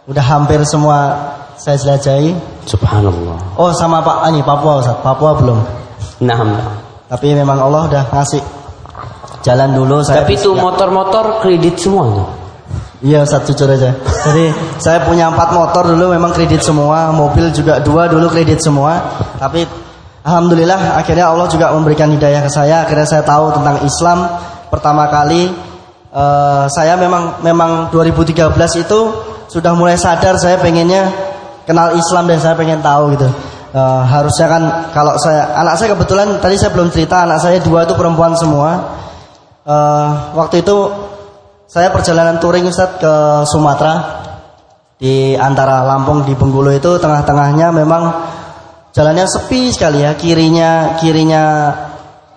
udah 0.03 0.25
hampir 0.27 0.59
semua 0.67 1.15
saya 1.55 1.79
jelajahi 1.79 2.35
Subhanallah. 2.67 3.55
Oh 3.55 3.71
sama 3.71 4.03
Pak 4.03 4.27
ini 4.29 4.43
Papua 4.43 4.83
Ustaz. 4.83 4.99
Papua 4.99 5.31
belum. 5.39 5.59
Nah, 6.27 6.39
Tapi 7.07 7.31
memang 7.31 7.55
Allah 7.55 7.87
udah 7.87 8.03
ngasih 8.11 8.43
jalan 9.39 9.71
dulu 9.71 10.03
saya. 10.03 10.27
Tapi 10.27 10.35
itu 10.35 10.51
motor-motor 10.51 11.39
kredit 11.39 11.79
semua 11.79 12.27
Iya 12.99 13.23
Ustaz 13.23 13.47
jujur 13.47 13.69
aja. 13.69 13.93
Jadi 14.27 14.51
saya 14.81 15.05
punya 15.07 15.31
empat 15.31 15.53
motor 15.53 15.87
dulu 15.93 16.11
memang 16.11 16.33
kredit 16.33 16.65
semua, 16.65 17.13
mobil 17.13 17.53
juga 17.53 17.77
dua 17.79 18.09
dulu 18.09 18.27
kredit 18.27 18.59
semua. 18.59 18.97
Tapi 19.37 19.63
alhamdulillah 20.25 20.99
akhirnya 20.99 21.29
Allah 21.29 21.45
juga 21.47 21.71
memberikan 21.77 22.09
hidayah 22.09 22.41
ke 22.41 22.49
saya. 22.49 22.83
Akhirnya 22.83 23.05
saya 23.05 23.23
tahu 23.23 23.53
tentang 23.53 23.85
Islam 23.85 24.25
pertama 24.69 25.07
kali. 25.11 25.49
Uh, 26.07 26.65
saya 26.71 26.95
memang 26.95 27.43
memang 27.43 27.91
2013 27.91 28.47
itu 28.81 28.99
sudah 29.51 29.75
mulai 29.75 29.99
sadar 29.99 30.39
saya 30.39 30.57
pengennya 30.57 31.11
kenal 31.67 31.93
Islam 31.93 32.31
dan 32.31 32.39
saya 32.39 32.55
pengen 32.55 32.79
tahu 32.79 33.13
gitu. 33.15 33.27
Uh, 33.75 34.01
harusnya 34.07 34.47
kan 34.47 34.63
kalau 34.95 35.19
saya 35.19 35.51
anak 35.59 35.75
saya 35.75 35.93
kebetulan 35.93 36.39
tadi 36.39 36.55
saya 36.55 36.71
belum 36.71 36.89
cerita 36.89 37.27
anak 37.27 37.43
saya 37.43 37.59
dua 37.59 37.83
itu 37.83 37.93
perempuan 37.93 38.33
semua. 38.39 38.95
Uh, 39.67 40.31
waktu 40.39 40.63
itu 40.63 40.75
saya 41.67 41.91
perjalanan 41.91 42.39
touring 42.39 42.63
Ustaz 42.63 42.95
ke 42.95 43.13
Sumatera 43.43 44.23
di 44.97 45.35
antara 45.35 45.83
Lampung 45.83 46.23
di 46.23 46.33
Bengkulu 46.33 46.71
itu 46.71 46.95
tengah-tengahnya 46.97 47.75
memang 47.75 48.03
jalannya 48.95 49.27
sepi 49.29 49.69
sekali 49.69 50.01
ya 50.01 50.15
kirinya 50.17 50.97
kirinya 50.97 51.43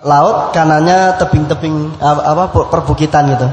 laut 0.01 0.49
kanannya 0.53 1.17
tebing-tebing 1.21 2.01
apa 2.01 2.49
perbukitan 2.49 3.37
gitu. 3.37 3.47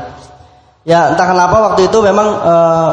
Ya 0.88 1.12
entah 1.12 1.28
kenapa 1.28 1.56
waktu 1.72 1.92
itu 1.92 2.00
memang 2.00 2.28
uh, 2.40 2.90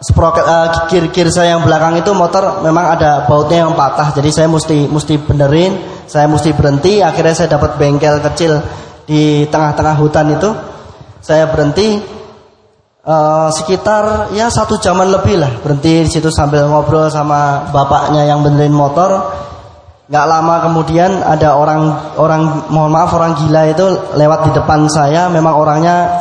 sproket 0.00 0.44
uh, 0.44 0.88
kir 0.88 1.12
kir 1.12 1.28
saya 1.28 1.56
yang 1.56 1.64
belakang 1.64 2.00
itu 2.00 2.12
motor 2.16 2.64
memang 2.64 2.96
ada 2.96 3.28
bautnya 3.28 3.68
yang 3.68 3.76
patah. 3.76 4.16
Jadi 4.16 4.32
saya 4.32 4.48
mesti 4.48 4.88
mesti 4.88 5.20
benerin 5.20 6.04
saya 6.08 6.24
mesti 6.24 6.56
berhenti. 6.56 7.04
Akhirnya 7.04 7.36
saya 7.36 7.48
dapat 7.52 7.76
bengkel 7.76 8.24
kecil 8.24 8.64
di 9.04 9.44
tengah-tengah 9.48 9.96
hutan 10.00 10.32
itu. 10.32 10.50
Saya 11.20 11.48
berhenti 11.48 12.00
uh, 13.04 13.48
sekitar 13.52 14.32
ya 14.32 14.48
satu 14.48 14.80
jaman 14.80 15.12
lebih 15.12 15.36
lah. 15.40 15.52
Berhenti 15.60 16.04
di 16.04 16.10
situ 16.12 16.32
sambil 16.32 16.64
ngobrol 16.64 17.12
sama 17.12 17.68
bapaknya 17.68 18.24
yang 18.24 18.40
benerin 18.40 18.72
motor 18.72 19.20
nggak 20.04 20.26
lama 20.28 20.54
kemudian 20.68 21.24
ada 21.24 21.56
orang 21.56 22.12
orang 22.20 22.68
mohon 22.68 22.92
maaf 22.92 23.12
orang 23.16 23.32
gila 23.40 23.72
itu 23.72 23.86
lewat 24.20 24.48
di 24.48 24.50
depan 24.52 24.84
saya 24.92 25.32
memang 25.32 25.56
orangnya 25.56 26.12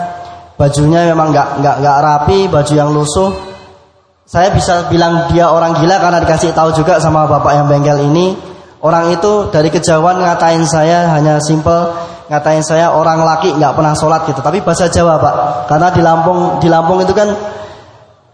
bajunya 0.56 1.04
memang 1.12 1.36
nggak 1.36 1.60
nggak 1.60 1.76
nggak 1.84 1.98
rapi 2.00 2.48
baju 2.48 2.74
yang 2.74 2.96
lusuh 2.96 3.54
saya 4.24 4.56
bisa 4.56 4.88
bilang 4.88 5.28
dia 5.30 5.52
orang 5.52 5.76
gila 5.76 6.00
karena 6.00 6.24
dikasih 6.24 6.56
tahu 6.56 6.72
juga 6.72 6.96
sama 6.98 7.28
bapak 7.28 7.60
yang 7.60 7.68
bengkel 7.68 8.00
ini. 8.08 8.34
Orang 8.84 9.12
itu 9.16 9.48
dari 9.52 9.72
kejauhan 9.72 10.20
ngatain 10.20 10.64
saya 10.68 11.08
hanya 11.16 11.40
simple 11.40 11.92
ngatain 12.28 12.64
saya 12.64 12.92
orang 12.92 13.20
laki 13.24 13.56
nggak 13.56 13.76
pernah 13.76 13.94
sholat 13.96 14.28
gitu. 14.28 14.40
Tapi 14.40 14.60
bahasa 14.64 14.88
Jawa 14.88 15.20
pak, 15.20 15.36
karena 15.72 15.88
di 15.92 16.02
Lampung 16.04 16.60
di 16.60 16.68
Lampung 16.72 17.00
itu 17.04 17.12
kan 17.16 17.30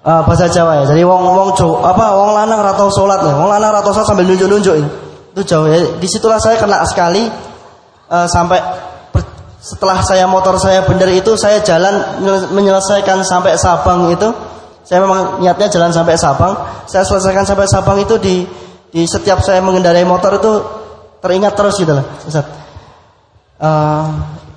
uh, 0.06 0.22
bahasa 0.26 0.50
Jawa 0.50 0.82
ya. 0.82 0.84
Jadi 0.90 1.06
wong 1.06 1.22
wong 1.22 1.50
apa 1.86 2.06
wong 2.18 2.32
lanang 2.38 2.62
ratau 2.66 2.90
sholat 2.90 3.20
nih, 3.26 3.34
wong 3.34 3.50
lanang 3.50 3.72
ratau 3.74 3.92
sholat 3.94 4.08
sambil 4.10 4.26
nunjuk 4.26 4.48
nunjuk 4.50 5.09
itu 5.34 5.41
Jawa. 5.45 5.65
Ya. 5.72 5.80
Di 5.97 6.07
situlah 6.10 6.39
saya 6.41 6.57
kena 6.57 6.81
sekali 6.85 7.27
uh, 8.10 8.27
sampai 8.27 8.60
setelah 9.60 9.99
saya 10.01 10.23
motor 10.26 10.56
saya 10.56 10.88
bener 10.88 11.11
itu 11.11 11.35
saya 11.35 11.60
jalan 11.60 12.23
menyelesaikan 12.56 13.22
sampai 13.27 13.60
Sabang 13.60 14.07
itu 14.07 14.31
saya 14.88 15.06
memang 15.06 15.38
niatnya 15.43 15.69
jalan 15.69 15.93
sampai 15.93 16.18
Sabang. 16.18 16.53
Saya 16.89 17.06
selesaikan 17.06 17.45
sampai 17.45 17.69
Sabang 17.69 18.01
itu 18.01 18.18
di 18.18 18.41
di 18.89 19.06
setiap 19.06 19.38
saya 19.45 19.61
mengendarai 19.61 20.01
motor 20.01 20.41
itu 20.41 20.51
teringat 21.22 21.53
terus 21.53 21.77
gitu 21.77 21.93
loh, 21.93 22.06
Ustaz. 22.26 22.47
Uh, 23.60 24.07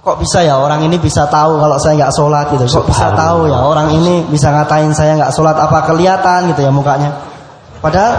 kok 0.02 0.18
bisa 0.18 0.42
ya 0.42 0.58
orang 0.58 0.82
ini 0.82 0.98
bisa 0.98 1.30
tahu 1.30 1.62
kalau 1.62 1.78
saya 1.78 1.94
nggak 1.94 2.14
sholat 2.14 2.50
gitu 2.50 2.66
kok 2.66 2.86
bisa 2.90 3.14
tahu 3.14 3.46
ya 3.46 3.58
orang 3.62 3.94
ini 3.94 4.26
bisa 4.26 4.50
ngatain 4.50 4.90
saya 4.90 5.14
nggak 5.14 5.30
sholat 5.30 5.54
apa 5.54 5.86
kelihatan 5.86 6.50
gitu 6.50 6.66
ya 6.66 6.74
mukanya 6.74 7.10
padahal 7.78 8.14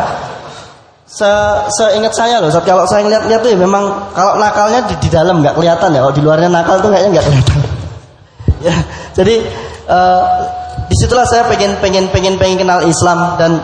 se 1.14 1.30
seingat 1.78 2.14
saya 2.18 2.42
loh 2.42 2.50
saat 2.50 2.66
kalau 2.66 2.90
saya 2.90 3.06
ngeliat-lihat 3.06 3.46
tuh 3.46 3.54
ya 3.54 3.60
memang 3.62 3.86
kalau 4.18 4.42
nakalnya 4.42 4.82
di, 4.90 4.98
di 4.98 5.10
dalam 5.14 5.46
nggak 5.46 5.54
kelihatan 5.54 5.94
ya. 5.94 6.02
Kalau 6.02 6.16
di 6.18 6.22
luarnya 6.26 6.50
nakal 6.50 6.82
tuh 6.82 6.90
kayaknya 6.90 7.22
nggak 7.22 7.26
kelihatan. 7.30 7.60
Ya 8.64 8.80
jadi 9.12 9.44
uh, 9.92 10.24
di 10.88 10.96
situlah 10.96 11.28
saya 11.28 11.44
pengen 11.52 11.76
pengen 11.84 12.08
pengen 12.16 12.40
pengen 12.40 12.64
kenal 12.64 12.80
Islam 12.88 13.36
dan 13.36 13.60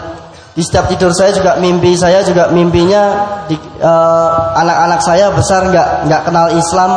di 0.51 0.59
setiap 0.59 0.91
tidur 0.91 1.15
saya 1.15 1.31
juga 1.31 1.55
mimpi 1.55 1.95
saya 1.95 2.19
juga 2.19 2.51
mimpinya 2.51 3.31
uh, 3.79 4.29
anak-anak 4.59 4.99
saya 4.99 5.31
besar 5.31 5.71
nggak 5.71 6.11
nggak 6.11 6.21
kenal 6.27 6.51
Islam. 6.51 6.91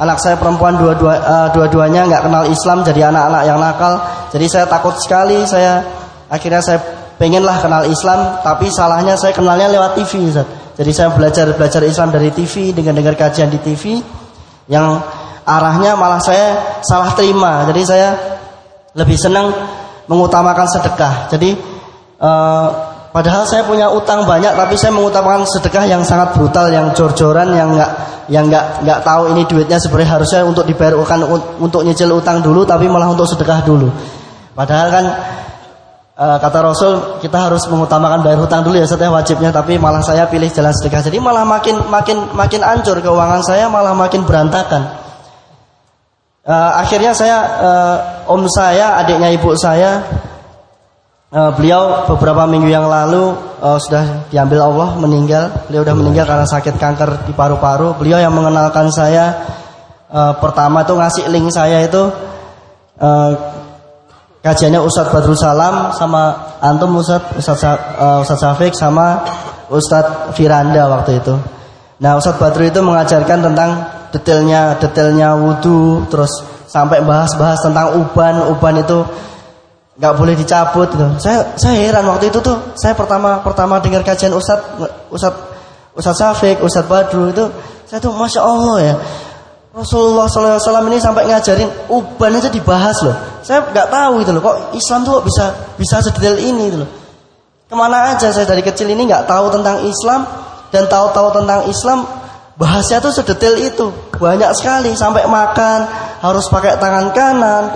Anak 0.00 0.16
saya 0.16 0.38
perempuan 0.40 0.80
dua-dua 0.80 1.14
uh, 1.20 1.48
dua-duanya 1.52 2.08
nggak 2.08 2.22
kenal 2.24 2.44
Islam 2.48 2.86
jadi 2.86 3.10
anak-anak 3.10 3.42
yang 3.44 3.58
nakal. 3.58 3.94
Jadi 4.30 4.46
saya 4.46 4.64
takut 4.70 4.94
sekali 4.96 5.42
saya 5.44 5.82
akhirnya 6.30 6.62
saya 6.62 6.99
pengenlah 7.20 7.60
kenal 7.60 7.84
Islam 7.84 8.40
tapi 8.40 8.72
salahnya 8.72 9.20
saya 9.20 9.36
kenalnya 9.36 9.68
lewat 9.68 10.00
TV 10.00 10.32
Ustaz. 10.32 10.48
jadi 10.80 10.90
saya 10.96 11.08
belajar 11.12 11.52
belajar 11.52 11.84
Islam 11.84 12.08
dari 12.08 12.32
TV 12.32 12.72
dengan 12.72 12.96
dengar 12.96 13.12
kajian 13.20 13.52
di 13.52 13.60
TV 13.60 14.00
yang 14.72 14.96
arahnya 15.44 16.00
malah 16.00 16.24
saya 16.24 16.80
salah 16.80 17.12
terima 17.12 17.68
jadi 17.68 17.82
saya 17.84 18.08
lebih 18.96 19.14
senang 19.14 19.52
mengutamakan 20.10 20.66
sedekah. 20.66 21.30
Jadi 21.30 21.54
uh, 22.18 22.68
padahal 23.14 23.46
saya 23.46 23.62
punya 23.62 23.86
utang 23.94 24.26
banyak, 24.26 24.58
tapi 24.58 24.74
saya 24.74 24.90
mengutamakan 24.90 25.46
sedekah 25.46 25.86
yang 25.86 26.02
sangat 26.02 26.34
brutal, 26.34 26.66
yang 26.66 26.90
jor-joran, 26.90 27.54
yang 27.54 27.78
nggak 27.78 27.90
yang 28.30 28.50
nggak 28.50 28.82
nggak 28.82 28.98
tahu 29.06 29.30
ini 29.34 29.46
duitnya 29.46 29.78
sebenarnya 29.78 30.18
harusnya 30.18 30.40
untuk 30.42 30.66
dibayarkan 30.66 31.26
untuk 31.62 31.86
nyicil 31.86 32.10
utang 32.10 32.42
dulu, 32.42 32.66
tapi 32.66 32.90
malah 32.90 33.06
untuk 33.14 33.30
sedekah 33.30 33.62
dulu. 33.62 33.86
Padahal 34.50 34.88
kan 34.90 35.04
uh, 36.20 36.36
kata 36.36 36.58
Rasul 36.60 36.92
kita 37.24 37.48
harus 37.48 37.64
mengutamakan 37.72 38.20
bayar 38.20 38.38
hutang 38.44 38.60
dulu 38.60 38.76
ya 38.76 38.84
setelah 38.84 39.24
wajibnya, 39.24 39.48
tapi 39.48 39.80
malah 39.80 40.04
saya 40.04 40.28
pilih 40.28 40.52
jalan 40.52 40.70
sedekah. 40.76 41.00
Jadi 41.00 41.16
malah 41.16 41.48
makin 41.48 41.80
makin 41.88 42.36
makin 42.36 42.60
ancur 42.60 43.00
keuangan 43.00 43.40
saya, 43.40 43.72
malah 43.72 43.96
makin 43.96 44.28
berantakan. 44.28 45.00
Uh, 46.44 46.72
akhirnya 46.76 47.16
saya 47.16 47.36
uh, 47.60 47.96
om 48.28 48.44
saya, 48.48 49.00
adiknya 49.00 49.32
ibu 49.32 49.52
saya, 49.56 50.04
uh, 51.32 51.50
beliau 51.56 52.04
beberapa 52.08 52.44
minggu 52.48 52.68
yang 52.68 52.88
lalu 52.88 53.32
uh, 53.60 53.78
sudah 53.80 54.28
diambil 54.28 54.68
Allah 54.68 54.88
meninggal. 55.00 55.68
Beliau 55.68 55.84
sudah 55.84 55.96
meninggal 55.96 56.24
karena 56.28 56.46
sakit 56.48 56.74
kanker 56.76 57.10
di 57.28 57.32
paru-paru. 57.32 57.96
Beliau 57.96 58.18
yang 58.20 58.32
mengenalkan 58.32 58.88
saya 58.92 59.36
uh, 60.10 60.32
pertama 60.40 60.82
itu 60.84 60.96
ngasih 60.96 61.24
link 61.28 61.48
saya 61.52 61.84
itu 61.84 62.08
uh, 62.98 63.30
kajiannya 64.40 64.80
Ustadz 64.80 65.12
Badrul 65.12 65.36
Salam 65.36 65.92
sama 65.92 66.56
antum 66.60 66.96
Ustadz 66.96 67.36
Ustadz, 67.36 68.00
uh, 68.00 68.24
Ustadz 68.24 68.42
Safik 68.42 68.72
sama 68.72 69.24
Ustadz 69.68 70.34
Firanda 70.36 70.88
waktu 70.88 71.20
itu. 71.20 71.34
Nah 72.00 72.16
Ustadz 72.16 72.40
Badrul 72.40 72.72
itu 72.72 72.80
mengajarkan 72.80 73.38
tentang 73.44 73.70
detailnya 74.10 74.80
detailnya 74.80 75.36
wudhu 75.36 76.08
terus 76.10 76.32
sampai 76.66 77.04
bahas-bahas 77.04 77.60
tentang 77.62 78.00
uban 78.00 78.50
uban 78.50 78.80
itu 78.80 79.04
nggak 80.00 80.14
boleh 80.16 80.34
dicabut 80.34 80.88
gitu. 80.88 81.06
Saya 81.20 81.44
saya 81.60 81.76
heran 81.76 82.08
waktu 82.08 82.32
itu 82.32 82.40
tuh 82.40 82.56
saya 82.80 82.96
pertama 82.96 83.44
pertama 83.44 83.76
dengar 83.84 84.00
kajian 84.00 84.32
Ustad 84.32 84.58
Ustad 85.12 85.36
Ustad 85.92 86.16
Safik, 86.16 86.64
Ustad 86.64 86.88
Badru 86.88 87.28
itu 87.28 87.44
saya 87.84 88.00
tuh 88.00 88.14
masya 88.16 88.40
Allah 88.40 88.76
ya 88.80 88.94
Rasulullah 89.70 90.26
SAW 90.26 90.58
ini 90.90 90.98
sampai 90.98 91.30
ngajarin 91.30 91.70
uban 91.94 92.34
aja 92.34 92.50
dibahas 92.50 92.98
loh. 93.06 93.14
Saya 93.46 93.70
nggak 93.70 93.86
tahu 93.86 94.14
itu 94.18 94.30
loh 94.34 94.42
kok 94.42 94.56
Islam 94.74 95.06
tuh 95.06 95.22
bisa 95.22 95.54
bisa 95.78 96.02
sedetail 96.02 96.42
ini 96.42 96.74
gitu 96.74 96.78
loh. 96.82 96.90
Ke 97.70 97.74
mana 97.78 98.10
aja 98.10 98.34
saya 98.34 98.50
dari 98.50 98.66
kecil 98.66 98.90
ini 98.90 99.06
nggak 99.06 99.30
tahu 99.30 99.46
tentang 99.54 99.86
Islam 99.86 100.26
dan 100.74 100.90
tahu-tahu 100.90 101.38
tentang 101.38 101.70
Islam 101.70 102.02
bahasnya 102.58 102.98
tuh 102.98 103.14
sedetail 103.14 103.54
itu 103.62 103.94
banyak 104.18 104.50
sekali 104.58 104.90
sampai 104.98 105.24
makan 105.30 105.86
harus 106.18 106.50
pakai 106.50 106.74
tangan 106.82 107.14
kanan 107.14 107.70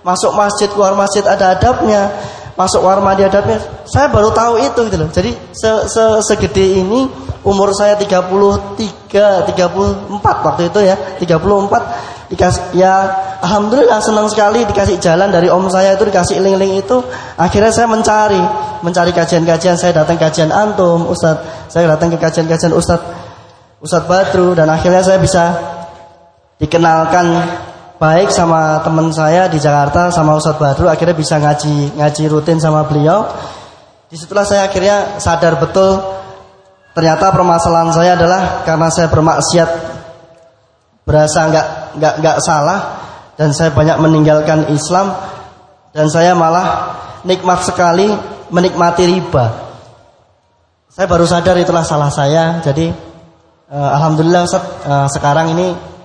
masuk 0.00 0.32
masjid 0.32 0.72
keluar 0.72 0.96
masjid 0.96 1.22
ada 1.22 1.52
adabnya 1.52 2.10
masuk 2.56 2.80
kamar 2.80 3.04
mandi 3.04 3.22
adabnya 3.22 3.60
saya 3.84 4.08
baru 4.08 4.32
tahu 4.32 4.58
itu 4.64 4.80
gitu 4.88 4.96
loh. 4.96 5.08
Jadi 5.12 5.30
se 5.52 5.70
-se 5.92 6.04
segede 6.24 6.80
ini 6.80 7.06
umur 7.44 7.70
saya 7.76 7.94
33 8.00 9.52
34 9.52 9.52
waktu 10.18 10.62
itu 10.72 10.80
ya 10.82 10.96
34 11.20 12.26
dikasih 12.26 12.74
ya 12.74 13.06
alhamdulillah 13.38 14.02
senang 14.02 14.26
sekali 14.26 14.66
dikasih 14.66 14.98
jalan 14.98 15.30
dari 15.30 15.46
om 15.46 15.70
saya 15.70 15.94
itu 15.94 16.08
dikasih 16.08 16.42
link-link 16.42 16.82
itu. 16.88 16.98
Akhirnya 17.38 17.70
saya 17.70 17.86
mencari 17.86 18.40
mencari 18.82 19.12
kajian-kajian. 19.14 19.78
Saya 19.78 20.02
datang 20.02 20.18
kajian 20.18 20.50
antum 20.50 21.06
Ustadz. 21.06 21.70
Saya 21.70 21.94
datang 21.94 22.10
ke 22.10 22.18
kajian-kajian 22.18 22.74
Ustadz 22.74 23.06
Ustadz 23.84 24.08
Badru 24.08 24.56
dan 24.56 24.72
akhirnya 24.72 25.04
saya 25.04 25.20
bisa 25.20 25.54
dikenalkan 26.56 27.26
baik 27.96 28.28
sama 28.28 28.84
teman 28.84 29.08
saya 29.08 29.48
di 29.48 29.56
Jakarta 29.56 30.12
sama 30.12 30.36
Ustadz 30.36 30.60
Badru 30.60 30.86
akhirnya 30.88 31.16
bisa 31.16 31.40
ngaji 31.40 31.96
ngaji 31.96 32.22
rutin 32.28 32.60
sama 32.60 32.84
beliau. 32.84 33.24
Di 34.06 34.14
situlah 34.14 34.46
saya 34.46 34.68
akhirnya 34.68 35.18
sadar 35.18 35.58
betul 35.58 35.98
ternyata 36.92 37.32
permasalahan 37.32 37.92
saya 37.92 38.16
adalah 38.16 38.62
karena 38.64 38.88
saya 38.92 39.08
bermaksiat 39.12 39.70
berasa 41.08 41.40
nggak 41.48 41.66
nggak 41.96 42.14
nggak 42.20 42.36
salah 42.44 42.78
dan 43.36 43.52
saya 43.52 43.72
banyak 43.72 43.96
meninggalkan 44.00 44.68
Islam 44.72 45.12
dan 45.92 46.06
saya 46.12 46.36
malah 46.36 46.96
nikmat 47.24 47.64
sekali 47.64 48.08
menikmati 48.52 49.04
riba. 49.08 49.66
Saya 50.92 51.06
baru 51.08 51.28
sadar 51.28 51.56
itulah 51.60 51.84
salah 51.84 52.08
saya. 52.08 52.60
Jadi 52.64 52.88
uh, 53.68 53.90
alhamdulillah 54.00 54.48
Ustaz, 54.48 54.64
uh, 54.84 55.08
sekarang 55.12 55.52
ini 55.52 55.95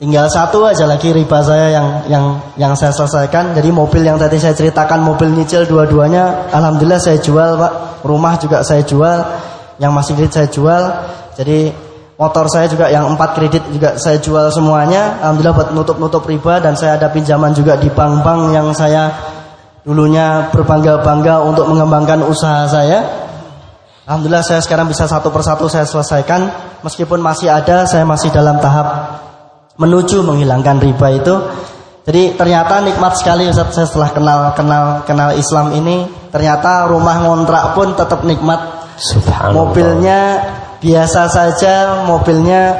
Tinggal 0.00 0.32
satu 0.32 0.64
aja 0.64 0.88
lagi 0.88 1.12
riba 1.12 1.44
saya 1.44 1.76
yang 1.76 1.86
yang 2.08 2.24
yang 2.56 2.72
saya 2.72 2.88
selesaikan. 2.88 3.52
Jadi 3.52 3.68
mobil 3.68 4.00
yang 4.00 4.16
tadi 4.16 4.40
saya 4.40 4.56
ceritakan 4.56 5.04
mobil 5.04 5.28
nyicil 5.28 5.68
dua-duanya, 5.68 6.48
alhamdulillah 6.56 6.96
saya 6.96 7.20
jual 7.20 7.60
pak. 7.60 8.00
Rumah 8.00 8.40
juga 8.40 8.64
saya 8.64 8.80
jual, 8.80 9.20
yang 9.76 9.92
masih 9.92 10.16
kredit 10.16 10.32
saya 10.32 10.48
jual. 10.48 10.82
Jadi 11.36 11.68
motor 12.16 12.48
saya 12.48 12.64
juga 12.64 12.88
yang 12.88 13.12
empat 13.12 13.36
kredit 13.36 13.60
juga 13.68 14.00
saya 14.00 14.16
jual 14.16 14.48
semuanya. 14.48 15.20
Alhamdulillah 15.20 15.52
buat 15.60 15.68
nutup-nutup 15.76 16.24
riba 16.24 16.64
dan 16.64 16.72
saya 16.80 16.96
ada 16.96 17.12
pinjaman 17.12 17.52
juga 17.52 17.76
di 17.76 17.92
bank-bank 17.92 18.56
yang 18.56 18.72
saya 18.72 19.12
dulunya 19.84 20.48
berbangga-bangga 20.48 21.44
untuk 21.44 21.68
mengembangkan 21.68 22.24
usaha 22.24 22.64
saya. 22.64 23.04
Alhamdulillah 24.08 24.48
saya 24.48 24.64
sekarang 24.64 24.88
bisa 24.88 25.04
satu 25.04 25.28
persatu 25.28 25.68
saya 25.68 25.84
selesaikan. 25.84 26.48
Meskipun 26.80 27.20
masih 27.20 27.52
ada, 27.52 27.84
saya 27.84 28.08
masih 28.08 28.32
dalam 28.32 28.56
tahap 28.64 29.28
menuju 29.80 30.20
menghilangkan 30.20 30.76
riba 30.76 31.08
itu. 31.16 31.34
Jadi 32.04 32.36
ternyata 32.36 32.84
nikmat 32.84 33.16
sekali 33.16 33.48
Ustaz 33.48 33.72
saya 33.72 33.86
setelah 33.88 34.10
kenal 34.12 34.40
kenal 34.52 34.84
kenal 35.08 35.30
Islam 35.36 35.72
ini 35.72 36.04
ternyata 36.28 36.84
rumah 36.88 37.24
ngontrak 37.24 37.72
pun 37.72 37.96
tetap 37.96 38.20
nikmat. 38.28 38.60
Mobilnya 39.56 40.44
biasa 40.84 41.32
saja, 41.32 42.04
mobilnya 42.04 42.76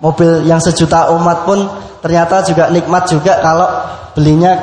mobil 0.00 0.48
yang 0.48 0.56
sejuta 0.64 1.12
umat 1.12 1.44
pun 1.44 1.68
ternyata 2.00 2.40
juga 2.40 2.72
nikmat 2.72 3.04
juga 3.12 3.44
kalau 3.44 3.68
belinya 4.16 4.56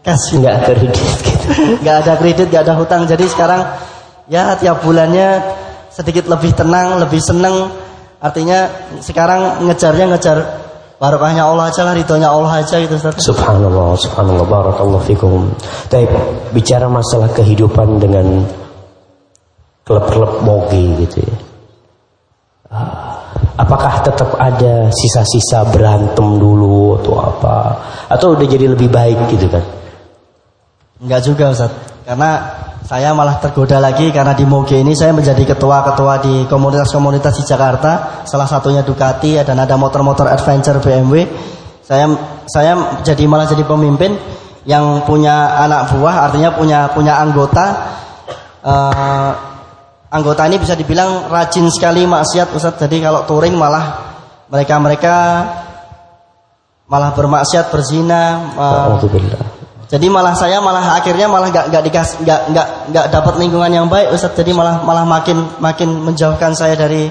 cash. 0.00 0.32
Enggak 0.32 0.72
kredit 0.72 0.92
gitu. 0.96 1.20
Enggak 1.82 1.96
ada 2.04 2.12
kredit, 2.16 2.46
enggak 2.48 2.62
ada 2.66 2.74
hutang. 2.74 3.02
Jadi 3.04 3.24
sekarang 3.28 3.60
ya 4.26 4.56
tiap 4.58 4.82
bulannya 4.82 5.44
sedikit 5.92 6.26
lebih 6.30 6.56
tenang, 6.56 7.00
lebih 7.00 7.20
seneng. 7.20 7.70
Artinya 8.18 8.66
sekarang 9.04 9.66
ngejarnya 9.68 10.06
ngejar 10.14 10.65
Barokahnya 10.96 11.44
Allah 11.44 11.68
aja 11.68 11.84
lah, 11.84 11.92
ridhonya 11.92 12.32
Allah 12.32 12.64
aja 12.64 12.80
gitu 12.80 12.96
Ustaz. 12.96 13.20
Subhanallah, 13.20 14.00
subhanallah, 14.00 14.48
barakallahu 14.48 15.04
fikum. 15.04 15.52
Tapi 15.92 16.08
bicara 16.56 16.88
masalah 16.88 17.28
kehidupan 17.36 18.00
dengan 18.00 18.48
klub-klub 19.84 20.40
moge 20.40 21.04
gitu 21.04 21.20
ya. 21.20 21.36
Ah, 22.72 23.20
apakah 23.60 24.00
tetap 24.08 24.40
ada 24.40 24.88
sisa-sisa 24.88 25.68
berantem 25.68 26.40
dulu 26.40 26.96
atau 27.04 27.14
apa? 27.20 27.56
Atau 28.08 28.32
udah 28.32 28.48
jadi 28.48 28.72
lebih 28.72 28.88
baik 28.88 29.36
gitu 29.36 29.52
kan? 29.52 29.62
Enggak 30.96 31.28
juga 31.28 31.52
Ustaz. 31.52 31.76
Karena 32.08 32.40
saya 32.86 33.10
malah 33.10 33.42
tergoda 33.42 33.82
lagi 33.82 34.14
karena 34.14 34.30
di 34.30 34.46
Moge 34.46 34.78
ini 34.78 34.94
saya 34.94 35.10
menjadi 35.10 35.42
ketua-ketua 35.42 36.22
di 36.22 36.34
komunitas-komunitas 36.46 37.42
di 37.42 37.44
Jakarta. 37.50 38.22
Salah 38.22 38.46
satunya 38.46 38.86
Ducati 38.86 39.34
dan 39.42 39.58
ada 39.58 39.74
motor-motor 39.74 40.30
adventure 40.30 40.78
BMW. 40.78 41.26
Saya 41.82 42.06
saya 42.46 43.02
jadi 43.02 43.26
malah 43.26 43.50
jadi 43.50 43.66
pemimpin 43.66 44.14
yang 44.70 45.02
punya 45.02 45.58
anak 45.66 45.98
buah, 45.98 46.30
artinya 46.30 46.54
punya 46.54 46.86
punya 46.94 47.18
anggota. 47.18 47.66
Uh, 48.62 49.34
anggota 50.06 50.46
ini 50.46 50.62
bisa 50.62 50.78
dibilang 50.78 51.26
rajin 51.26 51.66
sekali 51.66 52.06
maksiat 52.06 52.54
Ustaz. 52.54 52.78
Jadi 52.78 53.02
kalau 53.02 53.26
touring 53.26 53.58
malah 53.58 54.14
mereka-mereka 54.46 55.14
malah 56.86 57.10
bermaksiat 57.18 57.66
berzina. 57.66 58.54
Uh, 58.54 59.45
jadi 59.86 60.06
malah 60.10 60.34
saya 60.34 60.58
malah 60.58 60.98
akhirnya 60.98 61.30
malah 61.30 61.46
nggak 61.54 61.70
nggak 61.70 61.82
dikas 61.86 62.18
nggak 62.18 62.40
nggak 62.50 62.68
nggak 62.90 63.06
dapat 63.06 63.34
lingkungan 63.38 63.70
yang 63.70 63.86
baik 63.86 64.10
Ustaz. 64.10 64.34
Jadi 64.34 64.50
malah 64.50 64.82
malah 64.82 65.06
makin 65.06 65.46
makin 65.62 66.02
menjauhkan 66.02 66.58
saya 66.58 66.74
dari 66.74 67.06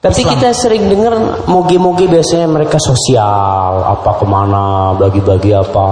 tapi 0.00 0.24
Islam. 0.24 0.32
kita 0.36 0.48
sering 0.56 0.88
dengar 0.88 1.44
mogi-mogi 1.44 2.08
biasanya 2.08 2.48
mereka 2.48 2.80
sosial, 2.80 3.84
apa 3.84 4.16
ke 4.16 4.24
mana, 4.24 4.96
bagi-bagi 4.96 5.52
apa. 5.52 5.88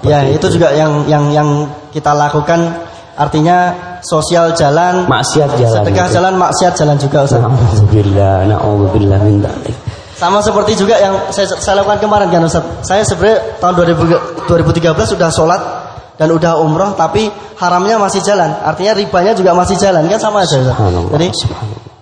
Ya 0.00 0.24
itu. 0.24 0.40
itu 0.48 0.56
juga 0.56 0.72
yang 0.72 1.04
yang 1.08 1.28
yang 1.32 1.48
kita 1.92 2.12
lakukan. 2.16 2.88
Artinya 3.20 3.76
sosial 4.00 4.56
jalan, 4.56 5.04
maksiat 5.04 5.60
jalan. 5.60 5.84
Sedekah 5.84 6.08
gitu. 6.08 6.14
jalan, 6.16 6.32
maksiat 6.40 6.72
jalan 6.72 6.96
juga 6.96 7.28
Ustaz. 7.28 7.44
Alhamdulillah, 7.44 8.48
naudzubillah 8.48 9.20
min 9.28 9.44
sama 10.20 10.44
seperti 10.44 10.76
juga 10.76 11.00
yang 11.00 11.32
saya, 11.32 11.48
saya 11.56 11.80
lakukan 11.80 11.96
kemarin 11.96 12.28
kan 12.28 12.44
Ustaz. 12.44 12.60
Saya 12.84 13.00
sebenarnya 13.08 13.56
tahun 13.56 13.72
2000, 13.96 14.52
2013 14.52 15.16
sudah 15.16 15.32
sholat 15.32 15.60
dan 16.20 16.28
udah 16.28 16.60
umroh 16.60 16.92
tapi 16.92 17.32
haramnya 17.56 17.96
masih 17.96 18.20
jalan. 18.20 18.52
Artinya 18.60 18.92
ribanya 18.92 19.32
juga 19.32 19.56
masih 19.56 19.80
jalan 19.80 20.04
kan 20.12 20.20
sama 20.20 20.44
aja 20.44 20.60
Ustaz. 20.60 20.76
Jadi 21.16 21.26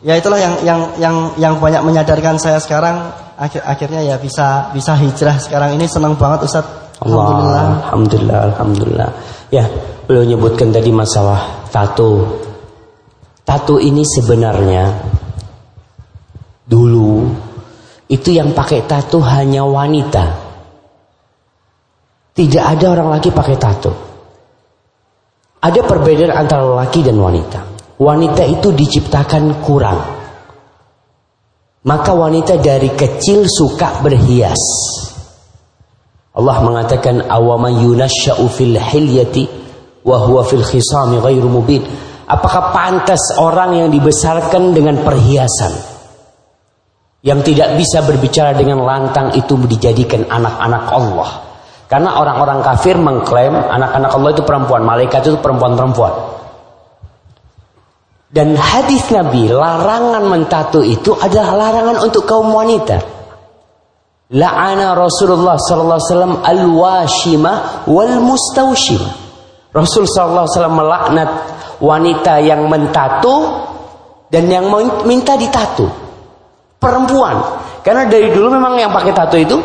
ya 0.02 0.18
itulah 0.18 0.34
yang 0.42 0.54
yang 0.66 0.80
yang 0.98 1.16
yang 1.38 1.54
banyak 1.62 1.78
menyadarkan 1.86 2.42
saya 2.42 2.58
sekarang 2.58 3.14
akhir 3.38 3.62
akhirnya 3.62 4.02
ya 4.02 4.18
bisa 4.18 4.74
bisa 4.74 4.98
hijrah 4.98 5.38
sekarang 5.38 5.78
ini 5.78 5.86
senang 5.86 6.18
banget 6.18 6.50
Ustaz. 6.50 6.66
Alhamdulillah. 6.98 7.62
Alhamdulillah, 7.86 8.38
alhamdulillah. 8.50 9.10
Ya, 9.54 9.70
beliau 10.10 10.26
nyebutkan 10.26 10.74
tadi 10.74 10.90
masalah 10.90 11.70
tato. 11.70 12.42
Tato 13.46 13.78
ini 13.78 14.02
sebenarnya 14.02 14.90
dulu 16.66 17.47
itu 18.08 18.32
yang 18.32 18.56
pakai 18.56 18.88
tato 18.88 19.20
hanya 19.20 19.68
wanita. 19.68 20.24
Tidak 22.32 22.64
ada 22.64 22.84
orang 22.96 23.08
laki 23.12 23.28
pakai 23.28 23.56
tato. 23.60 23.92
Ada 25.58 25.84
perbedaan 25.84 26.32
antara 26.32 26.64
laki 26.64 27.04
dan 27.04 27.20
wanita. 27.20 27.60
Wanita 27.98 28.46
itu 28.46 28.72
diciptakan 28.72 29.60
kurang. 29.60 30.00
Maka 31.84 32.10
wanita 32.14 32.56
dari 32.62 32.94
kecil 32.94 33.44
suka 33.44 34.00
berhias. 34.00 34.62
Allah 36.38 36.62
mengatakan 36.62 37.26
awaman 37.26 37.82
yunasya'u 37.82 38.46
fil 38.46 38.78
hilyati 38.78 39.44
wa 40.06 40.22
huwa 40.22 40.46
fil 40.46 40.62
khisami 40.62 41.18
ghairu 41.18 41.50
mubin. 41.50 41.82
Apakah 42.28 42.70
pantas 42.70 43.34
orang 43.34 43.82
yang 43.82 43.88
dibesarkan 43.90 44.70
dengan 44.70 45.02
perhiasan? 45.02 45.87
Yang 47.22 47.42
tidak 47.42 47.74
bisa 47.74 48.02
berbicara 48.06 48.54
dengan 48.54 48.82
lantang 48.82 49.34
itu 49.34 49.58
dijadikan 49.66 50.26
anak-anak 50.30 50.84
Allah. 50.90 51.30
Karena 51.88 52.20
orang-orang 52.20 52.60
kafir 52.60 53.00
mengklaim 53.00 53.56
anak-anak 53.56 54.10
Allah 54.12 54.30
itu 54.36 54.42
perempuan, 54.44 54.82
malaikat 54.84 55.24
itu 55.24 55.38
perempuan-perempuan. 55.40 56.14
Dan 58.28 58.52
hadis 58.60 59.08
Nabi 59.08 59.48
larangan 59.48 60.28
mentatu 60.28 60.84
itu 60.84 61.16
adalah 61.16 61.56
larangan 61.56 62.04
untuk 62.04 62.28
kaum 62.28 62.52
wanita. 62.52 63.00
La'ana 64.28 64.92
Rasulullah 64.92 65.56
sallallahu 65.56 65.96
alaihi 65.96 66.12
wasallam 66.12 66.34
al-washima 66.44 67.52
wal. 67.88 68.12
Rasul 69.68 70.08
SAW 70.08 70.48
melaknat 70.72 71.28
wanita 71.80 72.40
yang 72.40 72.66
mentato 72.72 73.36
dan 74.32 74.48
yang 74.48 74.68
minta 75.04 75.36
ditato. 75.36 76.07
Perempuan. 76.78 77.36
Karena 77.82 78.06
dari 78.06 78.30
dulu 78.30 78.54
memang 78.54 78.78
yang 78.78 78.94
pakai 78.94 79.12
tato 79.14 79.34
itu 79.34 79.58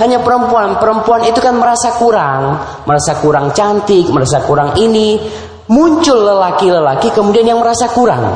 hanya 0.00 0.20
perempuan. 0.24 0.80
Perempuan 0.80 1.24
itu 1.28 1.40
kan 1.40 1.56
merasa 1.56 1.96
kurang, 1.96 2.56
merasa 2.88 3.20
kurang 3.20 3.52
cantik, 3.52 4.08
merasa 4.08 4.44
kurang 4.44 4.76
ini. 4.80 5.20
Muncul 5.70 6.26
lelaki-lelaki 6.26 7.14
kemudian 7.14 7.46
yang 7.46 7.62
merasa 7.62 7.86
kurang. 7.94 8.26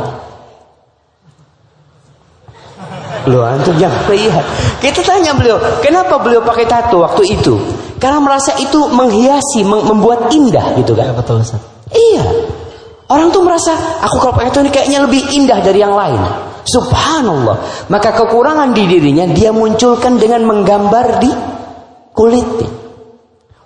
Loh 3.24 3.42
antum 3.42 3.74
jangan 3.80 4.05
lihat. 4.12 4.44
Kita 4.78 5.01
tanya 5.01 5.32
beliau, 5.32 5.56
kenapa 5.80 6.20
beliau 6.20 6.44
pakai 6.44 6.68
tato 6.68 7.01
waktu 7.01 7.34
itu? 7.34 7.56
Karena 7.96 8.20
merasa 8.20 8.52
itu 8.60 8.84
menghiasi, 8.92 9.64
membuat 9.64 10.28
indah 10.28 10.76
gitu 10.76 10.92
kan. 10.92 11.10
Ya, 11.10 11.14
betul 11.16 11.40
Ustaz. 11.40 11.59
Iya. 11.88 12.24
Orang 13.09 13.32
tuh 13.32 13.40
merasa 13.42 13.72
aku 14.05 14.20
kalau 14.20 14.36
pakai 14.36 14.52
tato 14.52 14.60
ini 14.62 14.70
kayaknya 14.70 14.98
lebih 15.09 15.22
indah 15.32 15.59
dari 15.64 15.80
yang 15.80 15.96
lain. 15.96 16.20
Subhanallah. 16.64 17.88
Maka 17.92 18.16
kekurangan 18.16 18.72
di 18.72 18.88
dirinya 18.88 19.28
dia 19.28 19.52
munculkan 19.52 20.16
dengan 20.16 20.48
menggambar 20.48 21.06
di 21.20 21.30
kulitnya. 22.16 22.70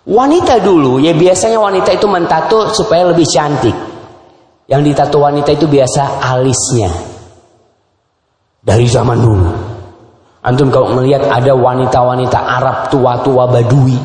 Wanita 0.08 0.58
dulu 0.64 0.98
ya 0.98 1.12
biasanya 1.12 1.60
wanita 1.60 1.94
itu 1.94 2.06
mentato 2.10 2.74
supaya 2.74 3.06
lebih 3.12 3.28
cantik. 3.28 3.76
Yang 4.68 4.82
ditato 4.92 5.16
wanita 5.22 5.54
itu 5.54 5.64
biasa 5.70 6.20
alisnya. 6.20 6.90
Dari 8.60 8.84
zaman 8.84 9.18
dulu. 9.20 9.50
Antum 10.44 10.72
kalau 10.72 10.96
melihat 10.96 11.28
ada 11.28 11.52
wanita-wanita 11.52 12.38
Arab 12.40 12.76
tua-tua 12.88 13.48
Badui 13.48 13.96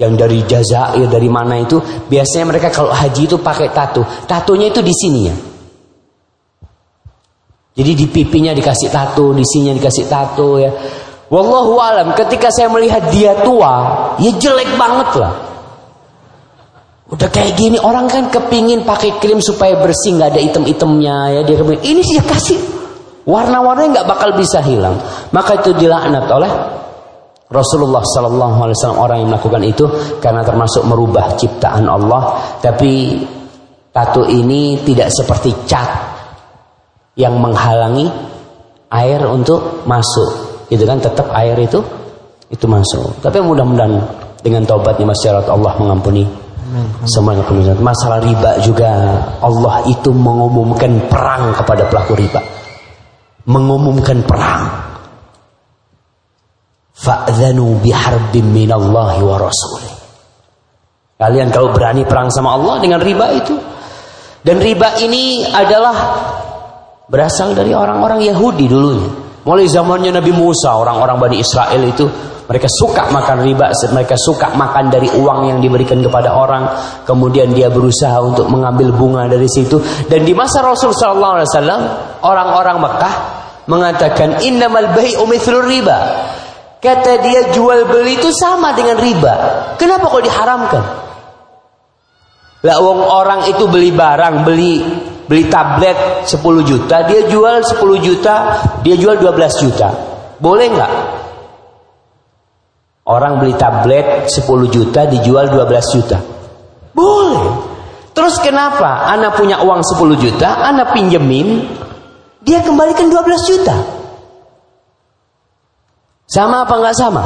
yang 0.00 0.16
dari 0.16 0.40
Jazair 0.48 1.10
dari 1.10 1.28
mana 1.28 1.60
itu 1.60 1.76
biasanya 2.08 2.56
mereka 2.56 2.72
kalau 2.72 2.94
haji 2.94 3.28
itu 3.28 3.36
pakai 3.42 3.68
tato. 3.74 4.06
Tatonya 4.24 4.72
itu 4.72 4.80
di 4.80 4.94
sini 4.94 5.20
ya. 5.28 5.49
Jadi 7.80 7.96
di 7.96 8.06
pipinya 8.12 8.52
dikasih 8.52 8.92
tato, 8.92 9.32
di 9.32 9.40
sininya 9.40 9.80
dikasih 9.80 10.04
tato 10.04 10.60
ya. 10.60 10.68
Wallahu 11.32 11.80
alam 11.80 12.12
ketika 12.12 12.52
saya 12.52 12.68
melihat 12.68 13.08
dia 13.08 13.40
tua, 13.40 13.72
ya 14.20 14.36
jelek 14.36 14.76
banget 14.76 15.16
lah. 15.16 15.32
Udah 17.08 17.24
kayak 17.32 17.56
gini 17.56 17.80
orang 17.80 18.04
kan 18.12 18.28
kepingin 18.28 18.84
pakai 18.84 19.16
krim 19.16 19.40
supaya 19.40 19.80
bersih 19.80 20.12
nggak 20.20 20.36
ada 20.36 20.40
item-itemnya 20.44 21.16
ya 21.32 21.40
dia 21.40 21.56
kepingin. 21.56 21.80
Ini 21.80 22.00
sih 22.04 22.20
kasih 22.20 22.58
warna-warnanya 23.24 23.96
nggak 23.96 24.08
bakal 24.12 24.36
bisa 24.36 24.60
hilang. 24.60 25.00
Maka 25.32 25.64
itu 25.64 25.72
dilaknat 25.72 26.28
oleh 26.28 26.52
Rasulullah 27.48 28.04
Sallallahu 28.04 28.58
Alaihi 28.60 28.76
Wasallam 28.76 29.00
orang 29.00 29.16
yang 29.24 29.28
melakukan 29.32 29.62
itu 29.64 29.84
karena 30.20 30.44
termasuk 30.44 30.84
merubah 30.84 31.32
ciptaan 31.40 31.88
Allah. 31.88 32.44
Tapi 32.60 33.24
tato 33.88 34.28
ini 34.28 34.84
tidak 34.84 35.08
seperti 35.08 35.64
cat 35.64 36.09
yang 37.20 37.36
menghalangi 37.36 38.08
air 38.88 39.20
untuk 39.28 39.84
masuk 39.84 40.64
itu 40.72 40.80
kan 40.88 40.96
tetap 40.96 41.28
air 41.36 41.58
itu 41.60 41.84
itu 42.50 42.64
masuk. 42.66 43.20
Tapi 43.20 43.38
mudah-mudahan 43.44 44.00
dengan 44.40 44.64
taubatnya 44.64 45.06
masyarakat 45.12 45.46
Allah 45.52 45.76
mengampuni 45.78 46.24
semuanya 47.06 47.42
pemirsa. 47.46 47.78
Masalah 47.78 48.18
riba 48.22 48.58
juga 48.62 48.90
Allah 49.42 49.84
itu 49.86 50.10
mengumumkan 50.14 51.10
perang 51.10 51.54
kepada 51.54 51.86
pelaku 51.86 52.18
riba. 52.18 52.40
Mengumumkan 53.46 54.22
perang. 54.26 54.64
Fa'dhanu 56.94 57.80
biharbim 57.80 58.44
minallahi 58.52 59.20
wa 59.24 59.36
rasulih. 59.40 59.92
Kalian 61.16 61.48
kalau 61.52 61.72
berani 61.72 62.04
perang 62.04 62.28
sama 62.32 62.56
Allah 62.56 62.80
dengan 62.80 63.00
riba 63.00 63.26
itu. 63.36 63.56
Dan 64.40 64.56
riba 64.56 64.96
ini 65.04 65.44
adalah 65.44 65.96
berasal 67.10 67.58
dari 67.58 67.74
orang-orang 67.74 68.22
Yahudi 68.22 68.70
dulunya. 68.70 69.10
Mulai 69.42 69.66
zamannya 69.66 70.14
Nabi 70.14 70.30
Musa, 70.30 70.78
orang-orang 70.78 71.16
Bani 71.18 71.36
Israel 71.42 71.82
itu 71.82 72.06
mereka 72.46 72.66
suka 72.66 73.10
makan 73.10 73.46
riba, 73.46 73.70
mereka 73.94 74.14
suka 74.18 74.50
makan 74.54 74.90
dari 74.90 75.06
uang 75.06 75.50
yang 75.50 75.58
diberikan 75.58 75.98
kepada 76.02 76.34
orang. 76.34 76.66
Kemudian 77.06 77.50
dia 77.50 77.70
berusaha 77.70 78.14
untuk 78.22 78.46
mengambil 78.46 78.94
bunga 78.94 79.26
dari 79.26 79.46
situ. 79.50 79.78
Dan 80.06 80.22
di 80.22 80.34
masa 80.34 80.62
Rasul 80.62 80.94
Sallallahu 80.94 81.34
Alaihi 81.40 81.50
Wasallam, 81.50 81.80
orang-orang 82.26 82.76
Mekah 82.78 83.14
mengatakan 83.70 84.28
innamal 84.42 84.90
bai'u 84.94 85.24
mithlur 85.30 85.66
riba. 85.66 85.98
Kata 86.80 87.22
dia 87.22 87.54
jual 87.54 87.86
beli 87.86 88.18
itu 88.18 88.32
sama 88.34 88.72
dengan 88.74 88.98
riba. 88.98 89.34
Kenapa 89.78 90.10
kok 90.10 90.24
diharamkan? 90.24 90.84
Lah 92.60 92.76
orang 92.84 93.48
itu 93.48 93.64
beli 93.72 93.88
barang, 93.94 94.44
beli 94.44 94.74
beli 95.30 95.46
tablet 95.46 96.26
10 96.26 96.42
juta, 96.66 97.06
dia 97.06 97.22
jual 97.30 97.62
10 97.62 97.78
juta, 98.02 98.34
dia 98.82 98.98
jual 98.98 99.14
12 99.14 99.62
juta. 99.62 99.88
Boleh 100.42 100.66
nggak? 100.66 100.92
Orang 103.06 103.38
beli 103.38 103.54
tablet 103.54 104.26
10 104.26 104.42
juta 104.74 105.06
dijual 105.06 105.46
12 105.54 105.94
juta. 105.94 106.18
Boleh. 106.90 107.46
Terus 108.10 108.42
kenapa? 108.42 109.06
Anak 109.06 109.38
punya 109.38 109.62
uang 109.62 109.86
10 109.86 110.18
juta, 110.18 110.66
anak 110.66 110.98
pinjemin, 110.98 111.62
dia 112.42 112.66
kembalikan 112.66 113.06
12 113.06 113.46
juta. 113.46 113.76
Sama 116.26 116.66
apa 116.66 116.74
nggak 116.74 116.96
sama? 116.98 117.22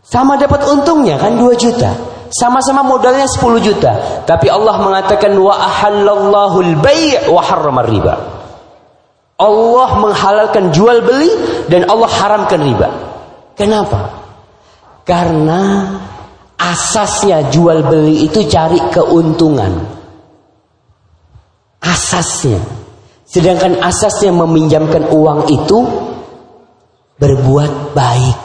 Sama 0.00 0.40
dapat 0.40 0.64
untungnya 0.72 1.20
kan 1.20 1.36
2 1.36 1.52
juta. 1.60 2.15
Sama-sama 2.30 2.82
modalnya 2.82 3.26
10 3.26 3.62
juta. 3.62 4.22
Tapi 4.26 4.46
Allah 4.50 4.78
mengatakan 4.82 5.34
wa 5.38 5.54
ahallallahu 5.54 6.56
al-bai' 6.62 7.30
wa 7.30 7.40
harrama 7.42 7.82
riba. 7.86 8.14
Allah 9.36 9.90
menghalalkan 10.00 10.72
jual 10.72 11.04
beli 11.04 11.28
dan 11.68 11.84
Allah 11.92 12.08
haramkan 12.08 12.60
riba. 12.64 12.88
Kenapa? 13.52 14.24
Karena 15.04 15.92
asasnya 16.56 17.52
jual 17.52 17.84
beli 17.84 18.24
itu 18.24 18.48
cari 18.48 18.80
keuntungan. 18.88 19.76
Asasnya. 21.84 22.58
Sedangkan 23.28 23.76
asasnya 23.84 24.32
meminjamkan 24.32 25.12
uang 25.12 25.52
itu 25.52 25.78
berbuat 27.16 27.92
baik, 27.92 28.38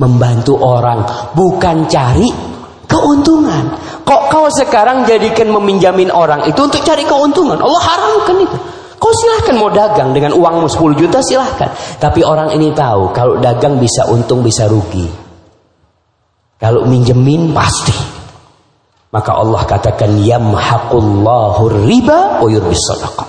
membantu 0.00 0.60
orang, 0.60 1.32
bukan 1.32 1.88
cari 1.88 2.47
keuntungan. 2.88 3.76
Kok 4.02 4.22
kau 4.32 4.48
sekarang 4.48 5.04
jadikan 5.04 5.52
meminjamin 5.52 6.08
orang 6.08 6.48
itu 6.48 6.56
untuk 6.58 6.80
cari 6.80 7.04
keuntungan? 7.04 7.60
Allah 7.60 7.82
haramkan 7.84 8.36
itu. 8.40 8.58
Kau 8.98 9.14
silahkan 9.14 9.54
mau 9.54 9.70
dagang 9.70 10.10
dengan 10.10 10.34
uangmu 10.34 10.66
10 10.66 10.98
juta 10.98 11.22
silahkan. 11.22 11.70
Tapi 12.02 12.26
orang 12.26 12.50
ini 12.56 12.74
tahu 12.74 13.14
kalau 13.14 13.38
dagang 13.38 13.78
bisa 13.78 14.08
untung 14.10 14.42
bisa 14.42 14.66
rugi. 14.66 15.06
Kalau 16.58 16.82
minjemin 16.88 17.54
pasti. 17.54 17.94
Maka 19.08 19.38
Allah 19.38 19.62
katakan 19.64 20.18
yamhaqullahu 20.18 21.86
riba 21.86 22.42
wa 22.42 22.48
yurbis 22.50 22.82
sadaqah. 22.90 23.28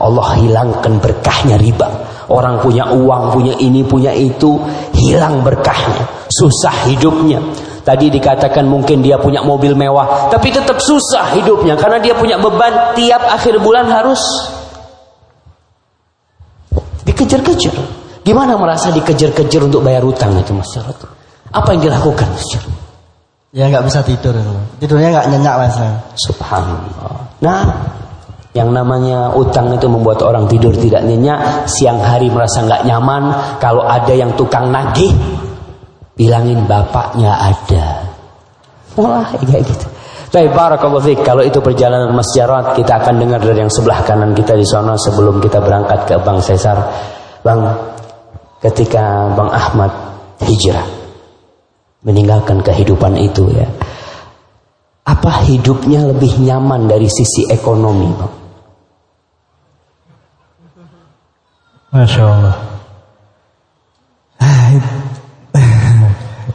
Allah 0.00 0.26
hilangkan 0.40 0.98
berkahnya 0.98 1.60
riba. 1.60 1.86
Orang 2.32 2.64
punya 2.64 2.88
uang, 2.88 3.36
punya 3.36 3.54
ini, 3.60 3.84
punya 3.84 4.10
itu, 4.16 4.56
hilang 4.96 5.44
berkahnya. 5.44 6.08
Susah 6.32 6.88
hidupnya. 6.88 7.38
Tadi 7.84 8.08
dikatakan 8.08 8.64
mungkin 8.64 9.04
dia 9.04 9.20
punya 9.20 9.44
mobil 9.44 9.76
mewah, 9.76 10.32
tapi 10.32 10.48
tetap 10.48 10.80
susah 10.80 11.36
hidupnya 11.36 11.76
karena 11.76 12.00
dia 12.00 12.16
punya 12.16 12.40
beban 12.40 12.96
tiap 12.96 13.20
akhir 13.28 13.60
bulan 13.60 13.84
harus 13.92 14.24
dikejar-kejar. 17.04 17.76
Gimana 18.24 18.56
merasa 18.56 18.88
dikejar-kejar 18.88 19.68
untuk 19.68 19.84
bayar 19.84 20.00
utang 20.00 20.32
itu 20.40 20.56
Mas 20.56 20.72
Apa 21.52 21.76
yang 21.76 21.92
dilakukan 21.92 22.24
Mas 22.24 22.56
Ya 23.52 23.68
nggak 23.68 23.84
bisa 23.84 24.00
tidur 24.00 24.32
Tidurnya 24.80 25.20
nggak 25.20 25.26
nyenyak 25.28 25.54
Mas. 25.60 25.76
Subhanallah. 26.24 27.36
Nah, 27.44 27.60
yang 28.54 28.70
namanya 28.70 29.34
utang 29.34 29.74
itu 29.74 29.90
membuat 29.90 30.22
orang 30.22 30.46
tidur 30.46 30.70
tidak 30.78 31.02
nyenyak, 31.04 31.66
siang 31.66 31.98
hari 31.98 32.30
merasa 32.30 32.62
nggak 32.62 32.86
nyaman. 32.86 33.22
Kalau 33.58 33.84
ada 33.84 34.14
yang 34.14 34.32
tukang 34.38 34.70
nagih, 34.70 35.10
bilangin 36.14 36.66
bapaknya 36.66 37.30
ada. 37.34 38.02
Mulai 38.94 39.38
kayak 39.42 39.62
gitu. 39.66 39.86
Tapi 40.34 40.50
barakallahu 40.50 41.02
fiik 41.02 41.22
kalau 41.22 41.46
itu 41.46 41.62
perjalanan 41.62 42.10
masyarat 42.10 42.74
kita 42.74 42.98
akan 42.98 43.22
dengar 43.22 43.38
dari 43.38 43.62
yang 43.62 43.70
sebelah 43.70 44.02
kanan 44.02 44.34
kita 44.34 44.58
di 44.58 44.66
sana 44.66 44.98
sebelum 44.98 45.38
kita 45.38 45.62
berangkat 45.62 46.10
ke 46.10 46.14
Bang 46.26 46.42
Cesar. 46.42 46.74
Bang, 47.46 47.70
ketika 48.58 49.30
Bang 49.38 49.50
Ahmad 49.54 49.94
hijrah 50.42 50.86
meninggalkan 52.02 52.60
kehidupan 52.66 53.14
itu 53.18 53.46
ya. 53.54 53.66
Apa 55.04 55.44
hidupnya 55.44 56.08
lebih 56.08 56.40
nyaman 56.40 56.88
dari 56.88 57.06
sisi 57.06 57.44
ekonomi, 57.52 58.08
Bang? 58.16 58.34
Masya 61.94 62.24
Allah. 62.26 62.56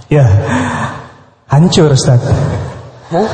Ya, 0.09 0.25
hancur 1.45 1.93
Ustaz. 1.93 2.25
Hah? 3.13 3.29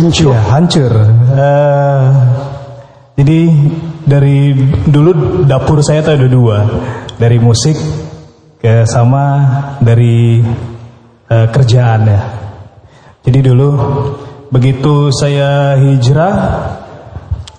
hancur. 0.00 0.32
Ya, 0.32 0.40
hancur. 0.50 0.92
Uh, 1.36 2.06
jadi 3.14 3.40
dari 4.08 4.56
dulu 4.88 5.44
dapur 5.46 5.84
saya 5.84 6.00
tuh 6.00 6.16
ada 6.16 6.24
dua, 6.24 6.64
dari 7.20 7.36
musik 7.36 7.76
ke 8.58 8.88
sama 8.88 9.44
dari 9.84 10.40
uh, 11.28 11.46
kerjaan 11.52 12.00
ya. 12.08 12.20
Jadi 13.24 13.38
dulu 13.44 13.68
begitu 14.48 15.12
saya 15.12 15.76
hijrah, 15.76 16.34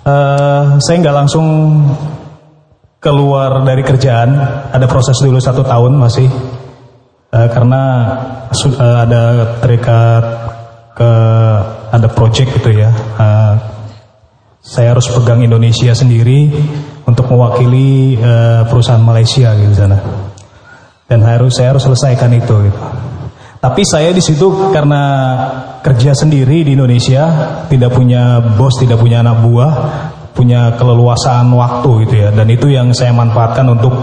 uh, 0.09 0.63
saya 0.81 0.95
nggak 1.05 1.17
langsung 1.21 1.47
keluar 2.97 3.61
dari 3.61 3.85
kerjaan, 3.85 4.33
ada 4.73 4.89
proses 4.89 5.21
dulu 5.21 5.37
satu 5.37 5.61
tahun 5.61 6.01
masih 6.01 6.25
uh, 7.35 7.47
karena 7.51 7.83
uh, 8.55 8.97
ada 9.03 9.21
terikat 9.59 10.23
ke 10.95 11.11
ada 11.91 12.07
project 12.07 12.55
gitu 12.55 12.71
ya. 12.71 12.89
Uh, 13.19 13.53
saya 14.65 14.97
harus 14.97 15.05
pegang 15.11 15.45
Indonesia 15.45 15.93
sendiri 15.93 16.49
untuk 17.05 17.29
mewakili 17.29 18.17
uh, 18.17 18.65
perusahaan 18.65 19.03
Malaysia 19.03 19.53
gitu 19.59 19.75
sana. 19.75 19.99
Dan 21.05 21.21
harus 21.21 21.53
saya 21.53 21.75
harus 21.75 21.85
selesaikan 21.85 22.33
itu 22.33 22.71
gitu. 22.71 22.81
Tapi 23.61 23.81
saya 23.85 24.09
di 24.13 24.21
situ 24.21 24.73
karena 24.73 25.01
kerja 25.81 26.13
sendiri 26.13 26.65
di 26.65 26.77
Indonesia, 26.77 27.29
tidak 27.65 27.93
punya 27.93 28.37
bos, 28.57 28.77
tidak 28.77 29.01
punya 29.01 29.25
anak 29.25 29.41
buah, 29.41 29.73
punya 30.37 30.73
keleluasaan 30.77 31.49
waktu 31.49 31.89
gitu 32.05 32.15
ya. 32.25 32.29
Dan 32.29 32.45
itu 32.49 32.69
yang 32.69 32.93
saya 32.93 33.09
manfaatkan 33.13 33.65
untuk 33.69 33.93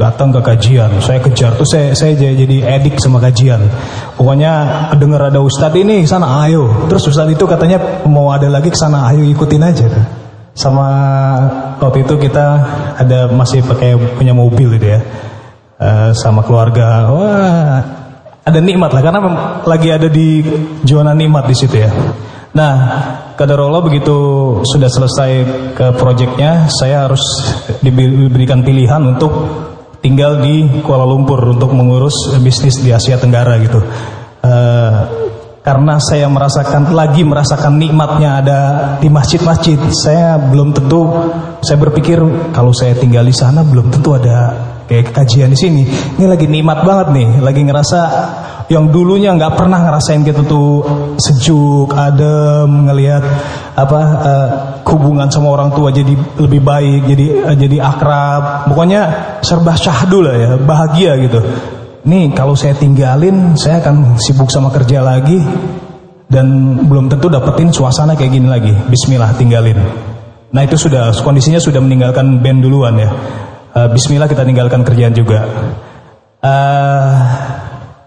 datang 0.00 0.32
ke 0.32 0.40
kajian. 0.40 0.88
Saya 1.04 1.20
kejar 1.20 1.52
tuh 1.60 1.68
saya 1.68 1.92
saya 1.92 2.16
jadi 2.16 2.80
edik 2.80 2.96
sama 2.96 3.20
kajian. 3.20 3.60
Pokoknya 4.16 4.52
dengar 4.96 5.28
ada 5.28 5.44
ustadz 5.44 5.76
ini 5.76 6.08
sana 6.08 6.48
ayo. 6.48 6.88
Terus 6.88 7.12
ustadz 7.12 7.36
itu 7.36 7.44
katanya 7.44 8.08
mau 8.08 8.32
ada 8.32 8.48
lagi 8.48 8.72
ke 8.72 8.78
sana 8.80 9.12
ayo 9.12 9.20
ikutin 9.28 9.60
aja. 9.60 9.86
Sama 10.56 10.88
waktu 11.76 12.08
itu 12.08 12.16
kita 12.16 12.46
ada 12.96 13.28
masih 13.28 13.60
pakai 13.60 14.00
punya 14.16 14.32
mobil 14.32 14.80
gitu 14.80 14.96
ya. 14.96 15.00
Uh, 15.80 16.12
sama 16.16 16.44
keluarga. 16.44 17.08
Wah, 17.08 17.80
ada 18.44 18.58
nikmat 18.60 18.92
lah 18.92 19.02
karena 19.04 19.20
lagi 19.64 19.88
ada 19.92 20.08
di 20.08 20.40
zona 20.84 21.12
nikmat 21.12 21.44
di 21.48 21.56
situ 21.56 21.76
ya. 21.76 21.92
Nah, 22.50 22.74
kadar 23.38 23.62
Allah 23.62 23.78
begitu 23.78 24.10
sudah 24.66 24.90
selesai 24.90 25.30
ke 25.70 25.86
proyeknya, 25.94 26.66
saya 26.66 27.06
harus 27.06 27.22
diberikan 27.78 28.66
pilihan 28.66 28.98
untuk 29.06 29.30
tinggal 30.00 30.40
di 30.40 30.64
Kuala 30.80 31.04
Lumpur 31.04 31.40
untuk 31.56 31.72
mengurus 31.76 32.36
bisnis 32.40 32.80
di 32.80 32.90
Asia 32.92 33.20
Tenggara 33.20 33.60
gitu. 33.60 33.80
Uh, 34.40 34.98
karena 35.60 36.00
saya 36.00 36.24
merasakan 36.24 36.96
lagi 36.96 37.20
merasakan 37.20 37.76
nikmatnya 37.76 38.40
ada 38.40 38.60
di 38.96 39.12
masjid-masjid, 39.12 39.76
saya 39.92 40.40
belum 40.40 40.72
tentu 40.72 41.04
saya 41.60 41.76
berpikir 41.76 42.16
kalau 42.56 42.72
saya 42.72 42.96
tinggal 42.96 43.28
di 43.28 43.36
sana 43.36 43.60
belum 43.60 43.92
tentu 43.92 44.16
ada 44.16 44.56
kayak 44.88 45.12
kajian 45.12 45.52
di 45.52 45.58
sini. 45.60 45.82
Ini 46.16 46.24
lagi 46.24 46.48
nikmat 46.48 46.80
banget 46.82 47.08
nih, 47.12 47.28
lagi 47.44 47.60
ngerasa 47.60 48.00
yang 48.72 48.88
dulunya 48.88 49.34
nggak 49.36 49.58
pernah 49.58 49.82
ngerasain 49.84 50.22
gitu 50.24 50.42
tuh 50.46 50.70
sejuk, 51.20 51.92
adem, 51.92 52.88
ngelihat 52.88 53.22
apa 53.74 54.00
uh, 54.00 54.48
hubungan 54.86 55.26
sama 55.28 55.52
orang 55.52 55.74
tua 55.76 55.92
jadi 55.92 56.14
lebih 56.40 56.64
baik, 56.64 57.00
jadi 57.04 57.26
uh, 57.50 57.56
jadi 57.58 57.76
akrab. 57.84 58.70
Pokoknya 58.72 59.02
serba 59.44 59.76
syahdu 59.76 60.24
lah 60.24 60.34
ya, 60.38 60.50
bahagia 60.56 61.20
gitu. 61.20 61.42
Nih 62.00 62.32
kalau 62.32 62.56
saya 62.56 62.72
tinggalin, 62.72 63.52
saya 63.60 63.84
akan 63.84 64.16
sibuk 64.16 64.48
sama 64.48 64.72
kerja 64.72 65.04
lagi 65.04 65.36
dan 66.30 66.46
belum 66.88 67.12
tentu 67.12 67.28
dapetin 67.28 67.68
suasana 67.68 68.16
kayak 68.16 68.32
gini 68.32 68.48
lagi. 68.48 68.72
Bismillah 68.88 69.36
tinggalin. 69.36 69.76
Nah 70.50 70.62
itu 70.64 70.80
sudah 70.80 71.12
kondisinya 71.20 71.60
sudah 71.60 71.82
meninggalkan 71.82 72.40
band 72.40 72.64
duluan 72.64 72.96
ya. 72.96 73.10
Uh, 73.70 73.88
Bismillah 73.92 74.26
kita 74.26 74.48
tinggalkan 74.48 74.80
kerjaan 74.80 75.12
juga. 75.12 75.44
Uh, 76.40 77.12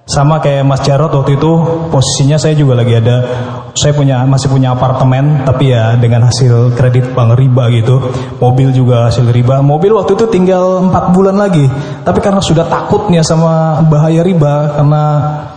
sama 0.03 0.43
kayak 0.43 0.67
Mas 0.67 0.83
Jarot 0.83 1.15
waktu 1.15 1.39
itu 1.39 1.51
posisinya 1.87 2.35
saya 2.35 2.59
juga 2.59 2.75
lagi 2.75 2.91
ada 2.91 3.23
saya 3.71 3.95
punya 3.95 4.27
masih 4.27 4.51
punya 4.51 4.75
apartemen 4.75 5.47
tapi 5.47 5.71
ya 5.71 5.95
dengan 5.95 6.27
hasil 6.27 6.75
kredit 6.75 7.15
bank 7.15 7.39
riba 7.39 7.71
gitu. 7.71 8.03
Mobil 8.37 8.75
juga 8.75 9.07
hasil 9.07 9.31
riba. 9.31 9.63
Mobil 9.63 9.95
waktu 9.95 10.19
itu 10.19 10.27
tinggal 10.27 10.91
4 10.91 11.15
bulan 11.15 11.39
lagi. 11.39 11.65
Tapi 12.03 12.19
karena 12.19 12.43
sudah 12.43 12.67
takutnya 12.67 13.23
sama 13.23 13.79
bahaya 13.87 14.21
riba 14.21 14.75
karena 14.75 15.03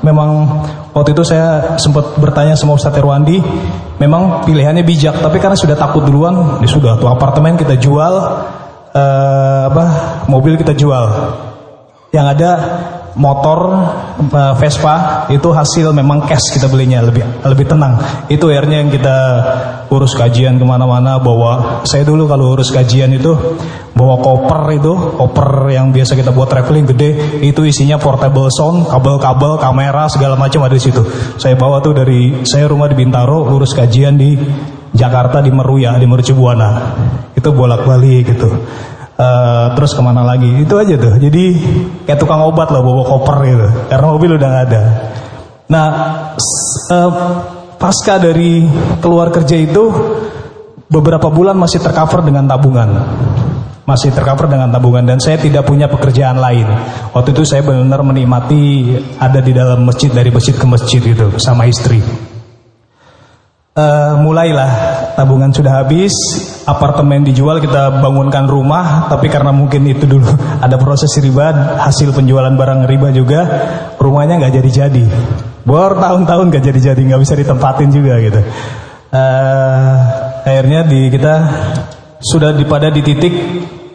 memang 0.07 0.63
waktu 0.95 1.11
itu 1.13 1.27
saya 1.27 1.77
sempat 1.77 2.15
bertanya 2.17 2.55
sama 2.55 2.79
Ustadz 2.79 3.03
Erwandi, 3.03 3.43
memang 3.99 4.47
pilihannya 4.47 4.87
bijak 4.87 5.21
tapi 5.21 5.43
karena 5.43 5.59
sudah 5.59 5.75
takut 5.77 6.07
duluan, 6.07 6.63
ya 6.63 6.69
sudah 6.71 6.97
tuh 6.97 7.11
apartemen 7.11 7.59
kita 7.59 7.77
jual 7.77 8.15
uh, 8.95 9.63
apa 9.69 9.85
mobil 10.31 10.55
kita 10.55 10.73
jual. 10.73 11.35
Yang 12.15 12.27
ada 12.39 12.51
motor 13.17 13.59
uh, 14.21 14.55
Vespa 14.61 15.27
itu 15.33 15.49
hasil 15.49 15.91
memang 15.97 16.29
cash 16.29 16.53
kita 16.53 16.69
belinya 16.69 17.01
lebih 17.01 17.25
lebih 17.43 17.67
tenang. 17.67 17.97
Itu 18.29 18.53
akhirnya 18.53 18.85
yang 18.85 18.93
kita 18.93 19.19
urus 19.89 20.13
kajian 20.13 20.61
ke 20.61 20.65
mana-mana 20.69 21.17
bawa 21.17 21.83
saya 21.89 22.05
dulu 22.05 22.29
kalau 22.29 22.53
urus 22.53 22.69
kajian 22.69 23.17
itu 23.17 23.33
bawa 23.97 24.21
koper 24.21 24.77
itu 24.77 24.93
koper 25.17 25.73
yang 25.73 25.91
biasa 25.91 26.13
kita 26.13 26.31
buat 26.31 26.53
traveling 26.53 26.85
gede 26.93 27.41
itu 27.41 27.65
isinya 27.65 27.97
portable 27.97 28.53
sound 28.53 28.93
kabel-kabel 28.93 29.57
kamera 29.57 30.07
segala 30.13 30.37
macam 30.37 30.69
ada 30.69 30.77
di 30.77 30.85
situ. 30.85 31.01
Saya 31.41 31.57
bawa 31.57 31.81
tuh 31.81 31.97
dari 31.97 32.45
saya 32.45 32.69
rumah 32.69 32.93
di 32.93 32.97
Bintaro 33.01 33.49
urus 33.49 33.73
kajian 33.73 34.21
di 34.21 34.37
Jakarta 34.93 35.41
di 35.41 35.53
Meruya 35.53 35.97
di 35.97 36.09
Mercubuana 36.09 36.97
itu 37.37 37.49
bolak-balik 37.53 38.33
gitu 38.33 38.49
Uh, 39.17 39.73
terus 39.73 39.97
ke 39.97 40.03
mana 40.05 40.21
lagi? 40.21 40.49
Itu 40.61 40.77
aja 40.77 40.93
tuh. 41.01 41.17
Jadi 41.17 41.45
kayak 42.05 42.21
tukang 42.21 42.45
obat 42.45 42.69
loh 42.69 42.85
bawa 42.85 43.03
koper 43.09 43.37
gitu. 43.49 43.69
Karena 43.89 44.07
mobil 44.13 44.31
udah 44.37 44.49
nggak 44.49 44.65
ada. 44.69 44.83
Nah 45.73 45.87
uh, 46.93 47.13
pasca 47.81 48.21
dari 48.21 48.69
keluar 49.01 49.33
kerja 49.33 49.57
itu 49.57 49.89
beberapa 50.93 51.33
bulan 51.33 51.57
masih 51.57 51.81
tercover 51.81 52.29
dengan 52.29 52.45
tabungan. 52.45 52.89
Masih 53.89 54.13
tercover 54.13 54.53
dengan 54.53 54.69
tabungan. 54.69 55.09
Dan 55.09 55.17
saya 55.17 55.41
tidak 55.41 55.65
punya 55.65 55.89
pekerjaan 55.89 56.37
lain. 56.37 56.69
Waktu 57.17 57.33
itu 57.33 57.49
saya 57.49 57.65
benar-benar 57.65 58.05
menikmati 58.05 58.93
ada 59.17 59.41
di 59.41 59.57
dalam 59.57 59.81
masjid 59.89 60.13
dari 60.13 60.29
masjid 60.29 60.53
ke 60.53 60.67
masjid 60.69 61.01
itu 61.01 61.41
sama 61.41 61.65
istri 61.65 62.05
uh, 63.77 64.13
mulailah 64.19 64.71
tabungan 65.15 65.53
sudah 65.53 65.85
habis, 65.85 66.13
apartemen 66.65 67.23
dijual, 67.23 67.61
kita 67.61 68.01
bangunkan 68.01 68.49
rumah, 68.49 69.07
tapi 69.13 69.29
karena 69.29 69.53
mungkin 69.53 69.85
itu 69.87 70.09
dulu 70.09 70.27
ada 70.65 70.77
proses 70.81 71.13
riba, 71.21 71.79
hasil 71.85 72.11
penjualan 72.17 72.51
barang 72.51 72.89
riba 72.89 73.13
juga, 73.13 73.41
rumahnya 74.01 74.41
nggak 74.41 74.55
jadi-jadi. 74.59 75.05
Bertahun-tahun 75.67 76.47
nggak 76.51 76.65
jadi-jadi, 76.65 77.01
nggak 77.13 77.21
bisa 77.23 77.35
ditempatin 77.37 77.89
juga 77.93 78.15
gitu. 78.19 78.41
Uh, 79.07 79.95
akhirnya 80.43 80.83
di 80.83 81.09
kita 81.09 81.35
sudah 82.19 82.53
pada 82.67 82.91
di 82.91 83.01
titik 83.07 83.35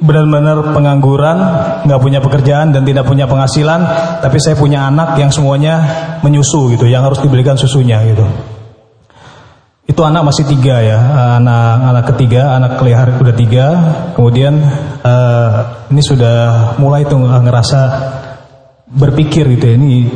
benar-benar 0.02 0.74
pengangguran, 0.74 1.38
nggak 1.86 2.02
punya 2.02 2.20
pekerjaan 2.26 2.74
dan 2.74 2.82
tidak 2.82 3.06
punya 3.06 3.30
penghasilan, 3.30 3.86
tapi 4.18 4.42
saya 4.42 4.58
punya 4.58 4.90
anak 4.90 5.14
yang 5.22 5.30
semuanya 5.30 5.78
menyusu 6.26 6.74
gitu, 6.74 6.90
yang 6.90 7.06
harus 7.06 7.22
dibelikan 7.22 7.54
susunya 7.54 8.02
gitu. 8.10 8.26
Itu 9.92 10.08
anak 10.08 10.24
masih 10.24 10.48
tiga 10.48 10.80
ya, 10.80 11.00
anak 11.36 11.68
anak 11.84 12.06
ketiga, 12.16 12.56
anak 12.56 12.80
kelihar 12.80 13.12
udah 13.20 13.36
tiga. 13.36 13.66
Kemudian 14.16 14.64
uh, 15.04 15.52
ini 15.92 16.00
sudah 16.00 16.38
mulai 16.80 17.04
tuh 17.04 17.20
ngerasa 17.20 17.80
berpikir 18.88 19.52
gitu 19.52 19.68
ya, 19.68 19.76
ini 19.76 20.08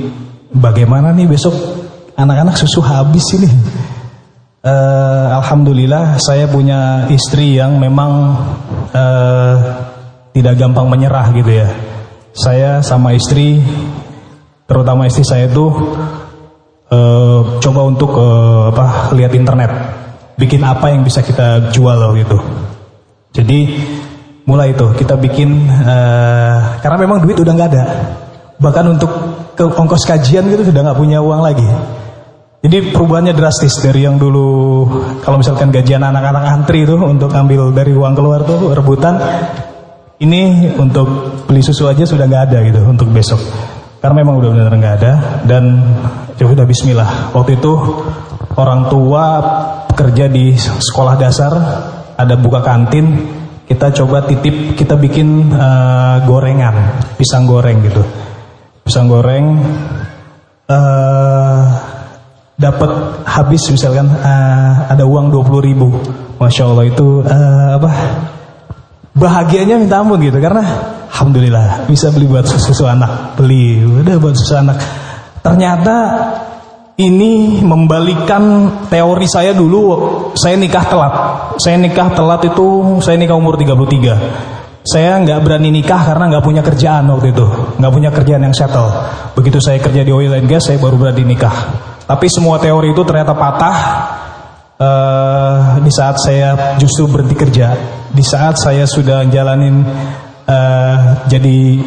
bagaimana 0.56 1.12
nih 1.12 1.28
besok 1.28 1.52
anak-anak 2.16 2.56
susu 2.56 2.80
habis 2.80 3.28
ini. 3.36 3.52
Uh, 4.64 5.44
Alhamdulillah 5.44 6.24
saya 6.24 6.48
punya 6.48 7.12
istri 7.12 7.60
yang 7.60 7.76
memang 7.76 8.40
uh, 8.96 9.56
tidak 10.32 10.56
gampang 10.56 10.88
menyerah 10.88 11.36
gitu 11.36 11.52
ya. 11.52 11.68
Saya 12.32 12.80
sama 12.80 13.12
istri, 13.12 13.60
terutama 14.72 15.12
istri 15.12 15.28
saya 15.28 15.52
itu 15.52 15.68
uh, 16.92 17.62
coba 17.62 17.82
untuk 17.88 18.12
uh, 18.14 18.70
apa 18.74 19.16
lihat 19.16 19.34
internet. 19.34 19.72
Bikin 20.36 20.60
apa 20.68 20.92
yang 20.92 21.08
bisa 21.08 21.24
kita 21.24 21.72
jual 21.72 21.96
loh 21.96 22.12
gitu. 22.14 22.38
Jadi 23.32 23.72
mulai 24.44 24.76
itu. 24.76 24.86
Kita 25.00 25.16
bikin 25.16 25.64
uh, 25.70 26.80
karena 26.84 26.98
memang 27.00 27.24
duit 27.24 27.40
udah 27.40 27.54
nggak 27.56 27.70
ada. 27.72 27.86
Bahkan 28.60 28.86
untuk 29.00 29.12
ke 29.56 29.64
ongkos 29.64 30.04
kajian 30.04 30.48
gitu 30.52 30.68
sudah 30.68 30.82
nggak 30.84 31.00
punya 31.00 31.24
uang 31.24 31.42
lagi. 31.44 31.68
Jadi 32.66 32.92
perubahannya 32.92 33.38
drastis 33.38 33.78
dari 33.78 34.10
yang 34.10 34.18
dulu 34.18 34.90
kalau 35.22 35.38
misalkan 35.38 35.70
gajian 35.70 36.02
anak-anak 36.02 36.44
antri 36.50 36.82
itu 36.82 36.98
untuk 36.98 37.30
ambil 37.30 37.70
dari 37.70 37.94
uang 37.94 38.14
keluar 38.18 38.42
tuh 38.44 38.74
rebutan. 38.74 39.22
Ini 40.16 40.72
untuk 40.80 41.08
beli 41.44 41.60
susu 41.60 41.92
aja 41.92 42.08
sudah 42.08 42.24
nggak 42.24 42.44
ada 42.52 42.58
gitu 42.64 42.82
untuk 42.88 43.12
besok 43.12 43.75
karena 44.06 44.22
memang 44.22 44.38
udah 44.38 44.50
benar 44.54 44.70
nggak 44.70 44.96
ada 45.02 45.14
dan 45.50 45.82
ya 46.38 46.46
udah 46.46 46.70
Bismillah 46.70 47.34
waktu 47.34 47.58
itu 47.58 47.74
orang 48.54 48.86
tua 48.86 49.26
kerja 49.96 50.28
di 50.28 50.54
sekolah 50.60 51.16
dasar, 51.16 51.54
ada 52.14 52.36
buka 52.36 52.60
kantin, 52.62 53.16
kita 53.66 53.90
coba 54.04 54.28
titip, 54.28 54.76
kita 54.76 55.00
bikin 55.00 55.50
uh, 55.56 56.22
gorengan, 56.28 57.02
pisang 57.16 57.48
goreng 57.48 57.82
gitu. 57.82 58.04
Pisang 58.86 59.10
goreng 59.10 59.64
uh, 60.70 61.64
dapat 62.60 62.92
habis 63.26 63.64
misalkan 63.72 64.06
uh, 64.06 64.92
ada 64.92 65.08
uang 65.08 65.32
20 65.34 65.68
ribu, 65.74 65.90
masya 66.38 66.70
Allah 66.70 66.86
itu 66.86 67.24
uh, 67.24 67.70
apa? 67.80 67.92
Bahagianya 69.16 69.80
minta 69.80 70.04
ampun 70.04 70.20
gitu. 70.20 70.36
Karena 70.44 70.64
alhamdulillah 71.08 71.88
bisa 71.88 72.12
beli 72.12 72.28
buat 72.28 72.44
susu 72.44 72.84
anak, 72.84 73.40
beli 73.40 73.80
udah 73.82 74.16
buat 74.20 74.36
susu 74.36 74.60
anak. 74.60 74.78
Ternyata 75.40 75.96
ini 77.00 77.64
membalikan 77.64 78.68
teori 78.92 79.28
saya 79.28 79.56
dulu 79.56 79.82
saya 80.36 80.60
nikah 80.60 80.86
telat. 80.86 81.14
Saya 81.64 81.80
nikah 81.80 82.12
telat 82.12 82.44
itu 82.44 83.00
saya 83.00 83.16
nikah 83.16 83.40
umur 83.40 83.56
33 83.56 84.66
saya 84.86 85.18
nggak 85.18 85.42
berani 85.42 85.74
nikah 85.74 85.98
karena 85.98 86.30
nggak 86.30 86.46
punya 86.46 86.62
kerjaan 86.62 87.10
waktu 87.10 87.34
itu. 87.34 87.46
Nggak 87.82 87.94
punya 87.94 88.10
kerjaan 88.14 88.46
yang 88.46 88.54
settle. 88.54 88.86
Begitu 89.34 89.58
saya 89.58 89.82
kerja 89.82 90.06
di 90.06 90.14
oil 90.14 90.30
and 90.38 90.46
gas 90.46 90.70
saya 90.70 90.78
baru 90.78 91.02
berani 91.02 91.26
nikah. 91.26 91.56
Tapi 92.06 92.30
semua 92.30 92.62
teori 92.62 92.94
itu 92.94 93.02
ternyata 93.02 93.34
patah 93.34 93.78
uh, 94.78 95.60
di 95.82 95.90
saat 95.90 96.22
saya 96.22 96.78
justru 96.78 97.10
berhenti 97.10 97.34
kerja 97.34 97.74
di 98.16 98.24
saat 98.24 98.56
saya 98.56 98.88
sudah 98.88 99.28
jalanin 99.28 99.84
uh, 100.48 101.28
jadi 101.28 101.84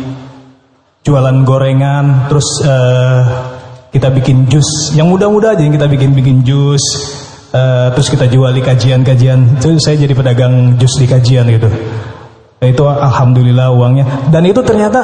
jualan 1.01 1.37
gorengan 1.49 2.29
terus 2.29 2.61
uh, 2.63 3.23
kita 3.89 4.13
bikin 4.13 4.45
jus. 4.53 4.93
Yang 4.93 5.17
mudah-mudah 5.17 5.57
aja 5.57 5.65
yang 5.65 5.73
kita 5.73 5.89
bikin 5.89 6.13
bikin 6.13 6.37
jus 6.45 6.85
uh, 7.57 7.89
terus 7.97 8.13
kita 8.13 8.29
jual 8.29 8.53
di 8.53 8.61
kajian-kajian. 8.61 9.57
Itu 9.57 9.81
saya 9.81 9.97
jadi 9.97 10.13
pedagang 10.13 10.77
jus 10.77 11.01
di 11.01 11.09
kajian 11.09 11.49
gitu. 11.49 11.73
Nah, 12.59 12.69
itu 12.69 12.85
alhamdulillah 12.85 13.73
uangnya. 13.73 14.29
Dan 14.29 14.45
itu 14.45 14.61
ternyata 14.61 15.01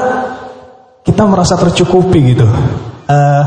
kita 1.00 1.24
merasa 1.24 1.56
tercukupi 1.56 2.36
gitu. 2.36 2.44
Uh, 3.08 3.44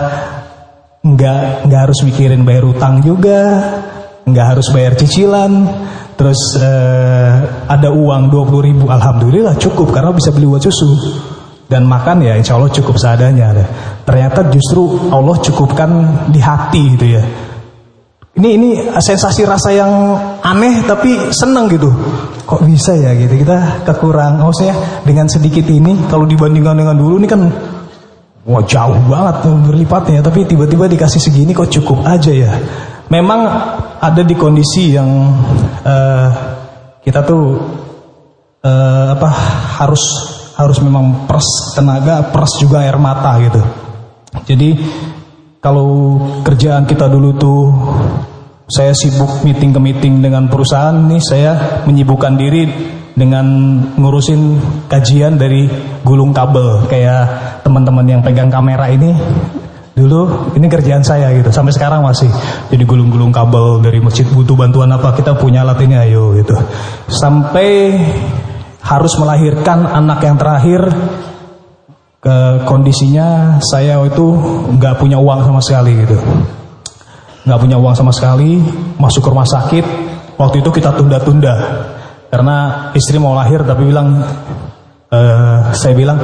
nggak 1.05 1.69
nggak 1.69 1.81
harus 1.87 1.99
mikirin 2.03 2.43
bayar 2.43 2.67
utang 2.67 2.99
juga 2.99 3.39
nggak 4.27 4.45
harus 4.55 4.67
bayar 4.75 4.99
cicilan 4.99 5.51
terus 6.17 6.57
uh, 6.57 7.45
ada 7.69 7.93
uang 7.93 8.33
20 8.33 8.67
ribu 8.73 8.85
alhamdulillah 8.89 9.53
cukup 9.61 9.93
karena 9.93 10.11
bisa 10.11 10.33
beli 10.33 10.49
buat 10.49 10.65
susu. 10.65 10.89
Dan 11.67 11.83
makan 11.83 12.23
ya 12.23 12.39
insya 12.39 12.55
Allah 12.55 12.71
cukup 12.71 12.95
seadanya 12.95 13.51
ternyata 14.07 14.47
justru 14.47 15.11
Allah 15.11 15.35
cukupkan 15.35 15.89
di 16.31 16.39
hati 16.39 16.95
gitu 16.95 17.07
ya. 17.19 17.23
Ini 18.37 18.49
ini 18.53 18.69
sensasi 19.01 19.43
rasa 19.49 19.73
yang 19.73 19.91
aneh 20.45 20.85
tapi 20.87 21.33
seneng 21.33 21.67
gitu. 21.67 21.89
Kok 22.45 22.63
bisa 22.69 22.93
ya 22.93 23.11
gitu 23.17 23.33
kita 23.43 23.83
kekurang. 23.83 24.39
Maksudnya 24.39 25.03
dengan 25.03 25.25
sedikit 25.27 25.65
ini 25.67 26.07
kalau 26.07 26.29
dibandingkan 26.29 26.77
dengan 26.77 26.95
dulu 26.95 27.17
ini 27.17 27.27
kan 27.27 27.41
wah 28.45 28.63
jauh 28.63 29.01
banget 29.09 29.35
berlipatnya. 29.67 30.21
Tapi 30.21 30.47
tiba-tiba 30.47 30.85
dikasih 30.85 31.19
segini 31.19 31.51
kok 31.51 31.67
cukup 31.67 32.05
aja 32.05 32.29
ya. 32.29 32.53
Memang 33.09 33.39
ada 33.97 34.21
di 34.21 34.37
kondisi 34.37 34.93
yang 34.93 35.33
uh, 35.87 36.29
kita 36.99 37.23
tuh 37.23 37.55
uh, 38.67 39.07
apa 39.15 39.29
harus 39.79 40.03
harus 40.59 40.77
memang 40.83 41.29
pers 41.29 41.77
tenaga, 41.77 42.27
pers 42.33 42.59
juga 42.59 42.83
air 42.83 42.99
mata 42.99 43.39
gitu. 43.39 43.61
Jadi 44.43 44.69
kalau 45.63 46.19
kerjaan 46.43 46.83
kita 46.83 47.07
dulu 47.07 47.29
tuh 47.37 47.61
saya 48.67 48.91
sibuk 48.91 49.47
meeting 49.47 49.71
ke 49.71 49.79
meeting 49.79 50.19
dengan 50.19 50.51
perusahaan 50.51 50.93
nih 51.07 51.23
saya 51.23 51.51
menyibukkan 51.87 52.35
diri 52.35 52.67
dengan 53.17 53.47
ngurusin 53.97 54.59
kajian 54.91 55.39
dari 55.39 55.65
gulung 56.03 56.35
kabel 56.35 56.85
kayak 56.85 57.25
teman-teman 57.65 58.05
yang 58.05 58.21
pegang 58.21 58.51
kamera 58.51 58.91
ini 58.91 59.15
dulu 59.97 60.53
ini 60.53 60.69
kerjaan 60.69 61.01
saya 61.01 61.33
gitu. 61.33 61.49
Sampai 61.49 61.73
sekarang 61.73 62.05
masih 62.05 62.29
jadi 62.69 62.85
gulung-gulung 62.85 63.33
kabel 63.33 63.81
dari 63.81 63.97
masjid. 63.97 64.29
Butuh 64.29 64.53
bantuan 64.53 64.93
apa 64.93 65.17
kita 65.17 65.33
punya 65.33 65.65
alat 65.65 65.81
ini 65.81 65.97
ayo 65.97 66.37
gitu. 66.37 66.53
Sampai 67.09 67.97
harus 68.85 69.13
melahirkan 69.17 69.89
anak 69.89 70.21
yang 70.21 70.37
terakhir 70.37 70.81
ke 72.21 72.37
kondisinya 72.69 73.57
saya 73.59 73.97
itu 74.05 74.25
nggak 74.77 75.01
punya 75.01 75.17
uang 75.17 75.41
sama 75.41 75.61
sekali 75.65 75.97
gitu. 76.05 76.17
Nggak 77.49 77.59
punya 77.59 77.77
uang 77.81 77.95
sama 77.97 78.13
sekali 78.13 78.61
masuk 79.01 79.25
ke 79.25 79.29
rumah 79.33 79.49
sakit. 79.49 79.85
Waktu 80.37 80.61
itu 80.61 80.69
kita 80.69 80.93
tunda-tunda. 80.93 81.55
Karena 82.29 82.91
istri 82.93 83.17
mau 83.17 83.33
lahir 83.33 83.63
tapi 83.63 83.87
bilang 83.87 84.19
e, 85.07 85.19
saya 85.71 85.95
bilang 85.95 86.19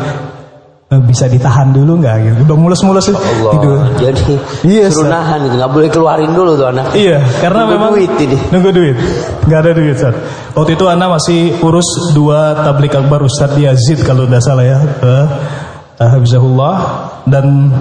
bisa 1.01 1.25
ditahan 1.31 1.73
dulu 1.73 2.03
nggak? 2.03 2.15
Gitu. 2.21 2.35
Udah 2.45 2.57
mulus-mulus 2.59 3.09
gitu 3.09 3.71
jadi 3.97 4.33
iya, 4.67 4.85
suruh 4.91 5.09
nahan 5.09 5.47
gitu 5.47 5.55
nggak 5.57 5.71
boleh 5.71 5.89
keluarin 5.89 6.31
dulu 6.35 6.59
tuh 6.59 6.67
anak. 6.69 6.93
Iya 6.93 7.23
karena 7.41 7.65
nunggu 7.65 7.73
memang 7.73 7.91
duit 7.97 8.13
ini. 8.19 8.37
nunggu 8.51 8.69
duit. 8.69 8.97
Nggak 9.47 9.59
ada 9.63 9.71
duit 9.73 9.95
saat 9.97 10.15
waktu 10.53 10.71
itu 10.77 10.85
anak 10.85 11.07
masih 11.17 11.39
urus 11.63 11.89
dua 12.13 12.53
tablik 12.61 12.93
akbar 12.93 13.25
Ustadz 13.25 13.57
Yazid 13.57 14.05
kalau 14.05 14.27
tidak 14.27 14.43
salah 14.45 14.65
ya. 14.65 14.79
Uh, 15.01 15.27
Habibullah 16.03 16.77
dan 17.23 17.71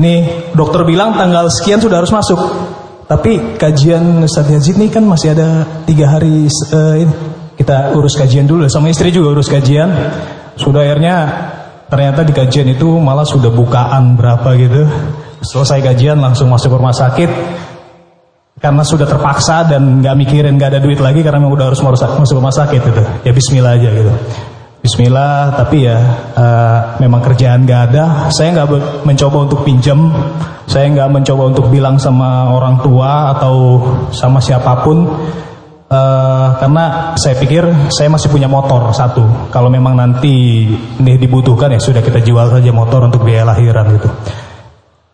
nih 0.00 0.50
dokter 0.56 0.82
bilang 0.82 1.14
tanggal 1.14 1.46
sekian 1.52 1.78
sudah 1.78 2.02
harus 2.02 2.10
masuk. 2.10 2.38
Tapi 3.08 3.56
kajian 3.56 4.20
Ustadz 4.20 4.52
Yazid 4.52 4.76
nih 4.76 4.92
kan 4.92 5.04
masih 5.06 5.32
ada 5.32 5.64
tiga 5.88 6.12
hari 6.12 6.44
uh, 6.74 6.96
ini. 6.96 7.14
Kita 7.58 7.96
urus 7.96 8.14
kajian 8.14 8.46
dulu. 8.46 8.70
Sama 8.70 8.92
istri 8.92 9.10
juga 9.10 9.34
urus 9.34 9.50
kajian. 9.50 9.90
Sudah 10.54 10.86
akhirnya 10.86 11.16
ternyata 11.88 12.24
di 12.24 12.32
kajian 12.36 12.68
itu 12.68 12.86
malah 13.00 13.24
sudah 13.24 13.52
bukaan 13.52 14.14
berapa 14.14 14.54
gitu. 14.60 14.84
Selesai 15.42 15.80
kajian 15.80 16.20
langsung 16.20 16.52
masuk 16.52 16.76
rumah 16.76 16.94
sakit. 16.94 17.30
Karena 18.58 18.82
sudah 18.82 19.06
terpaksa 19.06 19.70
dan 19.70 20.02
nggak 20.02 20.18
mikirin 20.18 20.58
nggak 20.58 20.74
ada 20.74 20.80
duit 20.82 20.98
lagi 20.98 21.22
karena 21.22 21.38
memang 21.38 21.54
udah 21.54 21.66
harus 21.70 21.78
masuk 21.82 22.36
rumah 22.36 22.50
sakit 22.50 22.80
gitu. 22.82 23.02
Ya 23.22 23.30
Bismillah 23.30 23.72
aja 23.78 23.90
gitu. 23.94 24.12
Bismillah 24.78 25.58
tapi 25.58 25.90
ya 25.90 25.98
uh, 26.38 26.78
memang 26.98 27.22
kerjaan 27.22 27.66
nggak 27.66 27.82
ada. 27.90 28.30
Saya 28.34 28.58
nggak 28.58 28.68
mencoba 29.06 29.46
untuk 29.46 29.62
pinjam. 29.62 30.10
Saya 30.66 30.90
nggak 30.90 31.10
mencoba 31.10 31.42
untuk 31.54 31.66
bilang 31.70 32.02
sama 32.02 32.50
orang 32.50 32.82
tua 32.82 33.34
atau 33.38 33.82
sama 34.10 34.42
siapa 34.42 34.82
pun 34.82 35.06
Uh, 35.88 36.52
karena 36.60 37.16
saya 37.16 37.32
pikir 37.40 37.64
saya 37.88 38.12
masih 38.12 38.28
punya 38.28 38.44
motor 38.44 38.92
satu. 38.92 39.48
Kalau 39.48 39.72
memang 39.72 39.96
nanti 39.96 40.68
ini 41.00 41.16
dibutuhkan 41.16 41.72
ya 41.72 41.80
sudah 41.80 42.04
kita 42.04 42.20
jual 42.20 42.44
saja 42.52 42.68
motor 42.76 43.08
untuk 43.08 43.24
biaya 43.24 43.48
lahiran 43.48 43.96
gitu. 43.96 44.08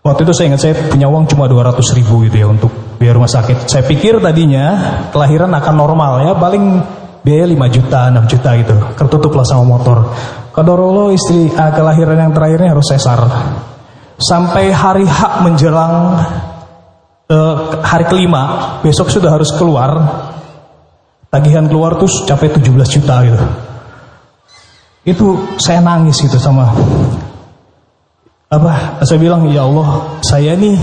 Waktu 0.02 0.26
itu 0.26 0.32
saya 0.34 0.46
ingat 0.51 0.60
saya 0.66 0.74
punya 0.90 1.06
uang 1.06 1.30
cuma 1.30 1.46
200 1.46 1.78
ribu 1.94 2.26
gitu 2.26 2.42
ya 2.42 2.51
untuk 2.51 2.74
biaya 2.98 3.14
rumah 3.14 3.30
sakit. 3.30 3.70
Saya 3.70 3.86
pikir 3.86 4.18
tadinya 4.18 4.66
kelahiran 5.14 5.55
akan 5.55 5.74
normal 5.78 6.26
ya 6.26 6.34
paling 6.34 6.82
biaya 7.22 7.46
5 7.46 7.55
juta 7.70 8.10
6 8.10 8.32
juta 8.34 8.51
gitu. 8.59 8.76
Tertutup 8.98 9.32
lah 9.38 9.46
sama 9.46 9.62
motor. 9.62 10.10
Kadorolo 10.51 11.14
istri 11.14 11.55
uh, 11.55 11.70
kelahiran 11.70 12.18
yang 12.18 12.32
terakhirnya 12.34 12.74
harus 12.74 12.90
sesar. 12.90 13.22
Sampai 14.18 14.74
hari 14.74 15.06
hak 15.06 15.46
menjelang 15.46 16.18
uh, 17.30 17.55
hari 17.78 18.10
kelima 18.10 18.42
besok 18.82 19.06
sudah 19.06 19.30
harus 19.30 19.55
keluar 19.55 19.90
tagihan 21.35 21.66
keluar 21.66 21.98
tuh 21.98 22.06
capai 22.23 22.55
17 22.55 22.70
juta 22.94 23.15
gitu. 23.27 23.39
Itu 25.02 25.27
saya 25.59 25.82
nangis 25.82 26.23
gitu 26.23 26.39
sama 26.39 26.70
apa 28.55 29.02
saya 29.02 29.19
bilang 29.19 29.51
ya 29.51 29.66
Allah 29.66 30.23
saya 30.23 30.55
nih 30.55 30.78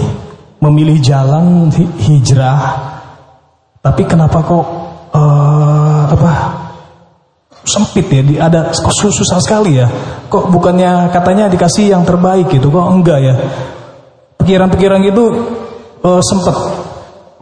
memilih 0.59 0.99
jalan 0.99 1.71
hijrah 2.03 2.91
tapi 3.79 4.03
kenapa 4.03 4.43
kok 4.43 4.65
uh, 5.15 6.03
apa 6.11 6.31
sempit 7.65 8.11
ya 8.11 8.21
di, 8.21 8.35
ada 8.37 8.69
kok 8.69 8.93
susah 8.93 9.39
sekali 9.41 9.79
ya? 9.79 9.87
Kok 10.29 10.53
bukannya 10.53 11.09
katanya 11.09 11.49
dikasih 11.49 11.93
yang 11.93 12.03
terbaik 12.05 12.49
gitu 12.51 12.69
kok 12.69 12.87
enggak 12.93 13.19
ya? 13.23 13.33
Pikiran-pikiran 14.41 15.01
gitu 15.05 15.23
uh, 16.05 16.21
sempet 16.21 16.55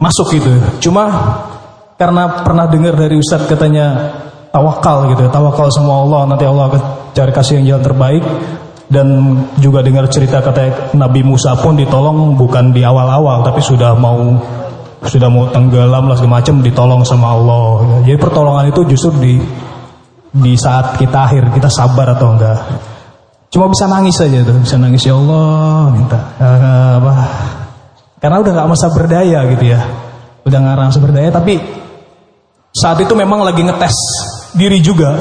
masuk 0.00 0.32
gitu. 0.32 0.48
Cuma 0.80 1.12
karena 2.00 2.40
pernah 2.40 2.64
dengar 2.64 2.96
dari 2.96 3.20
Ustadz 3.20 3.44
katanya 3.44 4.08
tawakal 4.48 5.12
gitu, 5.12 5.28
tawakal 5.28 5.68
sama 5.68 6.00
Allah, 6.00 6.32
nanti 6.32 6.48
Allah 6.48 6.72
akan 6.72 6.80
cari 7.12 7.28
kasih 7.28 7.60
yang 7.60 7.76
jalan 7.76 7.84
terbaik. 7.84 8.24
Dan 8.90 9.06
juga 9.62 9.86
dengar 9.86 10.10
cerita 10.10 10.42
kata 10.42 10.96
Nabi 10.98 11.22
Musa 11.22 11.54
pun 11.54 11.78
ditolong 11.78 12.34
bukan 12.34 12.74
di 12.74 12.82
awal-awal, 12.82 13.46
tapi 13.46 13.62
sudah 13.62 13.94
mau 13.94 14.18
sudah 15.04 15.30
mau 15.30 15.46
tenggelam 15.54 16.10
lah 16.10 16.18
segala 16.18 16.42
ditolong 16.42 17.06
sama 17.06 17.36
Allah. 17.38 18.02
Jadi 18.02 18.18
pertolongan 18.18 18.66
itu 18.72 18.82
justru 18.90 19.14
di 19.20 19.34
di 20.34 20.58
saat 20.58 20.98
kita 20.98 21.30
akhir 21.30 21.54
kita 21.54 21.70
sabar 21.70 22.18
atau 22.18 22.34
enggak. 22.34 22.58
Cuma 23.54 23.70
bisa 23.70 23.86
nangis 23.86 24.18
saja 24.18 24.42
tuh, 24.42 24.58
bisa 24.58 24.74
nangis 24.74 25.06
ya 25.06 25.14
Allah, 25.14 25.94
minta 25.94 26.18
uh, 26.42 26.92
apa? 26.98 27.14
Karena 28.18 28.36
udah 28.42 28.52
nggak 28.58 28.68
masa 28.74 28.90
berdaya 28.90 29.46
gitu 29.54 29.64
ya 29.70 29.80
udah 30.44 30.58
ngarang 30.60 30.90
seberdaya 30.92 31.28
tapi 31.28 31.60
saat 32.70 32.98
itu 33.02 33.12
memang 33.14 33.42
lagi 33.42 33.62
ngetes 33.62 33.96
diri 34.54 34.78
juga. 34.82 35.14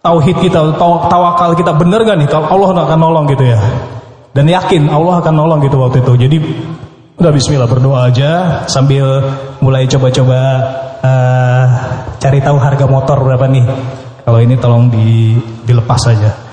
Tauhid 0.00 0.40
kita 0.40 0.80
taw- 0.80 1.12
tawakal 1.12 1.52
kita 1.52 1.76
bener 1.76 2.00
gak 2.08 2.16
nih? 2.16 2.28
Kalau 2.30 2.48
Allah 2.48 2.88
akan 2.88 2.98
nolong 2.98 3.26
gitu 3.28 3.44
ya. 3.44 3.60
Dan 4.32 4.48
yakin 4.48 4.88
Allah 4.88 5.20
akan 5.20 5.34
nolong 5.36 5.60
gitu 5.60 5.76
waktu 5.76 6.00
itu. 6.00 6.12
Jadi 6.16 6.36
udah 7.20 7.28
Bismillah 7.36 7.68
berdoa 7.68 8.08
aja 8.08 8.64
sambil 8.64 9.04
mulai 9.60 9.84
coba-coba 9.84 10.40
eh, 11.04 11.64
cari 12.16 12.40
tahu 12.40 12.56
harga 12.56 12.88
motor 12.88 13.20
berapa 13.20 13.44
nih. 13.44 13.66
Kalau 14.24 14.40
ini 14.40 14.56
tolong 14.56 14.88
di, 14.88 15.36
dilepas 15.68 16.00
saja 16.00 16.50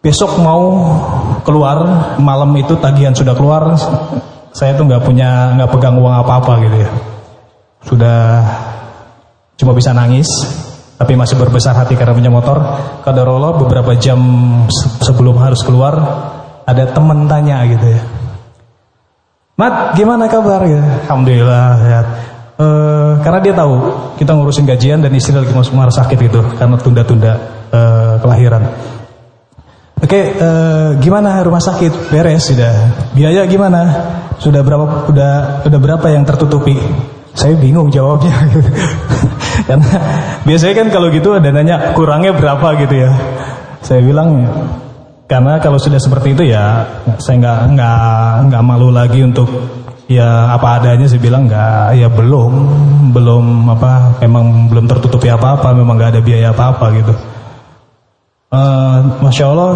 besok 0.00 0.40
mau 0.40 0.96
keluar 1.44 1.84
malam 2.16 2.56
itu 2.56 2.72
tagihan 2.80 3.12
sudah 3.12 3.36
keluar 3.36 3.76
saya 4.50 4.72
tuh 4.72 4.88
nggak 4.88 5.04
punya 5.04 5.52
nggak 5.60 5.70
pegang 5.76 6.00
uang 6.00 6.14
apa-apa 6.24 6.52
gitu 6.64 6.76
ya. 6.80 6.90
Sudah 7.84 8.20
cuma 9.60 9.76
bisa 9.76 9.92
nangis 9.92 10.26
tapi 10.96 11.16
masih 11.16 11.36
berbesar 11.36 11.76
hati 11.76 11.92
karena 11.96 12.16
punya 12.16 12.32
motor 12.32 12.56
kadarullah 13.04 13.60
beberapa 13.60 13.92
jam 14.00 14.20
se- 14.72 15.04
sebelum 15.04 15.36
harus 15.36 15.60
keluar 15.60 15.94
ada 16.64 16.88
temen 16.88 17.28
tanya 17.28 17.60
gitu 17.68 17.84
ya 17.84 18.02
Mat 19.60 19.92
gimana 19.92 20.24
kabar 20.24 20.64
ya 20.64 21.04
Alhamdulillah 21.04 21.66
sehat 21.84 22.06
Eh, 22.60 23.12
karena 23.24 23.40
dia 23.40 23.56
tahu 23.56 23.72
kita 24.20 24.36
ngurusin 24.36 24.68
gajian 24.68 25.00
dan 25.00 25.16
istri 25.16 25.32
lagi 25.32 25.48
masuk 25.48 25.72
marah 25.72 25.88
sakit 25.88 26.28
gitu 26.28 26.44
karena 26.60 26.76
tunda-tunda 26.76 27.32
eh, 27.72 28.14
kelahiran 28.20 28.68
Oke, 30.00 30.36
eh, 30.36 30.88
gimana 31.00 31.44
rumah 31.44 31.60
sakit? 31.60 32.08
Beres 32.08 32.48
sudah. 32.48 32.72
Biaya 33.12 33.44
gimana? 33.44 33.80
Sudah 34.40 34.64
berapa? 34.64 35.04
Udah 35.12 35.60
udah 35.68 35.78
berapa 35.80 36.06
yang 36.08 36.24
tertutupi? 36.24 36.72
Saya 37.40 37.56
bingung 37.56 37.88
jawabnya. 37.88 38.36
Karena 39.68 39.88
biasanya 40.44 40.74
kan 40.76 40.88
kalau 40.92 41.08
gitu 41.08 41.32
ada 41.32 41.48
nanya 41.48 41.96
kurangnya 41.96 42.36
berapa 42.36 42.76
gitu 42.84 42.94
ya. 43.08 43.10
Saya 43.80 44.04
bilang 44.04 44.44
karena 45.24 45.62
kalau 45.62 45.78
sudah 45.78 46.02
seperti 46.02 46.34
itu 46.34 46.42
ya 46.50 46.82
saya 47.22 47.38
nggak 47.38 47.58
nggak 47.78 48.00
nggak 48.50 48.62
malu 48.66 48.90
lagi 48.90 49.22
untuk 49.22 49.46
ya 50.10 50.50
apa 50.50 50.82
adanya 50.82 51.06
saya 51.06 51.22
bilang 51.22 51.46
nggak 51.46 52.02
ya 52.02 52.10
belum 52.10 52.52
belum 53.14 53.44
apa 53.70 54.18
memang 54.26 54.66
belum 54.66 54.90
tertutupi 54.90 55.30
apa 55.30 55.54
apa 55.54 55.70
memang 55.70 55.94
nggak 55.94 56.18
ada 56.18 56.22
biaya 56.22 56.50
apa 56.50 56.74
apa 56.74 56.86
gitu. 56.98 57.14
Eh, 58.50 58.98
Masya 59.22 59.44
Allah 59.46 59.74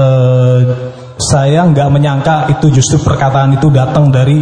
eh, 0.00 0.60
Saya 1.16 1.64
nggak 1.64 1.88
menyangka 1.92 2.36
itu 2.52 2.68
justru 2.80 3.00
perkataan 3.00 3.56
itu 3.56 3.72
datang 3.72 4.08
dari 4.12 4.40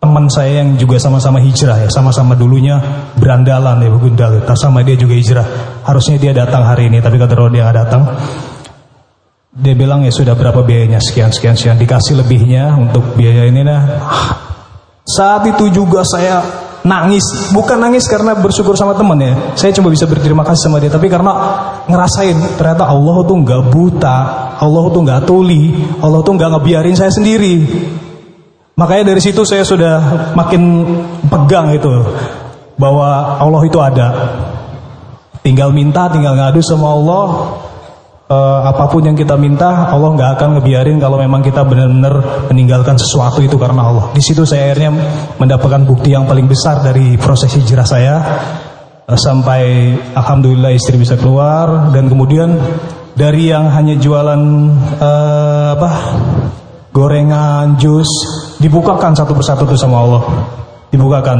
Teman 0.00 0.32
saya 0.32 0.64
yang 0.64 0.80
juga 0.80 0.96
sama-sama 0.96 1.44
hijrah 1.44 1.84
ya 1.84 1.88
Sama-sama 1.92 2.32
dulunya 2.32 2.80
berandalan 3.20 3.84
ya 3.84 3.92
Gundal 3.92 4.40
Tak 4.48 4.56
sama 4.56 4.80
dia 4.80 4.96
juga 4.96 5.12
hijrah. 5.12 5.46
Harusnya 5.84 6.16
dia 6.16 6.32
datang 6.32 6.64
hari 6.64 6.88
ini 6.88 7.04
Tapi 7.04 7.20
kata 7.20 7.36
dia 7.52 7.68
nggak 7.68 7.78
datang 7.84 8.02
Dia 9.60 9.74
bilang 9.76 10.00
ya 10.00 10.12
sudah 10.14 10.32
berapa 10.32 10.64
biayanya? 10.64 11.02
Sekian 11.04 11.34
sekian 11.34 11.58
sekian. 11.58 11.76
Dikasih 11.76 12.22
lebihnya 12.22 12.80
untuk 12.80 13.18
biaya 13.18 13.44
ini 13.44 13.60
nah. 13.60 13.82
Saat 15.04 15.42
itu 15.50 15.74
juga 15.74 16.06
saya 16.06 16.38
nangis, 16.86 17.50
bukan 17.52 17.82
nangis 17.82 18.06
karena 18.06 18.38
bersyukur 18.38 18.78
sama 18.78 18.94
teman 18.94 19.18
ya. 19.18 19.34
Saya 19.58 19.74
cuma 19.74 19.90
bisa 19.90 20.06
berterima 20.06 20.46
kasih 20.46 20.70
sama 20.70 20.78
dia, 20.78 20.88
tapi 20.88 21.10
karena 21.10 21.34
ngerasain 21.90 22.56
ternyata 22.56 22.86
Allah 22.86 23.16
tuh 23.26 23.36
nggak 23.42 23.62
buta, 23.74 24.16
Allah 24.56 24.84
tuh 24.94 25.02
nggak 25.02 25.22
tuli, 25.26 25.74
Allah 25.98 26.20
tuh 26.22 26.32
nggak 26.38 26.50
ngebiarin 26.56 26.96
saya 26.96 27.10
sendiri. 27.10 27.66
Makanya 28.78 29.14
dari 29.14 29.22
situ 29.22 29.42
saya 29.46 29.66
sudah 29.66 30.30
makin 30.38 30.86
pegang 31.28 31.74
itu 31.74 31.90
bahwa 32.80 33.38
Allah 33.38 33.62
itu 33.66 33.78
ada. 33.80 34.08
Tinggal 35.40 35.72
minta, 35.72 36.08
tinggal 36.12 36.36
ngadu 36.36 36.60
sama 36.60 36.92
Allah. 36.92 37.26
Eh, 38.30 38.60
apa 38.70 38.86
pun 38.86 39.02
yang 39.02 39.18
kita 39.18 39.34
minta, 39.34 39.90
Allah 39.90 40.14
nggak 40.14 40.30
akan 40.38 40.48
ngebiarin 40.58 41.02
kalau 41.02 41.18
memang 41.18 41.42
kita 41.42 41.66
benar-benar 41.66 42.46
meninggalkan 42.46 42.94
sesuatu 42.94 43.42
itu 43.42 43.58
karena 43.58 43.90
Allah. 43.90 44.06
Di 44.14 44.22
situ 44.22 44.46
saya 44.46 44.70
akhirnya 44.70 44.94
mendapatkan 45.36 45.82
bukti 45.82 46.14
yang 46.14 46.30
paling 46.30 46.46
besar 46.46 46.78
dari 46.78 47.18
proses 47.18 47.50
hijrah 47.58 47.82
saya 47.82 48.16
Eh, 49.10 49.18
sampai 49.18 49.90
alhamdulillah 50.14 50.70
istri 50.70 50.94
bisa 50.94 51.18
keluar 51.18 51.90
dan 51.90 52.06
kemudian 52.06 52.54
dari 53.18 53.50
yang 53.50 53.66
hanya 53.66 53.98
jualan 53.98 54.38
eh, 55.02 55.68
apa 55.74 55.90
gorengan, 56.90 57.78
jus 57.78 58.08
dibukakan 58.58 59.14
satu 59.14 59.32
persatu 59.34 59.66
tuh 59.66 59.78
sama 59.78 60.02
Allah. 60.02 60.22
Dibukakan 60.90 61.38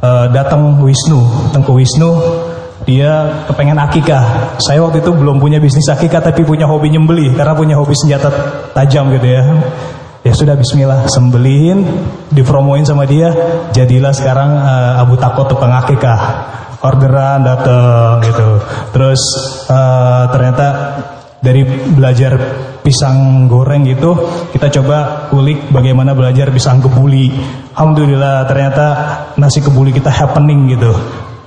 Eh, 0.00 0.26
datang 0.32 0.80
Wisnu, 0.80 1.20
datang 1.52 1.60
ke 1.60 1.72
Wisnu 1.76 2.10
dia 2.88 3.44
kepengen 3.44 3.76
akikah. 3.76 4.56
Saya 4.56 4.80
waktu 4.80 5.04
itu 5.04 5.12
belum 5.12 5.36
punya 5.36 5.60
bisnis 5.60 5.92
akikah 5.92 6.24
tapi 6.24 6.40
punya 6.40 6.64
hobi 6.64 6.88
nyembeli 6.88 7.36
karena 7.36 7.52
punya 7.52 7.76
hobi 7.76 7.92
senjata 7.92 8.32
tajam 8.72 9.12
gitu 9.12 9.28
ya. 9.28 9.44
Ya 10.24 10.32
sudah 10.32 10.56
Bismillah 10.56 11.04
sembelihin, 11.04 11.84
dipromoin 12.32 12.84
sama 12.88 13.04
dia, 13.04 13.28
jadilah 13.76 14.16
sekarang 14.16 14.56
eh, 14.56 15.02
Abu 15.04 15.20
Takot 15.20 15.52
tukang 15.52 15.76
akikah. 15.76 16.48
Orderan 16.80 17.44
datang 17.44 18.24
gitu. 18.24 18.56
Terus 18.96 19.20
eh, 19.68 20.24
ternyata 20.32 20.66
dari 21.44 21.68
belajar 21.92 22.40
pisang 22.80 23.46
goreng 23.46 23.84
gitu 23.84 24.16
kita 24.50 24.80
coba 24.80 25.28
ulik 25.32 25.70
bagaimana 25.72 26.12
belajar 26.12 26.50
pisang 26.52 26.82
kebuli. 26.82 27.32
Alhamdulillah 27.76 28.44
ternyata 28.44 28.86
nasi 29.38 29.62
kebuli 29.62 29.94
kita 29.94 30.10
happening 30.10 30.74
gitu. 30.74 30.92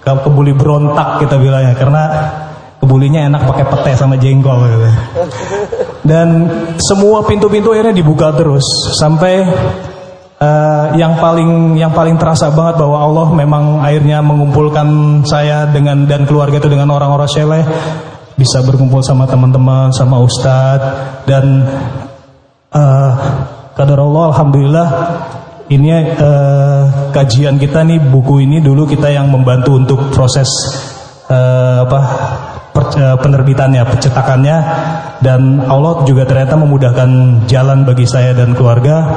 Kebuli 0.03 0.51
berontak 0.51 1.23
kita 1.23 1.39
bilangnya 1.39 1.73
karena 1.76 2.03
kebulinya 2.84 3.31
enak 3.31 3.47
pakai 3.47 3.65
pete 3.69 3.91
sama 3.95 4.19
jengkol 4.19 4.60
gitu. 4.68 4.89
Dan 6.03 6.27
semua 6.84 7.23
pintu-pintu 7.23 7.72
akhirnya 7.72 7.95
dibuka 7.95 8.35
terus 8.35 8.64
sampai 8.99 9.47
eh, 10.43 10.85
yang 10.99 11.15
paling 11.15 11.80
yang 11.80 11.95
paling 11.95 12.19
terasa 12.19 12.51
banget 12.51 12.84
bahwa 12.84 12.97
Allah 12.99 13.27
memang 13.31 13.64
akhirnya 13.80 14.19
mengumpulkan 14.19 14.88
saya 15.23 15.72
dengan 15.72 16.03
dan 16.03 16.27
keluarga 16.27 16.60
itu 16.60 16.68
dengan 16.68 16.91
orang-orang 16.91 17.30
soleh 17.31 17.64
bisa 18.43 18.59
berkumpul 18.67 18.99
sama 18.99 19.23
teman-teman 19.23 19.95
sama 19.95 20.19
ustadz. 20.19 21.23
Dan 21.23 21.63
eh 22.75 23.13
kadar 23.73 24.03
Allah 24.03 24.35
alhamdulillah 24.35 24.89
ini 25.71 25.89
eh, 26.13 26.83
kajian 27.15 27.55
kita 27.55 27.87
nih 27.87 28.03
buku 28.11 28.43
ini 28.43 28.59
dulu 28.59 28.83
kita 28.83 29.07
yang 29.09 29.31
membantu 29.31 29.79
untuk 29.79 30.11
proses 30.11 30.49
eh, 31.31 31.77
apa 31.87 31.99
per- 32.75 32.93
eh, 32.99 33.17
penerbitannya 33.17 33.81
percetakannya. 33.87 34.57
Dan 35.23 35.63
Allah 35.63 36.03
juga 36.03 36.27
ternyata 36.27 36.59
memudahkan 36.59 37.09
jalan 37.47 37.87
bagi 37.87 38.03
saya 38.03 38.35
dan 38.35 38.51
keluarga 38.51 39.07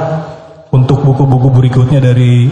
untuk 0.71 1.03
buku-buku 1.03 1.51
berikutnya 1.51 1.99
dari 1.99 2.47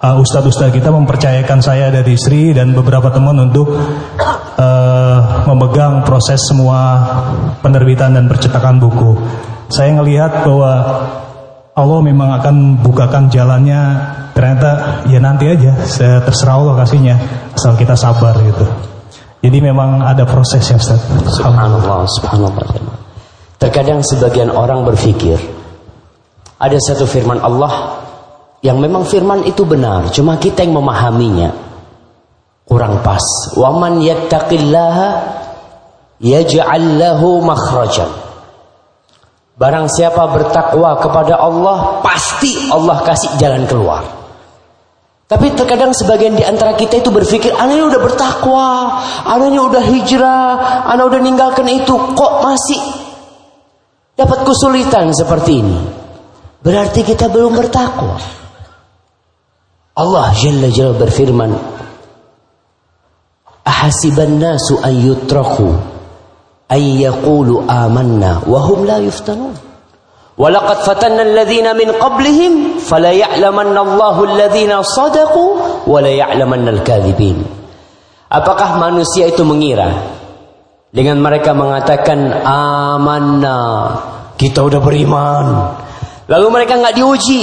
uh, 0.00 0.16
ustadz-ustadz 0.20 0.72
kita 0.72 0.88
mempercayakan 0.88 1.60
saya 1.60 1.92
dari 1.92 2.16
istri 2.16 2.56
dan 2.56 2.72
beberapa 2.72 3.12
teman 3.12 3.36
untuk 3.36 3.76
uh, 4.56 5.18
memegang 5.46 6.02
proses 6.02 6.40
semua 6.48 7.04
penerbitan 7.60 8.16
dan 8.16 8.26
percetakan 8.26 8.80
buku. 8.80 9.16
Saya 9.70 9.94
ngelihat 9.94 10.42
bahwa 10.42 10.72
Allah 11.76 12.00
memang 12.02 12.34
akan 12.42 12.82
bukakan 12.82 13.30
jalannya. 13.30 14.18
Ternyata 14.34 15.04
ya 15.10 15.20
nanti 15.20 15.52
aja, 15.52 15.76
saya 15.84 16.22
terserah 16.24 16.56
Allah 16.56 16.74
kasihnya 16.80 17.14
asal 17.52 17.76
kita 17.76 17.92
sabar 17.92 18.34
gitu. 18.40 18.64
Jadi 19.40 19.58
memang 19.60 20.00
ada 20.00 20.24
prosesnya 20.24 20.80
Ustaz. 20.80 21.00
Subhanallah, 21.28 22.04
subhanallah. 22.08 22.66
Terkadang 23.60 24.00
sebagian 24.00 24.48
orang 24.48 24.84
berpikir 24.88 25.36
ada 26.60 26.76
satu 26.80 27.04
firman 27.08 27.40
Allah 27.40 27.99
yang 28.60 28.76
memang 28.76 29.08
firman 29.08 29.44
itu 29.48 29.64
benar, 29.64 30.12
cuma 30.12 30.36
kita 30.36 30.60
yang 30.64 30.76
memahaminya 30.76 31.50
kurang 32.68 33.02
pas. 33.02 33.24
Wa 33.56 33.74
man 33.74 33.98
yattaqillaha 34.04 35.08
yaj'al 36.22 36.86
lahu 37.00 37.40
makhrajan. 37.42 38.06
Barang 39.60 39.88
siapa 39.92 40.24
bertakwa 40.32 40.96
kepada 41.02 41.36
Allah, 41.36 42.00
pasti 42.00 42.70
Allah 42.72 43.04
kasih 43.04 43.36
jalan 43.36 43.68
keluar. 43.68 44.00
Tapi 45.28 45.52
terkadang 45.54 45.92
sebagian 45.94 46.34
di 46.34 46.42
antara 46.42 46.74
kita 46.74 47.04
itu 47.04 47.12
berpikir, 47.12 47.54
anaknya 47.54 47.86
udah 47.92 48.00
bertakwa, 48.02 48.68
anaknya 49.28 49.60
udah 49.62 49.84
hijrah, 49.84 50.50
anak 50.90 51.12
udah 51.12 51.20
ninggalkan 51.20 51.68
itu, 51.70 51.92
kok 51.92 52.32
masih 52.40 52.80
dapat 54.16 54.42
kesulitan 54.48 55.12
seperti 55.12 55.60
ini? 55.60 55.78
Berarti 56.64 57.04
kita 57.04 57.28
belum 57.28 57.52
bertakwa. 57.52 58.39
Allah 59.96 60.30
Jalla 60.34 60.68
Jalla 60.70 60.94
berfirman, 60.98 61.50
Ahasiban 63.66 64.40
nasu 64.40 64.80
an 64.80 64.94
yutraku 64.96 65.68
ay 66.70 67.04
yaqulu 67.04 67.66
amanna 67.66 68.42
wa 68.46 68.60
hum 68.66 68.86
la 68.86 68.98
yuftanun. 69.02 69.52
Walaqad 70.40 70.88
fatanna 70.88 71.26
alladhina 71.26 71.76
min 71.76 71.92
qablihim 71.92 72.80
fala 72.80 73.12
ya'lamanna 73.12 73.76
Allahu 73.84 74.20
alladhina 74.24 74.80
sadaqu 74.80 75.44
wa 75.84 75.98
la 76.00 76.08
ya'lamanna 76.08 76.80
al-kadhibin. 76.80 77.44
Apakah 78.30 78.80
manusia 78.80 79.28
itu 79.28 79.44
mengira 79.44 80.16
dengan 80.90 81.20
mereka 81.20 81.52
mengatakan 81.52 82.40
amanna, 82.46 83.58
kita 84.40 84.64
udah 84.64 84.80
beriman. 84.80 85.46
Lalu 86.30 86.46
mereka 86.48 86.78
nggak 86.78 86.96
diuji, 86.96 87.42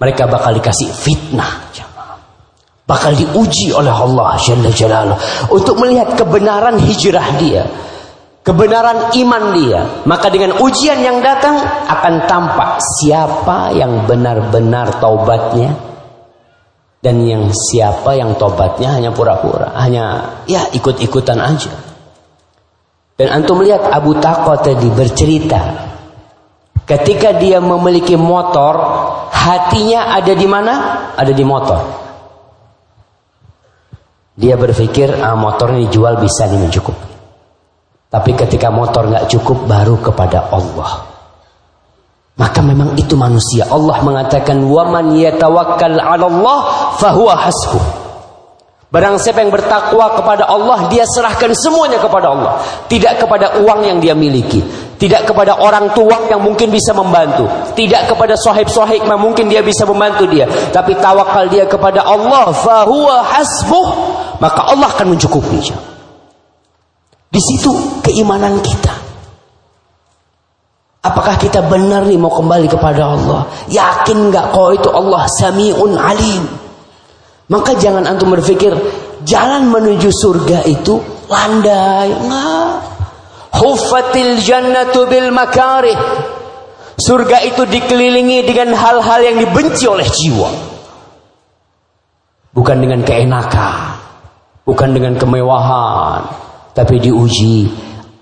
mereka 0.00 0.24
bakal 0.26 0.56
dikasih 0.56 0.88
fitnah. 0.88 1.68
Bakal 2.88 3.14
diuji 3.14 3.70
oleh 3.70 3.94
Allah 3.94 4.34
Jalla 4.74 5.14
untuk 5.46 5.78
melihat 5.78 6.18
kebenaran 6.18 6.74
hijrah 6.82 7.38
dia 7.38 7.62
kebenaran 8.40 9.12
iman 9.14 9.44
dia, 9.52 9.80
maka 10.08 10.32
dengan 10.32 10.56
ujian 10.58 10.98
yang 11.00 11.20
datang 11.20 11.60
akan 11.86 12.24
tampak 12.24 12.80
siapa 12.80 13.76
yang 13.76 14.08
benar-benar 14.08 14.96
taubatnya 14.96 15.76
dan 17.00 17.20
yang 17.24 17.52
siapa 17.52 18.16
yang 18.16 18.36
tobatnya 18.36 18.96
hanya 18.96 19.10
pura-pura, 19.12 19.76
hanya 19.76 20.36
ya 20.48 20.68
ikut-ikutan 20.72 21.38
aja. 21.40 21.72
Dan 23.16 23.28
antum 23.36 23.60
melihat 23.60 23.84
Abu 23.92 24.16
Taqwa 24.16 24.56
tadi 24.64 24.88
bercerita 24.88 25.92
ketika 26.88 27.36
dia 27.36 27.60
memiliki 27.60 28.16
motor, 28.16 28.74
hatinya 29.30 30.18
ada 30.18 30.32
di 30.34 30.46
mana? 30.50 30.74
Ada 31.14 31.32
di 31.32 31.44
motor. 31.46 31.80
Dia 34.40 34.56
berpikir 34.56 35.20
ah, 35.20 35.36
motor 35.36 35.76
ini 35.76 35.86
dijual 35.86 36.18
bisa 36.18 36.48
nih 36.48 36.58
mencukupi. 36.58 37.08
Tapi 38.10 38.30
ketika 38.34 38.74
motor 38.74 39.06
nggak 39.06 39.30
cukup 39.30 39.70
baru 39.70 40.02
kepada 40.02 40.50
Allah. 40.50 41.06
Maka 42.40 42.64
memang 42.64 42.96
itu 42.96 43.14
manusia. 43.20 43.68
Allah 43.68 44.00
mengatakan 44.00 44.64
waman 44.64 45.12
yatawakkal 45.12 46.00
'ala 46.00 46.24
Allah 46.24 46.58
fahuwa 46.96 47.34
hasbuh. 47.36 47.99
Barang 48.90 49.22
siapa 49.22 49.38
yang 49.38 49.54
bertakwa 49.54 50.18
kepada 50.18 50.50
Allah, 50.50 50.90
dia 50.90 51.06
serahkan 51.06 51.54
semuanya 51.54 52.02
kepada 52.02 52.34
Allah. 52.34 52.58
Tidak 52.90 53.22
kepada 53.22 53.62
uang 53.62 53.86
yang 53.86 54.02
dia 54.02 54.18
miliki. 54.18 54.58
Tidak 54.98 55.30
kepada 55.30 55.62
orang 55.62 55.94
tua 55.94 56.26
yang 56.26 56.42
mungkin 56.42 56.74
bisa 56.74 56.90
membantu. 56.90 57.46
Tidak 57.78 58.10
kepada 58.10 58.34
sahib-sahib 58.34 59.06
yang 59.06 59.22
mungkin 59.22 59.46
dia 59.46 59.62
bisa 59.62 59.86
membantu 59.86 60.26
dia. 60.26 60.50
Tapi 60.74 60.98
tawakal 60.98 61.46
dia 61.46 61.70
kepada 61.70 62.02
Allah. 62.02 62.50
Fahuwa 62.50 63.22
hasbuh. 63.30 63.88
Maka 64.42 64.74
Allah 64.74 64.90
akan 64.90 65.14
mencukupi. 65.14 65.70
Di 67.30 67.38
situ 67.38 67.70
keimanan 68.02 68.58
kita. 68.58 68.90
Apakah 71.00 71.38
kita 71.38 71.62
benar 71.64 72.04
nih 72.10 72.18
mau 72.18 72.28
kembali 72.28 72.66
kepada 72.66 73.14
Allah? 73.14 73.46
Yakin 73.70 74.34
nggak 74.34 74.52
kau 74.52 74.74
itu 74.74 74.90
Allah 74.90 75.24
Samiun 75.30 75.94
Alim? 75.96 76.69
Maka 77.50 77.74
jangan 77.74 78.06
antum 78.06 78.30
berpikir 78.30 78.70
jalan 79.26 79.74
menuju 79.74 80.06
surga 80.14 80.62
itu 80.70 81.02
landai. 81.26 82.08
Enggak. 82.14 82.74
Huffatil 83.50 84.38
jannatu 84.38 85.10
bil 85.10 85.34
makarih. 85.34 85.98
Surga 86.94 87.42
itu 87.42 87.66
dikelilingi 87.66 88.46
dengan 88.46 88.76
hal-hal 88.78 89.20
yang 89.24 89.36
dibenci 89.42 89.84
oleh 89.90 90.06
jiwa. 90.06 90.50
Bukan 92.54 92.76
dengan 92.82 93.02
keenakan, 93.02 93.98
bukan 94.66 94.90
dengan 94.90 95.14
kemewahan, 95.18 96.20
tapi 96.74 96.98
diuji 96.98 97.66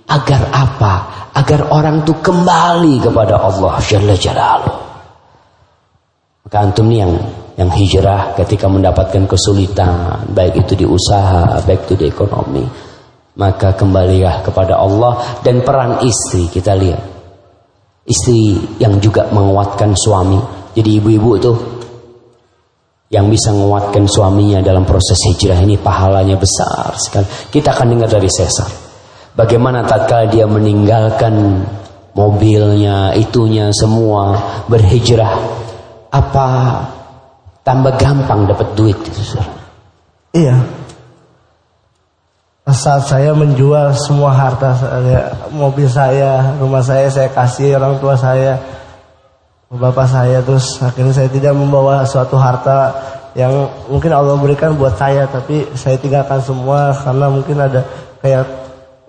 agar 0.09 0.53
apa? 0.53 0.95
Agar 1.37 1.69
orang 1.69 2.03
itu 2.03 2.13
kembali 2.19 3.03
kepada 3.03 3.41
Allah 3.41 3.77
Jalla 3.85 4.15
Jalaluh. 4.17 4.79
Maka 6.45 6.57
antum 6.65 6.89
yang 6.93 7.13
yang 7.59 7.75
hijrah 7.75 8.39
ketika 8.39 8.71
mendapatkan 8.71 9.27
kesulitan, 9.27 10.31
baik 10.31 10.63
itu 10.63 10.79
di 10.79 10.87
usaha, 10.87 11.59
baik 11.67 11.91
itu 11.91 11.95
di 11.99 12.07
ekonomi, 12.07 12.63
maka 13.35 13.75
kembalilah 13.75 14.47
kepada 14.47 14.79
Allah 14.79 15.43
dan 15.43 15.67
peran 15.67 15.99
istri 16.07 16.47
kita 16.47 16.79
lihat. 16.79 17.03
Istri 18.07 18.41
yang 18.79 19.03
juga 19.03 19.27
menguatkan 19.35 19.93
suami. 19.99 20.39
Jadi 20.73 20.91
ibu-ibu 21.03 21.31
tuh 21.43 21.59
yang 23.11 23.27
bisa 23.27 23.51
menguatkan 23.51 24.07
suaminya 24.07 24.63
dalam 24.63 24.87
proses 24.87 25.19
hijrah 25.27 25.59
ini 25.59 25.75
pahalanya 25.77 26.39
besar 26.39 26.95
sekali. 26.95 27.27
Kita 27.51 27.75
akan 27.75 27.87
dengar 27.91 28.09
dari 28.09 28.31
Sesar. 28.31 28.71
Bagaimana 29.35 29.83
tatkala 29.83 30.31
dia 30.31 30.47
meninggalkan 30.47 31.35
mobilnya, 32.15 33.19
itunya 33.19 33.75
semua 33.75 34.39
berhijrah. 34.71 35.35
Apa 36.09 36.49
tambah 37.69 37.93
gampang 38.01 38.49
dapat 38.49 38.69
duit 38.73 38.97
itu, 39.05 39.20
Iya. 40.32 40.57
Saat 42.69 43.09
saya 43.09 43.32
menjual 43.36 43.93
semua 43.97 44.32
harta 44.32 44.77
saya, 44.77 45.36
mobil 45.53 45.89
saya, 45.89 46.57
rumah 46.61 46.85
saya 46.85 47.09
saya 47.09 47.28
kasih 47.32 47.77
orang 47.77 47.97
tua 48.01 48.12
saya 48.16 48.57
bapak 49.69 50.09
saya 50.09 50.40
terus 50.40 50.81
akhirnya 50.81 51.12
saya 51.12 51.28
tidak 51.28 51.53
membawa 51.53 52.01
suatu 52.09 52.40
harta 52.40 52.93
yang 53.36 53.53
mungkin 53.89 54.16
Allah 54.16 54.40
berikan 54.40 54.73
buat 54.73 54.97
saya 54.97 55.28
tapi 55.28 55.69
saya 55.77 56.01
tinggalkan 56.01 56.40
semua 56.40 56.97
karena 56.97 57.28
mungkin 57.28 57.57
ada 57.61 57.85
kayak 58.24 58.49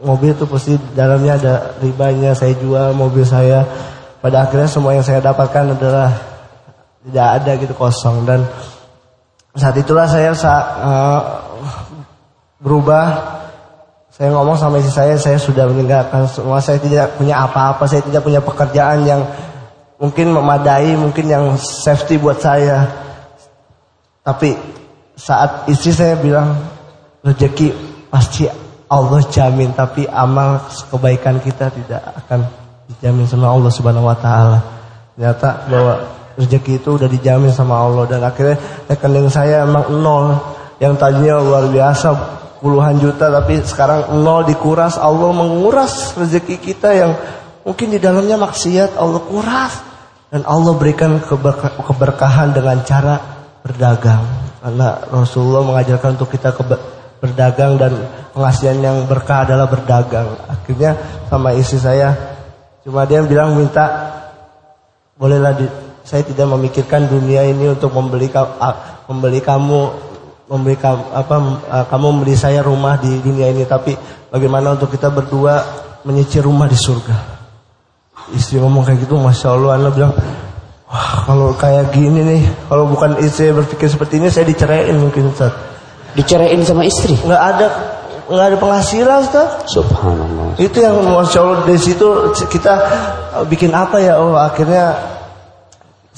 mobil 0.04 0.36
itu 0.36 0.44
pasti 0.44 0.76
dalamnya 0.92 1.40
ada 1.40 1.54
ribanya 1.80 2.36
saya 2.36 2.56
jual 2.60 2.92
mobil 2.92 3.24
saya 3.24 3.64
pada 4.20 4.44
akhirnya 4.44 4.68
semua 4.68 4.92
yang 4.96 5.04
saya 5.04 5.24
dapatkan 5.24 5.80
adalah 5.80 6.29
tidak 7.08 7.28
ada 7.40 7.52
gitu 7.56 7.74
kosong 7.78 8.28
dan 8.28 8.44
saat 9.56 9.76
itulah 9.80 10.06
saya 10.06 10.36
saat, 10.36 10.66
uh, 10.84 11.22
berubah 12.60 13.38
saya 14.12 14.36
ngomong 14.36 14.60
sama 14.60 14.84
istri 14.84 14.92
saya 14.92 15.16
saya 15.16 15.40
sudah 15.40 15.68
meninggalkan 15.72 16.28
semua 16.28 16.60
saya 16.60 16.78
tidak 16.82 17.16
punya 17.16 17.40
apa-apa 17.40 17.88
saya 17.88 18.04
tidak 18.04 18.20
punya 18.20 18.44
pekerjaan 18.44 19.08
yang 19.08 19.24
mungkin 20.00 20.32
memadai, 20.32 20.96
mungkin 20.96 21.28
yang 21.28 21.46
safety 21.60 22.16
buat 22.18 22.40
saya. 22.40 22.88
Tapi 24.24 24.56
saat 25.20 25.68
istri 25.68 25.92
saya 25.92 26.16
bilang 26.16 26.56
rezeki 27.22 27.76
pasti 28.08 28.48
Allah 28.90 29.22
jamin, 29.30 29.76
tapi 29.76 30.08
amal 30.08 30.66
kebaikan 30.90 31.38
kita 31.44 31.70
tidak 31.70 32.02
akan 32.26 32.48
dijamin 32.90 33.28
sama 33.28 33.52
Allah 33.52 33.70
Subhanahu 33.70 34.08
wa 34.08 34.18
taala. 34.18 34.60
Ternyata 35.14 35.68
bahwa 35.70 35.94
rezeki 36.40 36.80
itu 36.80 36.96
udah 36.96 37.12
dijamin 37.12 37.52
sama 37.52 37.76
Allah. 37.76 38.08
Dan 38.08 38.24
akhirnya 38.24 38.56
rekening 38.88 39.28
saya 39.28 39.68
emang 39.68 39.92
nol. 40.00 40.40
Yang 40.80 40.96
tadinya 40.96 41.44
luar 41.44 41.68
biasa 41.68 42.08
puluhan 42.64 43.04
juta 43.04 43.28
tapi 43.28 43.60
sekarang 43.68 44.24
nol 44.24 44.48
dikuras. 44.48 44.96
Allah 44.96 45.36
menguras 45.36 46.16
rezeki 46.16 46.56
kita 46.64 46.96
yang 46.96 47.12
mungkin 47.68 47.92
di 47.92 48.00
dalamnya 48.00 48.40
maksiat. 48.40 48.96
Allah 48.96 49.20
kuras. 49.28 49.74
Dan 50.30 50.46
Allah 50.46 50.78
berikan 50.78 51.20
keberkahan 51.84 52.56
dengan 52.56 52.80
cara 52.88 53.20
berdagang. 53.66 54.24
Karena 54.62 55.02
Rasulullah 55.10 55.66
mengajarkan 55.66 56.20
untuk 56.22 56.30
kita 56.30 56.54
berdagang 57.20 57.82
dan 57.82 57.92
pengasihan 58.32 58.78
yang 58.80 58.98
berkah 59.10 59.44
adalah 59.44 59.68
berdagang. 59.68 60.28
Akhirnya 60.48 60.96
sama 61.28 61.56
istri 61.56 61.80
saya, 61.80 62.16
cuma 62.86 63.04
dia 63.10 63.24
bilang 63.24 63.56
minta, 63.58 63.86
bolehlah 65.20 65.58
di, 65.58 65.68
saya 66.10 66.26
tidak 66.26 66.50
memikirkan 66.50 67.06
dunia 67.06 67.46
ini 67.46 67.70
untuk 67.70 67.94
membeli 67.94 68.34
membeli 69.06 69.46
kamu 69.46 69.80
membeli 70.50 70.76
apa 71.14 71.36
kamu 71.86 72.06
membeli 72.18 72.34
saya 72.34 72.66
rumah 72.66 72.98
di 72.98 73.22
dunia 73.22 73.54
ini. 73.54 73.62
Tapi 73.70 73.94
bagaimana 74.34 74.74
untuk 74.74 74.90
kita 74.90 75.14
berdua 75.14 75.62
menyicil 76.02 76.50
rumah 76.50 76.66
di 76.66 76.74
surga? 76.74 77.14
Istri 78.34 78.58
ngomong 78.58 78.90
kayak 78.90 79.06
gitu 79.06 79.22
masya 79.22 79.54
Allah 79.54 79.78
anda 79.78 79.94
bilang 79.94 80.18
wah 80.90 81.30
kalau 81.30 81.54
kayak 81.54 81.94
gini 81.94 82.26
nih 82.26 82.42
kalau 82.66 82.90
bukan 82.90 83.22
istri 83.22 83.54
berpikir 83.54 83.86
seperti 83.86 84.18
ini 84.18 84.34
saya 84.34 84.50
diceraiin 84.50 84.98
mungkin 84.98 85.30
Ustaz. 85.30 85.54
Diceraiin 86.18 86.66
sama 86.66 86.90
istri? 86.90 87.14
Nggak 87.22 87.44
ada 87.54 87.68
nggak 88.26 88.46
ada 88.50 88.58
penghasilan 88.58 89.18
Ustaz. 89.30 89.70
Subhanallah. 89.70 90.58
Itu 90.58 90.82
yang 90.82 91.06
masya 91.06 91.38
Allah 91.46 91.70
dari 91.70 91.78
situ 91.78 92.34
kita 92.50 92.74
bikin 93.46 93.78
apa 93.78 94.02
ya? 94.02 94.18
Oh 94.18 94.34
akhirnya 94.34 95.18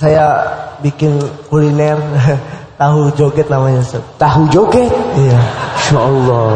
saya 0.02 0.42
bikin 0.82 1.22
kuliner 1.54 2.02
tahu 2.82 3.14
joget 3.14 3.46
namanya 3.46 3.86
Ustaz. 3.86 4.02
tahu 4.18 4.50
joget 4.50 4.90
iya 5.14 5.38
Masya 5.92 5.98
Allah 6.02 6.50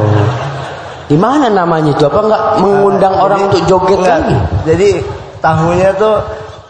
di 1.06 1.18
mana 1.22 1.54
namanya 1.54 1.94
itu? 1.94 2.02
Apa 2.10 2.18
nggak 2.18 2.44
mengundang 2.66 3.14
uh, 3.14 3.26
orang 3.30 3.40
jadi, 3.46 3.48
untuk 3.52 3.62
joget 3.70 4.00
enggak, 4.02 4.18
lagi? 4.26 4.38
Jadi 4.66 4.90
tahunya 5.38 5.90
tuh 6.02 6.16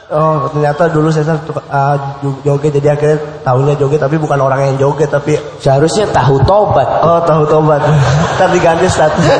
Oh 0.05 0.45
ternyata 0.53 0.85
dulu 0.85 1.09
saya 1.09 1.33
uh, 1.33 1.97
joget 2.45 2.77
jadi 2.77 2.93
akhirnya 2.93 3.41
tahunya 3.41 3.73
joget 3.73 3.97
tapi 3.97 4.21
bukan 4.21 4.37
orang 4.37 4.61
yang 4.69 4.75
joget 4.77 5.09
tapi 5.09 5.33
seharusnya 5.57 6.05
tahu 6.13 6.37
tobat. 6.45 6.85
Oh 7.01 7.17
tahu 7.25 7.41
tobat. 7.49 7.81
Tapi 8.39 8.61
ganti 8.61 8.85
status. 8.85 9.25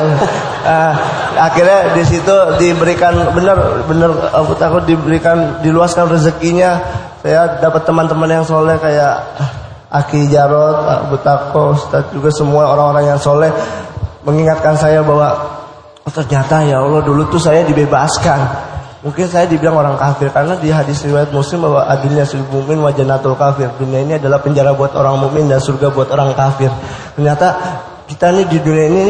uh, 0.66 0.92
akhirnya 1.38 1.94
di 1.94 2.02
situ 2.02 2.34
diberikan 2.58 3.14
benar 3.30 3.86
benar 3.86 4.10
Abu 4.34 4.58
Takut 4.58 4.82
diberikan 4.82 5.62
diluaskan 5.62 6.10
rezekinya 6.10 6.82
saya 7.26 7.58
dapat 7.58 7.82
teman-teman 7.82 8.30
yang 8.30 8.46
soleh 8.46 8.78
kayak 8.78 9.18
Aki 9.90 10.30
Jarot, 10.30 10.86
Abu 10.86 11.18
Tako, 11.18 11.74
Ustaz 11.74 12.06
juga 12.14 12.30
semua 12.30 12.70
orang-orang 12.70 13.10
yang 13.10 13.18
soleh 13.18 13.50
mengingatkan 14.22 14.78
saya 14.78 15.02
bahwa 15.02 15.34
oh, 16.06 16.12
ternyata 16.14 16.62
ya 16.62 16.78
Allah 16.78 17.02
dulu 17.02 17.26
tuh 17.26 17.42
saya 17.42 17.66
dibebaskan 17.66 18.38
Mungkin 19.06 19.22
saya 19.30 19.46
dibilang 19.46 19.78
orang 19.78 19.94
kafir 19.94 20.34
karena 20.34 20.58
di 20.58 20.66
hadis 20.66 21.06
riwayat 21.06 21.30
Muslim 21.30 21.62
bahwa 21.62 21.86
adilnya 21.86 22.26
sul 22.26 22.42
mukmin 22.50 22.82
wa 22.82 22.90
jannatul 22.90 23.38
kafir. 23.38 23.70
Dunia 23.78 24.02
ini 24.02 24.18
adalah 24.18 24.42
penjara 24.42 24.74
buat 24.74 24.98
orang 24.98 25.22
mukmin 25.22 25.46
dan 25.46 25.62
surga 25.62 25.94
buat 25.94 26.10
orang 26.10 26.34
kafir. 26.34 26.74
Ternyata 27.14 27.54
kita 28.10 28.34
nih 28.34 28.50
di 28.50 28.58
dunia 28.58 28.86
ini 28.90 29.06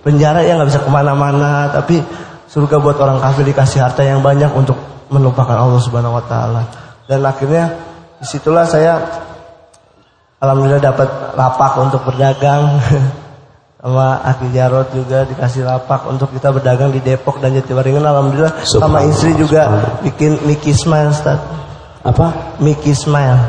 penjara 0.00 0.40
yang 0.48 0.64
nggak 0.64 0.72
bisa 0.72 0.80
ke 0.80 0.88
mana-mana, 0.88 1.68
tapi 1.68 2.00
surga 2.48 2.80
buat 2.80 2.96
orang 2.96 3.20
kafir 3.20 3.44
dikasih 3.44 3.84
harta 3.84 4.00
yang 4.00 4.24
banyak 4.24 4.48
untuk 4.48 4.80
melupakan 5.12 5.60
Allah 5.60 5.82
Subhanahu 5.82 6.16
Wa 6.16 6.24
Taala. 6.24 6.83
Dan 7.04 7.20
akhirnya 7.24 7.76
di 8.20 8.26
situlah 8.26 8.64
saya 8.64 9.00
alhamdulillah 10.40 10.80
dapat 10.80 11.08
lapak 11.36 11.72
untuk 11.80 12.00
berdagang. 12.08 12.64
sama 13.84 14.16
Aki 14.24 14.48
Jarot 14.56 14.88
juga 14.96 15.28
dikasih 15.28 15.68
lapak 15.68 16.08
untuk 16.08 16.32
kita 16.32 16.48
berdagang 16.48 16.88
di 16.88 17.04
Depok 17.04 17.36
dan 17.36 17.52
Jatiwaringin 17.52 18.00
alhamdulillah 18.00 18.64
sama 18.64 19.04
istri 19.04 19.36
juga 19.36 19.92
bikin 20.00 20.40
Mickey 20.48 20.72
Smile 20.72 21.12
Ustaz. 21.12 21.36
Apa? 22.00 22.56
Mickey 22.64 22.96
Smile. 22.96 23.44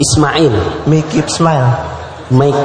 Ismail. 0.00 0.52
Mickey 0.88 1.20
Smile. 1.28 1.76
Mike. 2.32 2.64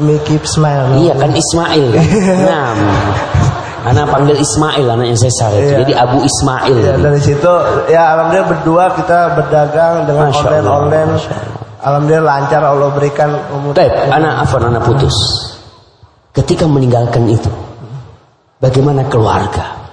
Mickey 0.00 0.36
Smile. 0.44 1.04
Iya 1.04 1.14
kan 1.20 1.30
Ismail 1.32 1.84
kan? 1.96 2.06
Nah. 2.44 2.72
Anak 3.86 4.04
panggil 4.10 4.36
Ismail 4.36 4.86
anaknya 4.86 5.14
Cesar 5.14 5.54
itu. 5.54 5.70
Iya. 5.70 5.76
Jadi 5.86 5.92
Abu 5.94 6.18
Ismail. 6.26 6.76
Ya, 6.82 6.94
dari 6.98 7.20
situ 7.22 7.52
ya 7.86 8.02
alhamdulillah 8.18 8.48
berdua 8.50 8.84
kita 8.98 9.18
berdagang 9.38 10.10
dengan 10.10 10.34
Masya 10.34 10.42
online 10.42 10.66
Allah, 10.66 10.76
online. 10.82 11.08
Masya 11.14 11.32
Allah. 11.32 11.54
Alhamdulillah 11.86 12.26
lancar 12.26 12.62
Allah 12.66 12.88
berikan 12.90 13.30
umur. 13.54 13.72
Baik, 13.78 13.94
anak 14.10 14.32
afan 14.42 14.62
anak 14.66 14.82
putus. 14.82 15.16
Ketika 16.34 16.66
meninggalkan 16.66 17.30
itu, 17.30 17.48
bagaimana 18.58 19.06
keluarga? 19.06 19.86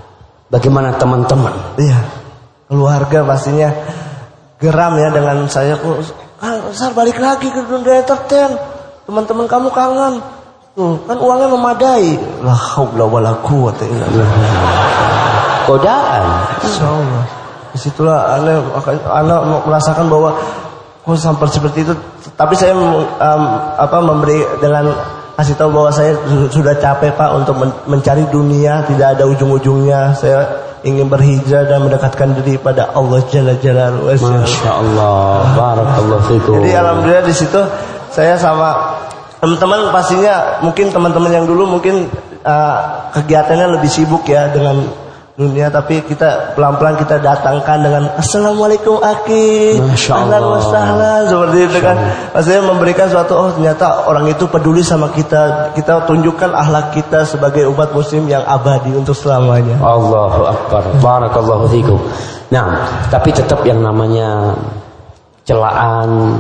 Bagaimana 0.50 0.98
teman-teman? 0.98 1.54
Iya. 1.78 2.02
Keluarga 2.66 3.22
pastinya 3.24 3.70
geram 4.58 4.98
ya 4.98 5.14
dengan 5.14 5.46
saya 5.46 5.78
kok 5.78 6.02
Kang 6.44 6.76
Sar 6.76 6.92
balik 6.92 7.24
lagi 7.24 7.48
ke 7.48 7.62
dunia 7.64 8.04
entertain. 8.04 8.52
Teman-teman 9.08 9.48
kamu 9.48 9.72
kangen. 9.72 10.20
Tuh, 10.74 10.98
kan 11.06 11.18
uangnya 11.22 11.54
memadai. 11.54 12.18
La 12.42 12.50
haula 12.58 13.06
wala 13.06 13.32
quwata 13.46 13.86
illa 13.86 14.10
billah. 14.10 14.30
Godaan. 15.70 16.26
Insyaallah. 16.66 17.24
Di 17.74 17.78
situlah 17.78 18.38
anda, 18.38 18.58
anda 19.10 19.36
merasakan 19.70 20.10
bahwa 20.10 20.34
kok 21.06 21.14
sampai 21.18 21.46
seperti 21.50 21.86
itu. 21.86 21.94
Tapi 22.34 22.58
saya 22.58 22.74
um, 22.74 23.44
apa 23.78 23.98
memberi 24.02 24.42
dengan 24.58 24.90
kasih 25.38 25.58
tahu 25.58 25.70
bahwa 25.74 25.90
saya 25.94 26.18
su- 26.26 26.62
sudah 26.62 26.74
capek 26.78 27.14
pak 27.18 27.30
untuk 27.38 27.54
men- 27.58 27.78
mencari 27.86 28.26
dunia 28.34 28.82
tidak 28.90 29.18
ada 29.18 29.30
ujung-ujungnya. 29.30 30.18
Saya 30.18 30.58
ingin 30.82 31.06
berhijrah 31.06 31.70
dan 31.70 31.86
mendekatkan 31.86 32.34
diri 32.42 32.58
pada 32.58 32.90
Allah 32.98 33.22
Jalla 33.30 33.54
Jalaluhu. 33.62 34.10
Masya 34.10 34.72
Allah. 34.74 35.54
Barakallahu 35.54 36.24
fikum. 36.34 36.66
Jadi 36.66 36.74
alhamdulillah 36.78 37.26
di 37.26 37.34
situ 37.34 37.62
saya 38.14 38.38
sama 38.38 38.93
teman-teman 39.44 39.92
pastinya 39.92 40.64
mungkin 40.64 40.88
teman-teman 40.88 41.32
yang 41.36 41.44
dulu 41.44 41.68
mungkin 41.68 42.08
uh, 42.48 43.12
kegiatannya 43.12 43.76
lebih 43.76 43.92
sibuk 43.92 44.24
ya 44.24 44.48
dengan 44.48 44.88
dunia 45.34 45.68
tapi 45.74 46.06
kita 46.06 46.54
pelan-pelan 46.54 46.94
kita 46.96 47.18
datangkan 47.18 47.78
dengan 47.82 48.04
assalamualaikum 48.16 49.02
aki. 49.02 49.82
Ahlan 50.80 51.26
seperti 51.28 51.58
itu 51.68 51.78
kan. 51.84 51.98
Maksudnya 52.32 52.62
memberikan 52.64 53.10
suatu 53.12 53.34
oh 53.36 53.50
ternyata 53.52 54.08
orang 54.08 54.32
itu 54.32 54.48
peduli 54.48 54.80
sama 54.80 55.12
kita. 55.12 55.76
Kita 55.76 56.08
tunjukkan 56.08 56.54
akhlak 56.54 56.96
kita 56.96 57.28
sebagai 57.28 57.68
umat 57.68 57.92
muslim 57.92 58.30
yang 58.32 58.46
abadi 58.48 58.96
untuk 58.96 59.18
selamanya. 59.18 59.76
Allahu 59.82 60.48
Akbar. 60.48 60.82
Barakallahu 61.02 61.66
fikum. 61.68 62.00
Nah, 62.54 62.86
tapi 63.10 63.34
tetap 63.34 63.66
yang 63.66 63.82
namanya 63.82 64.54
celaan 65.44 66.38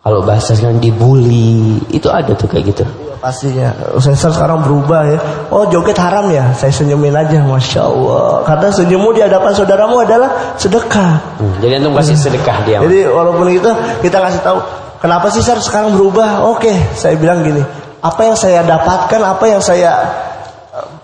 kalau 0.00 0.24
bahasa 0.24 0.56
sekarang 0.56 0.80
dibully 0.80 1.76
itu 1.92 2.08
ada 2.08 2.32
tuh 2.32 2.48
kayak 2.48 2.72
gitu. 2.72 2.84
Pastinya. 3.20 3.76
Sensor 4.00 4.32
sekarang 4.32 4.64
berubah 4.64 5.04
ya. 5.04 5.18
Oh 5.52 5.68
joget 5.68 6.00
haram 6.00 6.32
ya. 6.32 6.56
Saya 6.56 6.72
senyumin 6.72 7.12
aja. 7.12 7.44
Masya 7.44 7.84
Allah. 7.84 8.48
Karena 8.48 8.72
senyummu 8.72 9.12
di 9.12 9.20
hadapan 9.20 9.52
saudaramu 9.52 10.00
adalah 10.00 10.56
sedekah. 10.56 11.20
Hmm, 11.36 11.52
jadi 11.60 11.84
antum 11.84 11.92
kasih 12.00 12.16
sedekah 12.16 12.64
dia. 12.64 12.80
Jadi 12.80 13.04
walaupun 13.12 13.52
itu 13.52 13.68
kita 14.00 14.24
ngasih 14.24 14.40
tahu. 14.40 14.58
Kenapa 15.04 15.28
sih 15.28 15.44
Sar 15.44 15.60
sekarang 15.60 15.92
berubah? 16.00 16.48
Oke. 16.48 16.72
Saya 16.96 17.20
bilang 17.20 17.44
gini. 17.44 17.60
Apa 18.00 18.24
yang 18.24 18.36
saya 18.40 18.64
dapatkan. 18.64 19.20
Apa 19.20 19.44
yang 19.52 19.60
saya 19.60 20.00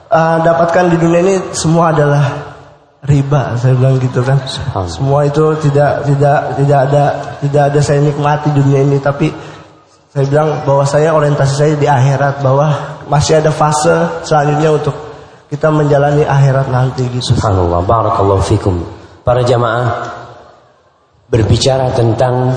uh, 0.09 0.41
dapatkan 0.41 0.89
di 0.89 0.97
dunia 0.97 1.21
ini. 1.21 1.37
Semua 1.53 1.93
adalah 1.93 2.56
riba. 3.07 3.55
Saya 3.57 3.79
bilang 3.79 3.97
gitu 4.03 4.21
kan. 4.21 4.43
Semua 4.91 5.25
itu 5.25 5.55
tidak 5.63 6.05
tidak 6.05 6.39
tidak 6.59 6.81
ada 6.91 7.05
tidak 7.41 7.63
ada 7.73 7.81
saya 7.81 8.01
nikmati 8.03 8.51
dunia 8.53 8.83
ini. 8.83 8.99
Tapi 8.99 9.31
saya 10.11 10.25
bilang 10.27 10.67
bahwa 10.67 10.85
saya 10.85 11.15
orientasi 11.15 11.55
saya 11.55 11.73
di 11.79 11.87
akhirat 11.87 12.43
bahwa 12.43 12.99
masih 13.07 13.39
ada 13.39 13.55
fase 13.55 14.27
selanjutnya 14.27 14.71
untuk 14.75 14.97
kita 15.47 15.71
menjalani 15.71 16.27
akhirat 16.27 16.67
nanti 16.73 17.07
gitu. 17.07 17.37
Subhanallah, 17.37 17.87
barakallahu 17.87 18.43
fikum. 18.43 18.83
Para 19.23 19.47
jamaah 19.47 19.87
berbicara 21.31 21.91
tentang 21.95 22.55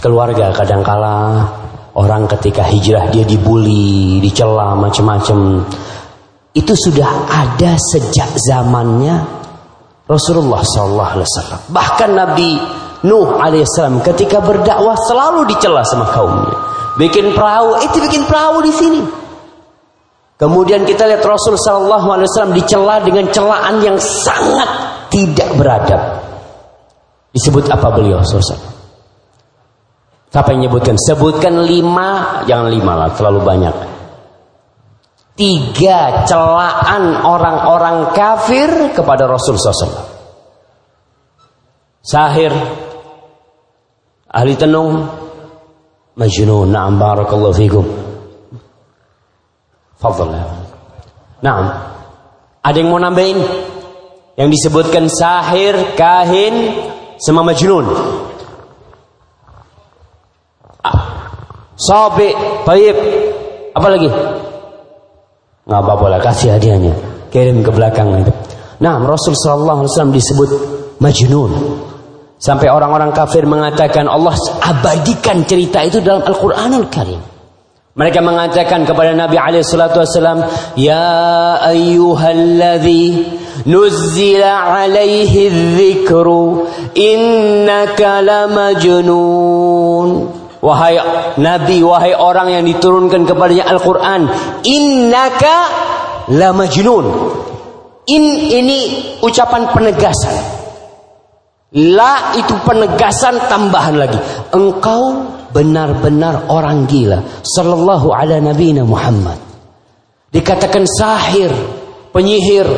keluarga 0.00 0.52
kadangkala 0.52 1.44
orang 1.96 2.28
ketika 2.36 2.64
hijrah 2.64 3.08
dia 3.08 3.24
dibully, 3.24 4.20
dicela 4.20 4.76
macam-macam. 4.76 5.64
Itu 6.56 6.72
sudah 6.72 7.28
ada 7.28 7.76
sejak 7.76 8.32
zamannya 8.40 9.45
Rasulullah 10.06 10.62
sallallahu 10.62 11.10
alaihi 11.18 11.26
wasallam. 11.26 11.60
Bahkan 11.74 12.10
Nabi 12.14 12.50
Nuh 13.04 13.38
alaihissalam 13.38 14.00
ketika 14.00 14.42
berdakwah 14.42 14.96
selalu 14.96 15.46
dicela 15.52 15.84
sama 15.84 16.08
kaumnya. 16.10 16.56
Bikin 16.96 17.36
perahu, 17.36 17.76
itu 17.84 17.96
bikin 18.02 18.24
perahu 18.24 18.64
di 18.64 18.72
sini. 18.72 19.00
Kemudian 20.36 20.88
kita 20.88 21.04
lihat 21.04 21.24
Rasul 21.24 21.56
Sallallahu 21.56 22.08
Alaihi 22.12 22.28
Wasallam 22.28 22.54
dicela 22.56 23.00
dengan 23.00 23.28
celaan 23.32 23.80
yang 23.80 23.96
sangat 24.00 24.68
tidak 25.12 25.48
beradab. 25.56 26.24
Disebut 27.32 27.68
apa 27.68 27.88
beliau 27.92 28.20
Rasul? 28.20 28.40
Siapa 30.28 30.48
yang 30.52 30.68
nyebutkan? 30.68 30.96
Sebutkan 31.00 31.64
lima, 31.64 32.42
jangan 32.44 32.68
lima 32.68 32.92
lah, 32.96 33.08
terlalu 33.16 33.40
banyak. 33.44 33.95
Tiga 35.36 36.24
celaan 36.24 37.20
orang-orang 37.20 38.16
kafir 38.16 38.96
kepada 38.96 39.28
Rasul 39.28 39.60
SAW. 39.60 40.16
Sahir, 42.00 42.56
ahli 44.32 44.56
tenung, 44.56 45.04
majnun, 46.16 46.72
na'am 46.72 46.96
barakallahu 46.96 47.52
fikum. 47.52 47.84
Fadl. 50.00 50.32
Nah, 51.44 51.56
ada 52.64 52.76
yang 52.80 52.88
mau 52.88 52.96
nambahin? 52.96 53.36
Yang 54.40 54.48
disebutkan 54.56 55.12
sahir, 55.12 55.96
kahin, 56.00 56.80
sama 57.20 57.44
majnun. 57.44 57.84
Ah, 60.80 61.00
Sobi, 61.76 62.32
taib. 62.64 62.96
Apa 63.76 63.88
lagi? 63.92 64.08
Nggak 65.66 65.80
apa-apa 65.82 66.06
lah, 66.14 66.20
kasih 66.22 66.54
hadiahnya. 66.54 66.94
Kirim 67.34 67.66
ke 67.66 67.70
belakang 67.74 68.22
itu. 68.22 68.30
Nah, 68.78 69.02
Rasul 69.02 69.34
Sallallahu 69.34 69.82
Alaihi 69.82 69.90
Wasallam 69.90 70.14
disebut 70.14 70.50
majnun. 71.02 71.52
Sampai 72.38 72.70
orang-orang 72.70 73.10
kafir 73.16 73.48
mengatakan 73.48 74.06
Allah 74.06 74.36
abadikan 74.62 75.42
cerita 75.48 75.82
itu 75.82 75.98
dalam 76.04 76.22
Al-Quranul 76.22 76.86
Karim. 76.92 77.18
Mereka 77.96 78.20
mengatakan 78.20 78.84
kepada 78.84 79.16
Nabi 79.16 79.40
wasallam, 79.40 80.44
"Ya 80.76 81.56
ayyuhalladzi 81.64 83.24
nuzzila 83.64 84.84
alaihi 84.84 85.48
dzikru 85.48 86.68
innaka 86.92 88.20
lamajnun." 88.20 90.08
Wahai 90.60 90.96
Nabi, 91.36 91.84
wahai 91.84 92.16
orang 92.16 92.48
yang 92.48 92.64
diturunkan 92.64 93.28
kepadanya 93.28 93.68
Al-Qur'an, 93.68 94.28
innaka 94.64 95.56
lamajnun. 96.32 97.06
In 98.06 98.24
ini 98.38 98.78
ucapan 99.18 99.66
penegasan. 99.74 100.36
La 101.76 102.38
itu 102.38 102.54
penegasan 102.62 103.50
tambahan 103.50 103.98
lagi. 103.98 104.18
Engkau 104.54 105.26
benar-benar 105.50 106.46
orang 106.46 106.86
gila. 106.86 107.20
Sallallahu 107.42 108.14
ala 108.14 108.38
nabiyina 108.38 108.86
Muhammad. 108.86 109.36
Dikatakan 110.30 110.86
sahir, 110.86 111.50
penyihir, 112.14 112.68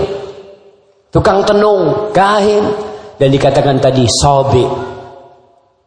tukang 1.12 1.44
tenung, 1.44 2.10
kahin. 2.16 2.64
Dan 3.18 3.28
dikatakan 3.34 3.82
tadi 3.82 4.06
sobi. 4.08 4.87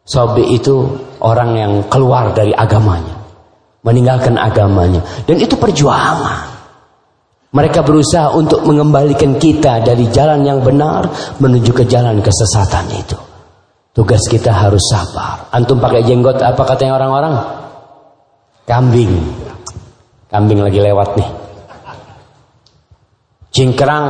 Sobi 0.02 0.58
itu 0.58 0.82
orang 1.22 1.50
yang 1.54 1.72
keluar 1.86 2.34
dari 2.34 2.50
agamanya. 2.50 3.22
Meninggalkan 3.82 4.34
agamanya. 4.34 5.02
Dan 5.26 5.38
itu 5.38 5.54
perjuangan. 5.54 6.50
Mereka 7.52 7.84
berusaha 7.84 8.32
untuk 8.32 8.64
mengembalikan 8.64 9.36
kita 9.36 9.84
dari 9.84 10.08
jalan 10.08 10.42
yang 10.42 10.64
benar 10.64 11.06
menuju 11.38 11.70
ke 11.70 11.84
jalan 11.84 12.18
kesesatan 12.24 12.86
itu. 12.96 13.18
Tugas 13.92 14.24
kita 14.24 14.50
harus 14.50 14.80
sabar. 14.88 15.52
Antum 15.52 15.76
pakai 15.76 16.00
jenggot 16.02 16.40
apa 16.40 16.62
katanya 16.64 16.96
orang-orang? 16.96 17.34
Kambing. 18.64 19.12
Kambing 20.32 20.64
lagi 20.64 20.80
lewat 20.80 21.08
nih. 21.20 21.30
Cingkrang. 23.52 24.06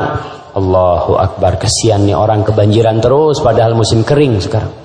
Allahu 0.53 1.19
Akbar. 1.19 1.59
Kesian 1.59 2.07
nih 2.07 2.15
orang 2.15 2.47
kebanjiran 2.47 3.03
terus 3.03 3.43
padahal 3.43 3.75
musim 3.75 4.07
kering 4.07 4.39
sekarang. 4.39 4.82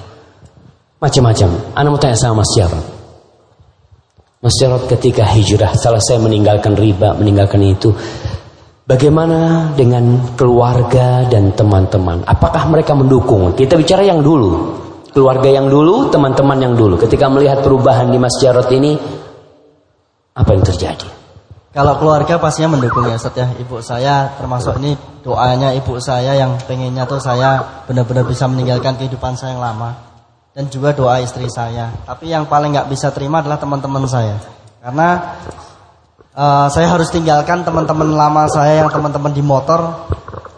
Macam-macam. 0.98 1.49
Anda 1.78 1.88
mau 1.94 2.02
tanya 2.02 2.18
sama 2.18 2.41
Mas 2.41 2.52
Jarod. 2.57 2.86
Mas 4.41 4.56
Jarod 4.57 4.90
ketika 4.90 5.30
hijrah 5.30 5.78
selesai 5.78 6.18
meninggalkan 6.18 6.74
riba, 6.74 7.14
meninggalkan 7.14 7.61
itu. 7.61 7.94
Bagaimana 8.88 9.69
dengan 9.76 10.34
keluarga 10.34 11.28
dan 11.28 11.52
teman-teman? 11.53 12.24
Apakah 12.24 12.65
mereka 12.72 12.95
mendukung? 12.95 13.52
Kita 13.53 13.76
bicara 13.76 14.02
yang 14.02 14.24
dulu. 14.24 14.80
Keluarga 15.11 15.52
yang 15.52 15.68
dulu, 15.68 16.07
teman-teman 16.10 16.57
yang 16.57 16.74
dulu. 16.74 16.95
Ketika 16.98 17.28
melihat 17.28 17.61
perubahan 17.61 18.10
di 18.10 18.18
Mas 18.18 18.40
Jarot 18.40 18.72
ini, 18.72 18.95
apa 20.34 20.49
yang 20.56 20.64
terjadi? 20.64 21.10
Kalau 21.78 21.94
keluarga 22.02 22.41
pastinya 22.41 22.74
mendukung 22.74 23.06
ya 23.06 23.22
Ustaz 23.22 23.38
ya. 23.38 23.53
Ibu 23.53 23.84
saya 23.86 24.34
termasuk 24.34 24.82
ini 24.82 24.98
doanya 25.22 25.78
ibu 25.78 26.02
saya 26.02 26.34
yang 26.34 26.57
pengennya 26.65 27.06
tuh 27.06 27.22
saya 27.22 27.84
benar-benar 27.86 28.26
bisa 28.26 28.49
meninggalkan 28.49 28.98
kehidupan 28.98 29.38
saya 29.38 29.53
yang 29.53 29.61
lama. 29.61 30.07
Dan 30.58 30.74
juga 30.74 30.90
doa 30.90 31.22
istri 31.22 31.46
saya. 31.54 31.94
Tapi 32.02 32.34
yang 32.34 32.50
paling 32.50 32.74
nggak 32.74 32.90
bisa 32.90 33.14
terima 33.14 33.46
adalah 33.46 33.62
teman-teman 33.62 34.10
saya. 34.10 34.42
Karena 34.82 35.38
uh, 36.34 36.66
saya 36.74 36.90
harus 36.90 37.14
tinggalkan 37.14 37.62
teman-teman 37.62 38.10
lama 38.10 38.50
saya 38.50 38.82
yang 38.82 38.90
teman-teman 38.90 39.30
di 39.38 39.46
motor. 39.46 40.10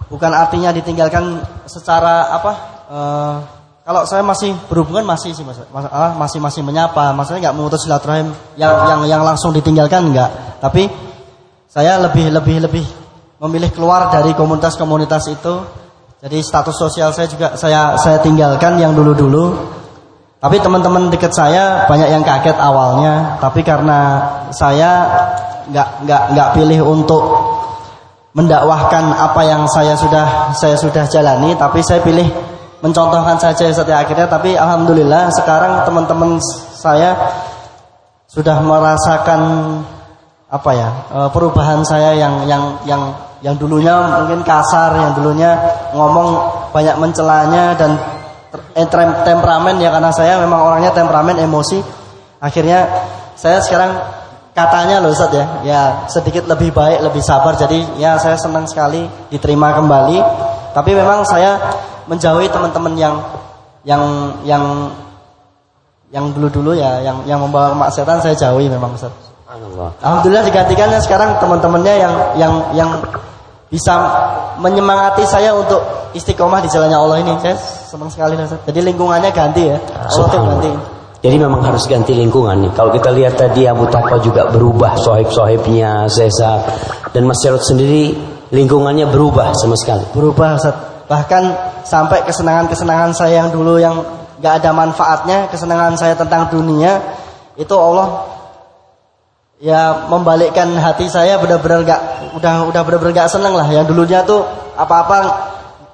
Bukan 0.07 0.31
artinya 0.31 0.71
ditinggalkan 0.71 1.43
secara 1.67 2.31
apa 2.31 2.51
uh, 2.87 3.35
kalau 3.83 4.07
saya 4.07 4.23
masih 4.23 4.55
berhubungan 4.71 5.03
masih 5.03 5.35
sih 5.35 5.43
mas, 5.43 5.59
mas 5.67 5.83
ah, 5.91 6.15
masih 6.15 6.39
masih 6.39 6.63
menyapa. 6.63 7.11
Maksudnya 7.11 7.51
nggak 7.51 7.57
memutus 7.59 7.83
silaturahim 7.83 8.31
yang 8.55 8.71
yang 8.87 9.01
yang 9.03 9.21
langsung 9.27 9.51
ditinggalkan 9.51 10.15
nggak. 10.15 10.63
Tapi 10.63 10.87
saya 11.67 11.99
lebih 11.99 12.31
lebih 12.31 12.63
lebih 12.63 12.85
memilih 13.43 13.67
keluar 13.75 14.07
dari 14.15 14.31
komunitas-komunitas 14.31 15.27
itu. 15.27 15.59
Jadi 16.23 16.39
status 16.39 16.79
sosial 16.79 17.11
saya 17.11 17.27
juga 17.27 17.59
saya 17.59 17.99
saya 17.99 18.23
tinggalkan 18.23 18.79
yang 18.79 18.95
dulu-dulu 18.95 19.78
tapi 20.39 20.55
teman-teman 20.63 21.11
dekat 21.11 21.35
saya 21.35 21.83
banyak 21.83 22.15
yang 22.15 22.23
kaget 22.23 22.55
awalnya. 22.55 23.35
Tapi 23.43 23.59
karena 23.59 24.23
saya 24.55 25.03
nggak 25.67 26.07
nggak 26.07 26.23
nggak 26.31 26.49
pilih 26.55 26.79
untuk 26.87 27.23
mendakwahkan 28.31 29.19
apa 29.19 29.41
yang 29.43 29.67
saya 29.67 29.99
sudah 29.99 30.55
saya 30.55 30.79
sudah 30.79 31.03
jalani 31.11 31.59
tapi 31.59 31.83
saya 31.83 31.99
pilih 31.99 32.23
mencontohkan 32.79 33.35
saja 33.35 33.67
setiap 33.67 34.07
akhirnya. 34.07 34.31
Tapi 34.31 34.55
alhamdulillah 34.55 35.27
sekarang 35.35 35.83
teman-teman 35.83 36.39
saya 36.71 37.19
sudah 38.31 38.63
merasakan 38.63 39.41
apa 40.47 40.71
ya 40.71 40.89
eh, 41.19 41.29
perubahan 41.35 41.83
saya 41.83 42.15
yang 42.15 42.47
yang 42.47 42.79
yang 42.87 43.11
yang 43.43 43.55
dulunya 43.59 44.23
mungkin 44.23 44.39
kasar 44.47 44.95
yang 44.95 45.11
dulunya 45.19 45.51
ngomong 45.91 46.39
banyak 46.71 46.95
mencelanya 46.95 47.75
dan 47.75 47.95
eh, 48.55 48.87
temperamen 49.25 49.77
ya 49.77 49.89
karena 49.93 50.11
saya 50.13 50.41
memang 50.41 50.59
orangnya 50.61 50.91
temperamen 50.93 51.37
emosi 51.37 51.81
akhirnya 52.39 52.87
saya 53.39 53.63
sekarang 53.63 53.95
katanya 54.59 54.99
loh 54.99 55.15
Ustaz 55.15 55.31
ya, 55.31 55.45
ya 55.63 55.81
sedikit 56.11 56.43
lebih 56.49 56.75
baik, 56.75 56.99
lebih 57.07 57.23
sabar. 57.23 57.55
Jadi 57.55 57.85
ya 57.95 58.19
saya 58.19 58.35
senang 58.35 58.67
sekali 58.67 59.07
diterima 59.31 59.71
kembali. 59.71 60.19
Tapi 60.75 60.91
memang 60.93 61.23
saya 61.25 61.55
menjauhi 62.05 62.51
teman-teman 62.51 62.93
yang 62.99 63.15
yang 63.87 64.03
yang 64.43 64.63
yang 66.09 66.25
dulu-dulu 66.33 66.75
ya, 66.75 66.99
yang 66.99 67.23
yang 67.23 67.39
membawa 67.39 67.71
kemaksiatan 67.71 68.19
saya 68.19 68.35
jauhi 68.35 68.67
memang 68.67 68.91
Ustaz. 68.97 69.13
Alhamdulillah 70.03 70.45
digantikannya 70.45 70.99
sekarang 71.01 71.41
teman-temannya 71.41 71.93
yang 71.95 72.13
yang 72.37 72.53
yang 72.75 72.89
bisa 73.69 73.95
menyemangati 74.59 75.23
saya 75.25 75.55
untuk 75.55 75.79
istiqomah 76.13 76.59
di 76.63 76.69
jalannya 76.69 76.97
Allah 76.99 77.17
ini. 77.23 77.33
Saya 77.39 77.55
senang 77.59 78.11
sekali 78.11 78.37
Ustaz. 78.37 78.59
Jadi 78.67 78.79
lingkungannya 78.93 79.31
ganti 79.31 79.63
ya. 79.71 79.77
Allah 79.79 80.27
tuh 80.29 80.39
ganti. 80.39 80.71
Jadi 81.19 81.35
memang 81.35 81.59
harus 81.59 81.83
ganti 81.83 82.15
lingkungan 82.15 82.63
nih. 82.63 82.71
Kalau 82.71 82.95
kita 82.95 83.11
lihat 83.11 83.35
tadi 83.35 83.67
Abu 83.67 83.83
Takwa 83.91 84.23
juga 84.23 84.47
berubah, 84.47 84.95
sohib-sohibnya, 84.95 86.07
Sesa 86.07 86.63
dan 87.11 87.27
Mas 87.27 87.43
Jarod 87.43 87.59
sendiri 87.59 88.15
lingkungannya 88.55 89.03
berubah 89.11 89.51
sama 89.51 89.75
sekali. 89.75 90.07
Berubah, 90.15 90.55
Ustaz. 90.55 90.75
Bahkan 91.11 91.43
sampai 91.83 92.23
kesenangan-kesenangan 92.23 93.11
saya 93.11 93.43
yang 93.43 93.49
dulu 93.51 93.81
yang 93.81 93.99
gak 94.39 94.63
ada 94.63 94.71
manfaatnya, 94.71 95.51
kesenangan 95.51 95.99
saya 95.99 96.15
tentang 96.15 96.47
dunia, 96.47 97.01
itu 97.59 97.75
Allah 97.75 98.38
ya 99.59 100.07
membalikkan 100.07 100.71
hati 100.79 101.11
saya 101.11 101.35
benar-benar 101.37 101.83
gak 101.83 102.01
udah 102.39 102.65
udah 102.71 102.81
benar-benar 102.83 103.27
gak 103.27 103.31
seneng 103.31 103.53
lah. 103.53 103.67
Yang 103.67 103.91
dulunya 103.91 104.23
tuh 104.23 104.43
apa-apa 104.79 105.47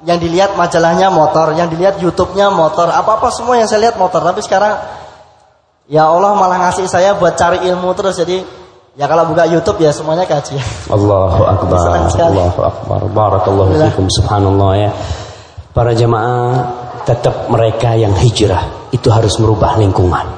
yang 0.05 0.21
dilihat 0.21 0.53
majalahnya 0.53 1.09
motor, 1.09 1.57
yang 1.57 1.67
dilihat 1.67 1.97
YouTube-nya 1.97 2.53
motor, 2.53 2.93
apa-apa 2.93 3.33
semua 3.33 3.57
yang 3.57 3.65
saya 3.65 3.89
lihat 3.89 3.97
motor. 3.97 4.21
Tapi 4.21 4.41
sekarang 4.45 4.73
Ya 5.85 6.09
Allah 6.09 6.33
malah 6.33 6.57
ngasih 6.65 6.89
saya 6.89 7.13
buat 7.13 7.37
cari 7.37 7.61
ilmu 7.61 7.93
terus 7.93 8.17
jadi 8.17 8.41
ya 8.97 9.05
kalau 9.05 9.29
buka 9.29 9.45
YouTube 9.45 9.85
ya 9.85 9.93
semuanya 9.93 10.25
kaji. 10.25 10.57
Allahu 10.97 11.45
akbar. 11.45 12.09
Allahu 12.09 12.61
akbar. 12.65 12.99
Barakallahu 13.13 13.69
fikum 13.77 14.09
subhanallah 14.09 14.71
ya. 14.81 14.89
Para 15.77 15.93
jemaah 15.93 16.73
tetap 17.05 17.53
mereka 17.53 17.93
yang 17.93 18.17
hijrah 18.17 18.89
itu 18.89 19.13
harus 19.13 19.37
merubah 19.37 19.77
lingkungan. 19.77 20.34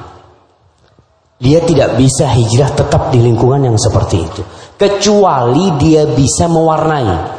Dia 1.38 1.62
tidak 1.62 1.94
bisa 1.94 2.26
hijrah 2.26 2.74
tetap 2.74 3.14
di 3.14 3.22
lingkungan 3.22 3.70
yang 3.70 3.78
seperti 3.78 4.16
itu 4.18 4.42
kecuali 4.78 5.74
dia 5.76 6.06
bisa 6.06 6.46
mewarnai. 6.46 7.36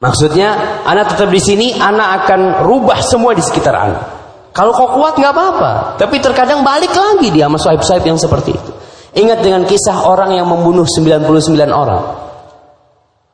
Maksudnya, 0.00 0.80
anak 0.88 1.12
tetap 1.12 1.28
di 1.28 1.36
sini, 1.36 1.76
anak 1.76 2.24
akan 2.24 2.64
rubah 2.64 3.04
semua 3.04 3.36
di 3.36 3.44
sekitar 3.44 3.76
anak. 3.76 4.04
Kalau 4.56 4.72
kau 4.72 4.96
kuat 4.96 5.20
nggak 5.20 5.30
apa-apa, 5.36 5.72
tapi 6.00 6.18
terkadang 6.24 6.64
balik 6.64 6.90
lagi 6.90 7.28
dia 7.28 7.46
sama 7.46 7.60
sahib-sahib 7.60 8.02
yang 8.08 8.16
seperti 8.16 8.56
itu. 8.56 8.72
Ingat 9.20 9.44
dengan 9.44 9.68
kisah 9.68 10.08
orang 10.08 10.32
yang 10.32 10.48
membunuh 10.48 10.88
99 10.88 11.68
orang. 11.68 12.02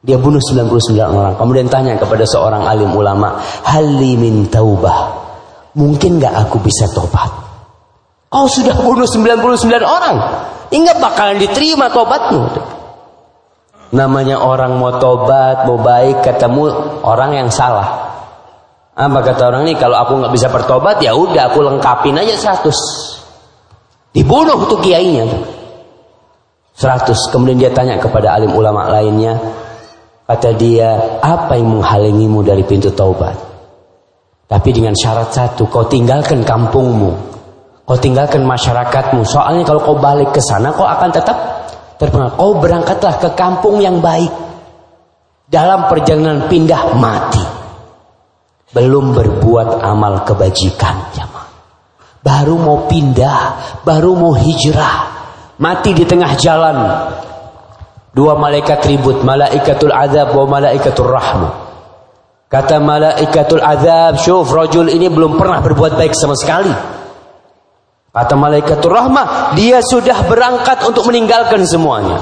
Dia 0.02 0.18
bunuh 0.18 0.42
99 0.42 1.06
orang. 1.06 1.34
Kemudian 1.38 1.70
tanya 1.70 1.94
kepada 1.94 2.26
seorang 2.26 2.66
alim 2.66 2.90
ulama, 2.92 3.38
"Hali 3.62 4.18
min 4.18 4.50
taubah?" 4.50 5.24
Mungkin 5.78 6.18
nggak 6.18 6.34
aku 6.46 6.58
bisa 6.60 6.90
tobat? 6.90 7.45
Kau 8.36 8.44
sudah 8.52 8.76
bunuh 8.84 9.08
99 9.08 9.64
orang. 9.80 10.16
Ingat 10.68 11.00
bakalan 11.00 11.40
diterima 11.40 11.88
tobatmu. 11.88 12.44
Namanya 13.96 14.44
orang 14.44 14.76
mau 14.76 15.00
tobat, 15.00 15.64
mau 15.64 15.80
baik, 15.80 16.20
ketemu 16.20 16.68
orang 17.00 17.32
yang 17.32 17.48
salah. 17.48 18.12
Apa 18.92 19.24
kata 19.24 19.48
orang 19.48 19.64
ini 19.64 19.80
kalau 19.80 19.96
aku 19.96 20.20
nggak 20.20 20.36
bisa 20.36 20.52
bertobat 20.52 21.00
ya 21.00 21.16
udah 21.16 21.48
aku 21.48 21.64
lengkapin 21.64 22.12
aja 22.20 22.60
100. 22.60 24.12
Dibunuh 24.12 24.68
tuh 24.68 24.84
kiainya. 24.84 25.32
100. 26.76 27.32
Kemudian 27.32 27.56
dia 27.56 27.72
tanya 27.72 27.96
kepada 27.96 28.36
alim 28.36 28.52
ulama 28.52 28.84
lainnya. 28.92 29.40
Kata 30.28 30.52
dia, 30.52 31.22
apa 31.24 31.56
yang 31.56 31.80
menghalangimu 31.80 32.44
dari 32.44 32.68
pintu 32.68 32.92
taubat? 32.92 33.40
Tapi 34.44 34.68
dengan 34.76 34.92
syarat 34.92 35.32
satu, 35.32 35.72
kau 35.72 35.88
tinggalkan 35.88 36.44
kampungmu. 36.44 37.35
Kau 37.86 37.94
tinggalkan 37.94 38.42
masyarakatmu. 38.42 39.22
Soalnya 39.22 39.62
kalau 39.62 39.78
kau 39.78 39.96
balik 40.02 40.34
ke 40.34 40.42
sana, 40.42 40.74
kau 40.74 40.82
akan 40.82 41.10
tetap 41.14 41.36
terpengaruh. 42.02 42.34
Kau 42.34 42.58
berangkatlah 42.58 43.14
ke 43.22 43.28
kampung 43.38 43.78
yang 43.78 44.02
baik. 44.02 44.28
Dalam 45.46 45.86
perjalanan 45.86 46.50
pindah 46.50 46.98
mati 46.98 47.46
belum 48.74 49.14
berbuat 49.14 49.78
amal 49.78 50.26
kebajikan 50.26 51.14
jamaah. 51.14 51.46
Baru 52.18 52.58
mau 52.58 52.90
pindah, 52.90 53.38
baru 53.86 54.18
mau 54.18 54.34
hijrah, 54.34 55.06
mati 55.62 55.94
di 55.94 56.02
tengah 56.02 56.34
jalan. 56.34 56.76
Dua 58.10 58.34
malaikat 58.34 58.82
ribut, 58.90 59.22
malaikatul 59.22 59.94
azab 59.94 60.34
wa 60.34 60.58
malaikatul 60.58 61.06
rahmah. 61.06 61.52
Kata 62.50 62.82
malaikatul 62.82 63.62
azab, 63.62 64.18
syuf 64.18 64.50
rajul 64.50 64.90
ini 64.90 65.06
belum 65.06 65.38
pernah 65.38 65.62
berbuat 65.62 65.94
baik 65.94 66.18
sama 66.18 66.34
sekali. 66.34 66.95
Kata 68.16 68.32
malaikatul 68.32 68.96
rahmah, 68.96 69.52
dia 69.52 69.84
sudah 69.84 70.24
berangkat 70.24 70.80
untuk 70.88 71.04
meninggalkan 71.12 71.60
semuanya. 71.68 72.16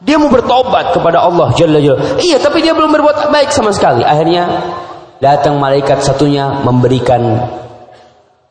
Dia 0.00 0.16
mau 0.16 0.32
bertobat 0.32 0.96
kepada 0.96 1.20
Allah 1.20 1.52
Jalla 1.52 1.76
Jalla. 1.84 2.16
Iya, 2.16 2.40
tapi 2.40 2.64
dia 2.64 2.72
belum 2.72 2.88
berbuat 2.88 3.28
baik 3.28 3.52
sama 3.52 3.76
sekali. 3.76 4.00
Akhirnya 4.00 4.48
datang 5.20 5.60
malaikat 5.60 6.00
satunya 6.00 6.64
memberikan 6.64 7.44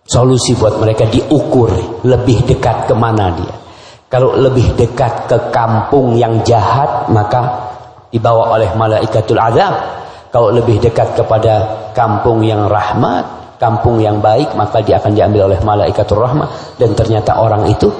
solusi 0.06 0.54
buat 0.54 0.78
mereka 0.78 1.10
diukur 1.10 1.74
lebih 2.06 2.46
dekat 2.46 2.86
ke 2.86 2.94
mana 2.94 3.34
dia. 3.34 3.58
Kalau 4.06 4.38
lebih 4.38 4.78
dekat 4.78 5.26
ke 5.26 5.50
kampung 5.50 6.14
yang 6.14 6.46
jahat 6.46 7.10
maka 7.10 7.74
dibawa 8.14 8.54
oleh 8.54 8.70
malaikatul 8.78 9.42
azab. 9.42 9.98
Kalau 10.30 10.54
lebih 10.54 10.78
dekat 10.78 11.18
kepada 11.18 11.90
kampung 11.98 12.46
yang 12.46 12.70
rahmat, 12.70 13.41
kampung 13.62 14.02
yang 14.02 14.18
baik 14.18 14.58
maka 14.58 14.82
dia 14.82 14.98
akan 14.98 15.14
diambil 15.14 15.54
oleh 15.54 15.62
malaikatul 15.62 16.18
rahmat 16.18 16.50
dan 16.82 16.98
ternyata 16.98 17.38
orang 17.38 17.70
itu 17.70 17.94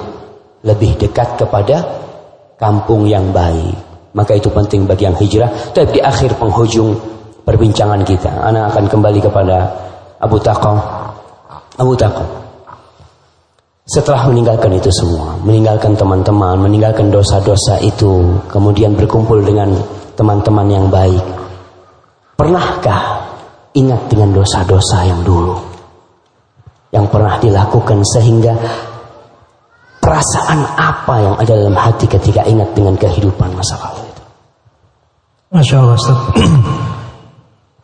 lebih 0.66 0.98
dekat 0.98 1.38
kepada 1.38 1.86
kampung 2.58 3.06
yang 3.06 3.30
baik. 3.34 3.74
Maka 4.14 4.38
itu 4.38 4.50
penting 4.52 4.86
bagi 4.86 5.08
yang 5.08 5.16
hijrah. 5.16 5.50
Tapi 5.72 5.98
di 5.98 6.00
akhir 6.02 6.36
penghujung 6.36 6.94
perbincangan 7.42 8.02
kita, 8.06 8.30
anak 8.44 8.74
akan 8.74 8.84
kembali 8.86 9.18
kepada 9.24 9.56
Abu 10.22 10.38
Taqam. 10.38 10.78
Abu 11.80 11.94
Taqam. 11.98 12.28
Setelah 13.82 14.30
meninggalkan 14.30 14.70
itu 14.78 14.94
semua, 14.94 15.34
meninggalkan 15.42 15.98
teman-teman, 15.98 16.54
meninggalkan 16.54 17.10
dosa-dosa 17.10 17.82
itu, 17.82 18.38
kemudian 18.46 18.94
berkumpul 18.94 19.42
dengan 19.42 19.74
teman-teman 20.14 20.70
yang 20.70 20.86
baik. 20.86 21.24
Pernahkah 22.38 23.31
ingat 23.76 24.08
dengan 24.08 24.36
dosa-dosa 24.36 25.04
yang 25.08 25.20
dulu? 25.24 25.56
Yang 26.92 27.06
pernah 27.08 27.36
dilakukan 27.40 28.04
sehingga 28.04 28.54
Perasaan 30.02 30.66
apa 30.74 31.14
yang 31.22 31.34
ada 31.38 31.54
dalam 31.54 31.78
hati 31.78 32.10
ketika 32.10 32.42
ingat 32.42 32.74
dengan 32.74 32.98
kehidupan 32.98 33.54
masa 33.54 33.78
lalu 33.78 34.02
itu? 34.10 34.22
Masya 35.54 35.76
Allah 35.78 35.94
Ustaz. 35.94 36.18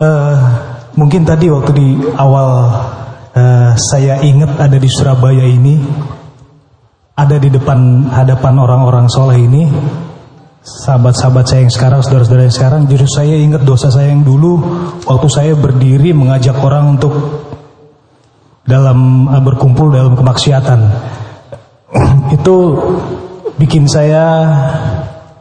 uh, 0.02 0.38
mungkin 0.98 1.22
tadi 1.22 1.46
waktu 1.46 1.70
di 1.78 1.88
awal 2.18 2.74
uh, 3.38 3.70
saya 3.78 4.18
ingat 4.26 4.50
ada 4.58 4.82
di 4.82 4.90
Surabaya 4.90 5.46
ini, 5.46 5.78
ada 7.14 7.38
di 7.38 7.54
depan 7.54 8.10
hadapan 8.10 8.66
orang-orang 8.66 9.06
soleh 9.06 9.38
ini, 9.38 9.70
sahabat-sahabat 10.84 11.44
saya 11.48 11.60
yang 11.64 11.72
sekarang, 11.72 12.00
saudara-saudara 12.04 12.42
yang 12.44 12.56
sekarang, 12.56 12.80
justru 12.84 13.08
saya 13.08 13.34
ingat 13.40 13.62
dosa 13.64 13.88
saya 13.88 14.12
yang 14.12 14.22
dulu 14.22 14.60
waktu 15.08 15.28
saya 15.32 15.52
berdiri 15.56 16.12
mengajak 16.12 16.60
orang 16.60 17.00
untuk 17.00 17.14
dalam 18.68 19.24
uh, 19.26 19.40
berkumpul 19.40 19.88
dalam 19.88 20.12
kemaksiatan. 20.12 20.80
Itu 22.36 22.56
bikin 23.56 23.90
saya 23.90 24.24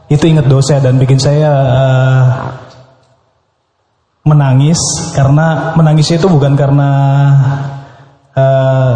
itu 0.07 0.23
ingat 0.23 0.47
dosa 0.47 0.79
dan 0.79 0.95
bikin 0.95 1.19
saya 1.19 1.51
uh, 1.51 2.23
menangis 4.23 4.79
karena 5.11 5.75
menangisnya 5.75 6.19
itu 6.19 6.27
bukan 6.31 6.55
karena 6.55 6.89
uh, 8.31 8.93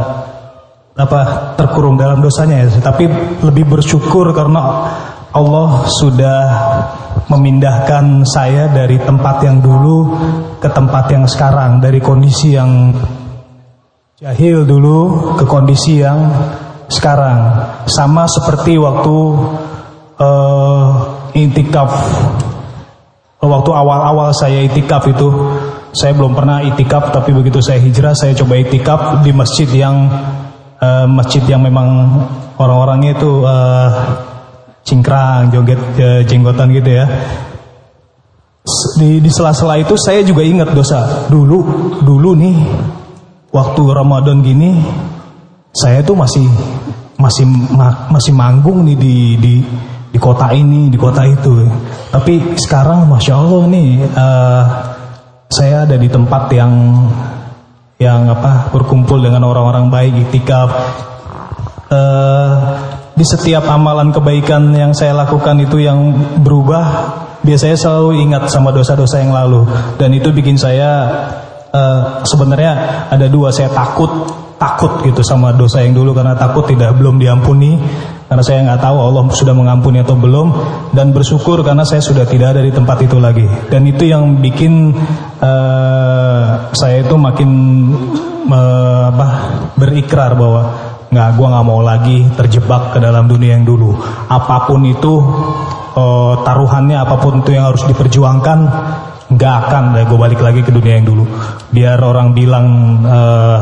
apa 0.95 1.21
terkurung 1.55 1.95
dalam 1.95 2.19
dosanya 2.19 2.67
ya, 2.67 2.67
tapi 2.83 3.07
lebih 3.43 3.67
bersyukur 3.67 4.31
karena 4.35 4.91
Allah 5.31 5.87
sudah 5.87 6.41
memindahkan 7.31 8.27
saya 8.27 8.67
dari 8.67 8.99
tempat 8.99 9.39
yang 9.47 9.63
dulu 9.63 10.11
ke 10.59 10.67
tempat 10.67 11.07
yang 11.07 11.23
sekarang. 11.23 11.79
Dari 11.79 12.03
kondisi 12.03 12.59
yang 12.59 12.91
jahil 14.19 14.67
dulu 14.67 15.31
ke 15.39 15.47
kondisi 15.47 16.03
yang 16.03 16.27
sekarang. 16.91 17.63
Sama 17.87 18.27
seperti 18.27 18.75
waktu 18.75 19.17
uh, 20.19 20.87
itikaf. 21.31 21.91
Waktu 23.39 23.71
awal-awal 23.71 24.35
saya 24.35 24.67
itikaf 24.67 25.07
itu 25.07 25.31
saya 25.95 26.11
belum 26.11 26.35
pernah 26.35 26.59
itikaf 26.61 27.09
tapi 27.15 27.33
begitu 27.33 27.57
saya 27.63 27.79
hijrah 27.79 28.13
saya 28.13 28.35
coba 28.37 28.53
itikaf 28.59 29.25
di 29.25 29.31
masjid 29.33 29.67
yang 29.71 30.07
uh, 30.77 31.09
masjid 31.09 31.41
yang 31.49 31.65
memang 31.65 32.21
orang-orangnya 32.61 33.17
itu 33.17 33.41
uh, 33.41 33.89
cingkrang 34.81 35.53
joget 35.53 35.79
jenggotan 36.25 36.73
gitu 36.73 36.91
ya. 37.01 37.05
Di 38.97 39.17
di 39.17 39.29
sela-sela 39.33 39.81
itu 39.81 39.97
saya 39.97 40.21
juga 40.21 40.45
ingat 40.45 40.73
dosa. 40.73 41.25
Dulu 41.29 41.59
dulu 42.05 42.37
nih 42.37 42.57
waktu 43.49 43.81
Ramadan 43.89 44.45
gini 44.45 44.77
saya 45.73 46.03
tuh 46.05 46.15
masih 46.19 46.45
masih 47.17 47.45
masih 48.09 48.33
manggung 48.33 48.85
nih 48.85 48.97
di 48.97 49.15
di 49.37 49.53
di 50.11 50.19
kota 50.19 50.51
ini 50.51 50.91
di 50.91 50.97
kota 50.99 51.23
itu. 51.25 51.65
Tapi 52.11 52.59
sekarang 52.59 53.07
masya 53.07 53.33
allah 53.39 53.63
nih 53.71 53.89
uh, 54.13 54.63
saya 55.51 55.87
ada 55.87 55.95
di 55.95 56.07
tempat 56.11 56.51
yang 56.51 56.73
yang 58.01 58.27
apa 58.27 58.73
berkumpul 58.73 59.21
dengan 59.21 59.45
orang-orang 59.45 59.87
baik 59.87 60.13
itikaf. 60.29 60.69
Uh, 61.91 62.55
di 63.11 63.25
setiap 63.27 63.67
amalan 63.67 64.15
kebaikan 64.15 64.71
yang 64.71 64.95
saya 64.95 65.11
lakukan 65.11 65.59
itu 65.59 65.83
yang 65.83 66.15
berubah 66.41 66.85
biasanya 67.43 67.77
selalu 67.77 68.23
ingat 68.23 68.47
sama 68.47 68.71
dosa-dosa 68.71 69.19
yang 69.19 69.35
lalu. 69.35 69.67
Dan 69.99 70.15
itu 70.15 70.31
bikin 70.31 70.55
saya 70.55 71.09
uh, 71.73 72.23
sebenarnya 72.23 73.05
ada 73.11 73.27
dua 73.27 73.51
saya 73.51 73.69
takut 73.73 74.09
takut 74.61 75.01
gitu 75.01 75.25
sama 75.25 75.49
dosa 75.57 75.81
yang 75.81 75.97
dulu 75.97 76.13
karena 76.13 76.37
takut 76.37 76.69
tidak 76.69 76.93
belum 76.95 77.17
diampuni. 77.17 77.81
Karena 78.31 78.47
saya 78.47 78.63
nggak 78.63 78.79
tahu 78.79 78.95
Allah 78.95 79.23
sudah 79.35 79.51
mengampuni 79.51 79.99
atau 79.99 80.15
belum. 80.15 80.47
Dan 80.95 81.11
bersyukur 81.11 81.65
karena 81.67 81.83
saya 81.83 81.99
sudah 81.99 82.23
tidak 82.23 82.55
ada 82.55 82.61
di 82.63 82.71
tempat 82.71 83.03
itu 83.03 83.19
lagi. 83.19 83.43
Dan 83.67 83.83
itu 83.89 84.07
yang 84.07 84.39
bikin 84.39 84.95
uh, 85.43 86.71
saya 86.71 87.03
itu 87.03 87.15
makin 87.19 87.49
uh, 88.47 89.11
apa, 89.11 89.27
berikrar 89.75 90.37
bahwa 90.39 90.90
nggak 91.11 91.29
gue 91.35 91.47
nggak 91.51 91.65
mau 91.67 91.83
lagi 91.83 92.23
terjebak 92.39 92.95
ke 92.95 92.99
dalam 93.03 93.27
dunia 93.27 93.59
yang 93.59 93.67
dulu. 93.67 93.99
Apa 94.31 94.63
pun 94.63 94.79
itu 94.87 95.19
uh, 95.99 96.39
taruhannya 96.47 96.95
apa 96.95 97.19
pun 97.19 97.43
itu 97.43 97.51
yang 97.51 97.67
harus 97.67 97.83
diperjuangkan 97.83 98.59
nggak 99.31 99.53
akan 99.67 99.83
deh 99.95 100.07
gue 100.07 100.19
balik 100.19 100.39
lagi 100.39 100.63
ke 100.63 100.71
dunia 100.71 101.03
yang 101.03 101.07
dulu. 101.11 101.27
Biar 101.67 101.99
orang 101.99 102.31
bilang 102.31 102.67
uh, 103.03 103.59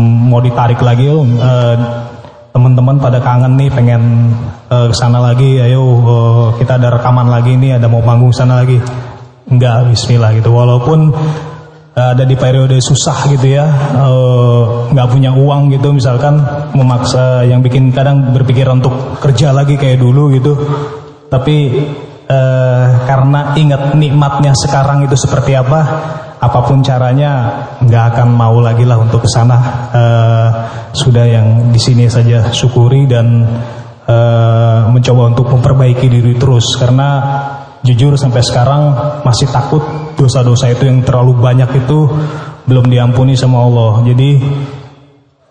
mau 0.00 0.40
ditarik 0.40 0.80
lagi 0.80 1.12
uh, 1.12 1.76
teman-teman 2.52 2.96
pada 2.96 3.20
kangen 3.20 3.52
nih 3.60 3.68
pengen 3.68 4.32
uh, 4.72 4.88
ke 4.88 4.96
sana 4.96 5.20
lagi 5.20 5.60
ayo 5.60 5.84
uh, 5.84 6.46
kita 6.56 6.80
ada 6.80 6.96
rekaman 6.96 7.28
lagi 7.28 7.60
nih 7.60 7.76
ada 7.76 7.92
mau 7.92 8.00
panggung 8.00 8.32
sana 8.32 8.64
lagi. 8.64 8.80
Enggak 9.52 9.84
bismillah 9.92 10.32
gitu. 10.32 10.48
Walaupun 10.48 11.12
ada 11.92 12.24
di 12.24 12.32
periode 12.40 12.80
susah 12.80 13.28
gitu 13.36 13.52
ya 13.52 13.68
nggak 14.88 15.06
uh, 15.08 15.12
punya 15.12 15.36
uang 15.36 15.76
gitu 15.76 15.92
misalkan 15.92 16.40
memaksa 16.72 17.44
yang 17.44 17.60
bikin 17.60 17.92
kadang 17.92 18.32
berpikir 18.32 18.64
untuk 18.72 19.20
kerja 19.20 19.52
lagi 19.52 19.76
kayak 19.76 20.00
dulu 20.00 20.32
gitu 20.32 20.56
tapi 21.28 21.84
uh, 22.32 22.86
karena 23.04 23.52
ingat 23.60 23.92
nikmatnya 23.92 24.56
sekarang 24.56 25.04
itu 25.04 25.16
seperti 25.20 25.52
apa 25.52 25.80
apa 26.42 26.58
pun 26.66 26.82
caranya 26.82 27.62
nggak 27.78 28.04
akan 28.16 28.28
mau 28.34 28.58
lagi 28.58 28.82
lah 28.82 28.98
untuk 28.98 29.22
ke 29.22 29.30
sana. 29.30 29.58
Uh, 29.94 30.48
sudah 30.90 31.22
yang 31.22 31.70
di 31.70 31.78
sini 31.78 32.10
saja 32.10 32.50
syukuri 32.50 33.06
dan 33.06 33.46
mencoba 34.92 35.32
untuk 35.32 35.48
memperbaiki 35.48 36.04
diri 36.10 36.36
terus 36.36 36.76
karena 36.76 37.22
jujur 37.82 38.14
sampai 38.14 38.42
sekarang 38.42 38.94
masih 39.26 39.50
takut 39.50 39.82
dosa-dosa 40.14 40.70
itu 40.70 40.86
yang 40.86 41.02
terlalu 41.02 41.34
banyak 41.38 41.70
itu 41.82 42.06
belum 42.66 42.86
diampuni 42.86 43.34
sama 43.34 43.62
Allah. 43.66 44.06
Jadi 44.06 44.30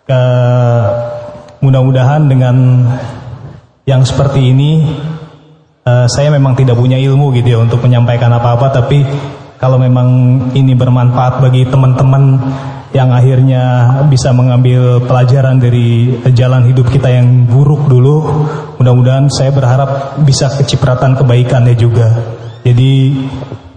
uh, 0.08 0.84
mudah-mudahan 1.62 2.26
dengan 2.26 2.56
yang 3.84 4.02
seperti 4.02 4.50
ini 4.54 4.82
uh, 5.86 6.06
saya 6.06 6.30
memang 6.30 6.54
tidak 6.54 6.78
punya 6.78 6.98
ilmu 6.98 7.34
gitu 7.34 7.54
ya 7.54 7.58
untuk 7.62 7.82
menyampaikan 7.82 8.30
apa-apa 8.30 8.82
tapi 8.82 9.02
kalau 9.58 9.78
memang 9.78 10.08
ini 10.58 10.74
bermanfaat 10.74 11.38
bagi 11.38 11.66
teman-teman 11.66 12.38
yang 12.92 13.08
akhirnya 13.08 13.62
bisa 14.08 14.36
mengambil 14.36 15.00
pelajaran 15.04 15.56
dari 15.56 16.20
jalan 16.36 16.68
hidup 16.68 16.92
kita 16.92 17.08
yang 17.08 17.48
buruk 17.48 17.88
dulu, 17.88 18.44
mudah-mudahan 18.76 19.32
saya 19.32 19.48
berharap 19.52 20.20
bisa 20.24 20.52
kecipratan 20.52 21.16
kebaikannya 21.16 21.72
juga. 21.76 22.12
Jadi 22.62 23.16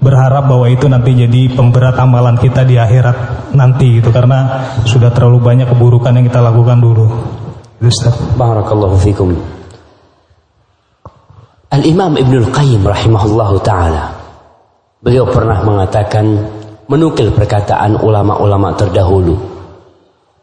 berharap 0.03 0.45
bahwa 0.51 0.67
itu 0.69 0.85
nanti 0.85 1.15
jadi 1.15 1.49
pemberat 1.55 1.97
amalan 1.97 2.37
kita 2.37 2.61
di 2.67 2.77
akhirat 2.77 3.49
nanti 3.57 3.97
gitu 3.97 4.13
karena 4.13 4.67
sudah 4.85 5.09
terlalu 5.09 5.41
banyak 5.41 5.67
keburukan 5.71 6.13
yang 6.13 6.27
kita 6.27 6.43
lakukan 6.43 6.77
dulu. 6.77 7.07
Ustaz. 7.81 8.13
Barakallahu 8.37 8.99
fikum. 8.99 9.33
Al-Imam 11.73 12.15
Ibnul 12.15 12.53
Qayyim 12.55 12.87
rahimahullahu 12.87 13.59
taala 13.65 14.15
Beliau 15.05 15.29
pernah 15.29 15.61
mengatakan 15.61 16.25
menukil 16.87 17.33
perkataan 17.33 17.99
ulama-ulama 18.01 18.73
terdahulu. 18.77 19.35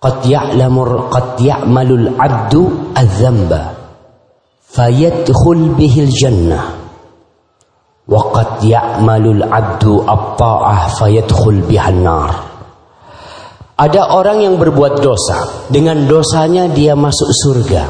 Qad 0.03 0.27
ya'lamur 0.27 1.11
qad 1.11 1.39
ya'malul 1.39 2.19
'abdu 2.19 2.91
adz-dzamba 2.99 3.79
fayadkhul 4.67 5.79
bihil 5.79 6.11
jannah 6.11 6.83
Waqad 8.03 8.67
ya'malul 8.67 9.47
abdu 9.47 10.03
at-ta'ah 10.03 10.91
fayadkhul 10.99 11.63
bihan 11.71 12.03
nar. 12.03 12.35
Ada 13.79 14.11
orang 14.11 14.43
yang 14.43 14.59
berbuat 14.59 14.99
dosa, 14.99 15.71
dengan 15.71 16.03
dosanya 16.11 16.67
dia 16.67 16.99
masuk 16.99 17.31
surga. 17.31 17.85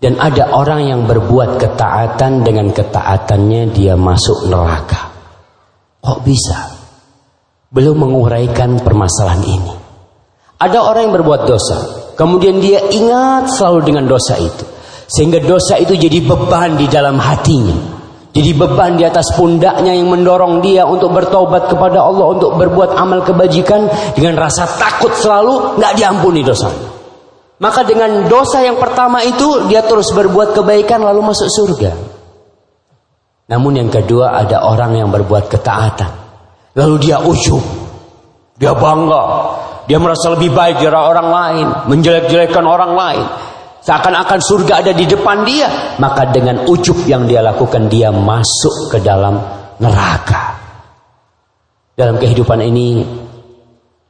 Dan 0.00 0.16
ada 0.16 0.56
orang 0.56 0.88
yang 0.88 1.04
berbuat 1.04 1.60
ketaatan 1.60 2.40
dengan 2.40 2.72
ketaatannya 2.72 3.68
dia 3.76 3.92
masuk 4.00 4.48
neraka. 4.48 5.12
Kok 6.00 6.20
bisa? 6.24 6.69
Belum 7.70 8.02
menguraikan 8.02 8.82
permasalahan 8.82 9.46
ini. 9.46 9.74
Ada 10.58 10.82
orang 10.82 11.06
yang 11.06 11.14
berbuat 11.22 11.46
dosa, 11.46 11.78
kemudian 12.18 12.58
dia 12.58 12.82
ingat 12.90 13.54
selalu 13.54 13.86
dengan 13.86 14.10
dosa 14.10 14.34
itu. 14.36 14.66
Sehingga 15.06 15.38
dosa 15.38 15.78
itu 15.78 15.94
jadi 15.94 16.18
beban 16.26 16.74
di 16.74 16.90
dalam 16.90 17.16
hatinya. 17.16 18.02
Jadi 18.30 18.50
beban 18.54 18.94
di 18.94 19.02
atas 19.02 19.34
pundaknya 19.34 19.90
yang 19.90 20.06
mendorong 20.10 20.62
dia 20.62 20.86
untuk 20.86 21.10
bertobat 21.10 21.66
kepada 21.66 21.98
Allah 21.98 22.26
untuk 22.30 22.54
berbuat 22.54 22.94
amal 22.94 23.26
kebajikan 23.26 23.90
dengan 24.14 24.38
rasa 24.38 24.70
takut 24.78 25.10
selalu 25.18 25.78
nggak 25.78 25.92
diampuni 25.98 26.46
dosanya. 26.46 26.90
Maka 27.58 27.82
dengan 27.82 28.30
dosa 28.30 28.62
yang 28.62 28.78
pertama 28.78 29.22
itu 29.22 29.66
dia 29.66 29.82
terus 29.82 30.14
berbuat 30.14 30.54
kebaikan 30.58 31.02
lalu 31.02 31.26
masuk 31.26 31.50
surga. 31.50 31.92
Namun 33.50 33.82
yang 33.82 33.90
kedua 33.90 34.38
ada 34.38 34.62
orang 34.62 34.94
yang 34.94 35.10
berbuat 35.10 35.50
ketaatan. 35.50 36.19
Lalu 36.80 36.96
dia 37.04 37.20
ujub. 37.20 37.60
Dia 38.56 38.72
bangga. 38.72 39.24
Dia 39.84 40.00
merasa 40.00 40.32
lebih 40.32 40.54
baik 40.56 40.80
dari 40.80 40.96
orang 40.96 41.28
lain, 41.28 41.66
menjelek-jelekkan 41.92 42.64
orang 42.64 42.96
lain. 42.96 43.24
Seakan-akan 43.84 44.40
surga 44.40 44.80
ada 44.80 44.92
di 44.96 45.04
depan 45.04 45.44
dia. 45.44 45.96
Maka 46.00 46.32
dengan 46.32 46.64
ujub 46.64 47.04
yang 47.04 47.28
dia 47.28 47.44
lakukan 47.44 47.92
dia 47.92 48.08
masuk 48.08 48.96
ke 48.96 48.98
dalam 49.04 49.36
neraka. 49.76 50.56
Dalam 51.92 52.16
kehidupan 52.16 52.64
ini 52.64 53.04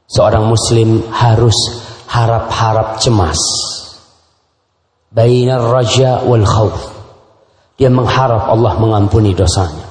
seorang 0.07 0.47
muslim 0.47 1.11
harus 1.11 1.55
harap-harap 2.07 3.03
cemas. 3.03 3.39
Bainar 5.11 5.59
raja 5.59 6.23
wal 6.23 6.47
khawf. 6.47 6.79
Dia 7.75 7.91
mengharap 7.91 8.47
Allah 8.47 8.79
mengampuni 8.79 9.35
dosanya. 9.35 9.90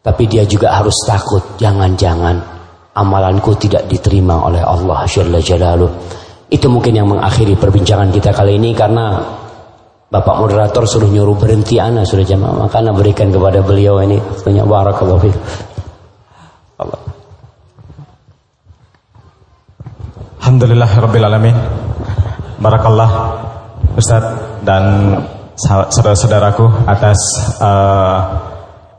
Tapi 0.00 0.24
dia 0.24 0.48
juga 0.48 0.72
harus 0.72 0.96
takut 1.04 1.60
jangan-jangan 1.60 2.40
amalanku 2.96 3.52
tidak 3.60 3.84
diterima 3.86 4.48
oleh 4.48 4.64
Allah 4.64 5.04
Jalla 5.04 5.38
Jalaluh 5.38 5.92
itu 6.50 6.66
mungkin 6.66 6.98
yang 6.98 7.06
mengakhiri 7.06 7.54
perbincangan 7.54 8.10
kita 8.10 8.34
kali 8.34 8.58
ini 8.58 8.74
karena 8.74 9.22
Bapak 10.10 10.42
moderator 10.42 10.82
suruh 10.90 11.06
nyuruh 11.06 11.38
berhenti 11.38 11.78
anak 11.78 12.02
sudah 12.02 12.26
jamaah 12.26 12.66
makanya 12.66 12.90
berikan 12.90 13.30
kepada 13.30 13.62
beliau 13.62 14.02
ini 14.02 14.18
waktunya 14.18 14.66
barakallahu 14.66 15.22
fiik. 15.22 15.38
Allah. 16.82 16.98
Alhamdulillah 20.42 20.90
rabbil 20.98 21.26
alamin. 21.30 21.56
Barakallah 22.58 23.10
Ustaz 23.94 24.34
dan 24.66 25.14
saudara-saudaraku 25.54 26.90
atas 26.90 27.18
uh, 27.62 28.18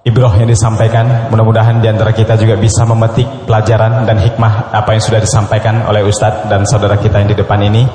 Ibroh 0.02 0.34
yang 0.42 0.50
disampaikan 0.50 1.30
Mudah-mudahan 1.30 1.78
di 1.78 1.86
antara 1.86 2.10
kita 2.10 2.34
juga 2.34 2.58
bisa 2.58 2.82
memetik 2.90 3.46
pelajaran 3.46 4.02
dan 4.10 4.18
hikmah 4.18 4.74
Apa 4.74 4.98
yang 4.98 5.04
sudah 5.06 5.22
disampaikan 5.22 5.86
oleh 5.86 6.02
Ustadz 6.02 6.50
dan 6.50 6.66
saudara 6.66 6.98
kita 6.98 7.22
yang 7.22 7.30
di 7.30 7.38
depan 7.38 7.62
ini. 7.62 7.86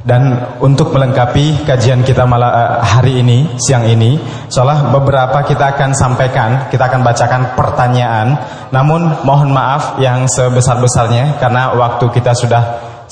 Dan 0.00 0.38
untuk 0.64 0.96
melengkapi 0.96 1.66
kajian 1.66 2.06
kita 2.06 2.24
malam 2.24 2.48
uh, 2.48 2.80
hari 2.80 3.20
ini, 3.20 3.52
siang 3.60 3.84
ini 3.84 4.16
Soalnya 4.48 4.88
beberapa 4.88 5.44
kita 5.44 5.76
akan 5.76 5.92
sampaikan, 5.92 6.72
kita 6.72 6.88
akan 6.88 7.04
bacakan 7.04 7.52
pertanyaan. 7.52 8.40
Namun 8.72 9.20
mohon 9.28 9.52
maaf 9.52 10.00
yang 10.00 10.24
sebesar-besarnya 10.24 11.36
Karena 11.36 11.76
waktu 11.76 12.16
kita 12.16 12.32
sudah 12.32 12.62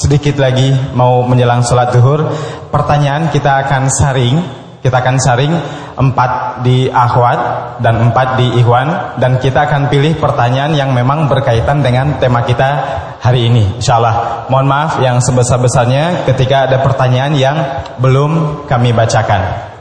sedikit 0.01 0.41
lagi 0.41 0.73
mau 0.97 1.29
menjelang 1.29 1.61
sholat 1.61 1.93
duhur. 1.93 2.25
Pertanyaan 2.73 3.29
kita 3.29 3.69
akan 3.69 3.93
saring 3.93 4.64
kita 4.85 5.01
akan 5.01 5.17
saring 5.17 5.55
empat 5.97 6.61
di 6.61 6.93
akhwat 6.93 7.41
dan 7.81 8.05
empat 8.13 8.37
di 8.37 8.61
ikhwan 8.61 9.17
dan 9.17 9.41
kita 9.41 9.65
akan 9.65 9.89
pilih 9.89 10.13
pertanyaan 10.21 10.77
yang 10.77 10.93
memang 10.93 11.25
berkaitan 11.25 11.81
dengan 11.81 12.21
tema 12.21 12.45
kita 12.45 12.85
hari 13.17 13.49
ini. 13.49 13.81
Insyaallah. 13.81 14.45
Mohon 14.53 14.69
maaf 14.69 14.93
yang 15.01 15.25
sebesar-besarnya 15.25 16.29
ketika 16.29 16.69
ada 16.69 16.85
pertanyaan 16.85 17.33
yang 17.33 17.57
belum 17.97 18.65
kami 18.69 18.93
bacakan. 18.93 19.73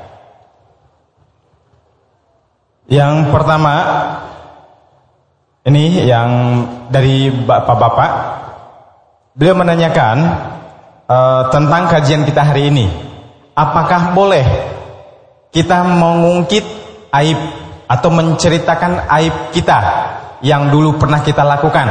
Yang 2.88 3.28
pertama 3.28 3.76
ini 5.68 6.08
yang 6.08 6.30
dari 6.88 7.28
bapak-bapak 7.28 8.12
beliau 9.36 9.60
menanyakan 9.60 10.16
uh, 11.12 11.52
tentang 11.52 11.92
kajian 11.92 12.24
kita 12.24 12.40
hari 12.40 12.72
ini. 12.72 12.88
Apakah 13.52 14.16
boleh 14.16 14.74
kita 15.54 15.86
mengungkit 15.86 16.66
aib 17.14 17.40
atau 17.86 18.10
menceritakan 18.10 19.06
aib 19.22 19.54
kita 19.54 19.80
yang 20.42 20.74
dulu 20.74 20.98
pernah 20.98 21.22
kita 21.22 21.46
lakukan. 21.46 21.88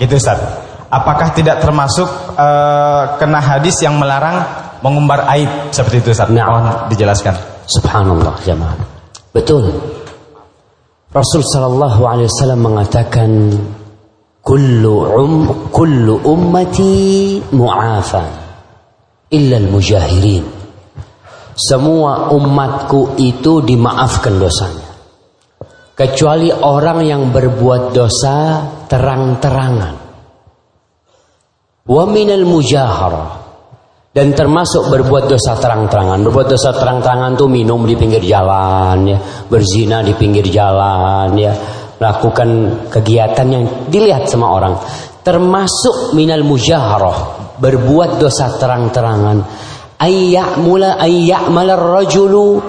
Gitu 0.00 0.16
Ustaz. 0.16 0.40
Apakah 0.88 1.36
tidak 1.36 1.60
termasuk 1.60 2.08
uh, 2.34 3.20
kena 3.20 3.44
hadis 3.44 3.76
yang 3.84 4.00
melarang 4.00 4.40
mengumbar 4.80 5.28
aib 5.36 5.68
seperti 5.68 6.00
itu 6.00 6.08
Ustaz? 6.16 6.32
Nah. 6.32 6.48
Mohon 6.48 6.66
dijelaskan. 6.88 7.34
Subhanallah 7.68 8.34
jemaah. 8.40 8.74
Betul. 9.36 9.68
Rasul 11.12 11.44
sallallahu 11.44 12.08
alaihi 12.08 12.28
wasallam 12.32 12.60
mengatakan 12.64 13.30
kullu 14.40 14.94
um 15.12 15.32
kullu 15.68 16.24
ummati 16.24 17.40
mu'afa 17.52 18.24
illa 19.28 19.56
al-mujahirin. 19.60 20.57
Semua 21.58 22.30
umatku 22.30 23.18
itu 23.18 23.58
dimaafkan 23.66 24.38
dosanya. 24.38 24.86
Kecuali 25.90 26.54
orang 26.54 27.02
yang 27.02 27.34
berbuat 27.34 27.90
dosa 27.90 28.62
terang-terangan. 28.86 29.94
Wa 31.82 32.04
minal 32.06 32.46
mujaharah. 32.46 33.50
Dan 34.14 34.38
termasuk 34.38 34.86
berbuat 34.86 35.26
dosa 35.26 35.58
terang-terangan. 35.58 36.22
Berbuat 36.30 36.46
dosa 36.46 36.70
terang-terangan 36.70 37.34
itu 37.34 37.50
minum 37.50 37.82
di 37.82 37.98
pinggir 37.98 38.22
jalan, 38.22 39.10
ya, 39.10 39.18
berzina 39.50 39.98
di 40.06 40.14
pinggir 40.14 40.46
jalan, 40.46 41.34
ya, 41.34 41.50
melakukan 41.98 42.48
kegiatan 42.86 43.46
yang 43.50 43.64
dilihat 43.90 44.30
sama 44.30 44.46
orang. 44.54 44.78
Termasuk 45.26 46.14
minal 46.14 46.46
mujaharah, 46.46 47.18
berbuat 47.58 48.22
dosa 48.22 48.54
terang-terangan 48.54 49.67
أن 50.03 50.11
يعمل 50.11 50.83
أن 50.83 51.11
يعمل 51.11 51.69
الرجل 51.69 52.61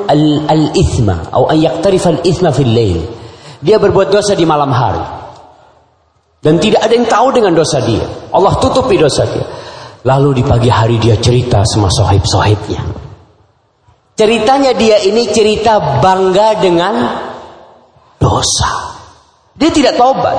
الإثم 0.51 1.09
أو 1.35 1.51
أن 1.51 1.59
يقترف 1.63 2.09
الإثم 2.09 2.51
في 2.51 2.63
الليل 2.63 3.01
dia 3.65 3.81
berbuat 3.81 4.13
dosa 4.13 4.37
di 4.37 4.45
malam 4.45 4.69
hari 4.69 5.01
dan 6.45 6.61
tidak 6.61 6.85
ada 6.85 6.93
yang 6.93 7.09
tahu 7.09 7.33
dengan 7.33 7.57
dosa 7.57 7.81
dia 7.81 8.05
Allah 8.29 8.53
tutupi 8.61 9.01
dosa 9.01 9.25
dia 9.25 9.47
lalu 10.05 10.39
di 10.39 10.43
pagi 10.45 10.69
hari 10.69 11.01
dia 11.01 11.17
cerita 11.17 11.65
sama 11.65 11.89
sohib-sohibnya 11.89 12.85
ceritanya 14.13 14.77
dia 14.77 15.01
ini 15.01 15.33
cerita 15.33 16.05
bangga 16.05 16.61
dengan 16.61 16.95
dosa 18.21 19.01
dia 19.57 19.73
tidak 19.73 19.97
taubat 19.97 20.37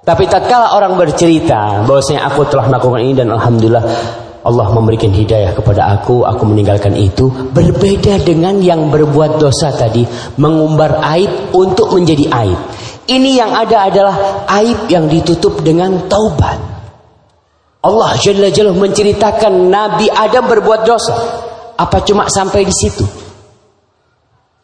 tapi 0.00 0.24
tatkala 0.24 0.72
orang 0.80 0.96
bercerita 0.96 1.84
bahwasanya 1.84 2.24
aku 2.24 2.48
telah 2.48 2.72
melakukan 2.72 3.04
ini 3.04 3.14
dan 3.20 3.28
alhamdulillah 3.36 3.84
Allah 4.39 4.71
memberikan 4.71 5.11
hidayah 5.11 5.51
kepada 5.51 5.99
aku, 5.99 6.23
aku 6.23 6.47
meninggalkan 6.47 6.95
itu. 6.95 7.27
Berbeda 7.27 8.23
dengan 8.23 8.63
yang 8.63 8.87
berbuat 8.87 9.35
dosa 9.35 9.75
tadi, 9.75 10.07
mengumbar 10.39 11.03
aib 11.19 11.51
untuk 11.51 11.91
menjadi 11.91 12.31
aib. 12.31 12.59
Ini 13.09 13.31
yang 13.35 13.51
ada 13.51 13.91
adalah 13.91 14.15
aib 14.61 14.87
yang 14.87 15.11
ditutup 15.11 15.59
dengan 15.59 16.07
taubat. 16.07 16.55
Allah 17.83 18.11
Jalla 18.19 18.47
Jalla 18.51 18.75
menceritakan 18.75 19.71
Nabi 19.71 20.07
Adam 20.07 20.47
berbuat 20.47 20.81
dosa. 20.87 21.15
Apa 21.79 22.03
cuma 22.03 22.27
sampai 22.27 22.67
di 22.67 22.75
situ? 22.75 23.07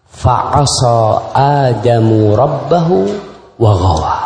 Fa'asa 0.08 1.32
Adamu 1.36 2.36
Rabbahu 2.36 2.98
wa 3.60 3.72
ghawa. 3.76 4.25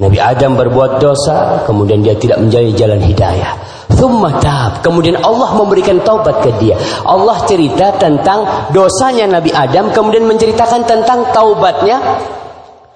Nabi 0.00 0.16
Adam 0.16 0.56
berbuat 0.56 1.04
dosa, 1.04 1.60
kemudian 1.68 2.00
dia 2.00 2.16
tidak 2.16 2.40
menjadi 2.40 2.72
jalan 2.72 3.00
hidayah. 3.04 3.52
Thumma 3.92 4.40
tab. 4.40 4.80
Kemudian 4.80 5.20
Allah 5.20 5.52
memberikan 5.52 6.00
taubat 6.00 6.40
ke 6.40 6.50
dia. 6.56 6.80
Allah 7.04 7.44
cerita 7.44 7.92
tentang 8.00 8.72
dosanya 8.72 9.28
Nabi 9.28 9.52
Adam, 9.52 9.92
kemudian 9.92 10.24
menceritakan 10.24 10.88
tentang 10.88 11.28
taubatnya 11.36 12.00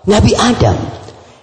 Nabi 0.09 0.33
Adam. 0.41 0.77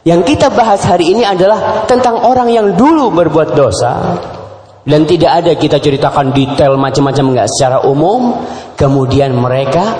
Yang 0.03 0.35
kita 0.35 0.51
bahas 0.51 0.83
hari 0.83 1.15
ini 1.15 1.23
adalah 1.23 1.85
tentang 1.87 2.25
orang 2.27 2.51
yang 2.51 2.75
dulu 2.75 3.13
berbuat 3.13 3.55
dosa 3.55 4.19
dan 4.83 5.07
tidak 5.07 5.31
ada 5.31 5.55
kita 5.55 5.79
ceritakan 5.79 6.35
detail 6.35 6.75
macam-macam 6.75 7.25
enggak 7.31 7.47
secara 7.47 7.87
umum, 7.87 8.43
kemudian 8.75 9.31
mereka 9.31 9.95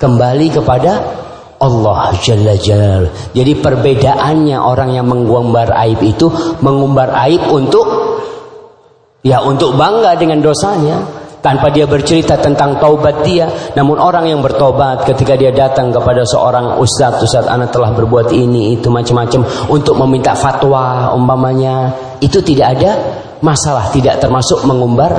kembali 0.00 0.56
kepada 0.56 1.21
Allah 1.62 2.10
Jalla 2.18 2.58
Jalal. 2.58 3.06
Jadi 3.30 3.52
perbedaannya 3.62 4.58
orang 4.58 4.98
yang 4.98 5.06
mengumbar 5.06 5.70
aib 5.86 6.02
itu 6.02 6.26
mengumbar 6.58 7.14
aib 7.30 7.46
untuk 7.54 7.86
ya 9.22 9.38
untuk 9.46 9.78
bangga 9.78 10.18
dengan 10.18 10.42
dosanya 10.42 11.22
tanpa 11.42 11.68
dia 11.74 11.84
bercerita 11.84 12.38
tentang 12.38 12.78
taubat 12.78 13.26
dia. 13.26 13.50
Namun 13.74 13.98
orang 13.98 14.30
yang 14.30 14.40
bertobat 14.40 15.04
ketika 15.04 15.34
dia 15.34 15.50
datang 15.50 15.90
kepada 15.90 16.22
seorang 16.22 16.78
ustadz, 16.78 17.20
ustadz 17.20 17.50
anak 17.50 17.74
telah 17.74 17.90
berbuat 17.92 18.30
ini 18.30 18.78
itu 18.78 18.88
macam-macam 18.88 19.42
untuk 19.68 19.98
meminta 20.06 20.32
fatwa 20.38 21.10
umpamanya, 21.12 21.92
itu 22.22 22.38
tidak 22.40 22.78
ada 22.78 22.90
masalah, 23.42 23.90
tidak 23.90 24.22
termasuk 24.22 24.62
mengumbar 24.62 25.10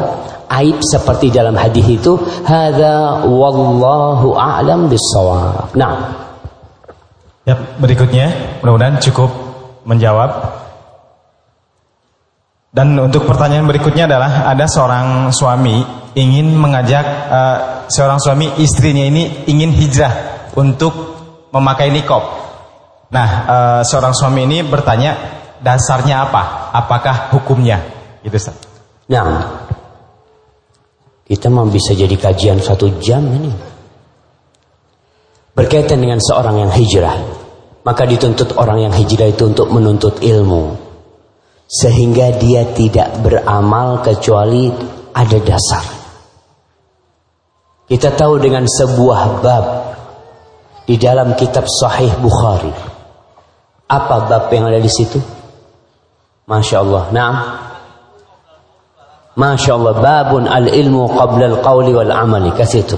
aib 0.63 0.79
seperti 0.79 1.29
dalam 1.29 1.53
hadis 1.59 1.85
itu. 1.85 2.15
Hada 2.47 3.27
wallahu 3.27 4.33
a'lam 4.39 4.87
bissawab. 4.87 5.75
Nah, 5.75 5.93
Ya, 7.43 7.59
berikutnya 7.59 8.59
mudah-mudahan 8.63 9.03
cukup 9.03 9.27
menjawab. 9.83 10.63
Dan 12.73 12.95
untuk 12.97 13.27
pertanyaan 13.29 13.67
berikutnya 13.67 14.07
adalah 14.09 14.47
ada 14.49 14.65
seorang 14.65 15.29
suami 15.29 15.83
ingin 16.17 16.55
mengajak 16.55 17.05
uh, 17.29 17.57
seorang 17.91 18.17
suami 18.17 18.49
istrinya 18.63 19.05
ini 19.05 19.45
ingin 19.45 19.75
hijrah 19.75 20.13
untuk 20.55 20.93
memakai 21.53 21.93
nikob. 21.93 22.23
Nah, 23.13 23.29
uh, 23.45 23.81
seorang 23.85 24.15
suami 24.15 24.47
ini 24.49 24.65
bertanya 24.65 25.13
dasarnya 25.61 26.31
apa? 26.31 26.73
Apakah 26.73 27.29
hukumnya? 27.35 27.77
Gitu, 28.25 28.33
Ustaz. 28.39 28.57
nah. 29.11 29.69
Kita 31.23 31.47
mau 31.47 31.63
bisa 31.67 31.95
jadi 31.95 32.13
kajian 32.19 32.59
satu 32.59 32.99
jam 32.99 33.23
ini 33.23 33.72
berkaitan 35.53 36.01
dengan 36.01 36.17
seorang 36.17 36.65
yang 36.65 36.71
hijrah 36.73 37.43
maka 37.83 38.07
dituntut 38.07 38.55
orang 38.55 38.87
yang 38.87 38.93
hijrah 38.95 39.27
itu 39.27 39.43
untuk 39.51 39.67
menuntut 39.67 40.23
ilmu 40.23 40.79
sehingga 41.67 42.37
dia 42.39 42.69
tidak 42.71 43.19
beramal 43.19 43.99
kecuali 44.05 44.71
ada 45.13 45.37
dasar. 45.43 45.85
Kita 47.83 48.15
tahu 48.15 48.39
dengan 48.39 48.63
sebuah 48.63 49.21
bab 49.43 49.65
di 50.87 50.95
dalam 50.95 51.35
kitab 51.35 51.67
Sahih 51.67 52.13
Bukhari. 52.23 52.71
Apa 53.91 54.31
bab 54.31 54.47
yang 54.49 54.71
ada 54.71 54.79
di 54.79 54.89
situ? 54.89 55.19
Masya 56.47 56.77
Allah. 56.79 57.03
Nah 57.11 57.33
Masya 59.35 59.71
Allah. 59.75 59.93
Babun 59.99 60.47
al-ilmu 60.47 61.11
qabla 61.11 61.45
al-qawli 61.57 61.91
wal-amali 61.91 62.55
kasih 62.55 62.87
itu 62.87 62.97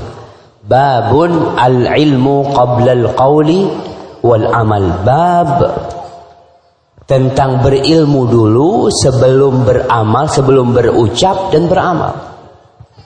Babun 0.65 1.53
al-ilmu 1.53 2.49
qabla 2.49 2.91
al-qawli 2.97 3.69
wal 4.25 4.45
amal. 4.49 5.05
Bab 5.05 5.49
tentang 7.05 7.61
berilmu 7.61 8.25
dulu 8.25 8.89
sebelum 8.89 9.61
beramal, 9.61 10.25
sebelum 10.25 10.73
berucap 10.73 11.53
dan 11.53 11.69
beramal. 11.69 12.13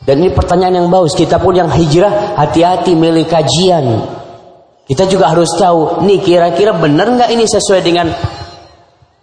Dan 0.08 0.24
ini 0.24 0.32
pertanyaan 0.32 0.82
yang 0.84 0.88
bagus. 0.88 1.14
Kita 1.14 1.38
pun 1.38 1.54
yang 1.54 1.68
hijrah 1.68 2.40
hati-hati 2.40 2.96
milih 2.96 3.28
kajian. 3.28 3.86
Kita 4.88 5.06
juga 5.06 5.30
harus 5.30 5.54
tahu, 5.54 6.02
nih 6.02 6.18
kira-kira 6.24 6.74
benar 6.74 7.14
nggak 7.14 7.30
ini 7.30 7.46
sesuai 7.46 7.82
dengan 7.86 8.10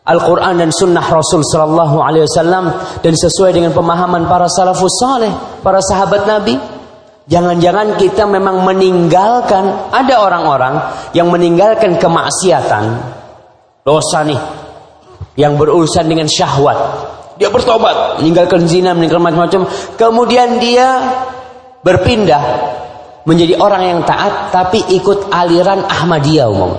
Al-Quran 0.06 0.62
dan 0.62 0.70
Sunnah 0.70 1.02
Rasul 1.02 1.42
Sallallahu 1.42 1.98
Alaihi 1.98 2.22
Wasallam 2.30 2.70
dan 3.02 3.14
sesuai 3.18 3.50
dengan 3.50 3.74
pemahaman 3.74 4.30
para 4.30 4.46
salafus 4.46 4.94
saleh, 5.02 5.32
para 5.66 5.82
sahabat 5.82 6.22
Nabi. 6.22 6.75
Jangan-jangan 7.26 7.98
kita 7.98 8.22
memang 8.30 8.62
meninggalkan 8.62 9.90
ada 9.90 10.14
orang-orang 10.22 10.74
yang 11.10 11.26
meninggalkan 11.26 11.98
kemaksiatan 11.98 13.02
dosa 13.82 14.22
nih 14.22 14.38
yang 15.34 15.58
berurusan 15.58 16.06
dengan 16.06 16.30
syahwat. 16.30 16.78
Dia 17.36 17.50
bertobat, 17.50 18.22
meninggalkan 18.22 18.70
zina, 18.70 18.94
meninggalkan 18.94 19.26
macam-macam. 19.26 19.62
Kemudian 19.98 20.62
dia 20.62 21.02
berpindah 21.82 22.42
menjadi 23.26 23.58
orang 23.58 23.82
yang 23.82 24.00
taat 24.06 24.54
tapi 24.54 24.80
ikut 24.94 25.28
aliran 25.28 25.82
Ahmadiyah 25.82 26.46
umum. 26.46 26.78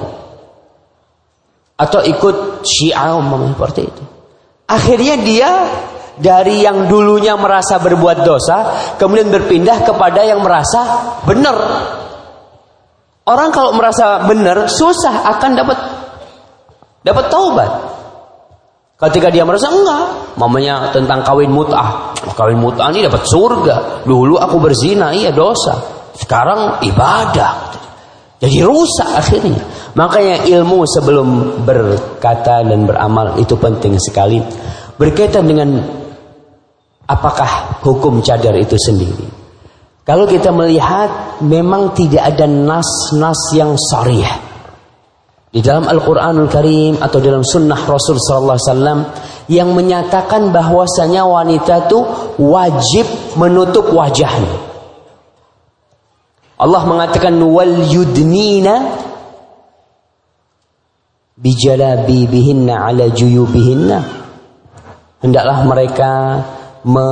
Atau 1.78 2.02
ikut 2.08 2.66
Syiah 2.66 3.20
umum 3.20 3.54
seperti 3.54 3.86
itu. 3.86 4.04
Akhirnya 4.66 5.16
dia 5.22 5.50
dari 6.18 6.66
yang 6.66 6.90
dulunya 6.90 7.38
merasa 7.38 7.78
berbuat 7.78 8.26
dosa 8.26 8.58
kemudian 8.98 9.30
berpindah 9.30 9.86
kepada 9.86 10.26
yang 10.26 10.42
merasa 10.42 11.14
benar. 11.24 11.58
Orang 13.28 13.52
kalau 13.52 13.76
merasa 13.76 14.24
benar 14.24 14.72
susah 14.72 15.28
akan 15.36 15.52
dapat 15.54 15.78
dapat 17.04 17.26
taubat. 17.28 17.72
Ketika 18.98 19.30
dia 19.30 19.46
merasa 19.46 19.70
enggak, 19.70 20.34
mamanya 20.42 20.90
tentang 20.90 21.22
kawin 21.22 21.54
mut'ah. 21.54 22.18
Kawin 22.34 22.58
mut'ah 22.58 22.90
ini 22.90 23.06
dapat 23.06 23.30
surga. 23.30 24.02
Dulu 24.10 24.42
aku 24.42 24.58
berzina, 24.58 25.14
iya 25.14 25.30
dosa. 25.30 25.78
Sekarang 26.18 26.82
ibadah. 26.82 27.78
Jadi 28.42 28.58
rusak 28.66 29.06
akhirnya. 29.06 29.62
Makanya 29.94 30.50
ilmu 30.50 30.82
sebelum 30.90 31.28
berkata 31.62 32.66
dan 32.66 32.90
beramal 32.90 33.38
itu 33.38 33.54
penting 33.54 34.02
sekali. 34.02 34.42
Berkaitan 34.98 35.46
dengan 35.46 35.78
Apakah 37.08 37.80
hukum 37.88 38.20
cadar 38.20 38.52
itu 38.60 38.76
sendiri? 38.76 39.28
Kalau 40.04 40.28
kita 40.28 40.52
melihat 40.52 41.40
memang 41.44 41.92
tidak 41.96 42.36
ada 42.36 42.48
nas-nas 42.48 43.40
yang 43.56 43.76
sarih 43.76 44.28
di 45.48 45.64
dalam 45.64 45.88
Al-Qur'anul 45.88 46.52
Karim 46.52 47.00
atau 47.00 47.20
dalam 47.24 47.44
sunnah 47.44 47.80
Rasul 47.80 48.20
sallallahu 48.20 48.56
alaihi 48.56 48.70
wasallam 48.72 49.00
yang 49.48 49.70
menyatakan 49.72 50.52
bahwasanya 50.52 51.24
wanita 51.24 51.88
itu 51.88 52.00
wajib 52.40 53.08
menutup 53.40 53.88
wajahnya. 53.92 54.68
Allah 56.60 56.84
mengatakan 56.84 57.40
wal 57.40 57.76
yudnina 57.88 58.96
bijalabibihinna 61.40 62.74
ala 62.76 63.08
juyubihinna. 63.12 63.98
Hendaklah 65.24 65.64
mereka 65.64 66.12
me, 66.88 67.10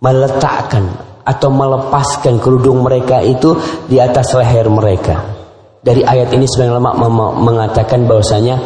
meletakkan 0.00 0.88
atau 1.20 1.48
melepaskan 1.52 2.40
kerudung 2.40 2.80
mereka 2.80 3.20
itu 3.20 3.54
di 3.86 4.00
atas 4.00 4.32
leher 4.32 4.66
mereka. 4.72 5.38
Dari 5.80 6.04
ayat 6.04 6.32
ini 6.32 6.44
sebagian 6.44 6.76
ulama 6.76 6.92
mengatakan 7.40 8.04
bahwasanya 8.04 8.56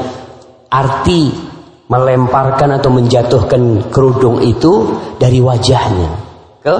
arti 0.71 1.31
melemparkan 1.87 2.81
atau 2.81 2.91
menjatuhkan 2.91 3.93
kerudung 3.93 4.41
itu 4.41 4.99
dari 5.21 5.39
wajahnya 5.39 6.11
ke 6.65 6.77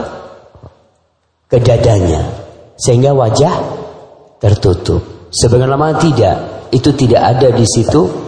ke 1.47 1.59
dadanya 1.61 2.25
sehingga 2.75 3.15
wajah 3.15 3.55
tertutup. 4.43 5.31
Sebagian 5.31 5.71
ulama 5.71 5.99
tidak, 5.99 6.69
itu 6.71 6.91
tidak 6.95 7.23
ada 7.37 7.49
di 7.55 7.67
situ 7.67 8.24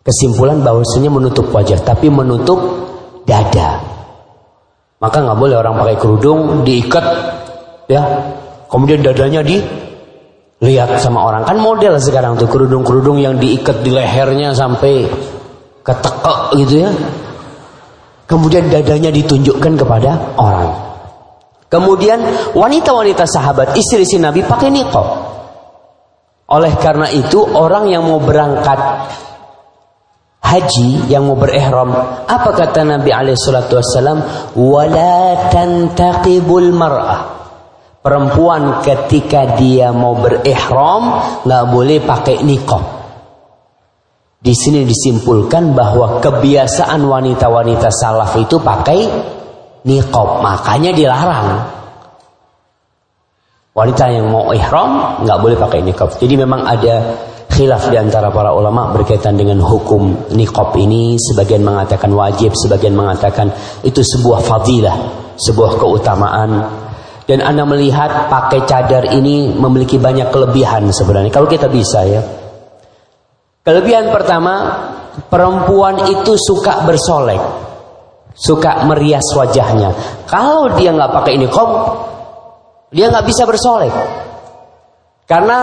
Kesimpulan 0.00 0.64
bahwasanya 0.64 1.12
menutup 1.12 1.52
wajah 1.52 1.76
tapi 1.84 2.08
menutup 2.08 2.56
dada. 3.28 3.84
Maka 5.00 5.16
nggak 5.20 5.38
boleh 5.38 5.56
orang 5.60 5.76
pakai 5.80 5.96
kerudung 6.00 6.64
diikat 6.64 7.04
ya. 7.88 8.02
Kemudian 8.70 9.04
dadanya 9.04 9.44
di 9.44 9.60
lihat 10.60 11.00
sama 11.00 11.24
orang 11.24 11.44
kan 11.44 11.56
model 11.56 11.96
sekarang 11.96 12.36
tuh 12.36 12.48
kerudung-kerudung 12.48 13.16
yang 13.16 13.40
diikat 13.40 13.80
di 13.80 13.90
lehernya 13.92 14.52
sampai 14.56 15.08
ketekek 15.84 16.40
gitu 16.64 16.74
ya. 16.84 16.90
Kemudian 18.24 18.70
dadanya 18.70 19.10
ditunjukkan 19.10 19.72
kepada 19.74 20.38
orang. 20.38 20.70
Kemudian 21.70 22.18
wanita-wanita 22.54 23.26
sahabat 23.26 23.74
istri-istri 23.78 24.18
Nabi 24.18 24.42
pakai 24.42 24.70
niqab. 24.70 25.06
Oleh 26.50 26.74
karena 26.82 27.06
itu 27.10 27.42
orang 27.42 27.86
yang 27.86 28.06
mau 28.06 28.18
berangkat 28.18 28.78
haji 30.40 31.06
yang 31.12 31.28
mau 31.28 31.36
berihram. 31.36 31.92
Apa 32.26 32.50
kata 32.56 32.82
Nabi 32.82 33.12
alaihi 33.12 33.38
salatu 33.38 33.78
wasallam 33.78 34.24
wala 34.56 35.48
tantaqibul 35.52 36.72
mar'ah 36.74 37.40
perempuan 38.00 38.80
ketika 38.80 39.60
dia 39.60 39.92
mau 39.92 40.16
berihram 40.16 41.02
nggak 41.44 41.64
boleh 41.68 41.98
pakai 42.00 42.40
niqab. 42.40 42.84
Di 44.40 44.56
sini 44.56 44.88
disimpulkan 44.88 45.76
bahwa 45.76 46.16
kebiasaan 46.24 47.04
wanita-wanita 47.04 47.92
salaf 47.92 48.32
itu 48.40 48.56
pakai 48.56 49.00
niqab. 49.84 50.40
Makanya 50.40 50.96
dilarang. 50.96 51.48
Wanita 53.76 54.04
yang 54.08 54.32
mau 54.32 54.48
ihram 54.56 55.20
nggak 55.22 55.38
boleh 55.44 55.56
pakai 55.60 55.84
niqab. 55.84 56.16
Jadi 56.16 56.34
memang 56.40 56.64
ada 56.64 57.20
khilaf 57.50 57.90
di 57.90 57.98
antara 57.98 58.30
para 58.30 58.54
ulama 58.54 58.94
berkaitan 58.94 59.34
dengan 59.34 59.58
hukum 59.60 60.30
niqab 60.32 60.72
ini 60.78 61.18
sebagian 61.18 61.66
mengatakan 61.66 62.14
wajib 62.14 62.54
sebagian 62.54 62.94
mengatakan 62.94 63.50
itu 63.82 64.00
sebuah 64.00 64.40
fadilah 64.46 64.96
sebuah 65.36 65.76
keutamaan 65.76 66.50
Dan 67.30 67.46
Anda 67.46 67.62
melihat 67.62 68.26
pakai 68.26 68.66
cadar 68.66 69.06
ini 69.14 69.54
memiliki 69.54 70.02
banyak 70.02 70.34
kelebihan 70.34 70.90
sebenarnya. 70.90 71.30
Kalau 71.30 71.46
kita 71.46 71.70
bisa 71.70 72.02
ya. 72.02 72.18
Kelebihan 73.62 74.10
pertama, 74.10 74.74
perempuan 75.30 76.10
itu 76.10 76.34
suka 76.34 76.82
bersolek. 76.82 77.38
Suka 78.34 78.82
merias 78.82 79.30
wajahnya. 79.30 79.94
Kalau 80.26 80.74
dia 80.74 80.90
nggak 80.90 81.12
pakai 81.22 81.38
kom, 81.46 81.70
dia 82.90 83.06
nggak 83.06 83.22
bisa 83.30 83.46
bersolek. 83.46 83.94
Karena 85.30 85.58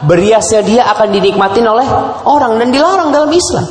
beriasnya 0.00 0.64
dia 0.64 0.88
akan 0.96 1.12
dinikmatin 1.12 1.68
oleh 1.68 1.84
orang 2.24 2.56
dan 2.56 2.72
dilarang 2.72 3.12
dalam 3.12 3.28
Islam. 3.28 3.68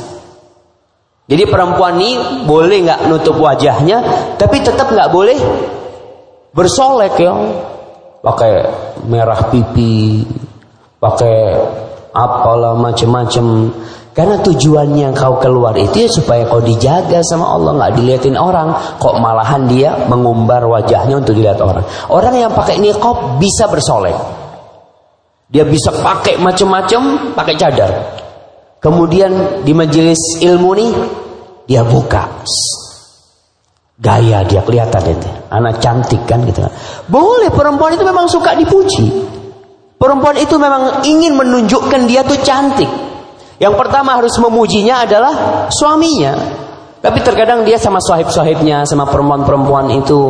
Jadi 1.26 1.42
perempuan 1.50 1.98
ini 1.98 2.46
boleh 2.46 2.86
nggak 2.86 3.00
nutup 3.10 3.34
wajahnya, 3.34 3.98
tapi 4.38 4.62
tetap 4.62 4.94
nggak 4.94 5.10
boleh 5.10 5.34
bersolek 6.54 7.18
ya. 7.18 7.34
Pakai 8.22 8.52
merah 9.10 9.50
pipi, 9.50 10.22
pakai 11.02 11.58
apalah 12.14 12.78
macam-macam. 12.78 13.74
Karena 14.14 14.38
tujuannya 14.42 15.14
kau 15.18 15.42
keluar 15.42 15.74
itu 15.74 16.06
ya 16.06 16.08
supaya 16.10 16.46
kau 16.46 16.62
dijaga 16.62 17.26
sama 17.26 17.58
Allah, 17.58 17.74
nggak 17.74 17.92
dilihatin 17.98 18.38
orang. 18.38 18.70
Kok 19.02 19.18
malahan 19.18 19.66
dia 19.66 19.98
mengumbar 20.06 20.62
wajahnya 20.62 21.18
untuk 21.18 21.34
dilihat 21.34 21.58
orang. 21.58 21.82
Orang 22.06 22.38
yang 22.38 22.54
pakai 22.54 22.78
niqab 22.78 23.42
bisa 23.42 23.66
bersolek. 23.66 24.39
Dia 25.50 25.66
bisa 25.66 25.90
pakai 25.90 26.38
macam-macam, 26.38 27.34
pakai 27.34 27.54
cadar. 27.58 27.90
Kemudian 28.78 29.60
di 29.66 29.74
majelis 29.74 30.38
ilmu 30.40 30.70
nih 30.78 30.90
dia 31.66 31.82
buka. 31.82 32.24
Gaya 34.00 34.46
dia 34.46 34.64
kelihatan 34.64 35.04
itu. 35.10 35.28
Anak 35.52 35.82
cantik 35.82 36.22
kan 36.24 36.40
gitu. 36.46 36.64
Boleh 37.10 37.52
perempuan 37.52 37.92
itu 37.98 38.06
memang 38.06 38.30
suka 38.30 38.56
dipuji. 38.56 39.10
Perempuan 40.00 40.40
itu 40.40 40.56
memang 40.56 41.04
ingin 41.04 41.36
menunjukkan 41.36 42.08
dia 42.08 42.24
tuh 42.24 42.40
cantik. 42.40 42.88
Yang 43.60 43.74
pertama 43.76 44.16
harus 44.16 44.32
memujinya 44.40 45.04
adalah 45.04 45.68
suaminya. 45.68 46.32
Tapi 47.00 47.18
terkadang 47.24 47.64
dia 47.64 47.80
sama 47.80 47.96
sohib-sohibnya, 47.96 48.84
sama 48.84 49.08
perempuan-perempuan 49.08 49.88
itu. 49.96 50.28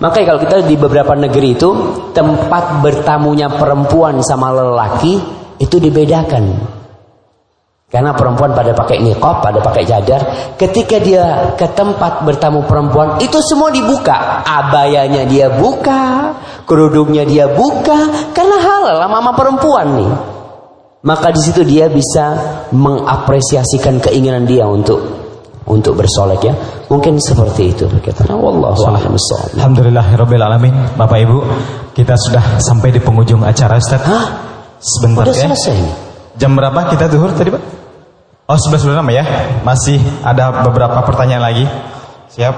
Makanya 0.00 0.24
kalau 0.32 0.40
kita 0.40 0.56
di 0.64 0.76
beberapa 0.80 1.12
negeri 1.12 1.52
itu, 1.52 1.70
tempat 2.16 2.80
bertamunya 2.80 3.52
perempuan 3.52 4.24
sama 4.24 4.48
lelaki, 4.48 5.20
itu 5.60 5.76
dibedakan. 5.76 6.72
Karena 7.86 8.16
perempuan 8.16 8.56
pada 8.56 8.72
pakai 8.72 8.98
niqab, 9.04 9.44
pada 9.44 9.60
pakai 9.60 9.84
cadar. 9.84 10.22
Ketika 10.56 10.96
dia 10.98 11.52
ke 11.52 11.68
tempat 11.76 12.24
bertamu 12.24 12.64
perempuan, 12.64 13.20
itu 13.20 13.36
semua 13.44 13.68
dibuka. 13.68 14.40
Abayanya 14.42 15.28
dia 15.28 15.52
buka, 15.52 16.32
kerudungnya 16.64 17.28
dia 17.28 17.44
buka. 17.46 18.32
Karena 18.32 18.56
halal 18.58 19.04
mama 19.06 19.36
perempuan 19.36 19.86
nih. 20.00 20.12
Maka 21.06 21.30
di 21.30 21.40
situ 21.44 21.62
dia 21.62 21.86
bisa 21.86 22.34
mengapresiasikan 22.74 24.02
keinginan 24.02 24.42
dia 24.42 24.66
untuk 24.66 25.15
untuk 25.66 25.98
bersolek 25.98 26.40
ya. 26.46 26.54
Mungkin 26.86 27.18
seperti 27.18 27.74
itu 27.74 27.90
berkata. 27.90 28.22
Wallahu 28.30 28.78
a'lam 28.86 29.18
Alhamdulillahirabbil 29.58 30.42
alamin. 30.42 30.74
Bapak 30.94 31.18
Ibu, 31.26 31.38
kita 31.92 32.14
sudah 32.14 32.62
sampai 32.62 32.94
di 32.94 33.02
penghujung 33.02 33.42
acara 33.42 33.82
Ustaz. 33.82 34.02
Hah? 34.06 34.26
Sebentar 34.78 35.26
Udah 35.26 35.34
ya. 35.34 35.42
selesai. 35.50 35.78
Jam 36.38 36.54
berapa 36.54 36.86
kita 36.94 37.10
zuhur 37.10 37.34
tadi, 37.34 37.50
Pak? 37.50 37.62
Oh, 38.46 38.54
11.26 38.54 39.10
ya. 39.10 39.24
Masih 39.66 39.98
ada 40.22 40.62
beberapa 40.62 41.02
pertanyaan 41.02 41.42
lagi. 41.42 41.66
Siap. 42.30 42.54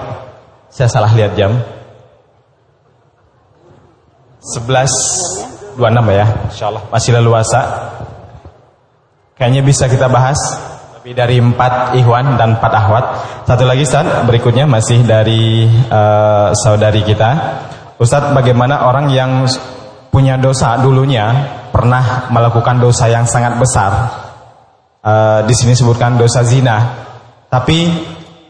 Saya 0.68 0.88
salah 0.92 1.08
lihat 1.16 1.32
jam. 1.32 1.56
11.26 4.44 5.80
ya. 6.12 6.26
Insyaallah 6.52 6.82
masih 6.92 7.10
leluasa. 7.16 7.60
Kayaknya 9.38 9.62
bisa 9.64 9.86
kita 9.88 10.10
bahas 10.10 10.36
lebih 11.08 11.24
dari 11.24 11.40
empat 11.40 11.96
ikhwan 11.96 12.36
dan 12.36 12.60
empat 12.60 12.68
ahwat. 12.68 13.04
Satu 13.48 13.64
lagi 13.64 13.88
Ustaz, 13.88 14.28
berikutnya 14.28 14.68
masih 14.68 15.08
dari 15.08 15.64
uh, 15.88 16.52
saudari 16.52 17.00
kita. 17.00 17.32
Ustaz, 17.96 18.28
bagaimana 18.36 18.84
orang 18.84 19.08
yang 19.08 19.48
punya 20.12 20.36
dosa 20.36 20.76
dulunya 20.76 21.32
pernah 21.72 22.28
melakukan 22.28 22.76
dosa 22.76 23.08
yang 23.08 23.24
sangat 23.24 23.56
besar? 23.56 23.92
Uh, 25.00 25.40
di 25.48 25.56
sini 25.56 25.72
sebutkan 25.72 26.20
dosa 26.20 26.44
zina. 26.44 26.76
Tapi 27.48 27.88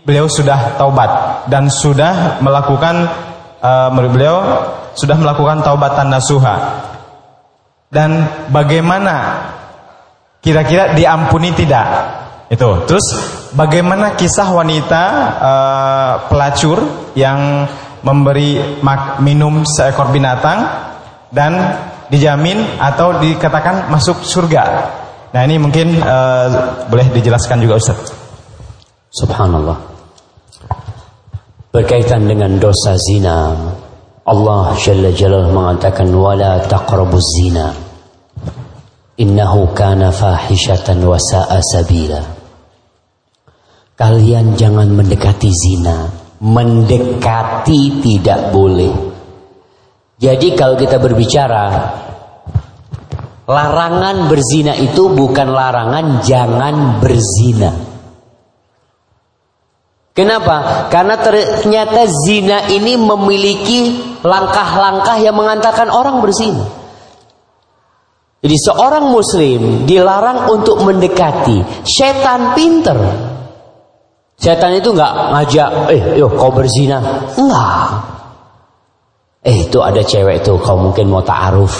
beliau 0.03 0.27
sudah 0.27 0.75
taubat 0.75 1.47
dan 1.47 1.71
sudah 1.71 2.43
melakukan 2.43 3.07
uh, 3.63 3.87
beliau 3.95 4.67
sudah 4.99 5.15
melakukan 5.15 5.63
taubatan 5.63 6.11
nasuha. 6.11 6.57
Dan 7.87 8.27
bagaimana 8.51 9.47
kira-kira 10.43 10.99
diampuni 10.99 11.55
tidak? 11.55 12.27
Itu. 12.49 12.89
Terus 12.89 13.07
bagaimana 13.53 14.17
kisah 14.17 14.49
wanita 14.49 15.03
uh, 15.37 16.13
pelacur 16.33 16.81
yang 17.13 17.69
memberi 18.01 18.81
mak 18.81 19.21
minum 19.21 19.69
seekor 19.69 20.09
binatang 20.09 20.65
dan 21.29 21.77
dijamin 22.09 22.81
atau 22.81 23.21
dikatakan 23.21 23.93
masuk 23.93 24.25
surga? 24.25 24.65
Nah 25.29 25.45
ini 25.45 25.61
mungkin 25.61 26.01
uh, 26.01 26.89
boleh 26.89 27.13
dijelaskan 27.13 27.61
juga 27.61 27.77
Ustaz. 27.77 28.17
Subhanallah. 29.13 29.77
Berkaitan 31.69 32.25
dengan 32.25 32.57
dosa 32.57 32.97
zina, 32.97 33.53
Allah 34.25 34.73
Jalla 34.81 35.13
Jalal 35.13 35.53
mengatakan 35.53 36.09
wala 36.17 36.65
taqrabuz 36.65 37.29
zina. 37.37 37.77
Innahu 39.21 39.77
kana 39.77 40.09
fahishatan 40.09 41.05
wa 41.05 41.21
sa'a 41.21 41.61
sabila. 41.61 42.38
Kalian 43.99 44.55
jangan 44.55 44.95
mendekati 44.95 45.51
zina. 45.51 46.07
Mendekati 46.39 47.99
tidak 47.99 48.55
boleh. 48.55 48.95
Jadi 50.23 50.55
kalau 50.55 50.79
kita 50.79 51.03
berbicara 51.03 51.67
larangan 53.51 54.31
berzina 54.31 54.79
itu 54.79 55.11
bukan 55.11 55.51
larangan 55.51 56.23
jangan 56.23 57.03
berzina. 57.03 57.75
Kenapa? 60.15 60.87
Karena 60.91 61.19
ternyata 61.19 62.07
zina 62.07 62.71
ini 62.71 62.95
memiliki 62.95 63.81
langkah-langkah 64.23 65.19
yang 65.19 65.35
mengantarkan 65.35 65.91
orang 65.91 66.23
berzina. 66.23 66.67
Jadi 68.39 68.57
seorang 68.63 69.11
muslim 69.11 69.91
dilarang 69.91 70.47
untuk 70.55 70.87
mendekati 70.87 71.83
setan 71.83 72.55
pinter. 72.55 73.28
Setan 74.39 74.71
itu 74.79 74.95
nggak 74.95 75.13
ngajak, 75.35 75.71
eh 75.91 76.03
yuk 76.15 76.39
kau 76.39 76.55
berzina. 76.55 77.03
Enggak. 77.35 77.91
Eh 79.43 79.67
itu 79.67 79.83
ada 79.83 79.99
cewek 79.99 80.47
itu 80.47 80.55
kau 80.63 80.79
mungkin 80.79 81.11
mau 81.11 81.27
ta'aruf. 81.27 81.75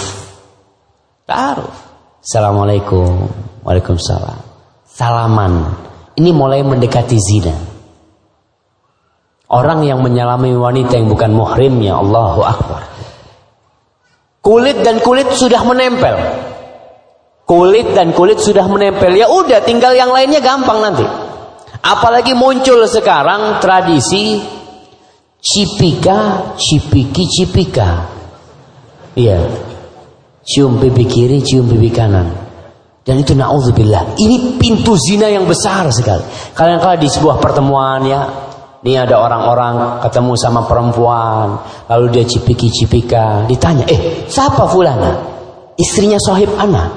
Ta'aruf. 1.23 1.75
Assalamualaikum. 2.19 3.31
Waalaikumsalam. 3.63 4.43
Salaman. 4.83 5.71
Ini 6.19 6.35
mulai 6.35 6.59
mendekati 6.59 7.15
zina. 7.15 7.55
Orang 9.49 9.87
yang 9.87 10.03
menyalami 10.03 10.51
wanita 10.51 10.99
yang 10.99 11.07
bukan 11.07 11.31
muhrimnya 11.31 11.95
Allahu 11.95 12.43
Akbar. 12.43 12.83
Kulit 14.43 14.83
dan 14.83 14.99
kulit 14.99 15.31
sudah 15.31 15.63
menempel. 15.63 16.15
Kulit 17.47 17.95
dan 17.95 18.11
kulit 18.11 18.43
sudah 18.43 18.67
menempel. 18.67 19.15
Ya 19.15 19.31
udah 19.31 19.63
tinggal 19.63 19.95
yang 19.95 20.11
lainnya 20.11 20.43
gampang 20.43 20.83
nanti. 20.83 21.28
Apalagi 21.79 22.35
muncul 22.35 22.83
sekarang 22.85 23.63
tradisi 23.63 24.39
cipika, 25.39 26.51
cipiki, 26.59 27.23
cipika. 27.27 27.89
Iya. 29.15 29.39
Cium 30.43 30.81
pipi 30.81 31.05
kiri, 31.07 31.39
cium 31.39 31.69
pipi 31.71 31.89
kanan. 31.91 32.27
Dan 33.05 33.25
itu 33.25 33.33
na'udzubillah. 33.33 34.19
Ini 34.19 34.59
pintu 34.59 34.93
zina 34.99 35.31
yang 35.31 35.47
besar 35.47 35.87
sekali. 35.89 36.53
Kalian 36.53 36.77
kalau 36.83 36.97
di 36.99 37.09
sebuah 37.09 37.37
pertemuan 37.41 38.05
ya, 38.05 38.21
ini 38.85 38.95
ada 38.95 39.19
orang-orang 39.19 40.03
ketemu 40.03 40.33
sama 40.39 40.63
perempuan, 40.63 41.57
lalu 41.89 42.05
dia 42.15 42.23
cipiki-cipika, 42.23 43.43
ditanya, 43.49 43.83
eh 43.89 44.23
siapa 44.29 44.69
fulana? 44.71 45.19
Istrinya 45.79 46.19
sohib 46.19 46.51
anak. 46.59 46.91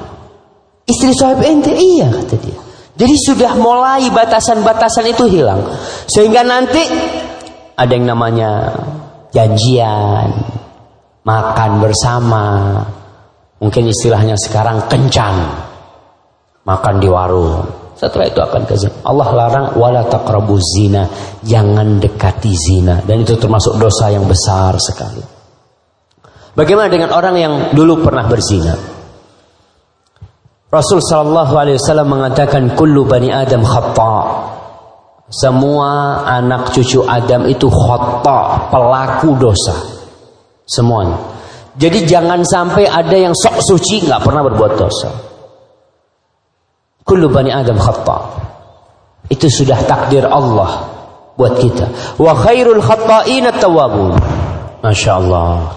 Istri 0.87 1.11
sohib 1.15 1.41
ente? 1.43 1.71
Iya 1.75 2.11
kata 2.11 2.35
dia. 2.39 2.52
Jadi 2.93 3.15
sudah 3.17 3.57
mulai 3.57 4.13
batasan-batasan 4.13 5.09
itu 5.09 5.25
hilang. 5.25 5.65
Sehingga 6.05 6.45
nanti 6.45 6.83
ada 7.73 7.93
yang 7.93 8.13
namanya 8.13 8.69
janjian, 9.33 10.29
makan 11.25 11.71
bersama, 11.81 12.47
mungkin 13.63 13.89
istilahnya 13.89 14.37
sekarang 14.37 14.87
kencan, 14.93 15.35
makan 16.69 16.95
di 17.01 17.09
warung. 17.09 17.65
Setelah 17.97 18.27
itu 18.29 18.41
akan 18.43 18.63
ke 18.67 18.75
zina. 18.75 18.95
Allah 19.07 19.29
larang 19.31 19.67
wala 19.79 20.03
taqrabu 20.11 20.59
zina, 20.59 21.07
jangan 21.47 22.03
dekati 22.03 22.51
zina 22.51 22.99
dan 23.07 23.23
itu 23.23 23.39
termasuk 23.39 23.79
dosa 23.79 24.11
yang 24.11 24.27
besar 24.27 24.75
sekali. 24.83 25.23
Bagaimana 26.53 26.93
dengan 26.93 27.15
orang 27.17 27.35
yang 27.39 27.55
dulu 27.73 28.05
pernah 28.05 28.29
berzina? 28.29 28.75
Rasul 30.73 31.05
sallallahu 31.05 31.53
alaihi 31.53 31.77
wasallam 31.77 32.09
mengatakan 32.17 32.73
kullu 32.73 33.05
bani 33.05 33.29
Adam 33.29 33.61
khata. 33.61 34.49
Semua 35.29 36.25
anak 36.25 36.73
cucu 36.73 37.05
Adam 37.05 37.45
itu 37.45 37.69
khata, 37.69 38.73
pelaku 38.73 39.37
dosa. 39.37 39.77
Semuanya. 40.65 41.21
Jadi 41.77 42.09
jangan 42.09 42.41
sampai 42.41 42.89
ada 42.89 43.13
yang 43.13 43.37
sok 43.37 43.61
suci 43.61 44.09
nggak 44.09 44.25
pernah 44.25 44.41
berbuat 44.49 44.73
dosa. 44.81 45.13
Kullu 47.05 47.29
bani 47.29 47.53
Adam 47.53 47.77
khata. 47.77 48.33
Itu 49.29 49.53
sudah 49.53 49.77
takdir 49.85 50.25
Allah 50.25 50.89
buat 51.37 51.61
kita. 51.61 52.17
Wa 52.17 52.33
khairul 52.33 52.81
khata'in 52.81 53.45
at-tawwabun. 53.45 54.17
Masya 54.81 55.13
Allah. 55.21 55.77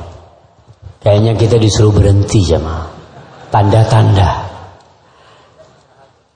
Kayaknya 1.04 1.36
kita 1.36 1.60
disuruh 1.60 1.92
berhenti 1.92 2.40
jemaah. 2.48 2.88
Tanda-tanda. 3.52 4.55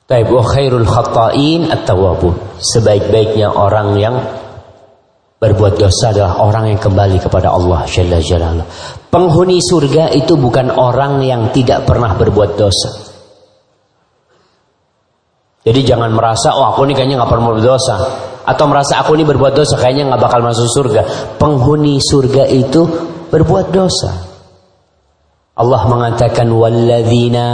Taib 0.09 0.25
wa 0.33 0.41
khairul 0.41 0.89
khata'in 0.89 1.69
at-tawwabun. 1.69 2.33
Sebaik-baiknya 2.57 3.53
orang 3.53 3.93
yang 4.01 4.17
berbuat 5.37 5.77
dosa 5.77 6.09
adalah 6.09 6.41
orang 6.41 6.73
yang 6.73 6.81
kembali 6.81 7.21
kepada 7.21 7.53
Allah 7.53 7.85
Jalla. 7.85 8.65
Penghuni 9.13 9.61
surga 9.61 10.09
itu 10.17 10.33
bukan 10.33 10.73
orang 10.73 11.21
yang 11.21 11.53
tidak 11.53 11.85
pernah 11.85 12.17
berbuat 12.17 12.57
dosa. 12.57 12.89
Jadi 15.61 15.85
jangan 15.85 16.09
merasa, 16.09 16.57
oh 16.57 16.73
aku 16.73 16.89
ini 16.89 16.97
kayaknya 16.97 17.21
nggak 17.21 17.29
pernah 17.29 17.53
berdosa. 17.53 17.95
Atau 18.49 18.65
merasa 18.65 18.97
aku 19.05 19.13
ini 19.13 19.29
berbuat 19.29 19.53
dosa, 19.53 19.77
kayaknya 19.77 20.09
nggak 20.09 20.21
bakal 20.25 20.41
masuk 20.41 20.65
surga. 20.73 21.01
Penghuni 21.37 22.01
surga 22.01 22.49
itu 22.49 22.81
berbuat 23.29 23.69
dosa. 23.69 24.25
Allah 25.53 25.81
mengatakan, 25.85 26.49
walladzina 26.49 27.47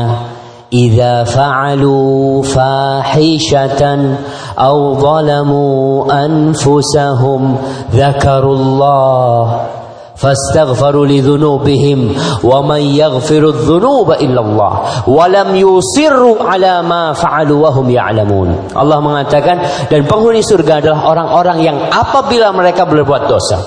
idza 0.75 1.27
fa'alu 1.27 2.43
fahishatan 2.47 4.15
aw 4.55 4.77
zalamu 5.03 6.07
anfusahum 6.07 7.59
dzakarullah 7.91 9.81
فاستغفروا 10.21 11.07
لذنوبهم 11.07 12.01
ومن 12.45 12.81
يغفر 12.81 13.43
الذنوب 13.49 14.09
إلا 14.13 14.41
الله 14.41 14.73
ولم 15.09 15.49
يصروا 15.57 16.37
على 16.45 16.83
ما 16.83 17.13
فعلوا 17.13 17.59
وهم 17.69 17.91
يعلمون 17.91 18.77
Allah 18.77 19.01
mengatakan 19.01 19.89
dan 19.89 20.05
penghuni 20.05 20.45
surga 20.45 20.85
adalah 20.85 21.09
orang-orang 21.09 21.59
yang 21.65 21.77
apabila 21.89 22.53
mereka 22.53 22.85
berbuat 22.85 23.33
dosa 23.33 23.59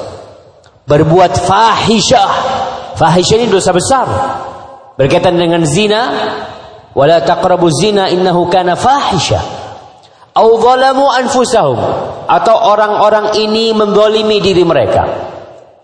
berbuat 0.85 1.41
fahisyah 1.41 2.29
fahisyah 3.01 3.35
ini 3.41 3.47
dosa 3.49 3.73
besar 3.73 4.05
berkaitan 4.93 5.33
dengan 5.33 5.65
zina 5.65 6.01
wala 6.96 7.20
taqrabu 7.24 7.68
zina 7.72 8.08
innahu 8.08 8.48
kana 8.48 8.76
fahisyah 8.76 9.42
au 10.38 10.56
anfusahum 11.18 11.78
atau 12.28 12.56
orang-orang 12.56 13.34
ini 13.40 13.74
mendolimi 13.74 14.38
diri 14.38 14.62
mereka 14.62 15.28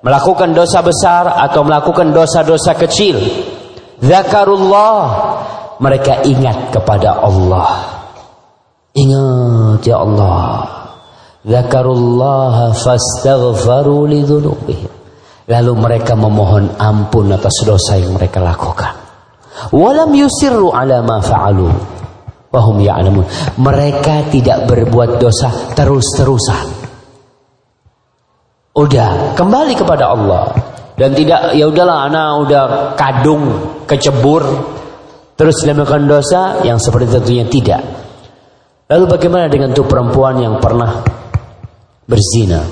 melakukan 0.05 0.52
dosa 0.52 0.84
besar 0.84 1.24
atau 1.41 1.65
melakukan 1.65 2.12
dosa-dosa 2.12 2.76
kecil. 2.76 3.16
Zakarullah, 4.05 5.00
mereka 5.81 6.20
ingat 6.28 6.76
kepada 6.76 7.24
Allah. 7.24 8.05
Ingat 8.92 9.81
ya 9.81 10.05
Allah. 10.05 10.68
Zakarullah 11.41 12.76
fastaghfaru 12.76 14.05
lidzunubihim. 14.12 14.92
Lalu 15.49 15.73
mereka 15.76 16.12
memohon 16.16 16.76
ampun 16.76 17.33
atas 17.33 17.65
dosa 17.65 17.97
yang 17.97 18.16
mereka 18.16 18.44
lakukan. 18.44 19.03
Walam 19.70 20.10
yusirru 20.15 20.74
ala 20.74 21.00
ma 21.02 21.23
fa'alu. 21.23 21.68
Wahum 22.55 22.78
ya'lamun. 22.78 23.26
Mereka 23.58 24.31
tidak 24.31 24.66
berbuat 24.70 25.18
dosa 25.18 25.74
terus-terusan. 25.74 26.86
Udah 28.74 29.39
kembali 29.39 29.74
kepada 29.78 30.10
Allah 30.10 30.50
dan 30.99 31.15
tidak 31.15 31.55
ya 31.55 31.70
udahlah 31.70 32.10
anak 32.10 32.31
udah 32.47 32.65
kadung 32.99 33.42
kecebur 33.86 34.42
terus 35.39 35.62
melakukan 35.62 36.07
dosa 36.07 36.41
yang 36.66 36.78
seperti 36.78 37.10
tentunya 37.15 37.47
tidak. 37.47 37.83
Lalu 38.91 39.05
bagaimana 39.07 39.47
dengan 39.47 39.70
tuh 39.74 39.86
perempuan 39.86 40.39
yang 40.42 40.58
pernah 40.58 41.02
berzina 42.07 42.62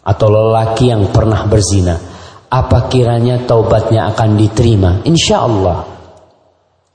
atau 0.00 0.26
lelaki 0.28 0.92
yang 0.92 1.08
pernah 1.08 1.44
berzina? 1.48 2.09
apa 2.50 2.90
kiranya 2.90 3.46
taubatnya 3.46 4.10
akan 4.10 4.34
diterima? 4.34 5.00
Insya 5.06 5.46
Allah 5.46 5.90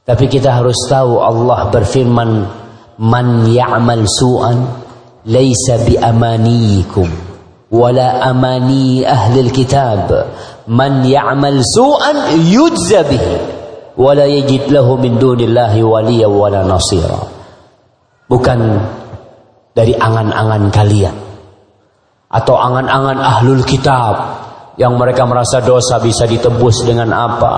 tapi 0.05 0.29
kita 0.29 0.53
harus 0.53 0.77
tahu 0.85 1.17
Allah 1.17 1.73
berfirman 1.73 2.31
man 3.01 3.49
ya'mal 3.49 4.05
su'an 4.05 4.85
laysa 5.25 5.81
bi 5.81 5.97
amaniikum 5.97 7.09
wala 7.73 8.21
amani 8.21 9.01
ahli 9.01 9.49
kitab. 9.49 10.13
Man 10.69 11.01
ya'mal 11.09 11.57
su'an 11.65 12.37
yujza 12.37 13.01
bihi 13.09 13.33
wala 13.97 14.29
yajid 14.29 14.69
lahu 14.69 15.01
min 15.01 15.17
dunillahi 15.17 15.81
waliya 15.81 16.29
wala 16.29 16.61
nasira. 16.61 17.25
Bukan 18.29 18.59
dari 19.73 19.97
angan-angan 19.97 20.69
kalian 20.69 21.17
atau 22.29 22.61
angan-angan 22.61 23.17
ahlul 23.25 23.65
kitab 23.65 24.34
yang 24.75 24.99
mereka 24.99 25.23
merasa 25.23 25.63
dosa 25.63 25.99
bisa 26.03 26.27
ditebus 26.27 26.83
dengan 26.83 27.15
apa? 27.15 27.55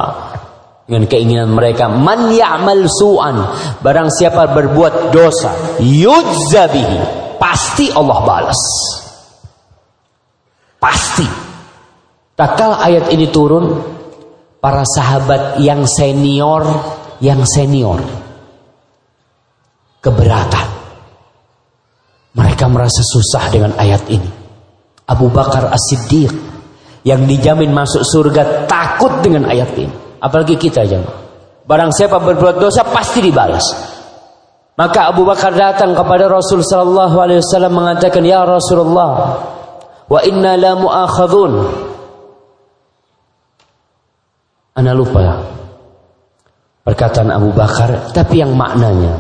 Dengan 0.86 1.04
keinginan 1.10 1.50
mereka. 1.52 1.90
Man 1.90 2.32
ya'mal 2.32 2.86
su'an. 2.86 3.38
Barang 3.82 4.14
siapa 4.14 4.48
berbuat 4.54 5.10
dosa 5.10 5.78
yujza 5.82 6.70
bihi. 6.70 6.98
Pasti 7.42 7.90
Allah 7.90 8.20
balas. 8.22 8.62
Pasti. 10.78 11.26
Tatkala 12.38 12.86
ayat 12.86 13.10
ini 13.10 13.34
turun, 13.34 13.66
para 14.62 14.86
sahabat 14.86 15.58
yang 15.58 15.90
senior, 15.90 16.62
yang 17.18 17.42
senior. 17.50 17.98
Keberatan. 19.98 20.68
Mereka 22.38 22.70
merasa 22.70 23.02
susah 23.02 23.50
dengan 23.50 23.74
ayat 23.74 24.06
ini. 24.14 24.30
Abu 25.10 25.34
Bakar 25.34 25.74
As-Siddiq 25.74 26.57
yang 27.08 27.24
dijamin 27.24 27.72
masuk 27.72 28.04
surga 28.04 28.68
takut 28.68 29.24
dengan 29.24 29.48
ayat 29.48 29.72
ini. 29.80 30.20
Apalagi 30.20 30.60
kita 30.60 30.84
aja. 30.84 31.00
Barang 31.64 31.96
siapa 31.96 32.20
berbuat 32.20 32.60
dosa 32.60 32.84
pasti 32.84 33.24
dibalas. 33.24 33.64
Maka 34.76 35.16
Abu 35.16 35.24
Bakar 35.24 35.56
datang 35.56 35.96
kepada 35.96 36.28
Rasul 36.28 36.60
sallallahu 36.60 37.16
alaihi 37.16 37.40
wasallam 37.40 37.74
mengatakan, 37.74 38.22
"Ya 38.22 38.46
Rasulullah, 38.46 39.40
Wa 40.08 40.24
inna 40.24 40.56
la 40.56 40.72
mu'akhadun. 40.76 41.52
Ana 44.80 44.92
lupa. 44.96 45.44
Perkataan 46.88 47.28
Abu 47.36 47.52
Bakar, 47.52 48.16
tapi 48.16 48.40
yang 48.40 48.56
maknanya 48.56 49.20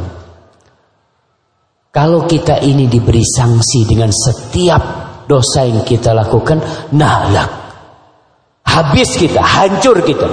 kalau 1.91 2.24
kita 2.24 2.64
ini 2.64 2.88
diberi 2.88 3.19
sanksi 3.19 3.83
dengan 3.83 4.07
setiap 4.07 4.80
dosa 5.27 5.67
yang 5.67 5.83
kita 5.83 6.16
lakukan, 6.16 6.64
nahlak. 6.95 7.51
Habis 8.77 9.17
kita, 9.17 9.41
hancur 9.41 10.06
kita. 10.06 10.30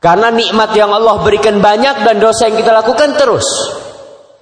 Karena 0.00 0.32
nikmat 0.32 0.72
yang 0.72 0.88
Allah 0.88 1.20
berikan 1.20 1.60
banyak 1.60 2.00
dan 2.00 2.16
dosa 2.16 2.48
yang 2.48 2.56
kita 2.56 2.72
lakukan 2.72 3.12
terus. 3.20 3.44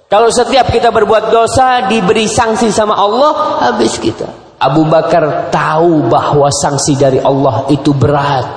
Kalau 0.07 0.31
setiap 0.31 0.71
kita 0.71 0.95
berbuat 0.95 1.27
dosa 1.27 1.91
diberi 1.91 2.31
sanksi 2.31 2.71
sama 2.71 2.95
Allah, 2.95 3.61
habis 3.67 3.99
kita. 3.99 4.55
Abu 4.63 4.87
Bakar 4.87 5.51
tahu 5.51 6.07
bahwa 6.07 6.47
sanksi 6.53 6.95
dari 6.95 7.19
Allah 7.19 7.67
itu 7.67 7.91
berat. 7.91 8.47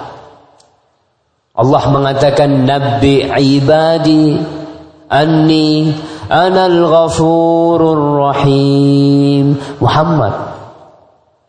Allah 1.55 1.83
mengatakan 1.91 2.67
Nabi 2.67 3.27
ibadi 3.31 4.39
anni 5.11 5.95
anal 6.31 6.79
ghafurur 6.91 8.05
rahim. 8.23 9.57
Muhammad 9.79 10.44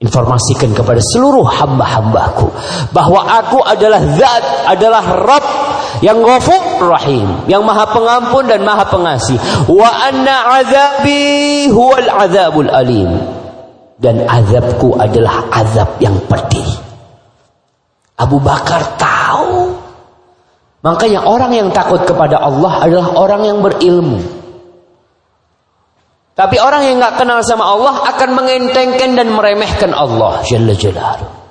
informasikan 0.03 0.75
kepada 0.75 0.99
seluruh 0.99 1.48
hamba-hambaku 1.48 2.51
bahwa 2.91 3.24
aku 3.24 3.64
adalah 3.64 4.01
zat, 4.19 4.43
adalah 4.67 5.03
Rabb 5.24 5.45
yang 6.03 6.19
ghafur 6.19 6.91
rahim, 6.91 7.48
yang 7.48 7.64
maha 7.64 7.88
pengampun 7.88 8.43
dan 8.51 8.67
maha 8.67 8.83
pengasih. 8.91 9.40
Wa 9.72 10.11
anna 10.11 10.59
azabi 10.59 11.72
huwal 11.72 12.09
azabul 12.11 12.67
alim. 12.67 13.15
Dan 13.95 14.27
azabku 14.27 14.99
adalah 14.99 15.48
azab 15.56 15.88
yang 16.03 16.19
pedih. 16.27 16.67
Abu 18.19 18.43
Bakar 18.43 18.99
tahu. 18.99 19.72
Makanya 20.83 21.24
orang 21.24 21.56
yang 21.56 21.69
takut 21.72 22.03
kepada 22.03 22.43
Allah 22.43 22.83
adalah 22.83 23.15
orang 23.15 23.41
yang 23.48 23.59
berilmu. 23.64 24.19
Tapi 26.35 26.59
orang 26.59 26.83
yang 26.91 26.99
nggak 26.99 27.15
kenal 27.15 27.39
sama 27.47 27.64
Allah 27.64 28.11
akan 28.11 28.30
mengentengkan 28.35 29.15
dan 29.15 29.31
meremehkan 29.31 29.95
Allah 29.95 30.43
Jalla 30.43 30.75
Jalaluh. 30.75 31.45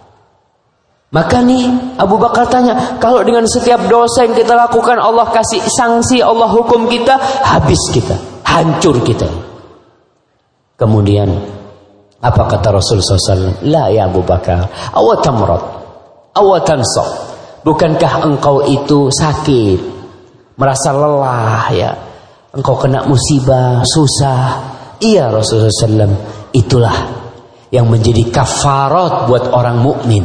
Maka 1.15 1.41
nih 1.41 1.95
Abu 1.97 2.19
Bakar 2.19 2.51
tanya, 2.51 2.99
kalau 2.99 3.23
dengan 3.23 3.47
setiap 3.47 3.87
dosa 3.87 4.27
yang 4.27 4.35
kita 4.35 4.51
lakukan 4.53 4.99
Allah 4.99 5.31
kasih 5.31 5.63
sanksi, 5.63 6.19
Allah 6.19 6.51
hukum 6.51 6.91
kita, 6.91 7.15
habis 7.47 7.79
kita, 7.95 8.19
hancur 8.43 8.99
kita. 8.99 9.31
Kemudian 10.75 11.31
apa 12.19 12.43
kata 12.51 12.75
Rasul 12.75 12.99
SAW? 12.99 13.63
La 13.63 13.95
ya 13.95 14.11
Abu 14.11 14.27
Bakar, 14.27 14.67
awatamrat, 14.91 15.63
awatansok. 16.35 17.09
Bukankah 17.63 18.27
engkau 18.27 18.67
itu 18.67 19.07
sakit, 19.15 19.79
merasa 20.59 20.91
lelah 20.93 21.71
ya, 21.71 21.95
engkau 22.59 22.75
kena 22.75 23.07
musibah, 23.07 23.87
susah. 23.87 24.74
Iya 25.05 25.29
Rasulullah 25.29 25.69
SAW, 25.69 26.17
itulah 26.57 26.97
yang 27.69 27.85
menjadi 27.93 28.25
kafarat 28.33 29.29
buat 29.29 29.53
orang 29.53 29.85
mukmin. 29.85 30.25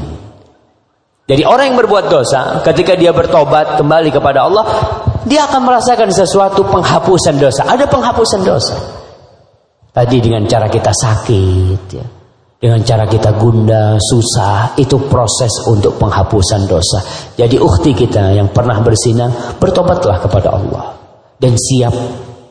Jadi 1.30 1.46
orang 1.46 1.74
yang 1.74 1.78
berbuat 1.84 2.10
dosa, 2.10 2.64
ketika 2.66 2.96
dia 2.96 3.14
bertobat 3.14 3.78
kembali 3.78 4.10
kepada 4.10 4.50
Allah, 4.50 4.66
dia 5.28 5.46
akan 5.46 5.62
merasakan 5.62 6.10
sesuatu 6.10 6.66
penghapusan 6.66 7.38
dosa. 7.38 7.70
Ada 7.70 7.86
penghapusan 7.86 8.42
dosa. 8.42 8.76
Tadi 9.94 10.18
dengan 10.24 10.48
cara 10.50 10.66
kita 10.72 10.90
sakit, 10.90 11.82
ya. 11.94 12.06
dengan 12.58 12.82
cara 12.82 13.06
kita 13.06 13.38
gunda, 13.38 14.00
susah, 14.02 14.74
itu 14.80 14.96
proses 15.06 15.54
untuk 15.70 16.02
penghapusan 16.02 16.66
dosa. 16.66 17.04
Jadi 17.38 17.62
ukti 17.62 17.94
kita 17.94 18.34
yang 18.34 18.50
pernah 18.50 18.82
bersina, 18.82 19.30
bertobatlah 19.60 20.24
kepada 20.24 20.50
Allah 20.56 20.98
dan 21.38 21.54
siap 21.54 21.94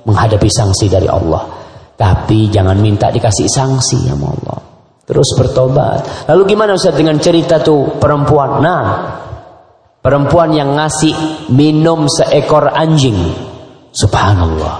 menghadapi 0.07 0.47
sanksi 0.47 0.87
dari 0.87 1.11
Allah. 1.11 1.58
Tapi 1.99 2.47
jangan 2.47 2.79
minta 2.79 3.11
dikasih 3.11 3.51
sanksi 3.51 4.07
ya 4.07 4.15
Allah. 4.15 4.59
Terus 5.03 5.35
bertobat. 5.35 6.31
Lalu 6.31 6.55
gimana 6.55 6.79
Ustaz 6.79 6.95
dengan 6.95 7.19
cerita 7.19 7.59
tuh 7.59 7.99
perempuan? 7.99 8.63
Nah, 8.63 8.85
perempuan 9.99 10.55
yang 10.55 10.79
ngasih 10.79 11.51
minum 11.51 12.07
seekor 12.07 12.71
anjing. 12.71 13.19
Subhanallah. 13.91 14.77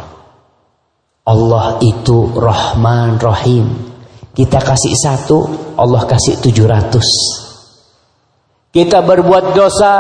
Allah 1.27 1.67
itu 1.83 2.31
Rahman 2.39 3.19
Rahim. 3.19 3.67
Kita 4.31 4.63
kasih 4.63 4.95
satu, 4.95 5.39
Allah 5.75 6.07
kasih 6.07 6.39
tujuh 6.39 6.71
ratus. 6.71 7.09
Kita 8.71 9.03
berbuat 9.03 9.59
dosa, 9.59 9.95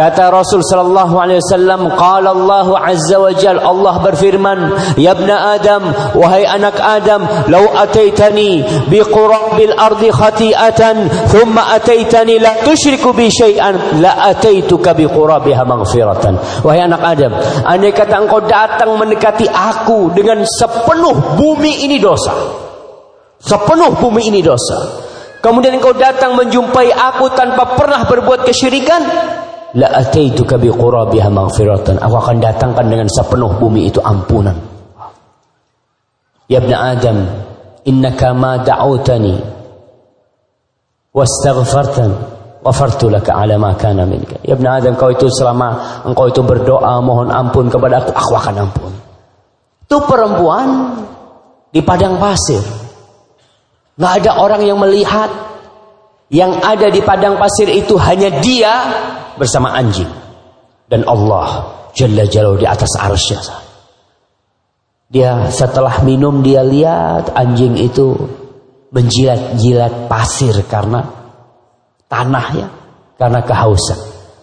Kata 0.00 0.32
Rasul 0.32 0.64
sallallahu 0.64 1.12
alaihi 1.12 1.44
wasallam, 1.44 1.92
qala 1.92 2.32
Allah 2.32 2.72
azza 2.88 3.20
wa 3.20 3.36
jal 3.36 3.60
Allah 3.60 4.00
berfirman, 4.00 4.72
"Ya 4.96 5.12
ibn 5.12 5.28
Adam, 5.28 5.92
wahai 6.16 6.48
anak 6.48 6.80
Adam, 6.80 7.28
law 7.52 7.68
ataitani 7.76 8.64
bi 8.88 8.96
qurabil 9.04 9.76
ardi 9.76 10.08
khati'atan, 10.08 11.28
thumma 11.28 11.76
ataitani 11.76 12.40
la 12.40 12.64
tusyriku 12.64 13.12
bi 13.12 13.28
syai'an, 13.28 14.00
la 14.00 14.32
ataituka 14.32 14.96
bi 14.96 15.04
qurabiha 15.04 15.68
maghfiratan." 15.68 16.64
Wahai 16.64 16.80
anak 16.80 17.04
Adam, 17.04 17.36
andai 17.68 17.92
kata 17.92 18.24
engkau 18.24 18.40
datang 18.48 18.96
mendekati 18.96 19.52
aku 19.52 20.16
dengan 20.16 20.48
sepenuh 20.48 21.36
bumi 21.36 21.84
ini 21.84 22.00
dosa. 22.00 22.32
Sepenuh 23.36 24.00
bumi 24.00 24.32
ini 24.32 24.40
dosa. 24.40 24.80
Kemudian 25.44 25.76
engkau 25.76 25.92
datang 25.92 26.40
menjumpai 26.40 26.88
aku 26.88 27.36
tanpa 27.36 27.76
pernah 27.76 28.08
berbuat 28.08 28.48
kesyirikan, 28.48 29.04
la 29.74 29.86
ataituka 30.02 30.58
bi 30.58 30.70
qurabiha 30.70 31.28
maghfiratan. 31.30 32.02
Aku 32.02 32.14
akan 32.18 32.36
datangkan 32.42 32.86
dengan 32.90 33.06
sepenuh 33.06 33.54
bumi 33.60 33.86
itu 33.86 34.02
ampunan. 34.02 34.56
Ya 36.50 36.58
ibn 36.58 36.74
adam 36.74 37.18
innaka 37.86 38.34
ma 38.34 38.58
da'utani 38.58 39.38
wastaghfartan 41.14 42.10
ghafartu 42.66 43.06
laka 43.06 43.30
ala 43.38 43.54
ma 43.54 43.78
kana 43.78 44.02
minka. 44.02 44.34
Ya 44.42 44.58
ibn 44.58 44.66
adam 44.66 44.98
kau 44.98 45.14
itu 45.14 45.30
selama 45.30 46.02
engkau 46.02 46.26
itu 46.26 46.42
berdoa 46.42 46.98
mohon 46.98 47.30
ampun 47.30 47.70
kepada 47.70 48.02
aku 48.02 48.10
aku 48.10 48.32
akan 48.34 48.54
ampun. 48.66 48.92
Itu 49.86 50.02
perempuan 50.06 50.68
di 51.70 51.78
padang 51.86 52.18
pasir. 52.18 52.62
Nggak 53.94 54.12
ada 54.22 54.30
orang 54.42 54.62
yang 54.66 54.78
melihat 54.80 55.30
yang 56.30 56.62
ada 56.62 56.86
di 56.88 57.02
padang 57.02 57.34
pasir 57.36 57.66
itu 57.66 57.98
hanya 57.98 58.38
dia 58.38 58.72
bersama 59.34 59.74
anjing. 59.74 60.08
Dan 60.90 61.06
Allah 61.06 61.70
Jalla 61.94 62.26
Jalla 62.26 62.58
di 62.58 62.66
atas 62.66 62.94
arsy 62.98 63.38
dia 65.10 65.50
setelah 65.50 66.06
minum 66.06 66.38
dia 66.38 66.62
lihat 66.62 67.34
anjing 67.34 67.74
itu 67.74 68.14
menjilat-jilat 68.94 70.06
pasir 70.06 70.54
karena 70.70 71.02
tanah 72.06 72.46
ya 72.54 72.68
karena 73.18 73.42
kehausan. 73.42 73.98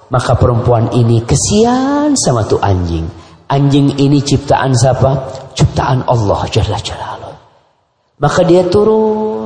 Maka 0.07 0.39
perempuan 0.39 0.91
ini 0.95 1.23
kesian 1.23 2.15
sama 2.15 2.47
tuh 2.47 2.59
anjing. 2.63 3.07
Anjing 3.47 3.95
ini 3.99 4.23
ciptaan 4.23 4.75
siapa? 4.75 5.31
Ciptaan 5.55 6.03
Allah 6.07 6.47
Jalla 6.51 6.79
Jalla 6.79 7.17
maka 8.17 8.41
dia 8.41 8.65
turun 8.65 9.36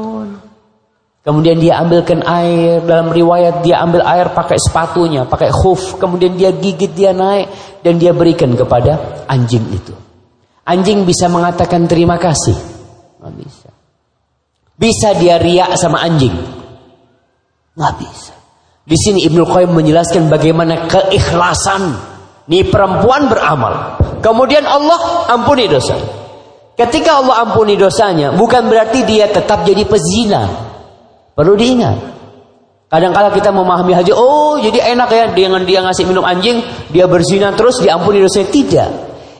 Kemudian 1.21 1.61
dia 1.61 1.77
ambilkan 1.77 2.25
air, 2.25 2.81
dalam 2.81 3.13
riwayat 3.13 3.61
dia 3.61 3.77
ambil 3.85 4.01
air 4.01 4.33
pakai 4.33 4.57
sepatunya, 4.57 5.21
pakai 5.29 5.53
khuf, 5.53 6.01
kemudian 6.01 6.33
dia 6.33 6.49
gigit, 6.49 6.89
dia 6.97 7.13
naik 7.13 7.45
dan 7.85 8.01
dia 8.01 8.09
berikan 8.09 8.49
kepada 8.57 9.21
anjing 9.29 9.61
itu. 9.69 9.93
Anjing 10.65 11.05
bisa 11.05 11.29
mengatakan 11.29 11.85
terima 11.85 12.17
kasih. 12.17 12.57
Nggak 13.21 13.33
bisa. 13.37 13.69
Bisa 14.81 15.13
dia 15.13 15.37
riak 15.37 15.77
sama 15.77 16.01
anjing? 16.01 16.33
Nggak 17.77 17.93
bisa. 18.01 18.33
Di 18.81 18.97
sini 18.97 19.21
Ibnu 19.29 19.45
Qayyim 19.45 19.77
menjelaskan 19.77 20.25
bagaimana 20.25 20.89
keikhlasan 20.89 22.01
nih 22.49 22.65
perempuan 22.65 23.29
beramal. 23.29 24.01
Kemudian 24.25 24.65
Allah 24.65 25.29
ampuni 25.29 25.69
dosa. 25.69 25.93
Ketika 26.73 27.21
Allah 27.21 27.45
ampuni 27.45 27.77
dosanya, 27.77 28.33
bukan 28.33 28.65
berarti 28.65 29.05
dia 29.05 29.29
tetap 29.29 29.61
jadi 29.69 29.85
pezina. 29.85 30.70
Perlu 31.31 31.55
diingat. 31.55 31.97
Kadang-kala 32.91 33.31
kita 33.31 33.55
memahami 33.55 33.95
haji, 33.95 34.11
oh 34.11 34.59
jadi 34.59 34.91
enak 34.91 35.09
ya 35.15 35.25
dengan 35.31 35.63
dia 35.63 35.79
ngasih 35.79 36.03
minum 36.03 36.27
anjing, 36.27 36.59
dia 36.91 37.07
berzina 37.07 37.55
terus 37.55 37.79
diampuni 37.79 38.19
dosanya. 38.19 38.51
Tidak. 38.51 38.89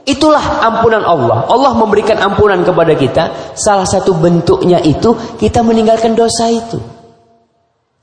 Itulah 0.08 0.64
ampunan 0.66 1.04
Allah. 1.04 1.46
Allah 1.52 1.76
memberikan 1.76 2.16
ampunan 2.18 2.64
kepada 2.64 2.96
kita. 2.96 3.54
Salah 3.60 3.84
satu 3.84 4.16
bentuknya 4.16 4.80
itu 4.80 5.14
kita 5.36 5.62
meninggalkan 5.68 6.16
dosa 6.16 6.48
itu. 6.48 6.80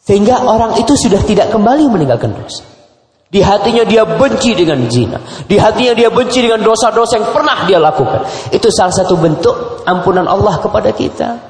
Sehingga 0.05 0.45
orang 0.45 0.77
itu 0.77 0.93
sudah 0.95 1.25
tidak 1.25 1.49
kembali 1.49 1.89
meninggalkan 1.89 2.37
dosa. 2.37 2.69
Di 3.29 3.45
hatinya 3.45 3.85
dia 3.85 4.05
benci 4.05 4.57
dengan 4.57 4.85
zina. 4.89 5.21
Di 5.49 5.57
hatinya 5.61 5.93
dia 5.93 6.09
benci 6.09 6.45
dengan 6.45 6.65
dosa-dosa 6.65 7.21
yang 7.21 7.29
pernah 7.33 7.65
dia 7.65 7.81
lakukan. 7.81 8.53
Itu 8.53 8.69
salah 8.73 8.93
satu 8.93 9.17
bentuk 9.17 9.85
ampunan 9.85 10.25
Allah 10.25 10.61
kepada 10.61 10.93
kita. 10.93 11.48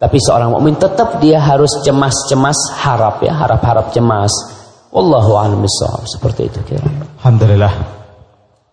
Tapi 0.00 0.16
seorang 0.16 0.56
mukmin 0.56 0.80
tetap 0.80 1.20
dia 1.20 1.36
harus 1.36 1.68
cemas-cemas 1.84 2.56
harap 2.80 3.20
ya, 3.20 3.36
harap-harap 3.36 3.92
cemas. 3.92 4.32
Wallahu 4.88 5.36
a'lam 5.36 5.60
Seperti 6.08 6.48
itu 6.48 6.58
kira. 6.64 6.88
Alhamdulillah. 7.20 8.00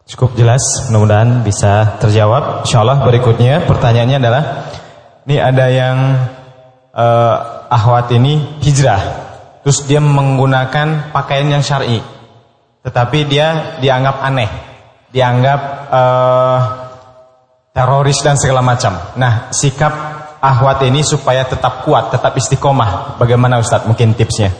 Cukup 0.08 0.40
jelas, 0.40 0.64
mudah-mudahan 0.88 1.44
bisa 1.44 2.00
terjawab. 2.00 2.64
Insyaallah 2.64 3.04
berikutnya 3.04 3.68
pertanyaannya 3.68 4.18
adalah 4.24 4.44
ini 5.28 5.36
ada 5.36 5.66
yang 5.68 5.98
uh, 6.96 7.36
ahwat 7.68 8.08
ini 8.16 8.64
hijrah. 8.64 9.28
Terus 9.68 9.84
dia 9.84 10.00
menggunakan 10.00 11.12
pakaian 11.12 11.52
yang 11.52 11.60
syar'i. 11.60 12.00
Tetapi 12.88 13.20
dia 13.28 13.76
dianggap 13.84 14.24
aneh. 14.24 14.48
Dianggap 15.12 15.62
uh, 15.92 16.60
teroris 17.76 18.24
dan 18.24 18.40
segala 18.40 18.64
macam. 18.64 18.96
Nah, 19.20 19.52
sikap 19.52 20.07
ahwat 20.48 20.88
ini 20.88 21.04
supaya 21.04 21.44
tetap 21.44 21.84
kuat, 21.84 22.16
tetap 22.16 22.32
istiqomah? 22.40 23.20
Bagaimana 23.20 23.60
Ustadz 23.60 23.86
mungkin 23.86 24.16
tipsnya? 24.16 24.56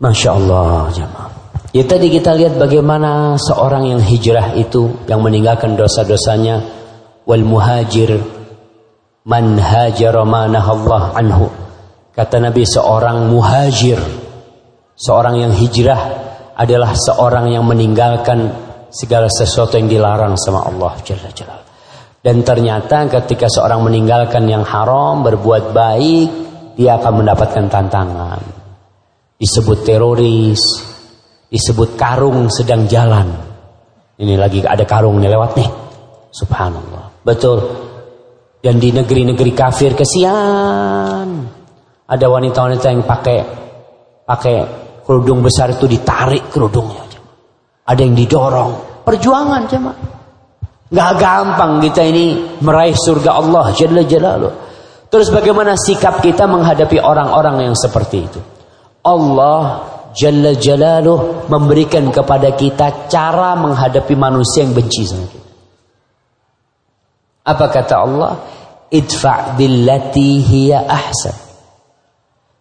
Masya 0.00 0.30
Allah 0.32 0.88
jemaah. 0.94 1.30
Ya 1.76 1.84
tadi 1.84 2.08
kita 2.08 2.32
lihat 2.32 2.56
bagaimana 2.56 3.36
seorang 3.36 3.92
yang 3.92 4.00
hijrah 4.00 4.56
itu 4.56 5.04
yang 5.04 5.20
meninggalkan 5.20 5.76
dosa-dosanya 5.76 6.64
wal 7.28 7.44
muhajir 7.44 8.16
man 9.28 9.60
Allah 9.60 11.02
anhu. 11.12 11.52
Kata 12.16 12.40
Nabi 12.40 12.64
seorang 12.64 13.28
muhajir, 13.28 14.00
seorang 14.96 15.44
yang 15.44 15.52
hijrah 15.52 16.00
adalah 16.56 16.96
seorang 16.96 17.52
yang 17.52 17.68
meninggalkan 17.68 18.48
segala 18.88 19.28
sesuatu 19.28 19.76
yang 19.76 19.92
dilarang 19.92 20.34
sama 20.40 20.64
Allah 20.64 20.96
Jalla 21.04 21.30
Jalla. 21.36 21.62
Dan 22.18 22.42
ternyata 22.42 23.06
ketika 23.06 23.46
seorang 23.46 23.86
meninggalkan 23.86 24.44
yang 24.50 24.66
haram, 24.66 25.22
berbuat 25.22 25.70
baik, 25.70 26.28
dia 26.74 26.98
akan 26.98 27.22
mendapatkan 27.22 27.70
tantangan. 27.70 28.42
Disebut 29.38 29.86
teroris, 29.86 30.62
disebut 31.46 31.94
karung 31.94 32.50
sedang 32.50 32.90
jalan. 32.90 33.30
Ini 34.18 34.34
lagi 34.34 34.66
ada 34.66 34.82
karung 34.82 35.22
nih 35.22 35.30
lewat 35.30 35.50
nih. 35.54 35.70
Subhanallah. 36.34 37.22
Betul. 37.22 37.58
Dan 38.58 38.82
di 38.82 38.90
negeri-negeri 38.90 39.54
kafir 39.54 39.94
kesian. 39.94 41.28
Ada 42.08 42.26
wanita-wanita 42.26 42.86
yang 42.90 43.06
pakai 43.06 43.38
pakai 44.26 44.54
Kerudung 45.08 45.40
besar 45.40 45.72
itu 45.72 45.88
ditarik 45.88 46.52
kerudungnya. 46.52 47.00
Ada 47.88 48.04
yang 48.04 48.12
didorong. 48.12 49.00
Perjuangan 49.08 49.64
jemaah. 49.64 50.17
Gak 50.88 51.12
gampang 51.20 51.84
kita 51.84 52.00
ini 52.00 52.56
meraih 52.64 52.96
surga 52.96 53.36
Allah 53.36 53.76
Jalla 53.76 54.02
Jalaluh. 54.08 54.52
Terus 55.08 55.28
bagaimana 55.28 55.76
sikap 55.76 56.24
kita 56.24 56.48
menghadapi 56.48 56.96
orang-orang 57.00 57.68
yang 57.68 57.76
seperti 57.76 58.16
itu? 58.24 58.40
Allah 59.04 59.84
Jalla 60.16 60.56
Jalaluh 60.56 61.48
memberikan 61.52 62.08
kepada 62.08 62.56
kita 62.56 63.08
cara 63.08 63.52
menghadapi 63.56 64.16
manusia 64.16 64.64
yang 64.64 64.72
benci 64.72 65.04
sama 65.04 65.28
kita. 65.28 65.50
Apa 67.48 67.66
kata 67.72 67.94
Allah? 67.96 68.32
Idfa' 68.88 69.60
billati 69.60 70.40
hiya 70.40 70.88
ahsan. 70.88 71.36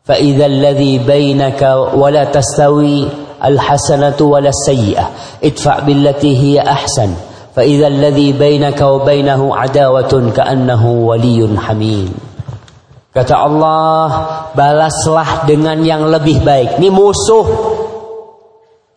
Fa 0.07 0.15
idza 0.15 0.47
alladhi 0.47 0.99
bainaka 1.03 1.95
wa 1.95 2.07
la 2.07 2.27
tastawi 2.27 3.07
al-hasanatu 3.39 4.35
wa 4.35 4.39
la 4.39 4.51
sayyi'ah. 4.51 5.39
Ahsan. 6.63 7.26
Alladhi 7.63 8.37
bainaka 8.37 8.85
wa 8.85 9.01
bainahu 9.01 9.49
adawatun 9.49 10.29
ka'annahu 10.29 11.09
waliyyun 11.09 11.57
hamim. 11.57 12.13
Kata 13.17 13.33
Allah, 13.33 14.07
balaslah 14.53 15.49
dengan 15.49 15.81
yang 15.81 16.05
lebih 16.05 16.45
baik. 16.45 16.77
Ini 16.77 16.93
musuh. 16.93 17.45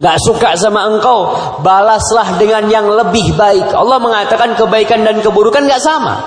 Gak 0.00 0.16
suka 0.20 0.56
sama 0.60 0.92
engkau, 0.92 1.32
balaslah 1.64 2.36
dengan 2.36 2.68
yang 2.68 2.88
lebih 2.88 3.32
baik. 3.32 3.72
Allah 3.72 3.96
mengatakan 3.96 4.56
kebaikan 4.56 5.08
dan 5.08 5.24
keburukan 5.24 5.64
gak 5.64 5.80
sama. 5.80 6.20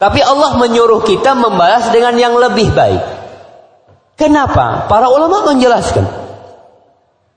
Tapi 0.00 0.20
Allah 0.24 0.56
menyuruh 0.56 1.04
kita 1.04 1.36
membalas 1.36 1.88
dengan 1.92 2.16
yang 2.16 2.36
lebih 2.36 2.72
baik. 2.72 3.00
Kenapa? 4.16 4.88
Para 4.88 5.08
ulama 5.12 5.44
menjelaskan. 5.52 6.04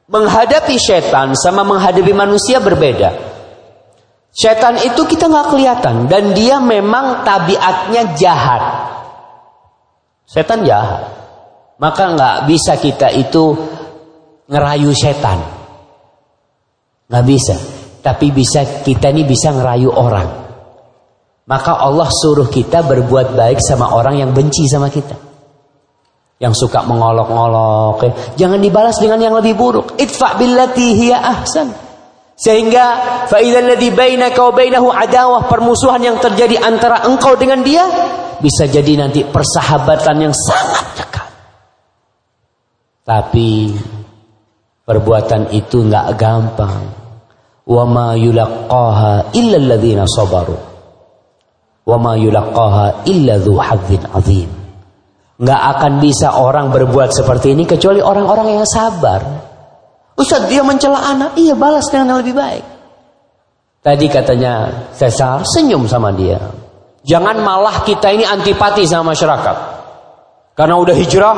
Menghadapi 0.07 0.75
setan 0.79 1.35
sama 1.35 1.67
menghadapi 1.67 2.15
manusia 2.15 2.63
berbeda. 2.63 3.36
Setan 4.37 4.77
itu 4.85 5.01
kita 5.09 5.25
nggak 5.25 5.49
kelihatan 5.49 6.05
dan 6.05 6.37
dia 6.37 6.61
memang 6.61 7.25
tabiatnya 7.25 8.13
jahat. 8.13 8.63
Setan 10.29 10.61
jahat. 10.61 11.09
Maka 11.81 12.13
nggak 12.13 12.37
bisa 12.45 12.77
kita 12.77 13.09
itu 13.17 13.57
ngerayu 14.45 14.93
setan. 14.93 15.41
Nggak 17.09 17.25
bisa. 17.25 17.55
Tapi 18.05 18.29
bisa 18.29 18.85
kita 18.85 19.09
ini 19.09 19.25
bisa 19.25 19.57
ngerayu 19.57 19.89
orang. 19.89 20.29
Maka 21.49 21.73
Allah 21.73 22.05
suruh 22.13 22.45
kita 22.45 22.85
berbuat 22.85 23.33
baik 23.33 23.57
sama 23.57 23.89
orang 23.89 24.21
yang 24.21 24.37
benci 24.37 24.69
sama 24.69 24.93
kita. 24.93 25.17
Yang 26.37 26.61
suka 26.61 26.85
mengolok-olok. 26.85 28.05
Jangan 28.37 28.61
dibalas 28.61 29.01
dengan 29.01 29.17
yang 29.17 29.33
lebih 29.33 29.57
buruk. 29.57 29.97
Itfa 29.97 30.37
billati 30.37 30.93
hiya 30.93 31.25
ahsan. 31.25 31.86
Sehingga 32.37 32.85
faidal 33.25 33.65
ladzi 33.65 33.89
bainaka 33.89 34.37
wa 34.37 34.53
bainahu 34.53 34.93
adawah 34.93 35.49
permusuhan 35.49 36.05
yang 36.05 36.21
terjadi 36.21 36.61
antara 36.61 37.01
engkau 37.09 37.33
dengan 37.33 37.65
dia 37.65 37.81
bisa 38.37 38.69
jadi 38.69 38.93
nanti 38.93 39.25
persahabatan 39.25 40.29
yang 40.29 40.33
sangat 40.37 40.85
dekat. 41.01 41.27
Tapi 43.01 43.73
perbuatan 44.85 45.49
itu 45.49 45.81
nggak 45.81 46.07
gampang. 46.13 46.81
Wa 47.67 47.83
ma 47.83 48.13
yulaqqaha 48.13 49.33
illa 49.33 49.57
alladziina 49.57 50.05
sabaru. 50.05 50.55
Wa 51.89 51.97
ma 51.97 52.13
yulaqqaha 52.15 53.09
illa 53.09 53.41
dzu 53.41 53.53
hadzin 53.57 54.03
azim. 54.13 54.49
Nggak 55.41 55.61
akan 55.73 55.93
bisa 55.97 56.37
orang 56.37 56.69
berbuat 56.69 57.13
seperti 57.17 57.57
ini 57.57 57.65
kecuali 57.65 57.97
orang-orang 57.97 58.61
yang 58.61 58.67
sabar. 58.69 59.21
Ustaz 60.17 60.49
dia 60.49 60.65
mencela 60.65 60.97
anak, 61.13 61.37
iya 61.37 61.53
balas 61.53 61.85
dengan 61.93 62.17
yang 62.17 62.19
lebih 62.25 62.33
baik. 62.33 62.65
Tadi 63.85 64.05
katanya 64.09 64.53
Cesar 64.91 65.45
senyum 65.45 65.85
sama 65.85 66.09
dia. 66.09 66.41
Jangan 67.05 67.39
malah 67.39 67.85
kita 67.85 68.11
ini 68.11 68.25
antipati 68.25 68.83
sama 68.83 69.13
masyarakat. 69.13 69.57
Karena 70.57 70.75
udah 70.81 70.95
hijrah, 70.97 71.37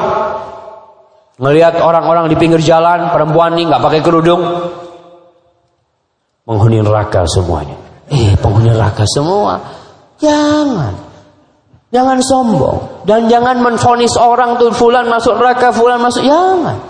ngelihat 1.37 1.83
orang-orang 1.83 2.31
di 2.31 2.39
pinggir 2.39 2.63
jalan, 2.63 3.11
perempuan 3.11 3.53
nih 3.59 3.67
nggak 3.67 3.83
pakai 3.83 4.01
kerudung, 4.01 4.41
penghuni 6.47 6.79
neraka 6.79 7.27
semuanya. 7.27 7.75
Eh, 8.09 8.33
penghuni 8.39 8.71
neraka 8.71 9.03
semua. 9.05 9.59
Jangan. 10.17 11.11
Jangan 11.89 12.21
sombong 12.21 13.05
dan 13.09 13.25
jangan 13.25 13.65
menfonis 13.65 14.13
orang 14.13 14.61
tuh 14.61 14.69
fulan 14.69 15.09
masuk 15.09 15.41
neraka, 15.41 15.73
fulan 15.73 15.97
masuk 15.97 16.21
jangan. 16.21 16.88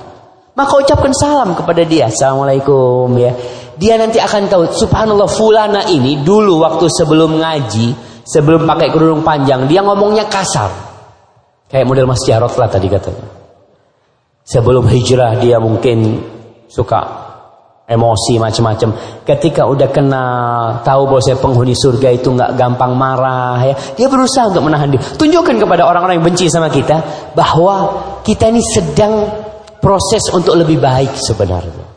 Maka 0.60 0.76
ucapkan 0.76 1.16
salam 1.16 1.56
kepada 1.56 1.88
dia. 1.88 2.12
Assalamualaikum 2.12 3.16
ya. 3.16 3.32
Dia 3.80 3.96
nanti 3.96 4.20
akan 4.20 4.52
tahu 4.52 4.68
subhanallah 4.76 5.32
fulana 5.32 5.88
ini 5.88 6.20
dulu 6.20 6.60
waktu 6.60 6.92
sebelum 6.92 7.40
ngaji, 7.40 7.96
sebelum 8.28 8.68
pakai 8.68 8.92
kerudung 8.92 9.24
panjang, 9.24 9.72
dia 9.72 9.80
ngomongnya 9.80 10.28
kasar. 10.28 10.68
Kayak 11.72 11.88
model 11.88 12.12
Mas 12.12 12.20
Jarot 12.28 12.52
lah 12.60 12.68
tadi 12.68 12.92
katanya. 12.92 13.24
Sebelum 14.44 14.84
hijrah 14.84 15.40
dia 15.40 15.64
mungkin 15.64 16.28
suka 16.68 17.08
emosi 17.88 18.36
macam-macam. 18.36 18.90
Ketika 19.24 19.64
udah 19.64 19.88
kena 19.88 20.24
tahu 20.84 21.08
bahwa 21.08 21.22
saya 21.24 21.40
penghuni 21.40 21.72
surga 21.72 22.20
itu 22.20 22.36
nggak 22.36 22.60
gampang 22.60 23.00
marah 23.00 23.64
ya, 23.64 23.80
dia 23.96 24.12
berusaha 24.12 24.52
untuk 24.52 24.68
menahan 24.68 24.92
diri. 24.92 25.00
Tunjukkan 25.16 25.56
kepada 25.56 25.88
orang-orang 25.88 26.20
yang 26.20 26.28
benci 26.28 26.52
sama 26.52 26.68
kita 26.68 27.00
bahwa 27.32 27.96
kita 28.28 28.52
ini 28.52 28.60
sedang 28.60 29.39
proses 29.80 30.24
untuk 30.32 30.56
lebih 30.56 30.78
baik 30.80 31.16
sebenarnya. 31.16 31.90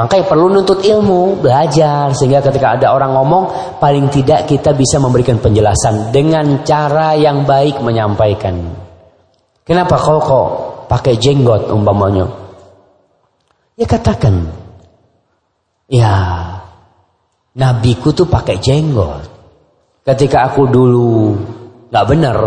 Makanya 0.00 0.24
perlu 0.24 0.48
nuntut 0.48 0.80
ilmu, 0.80 1.44
belajar 1.44 2.16
sehingga 2.16 2.40
ketika 2.40 2.80
ada 2.80 2.96
orang 2.96 3.12
ngomong 3.12 3.44
paling 3.76 4.08
tidak 4.08 4.48
kita 4.48 4.72
bisa 4.72 4.96
memberikan 4.96 5.36
penjelasan 5.36 6.08
dengan 6.08 6.64
cara 6.64 7.12
yang 7.12 7.44
baik 7.44 7.84
menyampaikan. 7.84 8.70
Kenapa 9.60 10.00
kau 10.00 10.18
kok 10.22 10.48
pakai 10.88 11.20
jenggot 11.20 11.68
umpamanya? 11.68 12.32
Ya 13.76 13.84
katakan, 13.84 14.48
ya 15.90 16.14
nabiku 17.52 18.16
tuh 18.16 18.24
pakai 18.24 18.56
jenggot. 18.56 19.28
Ketika 20.00 20.48
aku 20.48 20.64
dulu 20.64 21.36
nggak 21.92 22.06
benar, 22.08 22.38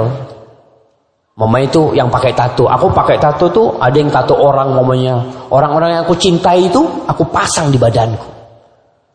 Mama 1.33 1.57
itu 1.65 1.97
yang 1.97 2.13
pakai 2.13 2.37
tato. 2.37 2.69
Aku 2.69 2.93
pakai 2.93 3.17
tato 3.17 3.49
tuh 3.49 3.81
ada 3.81 3.97
yang 3.97 4.13
tato 4.13 4.37
orang 4.37 4.77
mamanya. 4.77 5.17
Orang-orang 5.49 5.97
yang 5.97 6.01
aku 6.05 6.13
cintai 6.13 6.69
itu 6.69 6.81
aku 7.09 7.25
pasang 7.33 7.73
di 7.73 7.81
badanku. 7.81 8.29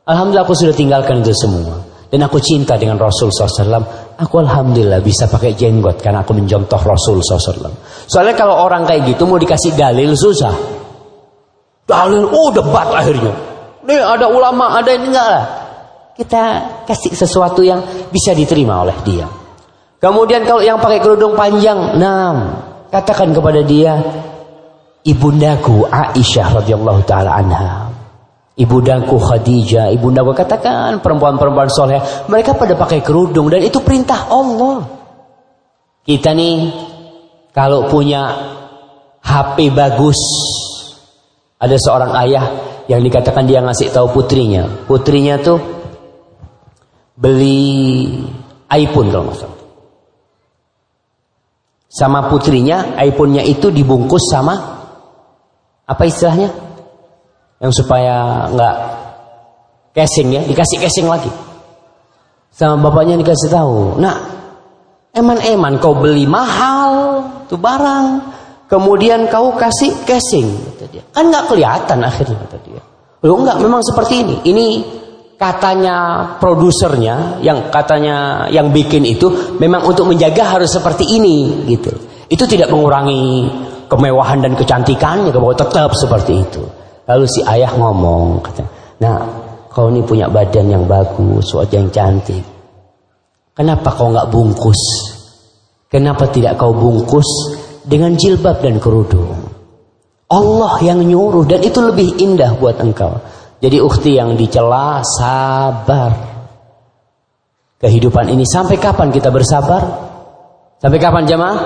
Alhamdulillah 0.03 0.43
aku 0.43 0.57
sudah 0.59 0.75
tinggalkan 0.75 1.23
itu 1.23 1.31
semua. 1.31 1.79
Dan 2.09 2.25
aku 2.25 2.41
cinta 2.41 2.75
dengan 2.75 2.99
Rasul 2.99 3.29
SAW. 3.31 3.85
Aku 4.19 4.35
Alhamdulillah 4.41 4.99
bisa 4.99 5.29
pakai 5.31 5.55
jenggot 5.55 6.01
karena 6.03 6.27
aku 6.27 6.35
mencontoh 6.35 6.81
Rasul 6.81 7.23
SAW. 7.23 7.71
Soalnya 8.11 8.35
kalau 8.35 8.67
orang 8.67 8.83
kayak 8.89 9.15
gitu 9.15 9.29
mau 9.29 9.39
dikasih 9.39 9.79
dalil 9.79 10.17
susah. 10.19 10.57
Dalil, 11.87 12.27
oh 12.27 12.51
debat 12.51 12.89
akhirnya. 12.99 13.31
Nih 13.87 14.01
ada 14.03 14.27
ulama, 14.27 14.75
ada 14.75 14.91
ini 14.91 15.07
enggak 15.13 15.29
lah. 15.29 15.45
Kita 16.19 16.43
kasih 16.83 17.15
sesuatu 17.15 17.63
yang 17.63 17.79
bisa 18.11 18.35
diterima 18.35 18.83
oleh 18.83 18.97
dia. 19.07 19.38
Kemudian 19.99 20.47
kalau 20.47 20.63
yang 20.63 20.79
pakai 20.79 21.03
kerudung 21.03 21.35
panjang, 21.35 21.99
nah, 21.99 22.55
katakan 22.87 23.35
kepada 23.35 23.67
dia, 23.67 23.99
ibundaku 25.03 25.91
Aisyah 25.91 26.63
radhiyallahu 26.63 27.03
taala 27.03 27.35
anha. 27.35 27.91
Ibundaku 28.59 29.19
Khadijah, 29.19 29.91
ibundaku 29.95 30.35
katakan 30.35 31.03
perempuan-perempuan 31.03 31.71
soleh, 31.71 31.99
mereka 32.31 32.55
pada 32.55 32.75
pakai 32.75 33.03
kerudung 33.03 33.51
dan 33.51 33.63
itu 33.63 33.79
perintah 33.83 34.31
Allah. 34.31 34.87
Kita 36.07 36.31
nih 36.35 36.71
kalau 37.55 37.91
punya 37.91 38.35
HP 39.23 39.75
bagus, 39.75 40.19
ada 41.59 41.75
seorang 41.75 42.15
ayah 42.23 42.47
yang 42.87 43.03
dikatakan 43.03 43.47
dia 43.47 43.63
ngasih 43.63 43.91
tahu 43.91 44.15
putrinya, 44.15 44.67
putrinya 44.87 45.39
tuh 45.43 45.59
beli 47.19 48.15
iPhone 48.71 49.11
kalau 49.11 49.27
nggak 49.31 49.39
salah 49.43 49.58
sama 51.99 52.31
putrinya 52.31 52.95
iPhone-nya 53.03 53.43
itu 53.43 53.75
dibungkus 53.75 54.31
sama 54.31 54.55
apa 55.83 56.03
istilahnya? 56.07 56.55
Yang 57.59 57.83
supaya 57.83 58.47
nggak 58.55 58.77
casing 59.99 60.31
ya 60.31 60.47
dikasih 60.47 60.79
casing 60.79 61.11
lagi. 61.11 61.31
Sama 62.55 62.79
bapaknya 62.79 63.19
dikasih 63.19 63.51
tahu 63.51 63.99
nah 63.99 64.15
eman-eman 65.11 65.83
kau 65.83 65.99
beli 65.99 66.31
mahal 66.31 67.23
tuh 67.51 67.59
barang 67.59 68.07
kemudian 68.71 69.27
kau 69.27 69.59
kasih 69.59 69.91
casing 70.07 70.55
kata 70.79 71.03
kan 71.11 71.25
nggak 71.35 71.51
kelihatan 71.51 71.99
akhirnya 72.07 72.39
kata 72.47 72.59
dia. 72.63 72.83
Lo 73.27 73.35
nggak 73.43 73.59
memang 73.59 73.83
seperti 73.83 74.23
ini. 74.23 74.37
Ini 74.47 74.67
katanya 75.39 75.97
produsernya 76.43 77.39
yang 77.41 77.71
katanya 77.71 78.51
yang 78.51 78.75
bikin 78.75 79.07
itu 79.07 79.55
memang 79.63 79.87
untuk 79.87 80.11
menjaga 80.11 80.59
harus 80.59 80.75
seperti 80.75 81.07
ini 81.07 81.65
gitu. 81.71 81.95
Itu 82.29 82.45
tidak 82.45 82.69
mengurangi 82.75 83.49
kemewahan 83.89 84.45
dan 84.45 84.53
kecantikannya 84.59 85.33
bahwa 85.33 85.55
tetap 85.57 85.95
seperti 85.97 86.45
itu. 86.45 86.63
Lalu 87.09 87.25
si 87.25 87.41
ayah 87.41 87.73
ngomong, 87.73 88.45
kata, 88.45 88.69
nah 89.01 89.17
kau 89.73 89.89
ini 89.89 90.05
punya 90.05 90.29
badan 90.29 90.69
yang 90.69 90.85
bagus, 90.85 91.57
wajah 91.57 91.81
yang 91.81 91.89
cantik. 91.89 92.45
Kenapa 93.57 93.97
kau 93.97 94.13
nggak 94.13 94.29
bungkus? 94.29 94.81
Kenapa 95.89 96.29
tidak 96.29 96.61
kau 96.61 96.77
bungkus 96.77 97.25
dengan 97.89 98.13
jilbab 98.13 98.61
dan 98.61 98.77
kerudung? 98.77 99.49
Allah 100.29 100.77
yang 100.85 101.01
nyuruh 101.01 101.49
dan 101.49 101.65
itu 101.65 101.81
lebih 101.81 102.21
indah 102.21 102.61
buat 102.61 102.77
engkau. 102.77 103.17
Jadi 103.59 103.77
ukti 103.83 104.15
yang 104.15 104.39
dicela 104.39 105.03
sabar. 105.03 106.15
Kehidupan 107.79 108.31
ini 108.31 108.47
sampai 108.47 108.79
kapan 108.79 109.11
kita 109.11 109.31
bersabar? 109.31 109.83
Sampai 110.79 110.99
kapan 111.03 111.27
jemaah? 111.27 111.59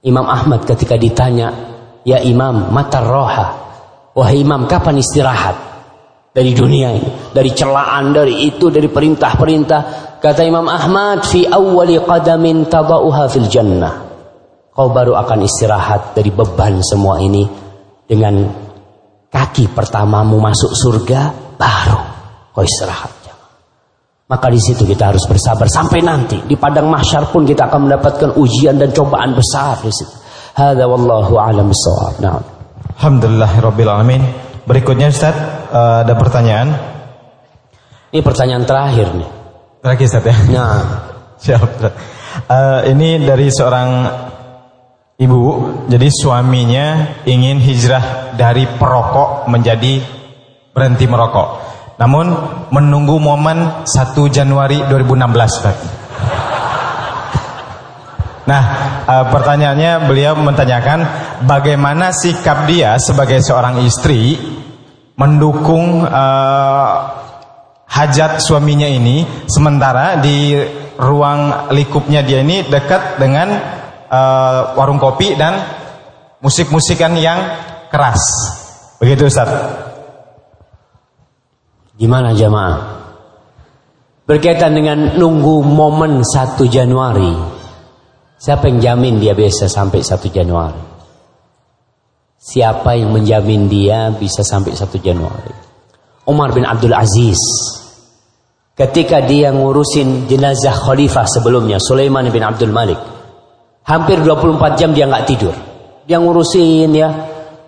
Imam 0.00 0.24
Ahmad 0.24 0.64
ketika 0.64 0.96
ditanya, 0.96 1.52
"Ya 2.08 2.24
Imam, 2.24 2.72
mata 2.72 3.04
roha?" 3.04 3.48
Wahai 4.16 4.40
Imam, 4.40 4.64
kapan 4.64 4.96
istirahat 5.00 5.56
dari 6.32 6.56
dunia 6.56 6.96
ini? 6.96 7.10
Dari 7.32 7.52
celaan, 7.52 8.16
dari 8.16 8.48
itu, 8.48 8.72
dari 8.72 8.88
perintah-perintah. 8.88 9.80
Kata 10.20 10.40
Imam 10.40 10.64
Ahmad, 10.64 11.28
"Fi 11.28 11.44
awwali 11.44 12.00
qadamin 12.00 12.68
tabauha 12.72 13.28
fil 13.28 13.48
jannah." 13.48 14.08
Kau 14.72 14.88
baru 14.88 15.12
akan 15.16 15.44
istirahat 15.44 16.16
dari 16.16 16.32
beban 16.32 16.80
semua 16.80 17.20
ini 17.20 17.44
dengan 18.08 18.69
kaki 19.30 19.70
pertamamu 19.70 20.36
masuk 20.42 20.74
surga, 20.74 21.54
baru 21.56 22.02
kau 22.50 22.66
istirahat. 22.66 23.20
Maka 24.30 24.46
di 24.46 24.62
situ 24.62 24.86
kita 24.86 25.10
harus 25.10 25.26
bersabar 25.26 25.66
sampai 25.66 26.06
nanti 26.06 26.38
di 26.46 26.54
padang 26.54 26.86
mahsyar 26.86 27.34
pun 27.34 27.42
kita 27.42 27.66
akan 27.66 27.90
mendapatkan 27.90 28.30
ujian 28.38 28.78
dan 28.78 28.94
cobaan 28.94 29.34
besar 29.34 29.82
di 29.82 29.90
situ. 29.90 30.14
Hada 30.54 30.86
wallahu 30.86 31.34
a'lam 31.34 31.66
bishawab. 31.66 32.14
Nah. 32.22 32.38
Alhamdulillahirabbil 32.94 33.90
alamin. 33.90 34.22
Berikutnya 34.70 35.10
Ustaz 35.10 35.34
uh, 35.74 36.06
ada 36.06 36.14
pertanyaan. 36.14 36.68
Ini 38.14 38.22
pertanyaan 38.22 38.62
terakhir 38.62 39.18
nih. 39.18 39.30
Terakhir 39.82 40.06
Ustaz 40.06 40.22
ya. 40.22 40.36
Nah, 40.54 40.78
siap. 41.42 41.70
Uh, 42.46 42.86
ini 42.86 43.18
dari 43.26 43.50
seorang 43.50 43.88
ibu, 45.20 45.40
jadi 45.92 46.08
suaminya 46.08 46.86
ingin 47.28 47.60
hijrah 47.60 48.32
dari 48.40 48.64
perokok 48.64 49.52
menjadi 49.52 50.00
berhenti 50.72 51.04
merokok. 51.04 51.48
Namun 52.00 52.32
menunggu 52.72 53.20
momen 53.20 53.84
1 53.84 54.16
Januari 54.32 54.80
2016 54.88 55.60
Pak. 55.60 55.76
Nah, 58.48 58.62
uh, 59.04 59.24
pertanyaannya 59.28 60.08
beliau 60.08 60.34
menanyakan 60.34 61.04
bagaimana 61.44 62.10
sikap 62.10 62.64
dia 62.64 62.96
sebagai 62.96 63.44
seorang 63.44 63.84
istri 63.84 64.40
mendukung 65.20 66.02
uh, 66.02 67.20
hajat 67.84 68.40
suaminya 68.40 68.88
ini 68.88 69.44
sementara 69.44 70.18
di 70.18 70.56
ruang 70.96 71.68
likupnya 71.70 72.24
dia 72.24 72.40
ini 72.40 72.64
dekat 72.64 73.20
dengan 73.20 73.79
uh, 74.10 74.74
warung 74.74 74.98
kopi 74.98 75.38
dan 75.38 75.62
musik-musikan 76.42 77.14
yang 77.16 77.38
keras. 77.88 78.20
Begitu 78.98 79.30
Ustaz. 79.30 79.48
Gimana 81.96 82.34
jamaah? 82.34 83.00
Berkaitan 84.24 84.72
dengan 84.72 85.18
nunggu 85.18 85.64
momen 85.64 86.22
1 86.22 86.60
Januari. 86.70 87.34
Siapa 88.40 88.72
yang 88.72 88.78
jamin 88.80 89.20
dia 89.20 89.36
bisa 89.36 89.68
sampai 89.68 90.00
1 90.00 90.16
Januari? 90.32 90.80
Siapa 92.40 92.96
yang 92.96 93.12
menjamin 93.12 93.68
dia 93.68 94.08
bisa 94.16 94.40
sampai 94.40 94.72
1 94.72 94.96
Januari? 94.96 95.52
Umar 96.24 96.56
bin 96.56 96.64
Abdul 96.64 96.96
Aziz. 96.96 97.36
Ketika 98.72 99.20
dia 99.20 99.52
ngurusin 99.52 100.24
jenazah 100.24 100.72
khalifah 100.72 101.28
sebelumnya, 101.28 101.76
Sulaiman 101.76 102.24
bin 102.32 102.40
Abdul 102.40 102.72
Malik. 102.72 103.19
Hampir 103.90 104.22
24 104.22 104.78
jam 104.78 104.94
dia 104.94 105.10
nggak 105.10 105.26
tidur. 105.26 105.50
Dia 106.06 106.22
ngurusin 106.22 106.94
ya, 106.94 107.10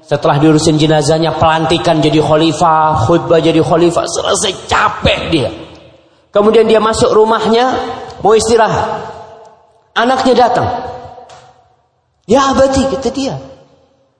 setelah 0.06 0.38
diurusin 0.38 0.78
jenazahnya, 0.78 1.34
pelantikan 1.34 1.98
jadi 1.98 2.22
khalifah, 2.22 3.10
khutbah 3.10 3.42
jadi 3.42 3.58
khalifah, 3.58 4.06
selesai 4.06 4.70
capek 4.70 5.20
dia. 5.34 5.50
Kemudian 6.30 6.70
dia 6.70 6.78
masuk 6.78 7.10
rumahnya, 7.10 7.74
mau 8.22 8.38
istirahat. 8.38 9.02
Anaknya 9.98 10.46
datang. 10.46 10.68
Ya 12.30 12.54
abadi, 12.54 12.86
kata 12.86 13.10
dia. 13.10 13.34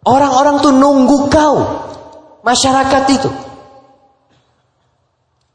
Orang-orang 0.02 0.58
tuh 0.58 0.74
nunggu 0.74 1.30
kau. 1.30 1.56
Masyarakat 2.42 3.04
itu. 3.14 3.30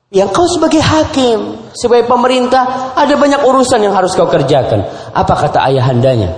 Yang 0.07 0.29
kau 0.31 0.47
sebagai 0.47 0.79
hakim, 0.79 1.67
sebagai 1.75 2.07
pemerintah, 2.07 2.95
ada 2.95 3.11
banyak 3.19 3.43
urusan 3.43 3.83
yang 3.83 3.91
harus 3.91 4.15
kau 4.15 4.31
kerjakan. 4.31 4.87
Apa 5.11 5.33
kata 5.35 5.67
ayahandanya? 5.67 6.31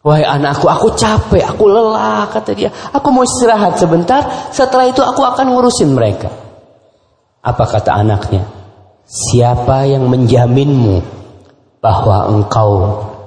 Wahai 0.00 0.24
anakku, 0.24 0.64
aku 0.64 0.96
capek, 0.96 1.44
aku 1.44 1.68
lelah, 1.68 2.24
kata 2.32 2.56
dia. 2.56 2.72
Aku 2.94 3.12
mau 3.12 3.26
istirahat 3.26 3.76
sebentar, 3.76 4.48
setelah 4.48 4.88
itu 4.88 5.04
aku 5.04 5.20
akan 5.20 5.52
ngurusin 5.52 5.92
mereka. 5.92 6.32
Apa 7.44 7.64
kata 7.68 8.00
anaknya? 8.00 8.48
Siapa 9.04 9.84
yang 9.84 10.08
menjaminmu 10.08 11.00
bahwa 11.84 12.32
engkau 12.32 12.70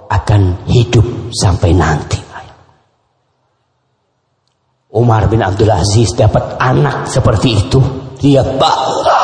akan 0.09 0.65
hidup 0.65 1.05
sampai 1.33 1.77
nanti? 1.77 2.20
Umar 4.91 5.31
bin 5.31 5.39
Abdul 5.39 5.71
Aziz 5.71 6.11
dapat 6.15 6.59
anak 6.59 7.07
seperti 7.07 7.49
itu, 7.67 7.79
dia 8.19 8.43
bangga. 8.43 9.23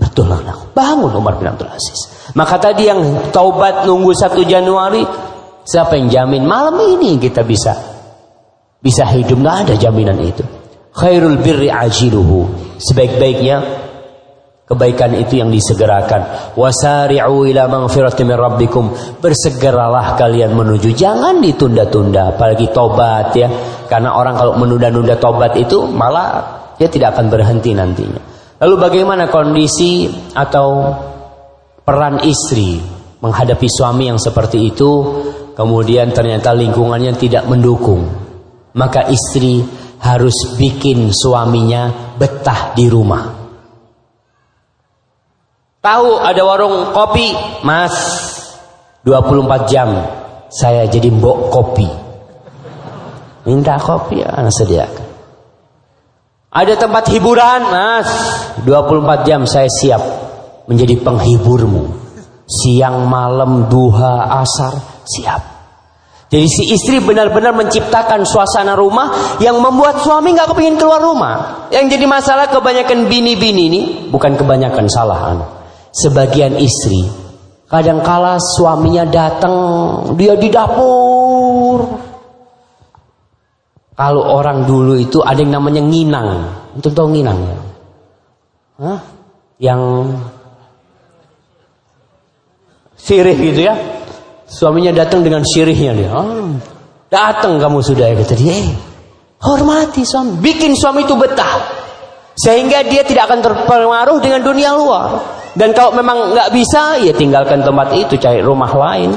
Betul 0.00 0.32
anak, 0.32 0.72
bangun 0.72 1.12
Umar 1.12 1.36
bin 1.36 1.52
Abdul 1.52 1.68
Aziz. 1.68 2.32
Maka 2.32 2.56
tadi 2.56 2.88
yang 2.88 3.28
taubat 3.28 3.84
nunggu 3.84 4.16
1 4.16 4.40
Januari, 4.48 5.04
Siapa 5.70 5.94
yang 5.94 6.08
jamin 6.10 6.42
malam 6.48 6.74
ini 6.82 7.20
kita 7.20 7.44
bisa 7.44 7.70
bisa 8.80 9.04
hidup? 9.12 9.38
Nggak 9.38 9.56
ada 9.68 9.74
jaminan 9.78 10.18
itu. 10.18 10.42
Khairul 10.90 11.38
birri 11.38 11.70
ajiluhu. 11.70 12.74
Sebaik-baiknya 12.80 13.79
kebaikan 14.70 15.18
itu 15.18 15.42
yang 15.42 15.50
disegerakan. 15.50 16.54
Wasari'u 16.54 17.42
ila 17.50 17.66
maghfirati 17.66 18.22
min 18.22 18.38
rabbikum. 18.38 18.94
Bersegeralah 19.18 20.14
kalian 20.14 20.54
menuju. 20.54 20.94
Jangan 20.94 21.42
ditunda-tunda, 21.42 22.38
apalagi 22.38 22.70
tobat 22.70 23.34
ya. 23.34 23.50
Karena 23.90 24.14
orang 24.14 24.38
kalau 24.38 24.54
menunda-nunda 24.54 25.18
tobat 25.18 25.58
itu 25.58 25.90
malah 25.90 26.62
dia 26.78 26.86
tidak 26.86 27.18
akan 27.18 27.26
berhenti 27.26 27.74
nantinya. 27.74 28.22
Lalu 28.62 28.74
bagaimana 28.78 29.26
kondisi 29.26 30.06
atau 30.38 30.94
peran 31.82 32.22
istri 32.22 32.78
menghadapi 33.18 33.66
suami 33.66 34.06
yang 34.06 34.22
seperti 34.22 34.70
itu 34.70 34.90
kemudian 35.58 36.14
ternyata 36.14 36.54
lingkungannya 36.54 37.18
tidak 37.18 37.48
mendukung, 37.50 38.06
maka 38.76 39.08
istri 39.10 39.64
harus 40.00 40.56
bikin 40.56 41.10
suaminya 41.12 42.14
betah 42.16 42.72
di 42.72 42.88
rumah. 42.88 43.39
Tahu 45.80 46.20
ada 46.20 46.44
warung 46.44 46.92
kopi, 46.92 47.32
Mas, 47.64 47.96
24 49.00 49.64
jam 49.64 49.88
saya 50.52 50.84
jadi 50.84 51.08
mbok 51.08 51.48
kopi. 51.48 51.88
Minta 53.48 53.80
kopi, 53.80 54.20
ya, 54.20 54.44
sediakan. 54.52 55.08
Ada 56.52 56.76
tempat 56.76 57.08
hiburan, 57.08 57.72
Mas, 57.72 58.08
24 58.68 59.24
jam 59.24 59.48
saya 59.48 59.72
siap 59.72 60.04
menjadi 60.68 61.00
penghiburmu. 61.00 61.96
Siang, 62.44 63.08
malam, 63.08 63.72
duha, 63.72 64.36
asar, 64.44 64.76
siap. 65.08 65.40
Jadi 66.28 66.44
si 66.44 66.76
istri 66.76 67.00
benar-benar 67.00 67.56
menciptakan 67.56 68.28
suasana 68.28 68.76
rumah 68.76 69.40
yang 69.40 69.56
membuat 69.56 70.04
suami 70.04 70.36
nggak 70.36 70.52
kepingin 70.52 70.76
keluar 70.76 71.00
rumah. 71.00 71.66
Yang 71.72 71.96
jadi 71.96 72.04
masalah 72.04 72.52
kebanyakan 72.52 73.08
bini-bini 73.08 73.62
ini 73.72 73.80
bukan 74.12 74.36
kebanyakan 74.36 74.86
salah 74.92 75.18
Sebagian 75.90 76.54
istri 76.58 77.02
kadang-kala 77.70 78.38
suaminya 78.38 79.06
datang 79.06 79.54
dia 80.18 80.34
di 80.34 80.48
dapur. 80.50 81.86
Kalau 83.94 84.22
orang 84.32 84.64
dulu 84.64 84.96
itu 84.96 85.20
ada 85.20 85.38
yang 85.38 85.60
namanya 85.60 85.82
nginang. 85.84 86.30
Untuk 86.78 86.94
tahu 86.96 87.12
nginang 87.12 87.38
ya? 87.42 87.58
Hah? 88.80 89.00
Yang 89.60 89.82
sirih 92.96 93.36
gitu 93.36 93.60
ya 93.68 93.74
Suaminya 94.50 94.90
datang 94.90 95.22
dengan 95.22 95.46
sirihnya 95.46 95.94
dia. 95.94 96.10
Oh, 96.10 96.58
datang 97.06 97.62
kamu 97.62 97.78
sudah 97.86 98.10
ya 98.10 98.18
kata 98.18 98.34
dia. 98.34 98.50
Eh, 98.50 98.74
hormati 99.38 100.02
suami, 100.02 100.42
bikin 100.42 100.74
suami 100.74 101.06
itu 101.06 101.14
betah. 101.14 101.70
Sehingga 102.34 102.82
dia 102.82 103.06
tidak 103.06 103.30
akan 103.30 103.46
terpengaruh 103.46 104.18
dengan 104.18 104.42
dunia 104.42 104.74
luar. 104.74 105.39
Dan 105.60 105.76
kalau 105.76 105.92
memang 105.92 106.32
nggak 106.32 106.56
bisa, 106.56 106.96
ya 107.04 107.12
tinggalkan 107.12 107.60
tempat 107.60 107.92
itu, 107.92 108.16
cari 108.16 108.40
rumah 108.40 108.72
lain 108.72 109.12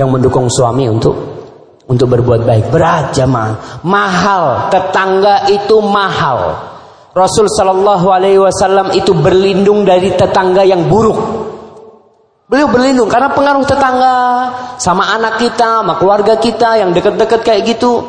yang 0.00 0.08
mendukung 0.08 0.48
suami 0.48 0.88
untuk 0.88 1.12
untuk 1.84 2.08
berbuat 2.08 2.48
baik. 2.48 2.72
Berat 2.72 3.12
jamaah, 3.12 3.84
mahal. 3.84 4.72
Tetangga 4.72 5.52
itu 5.52 5.76
mahal. 5.84 6.56
Rasul 7.12 7.44
Shallallahu 7.44 8.08
Alaihi 8.08 8.40
Wasallam 8.40 8.96
itu 8.96 9.12
berlindung 9.12 9.84
dari 9.84 10.16
tetangga 10.16 10.64
yang 10.64 10.88
buruk. 10.88 11.20
Beliau 12.48 12.72
berlindung 12.72 13.12
karena 13.12 13.28
pengaruh 13.32 13.64
tetangga 13.68 14.16
sama 14.80 15.12
anak 15.12 15.44
kita, 15.44 15.84
sama 15.84 16.00
keluarga 16.00 16.40
kita 16.40 16.80
yang 16.80 16.96
dekat-dekat 16.96 17.40
kayak 17.44 17.68
gitu. 17.68 18.00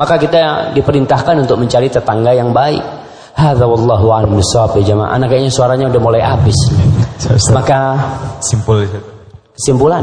Maka 0.00 0.16
kita 0.16 0.72
diperintahkan 0.72 1.44
untuk 1.44 1.60
mencari 1.60 1.92
tetangga 1.92 2.32
yang 2.32 2.56
baik. 2.56 3.01
Hadza 3.42 3.66
wallahu 3.66 4.14
a'lam 4.14 4.38
bishawab 4.38 4.78
ya 4.78 4.94
jamaah. 4.94 5.18
Anak 5.18 5.34
kayaknya 5.34 5.50
suaranya 5.50 5.90
udah 5.90 6.00
mulai 6.00 6.22
habis. 6.22 6.54
Maka 7.50 7.98
Simpul. 8.38 8.86
kesimpulan 9.58 10.02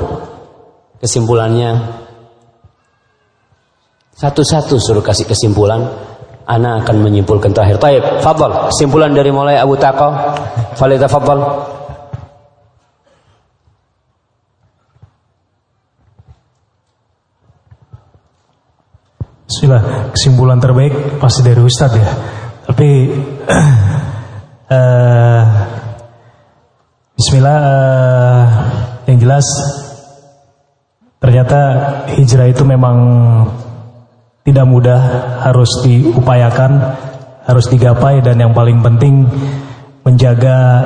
kesimpulannya 1.00 1.72
satu-satu 4.20 4.76
suruh 4.76 5.04
kasih 5.04 5.24
kesimpulan 5.24 5.88
Ana 6.50 6.82
akan 6.82 7.06
menyimpulkan 7.06 7.54
terakhir. 7.54 7.78
Taib, 7.78 8.26
fadal. 8.26 8.74
Kesimpulan 8.74 9.14
dari 9.14 9.30
mulai 9.30 9.62
Abu 9.62 9.78
Taqa. 9.78 10.34
Falita 10.74 11.06
fadal. 11.06 11.46
Bismillah, 19.46 20.10
kesimpulan 20.10 20.58
terbaik 20.58 21.22
pasti 21.22 21.46
dari 21.46 21.62
Ustadz 21.62 22.02
ya. 22.02 22.10
Tapi 22.80 22.96
eh, 24.72 25.44
Bismillah 27.12 27.60
eh, 27.60 28.44
yang 29.12 29.20
jelas 29.20 29.44
ternyata 31.20 31.60
hijrah 32.16 32.48
itu 32.48 32.64
memang 32.64 32.96
tidak 34.48 34.64
mudah, 34.64 35.00
harus 35.44 35.84
diupayakan, 35.84 36.96
harus 37.44 37.68
digapai 37.68 38.24
dan 38.24 38.40
yang 38.40 38.56
paling 38.56 38.80
penting 38.80 39.28
menjaga 40.08 40.80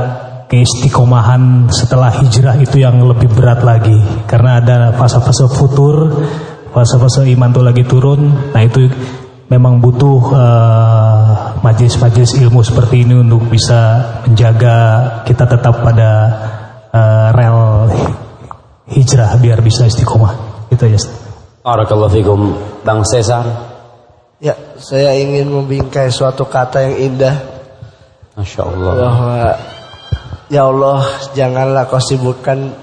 keistiqomahan 0.49 1.69
setelah 1.69 2.09
hijrah 2.09 2.57
itu 2.57 2.81
yang 2.81 3.05
lebih 3.05 3.29
berat 3.37 3.61
lagi. 3.61 4.01
Karena 4.25 4.57
ada 4.57 4.97
fase-fase 4.97 5.45
futur 5.45 6.09
fase-fase 6.73 7.29
iman 7.37 7.53
itu 7.53 7.61
lagi 7.61 7.83
turun 7.85 8.49
nah 8.49 8.65
itu 8.65 8.89
memang 9.53 9.77
butuh 9.77 10.21
eh, 10.33 11.12
majelis-majelis 11.61 12.39
ilmu 12.39 12.61
seperti 12.61 13.03
ini 13.05 13.19
untuk 13.19 13.47
bisa 13.49 14.01
menjaga 14.25 14.77
kita 15.27 15.45
tetap 15.45 15.83
pada 15.83 16.11
eh, 16.89 17.27
rel 17.33 17.59
hijrah 18.89 19.37
biar 19.39 19.59
bisa 19.63 19.87
istiqomah 19.87 20.67
itu 20.69 20.85
ya. 20.89 20.99
Barakallahu 21.63 22.11
fikum. 22.11 22.39
Bang 22.83 23.07
Cesar. 23.07 23.47
Ya, 24.43 24.59
saya 24.75 25.15
ingin 25.15 25.47
membingkai 25.47 26.11
suatu 26.11 26.43
kata 26.43 26.83
yang 26.83 27.15
indah 27.15 27.35
Masya 28.35 28.61
Allah. 28.67 28.91
bahwa 28.99 29.39
ya 30.51 30.67
Allah 30.67 30.99
janganlah 31.31 31.87
kau 31.87 32.03
sibukkan 32.03 32.75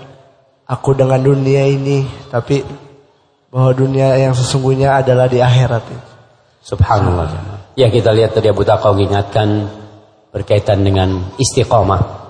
aku 0.64 0.96
dengan 0.96 1.20
dunia 1.20 1.68
ini, 1.68 2.08
tapi 2.32 2.64
bahwa 3.52 3.76
dunia 3.76 4.16
yang 4.16 4.32
sesungguhnya 4.32 5.04
adalah 5.04 5.28
di 5.28 5.44
akhirat. 5.44 5.84
Subhanallah. 6.64 7.59
Ya 7.80 7.88
kita 7.88 8.12
lihat 8.12 8.36
tadi 8.36 8.52
Abu 8.52 8.60
Taqaw 8.60 8.92
mengingatkan 8.92 9.64
berkaitan 10.28 10.84
dengan 10.84 11.32
istiqomah. 11.40 12.20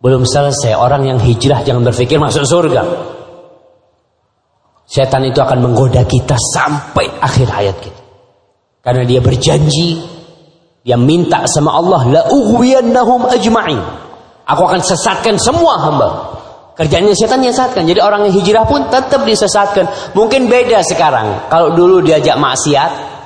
Belum 0.00 0.24
selesai 0.24 0.72
orang 0.72 1.04
yang 1.04 1.20
hijrah 1.20 1.60
jangan 1.60 1.84
berpikir 1.84 2.16
masuk 2.16 2.48
surga. 2.48 2.88
Setan 4.88 5.28
itu 5.28 5.44
akan 5.44 5.60
menggoda 5.60 6.08
kita 6.08 6.40
sampai 6.40 7.04
akhir 7.20 7.52
hayat 7.52 7.76
kita. 7.84 8.00
Karena 8.80 9.04
dia 9.04 9.20
berjanji, 9.20 10.00
dia 10.80 10.96
minta 10.96 11.44
sama 11.44 11.76
Allah, 11.76 12.08
la 12.08 12.22
ughwiyannahum 12.32 13.28
ajma'in. 13.28 13.80
Aku 14.48 14.62
akan 14.64 14.80
sesatkan 14.80 15.36
semua 15.36 15.84
hamba. 15.84 16.08
Kerjanya 16.80 17.12
setan 17.12 17.44
yang 17.44 17.52
sesatkan. 17.52 17.84
Jadi 17.84 18.00
orang 18.00 18.24
yang 18.24 18.40
hijrah 18.40 18.64
pun 18.64 18.88
tetap 18.88 19.20
disesatkan. 19.28 20.16
Mungkin 20.16 20.48
beda 20.48 20.80
sekarang. 20.80 21.52
Kalau 21.52 21.76
dulu 21.76 22.00
diajak 22.00 22.40
maksiat, 22.40 23.17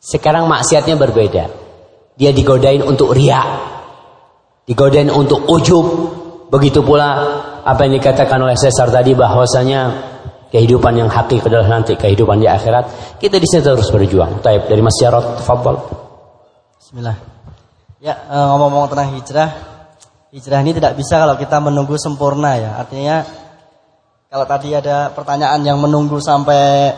sekarang 0.00 0.48
maksiatnya 0.48 0.96
berbeda. 0.96 1.44
Dia 2.16 2.32
digodain 2.32 2.80
untuk 2.80 3.12
riak. 3.12 3.48
Digodain 4.64 5.12
untuk 5.12 5.44
ujub. 5.44 5.86
Begitu 6.50 6.82
pula 6.82 7.08
apa 7.62 7.86
yang 7.86 8.00
dikatakan 8.00 8.40
oleh 8.40 8.56
Cesar 8.56 8.90
tadi 8.90 9.14
bahwasanya 9.14 9.80
kehidupan 10.50 10.98
yang 10.98 11.06
hakiki 11.06 11.46
adalah 11.46 11.78
nanti 11.78 11.94
kehidupan 11.94 12.42
di 12.42 12.48
akhirat. 12.48 13.16
Kita 13.20 13.38
di 13.38 13.46
sini 13.46 13.62
terus 13.62 13.92
berjuang. 13.92 14.42
Taib 14.42 14.66
dari 14.66 14.82
Mas 14.82 14.98
Jarod, 14.98 15.38
tafadhal. 15.38 15.78
Bismillah. 16.80 17.16
Ya, 18.00 18.16
eh, 18.16 18.44
ngomong-ngomong 18.50 18.90
tentang 18.90 19.12
hijrah, 19.14 19.50
hijrah 20.32 20.60
ini 20.64 20.72
tidak 20.74 20.96
bisa 20.96 21.20
kalau 21.20 21.36
kita 21.36 21.60
menunggu 21.60 22.00
sempurna 22.00 22.56
ya. 22.56 22.80
Artinya 22.80 23.22
kalau 24.32 24.48
tadi 24.48 24.72
ada 24.72 25.12
pertanyaan 25.12 25.60
yang 25.60 25.78
menunggu 25.78 26.18
sampai 26.18 26.90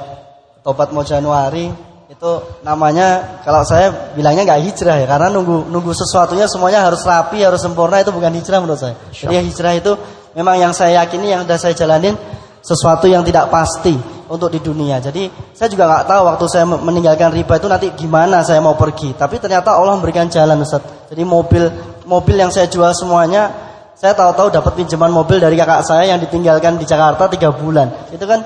tobat 0.62 0.94
mau 0.94 1.02
Januari, 1.02 1.91
itu 2.12 2.32
namanya 2.60 3.40
kalau 3.40 3.64
saya 3.64 4.12
bilangnya 4.12 4.44
nggak 4.44 4.60
hijrah 4.68 5.00
ya, 5.00 5.06
karena 5.08 5.32
nunggu 5.32 5.72
nunggu 5.72 5.96
sesuatunya 5.96 6.44
semuanya 6.44 6.84
harus 6.84 7.00
rapi, 7.08 7.40
harus 7.40 7.64
sempurna 7.64 8.04
itu 8.04 8.12
bukan 8.12 8.36
hijrah 8.36 8.60
menurut 8.60 8.76
saya. 8.76 9.00
Jadi 9.16 9.40
hijrah 9.48 9.72
itu 9.72 9.96
memang 10.36 10.60
yang 10.60 10.76
saya 10.76 11.00
yakini 11.00 11.32
yang 11.32 11.48
sudah 11.48 11.56
saya 11.56 11.72
jalanin 11.72 12.12
sesuatu 12.60 13.08
yang 13.08 13.24
tidak 13.24 13.48
pasti 13.48 13.96
untuk 14.28 14.52
di 14.52 14.60
dunia. 14.60 15.00
Jadi 15.00 15.32
saya 15.56 15.72
juga 15.72 15.88
nggak 15.88 16.04
tahu 16.04 16.22
waktu 16.28 16.44
saya 16.52 16.64
meninggalkan 16.68 17.32
riba 17.32 17.54
itu 17.56 17.68
nanti 17.72 17.88
gimana 17.96 18.44
saya 18.44 18.60
mau 18.60 18.76
pergi. 18.76 19.16
Tapi 19.16 19.40
ternyata 19.40 19.72
Allah 19.72 19.96
memberikan 19.96 20.28
jalan 20.28 20.60
Ustaz. 20.60 20.84
Jadi 21.08 21.24
mobil 21.24 21.64
mobil 22.04 22.36
yang 22.36 22.52
saya 22.52 22.68
jual 22.68 22.92
semuanya 22.92 23.72
saya 23.96 24.12
tahu-tahu 24.12 24.52
dapat 24.52 24.76
pinjaman 24.76 25.08
mobil 25.08 25.40
dari 25.40 25.56
kakak 25.56 25.80
saya 25.80 26.12
yang 26.12 26.20
ditinggalkan 26.20 26.76
di 26.76 26.84
Jakarta 26.84 27.24
tiga 27.32 27.56
bulan. 27.56 27.88
Itu 28.12 28.28
kan 28.28 28.44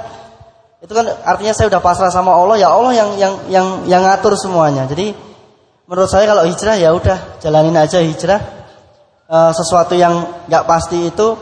itu 0.84 0.92
kan 0.92 1.08
artinya 1.24 1.52
saya 1.56 1.72
udah 1.72 1.80
pasrah 1.80 2.12
sama 2.12 2.36
Allah 2.36 2.60
ya 2.60 2.68
Allah 2.68 2.92
yang 2.92 3.10
yang 3.16 3.34
yang 3.48 3.66
yang 3.88 4.02
ngatur 4.04 4.36
semuanya. 4.36 4.84
Jadi 4.84 5.16
menurut 5.88 6.10
saya 6.10 6.28
kalau 6.28 6.44
hijrah 6.44 6.76
ya 6.76 6.92
udah 6.92 7.40
jalanin 7.40 7.76
aja 7.76 7.98
hijrah. 8.02 8.56
Eh, 9.26 9.52
sesuatu 9.58 9.98
yang 9.98 10.46
nggak 10.46 10.70
pasti 10.70 11.10
itu 11.10 11.34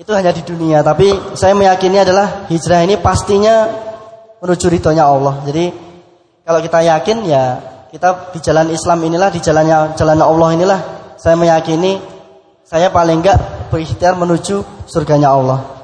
itu 0.00 0.08
hanya 0.16 0.32
di 0.32 0.40
dunia 0.40 0.80
tapi 0.80 1.12
saya 1.36 1.52
meyakini 1.52 2.00
adalah 2.00 2.48
hijrah 2.48 2.88
ini 2.88 2.96
pastinya 2.96 3.68
menuju 4.40 4.64
ridhonya 4.64 5.04
Allah 5.04 5.44
jadi 5.44 5.76
kalau 6.40 6.56
kita 6.64 6.80
yakin 6.88 7.28
ya 7.28 7.60
kita 7.92 8.32
di 8.32 8.40
jalan 8.40 8.72
Islam 8.72 9.04
inilah 9.04 9.28
di 9.28 9.44
jalannya 9.44 9.92
jalan 9.92 10.24
Allah 10.24 10.48
inilah 10.56 10.80
saya 11.20 11.36
meyakini 11.36 12.00
saya 12.64 12.88
paling 12.88 13.20
enggak 13.20 13.44
berikhtiar 13.68 14.16
menuju 14.16 14.88
surganya 14.88 15.36
Allah 15.36 15.75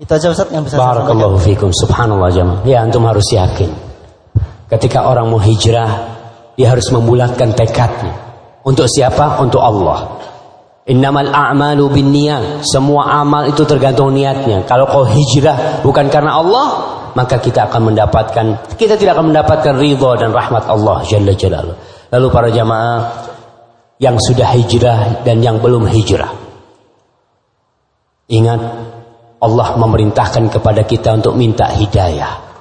itu 0.00 0.10
aja 0.16 0.32
Ustaz 0.32 0.48
yang 0.48 0.64
bisa. 0.64 0.80
Barakallahu 0.80 1.36
fikum. 1.36 1.68
Subhanallah 1.76 2.32
jemaah. 2.32 2.64
Ya 2.64 2.80
antum 2.80 3.04
harus 3.04 3.28
yakin. 3.28 3.68
Ketika 4.72 5.04
orang 5.04 5.28
mau 5.28 5.36
hijrah, 5.36 6.16
dia 6.56 6.72
harus 6.72 6.88
membulatkan 6.88 7.52
tekadnya. 7.52 8.16
Untuk 8.64 8.88
siapa? 8.88 9.36
Untuk 9.44 9.60
Allah. 9.60 10.16
Innamal 10.88 11.28
a'malu 11.28 11.92
binniyat. 11.92 12.64
Semua 12.64 13.20
amal 13.20 13.52
itu 13.52 13.60
tergantung 13.68 14.16
niatnya. 14.16 14.64
Kalau 14.64 14.88
kau 14.88 15.04
hijrah 15.04 15.84
bukan 15.84 16.08
karena 16.08 16.40
Allah, 16.40 16.66
maka 17.12 17.36
kita 17.36 17.68
akan 17.68 17.92
mendapatkan 17.92 18.46
kita 18.80 18.96
tidak 18.96 19.20
akan 19.20 19.36
mendapatkan 19.36 19.74
ridha 19.76 20.10
dan 20.16 20.32
rahmat 20.32 20.64
Allah 20.64 21.04
jalla 21.04 21.36
jalaluh. 21.36 21.76
Lalu 22.08 22.26
para 22.32 22.48
jamaah 22.48 22.98
yang 24.00 24.16
sudah 24.16 24.48
hijrah 24.48 25.28
dan 25.28 25.44
yang 25.44 25.60
belum 25.60 25.84
hijrah. 25.92 26.32
Ingat 28.32 28.79
Allah 29.40 29.72
memerintahkan 29.80 30.52
kepada 30.52 30.84
kita 30.84 31.16
untuk 31.16 31.32
minta 31.32 31.64
hidayah. 31.72 32.52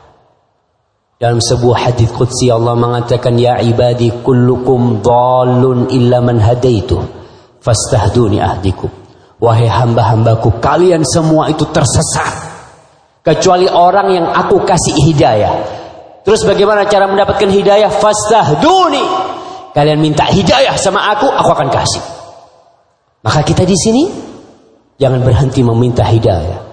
Dalam 1.19 1.43
sebuah 1.43 1.91
hadis 1.91 2.15
qudsi 2.15 2.47
Allah 2.47 2.79
mengatakan 2.79 3.35
ya 3.35 3.59
ibadi 3.59 4.23
kullukum 4.23 5.03
dhallun 5.03 5.91
illa 5.91 6.23
man 6.23 6.39
hadaitu 6.39 6.95
fastahduni 7.59 8.39
ahdikum. 8.39 8.87
Wahai 9.43 9.67
hamba-hambaku 9.67 10.63
kalian 10.63 11.03
semua 11.03 11.51
itu 11.51 11.67
tersesat 11.67 12.47
kecuali 13.19 13.67
orang 13.67 14.07
yang 14.15 14.27
aku 14.31 14.63
kasih 14.63 14.95
hidayah. 15.11 15.51
Terus 16.23 16.47
bagaimana 16.47 16.87
cara 16.87 17.11
mendapatkan 17.11 17.51
hidayah? 17.51 17.91
Fastahduni. 17.91 19.03
Kalian 19.75 19.99
minta 19.99 20.23
hidayah 20.23 20.79
sama 20.79 21.11
aku, 21.11 21.27
aku 21.27 21.49
akan 21.51 21.67
kasih. 21.67 22.03
Maka 23.27 23.43
kita 23.43 23.67
di 23.67 23.75
sini 23.75 24.03
jangan 24.95 25.19
berhenti 25.19 25.59
meminta 25.59 26.07
hidayah. 26.07 26.68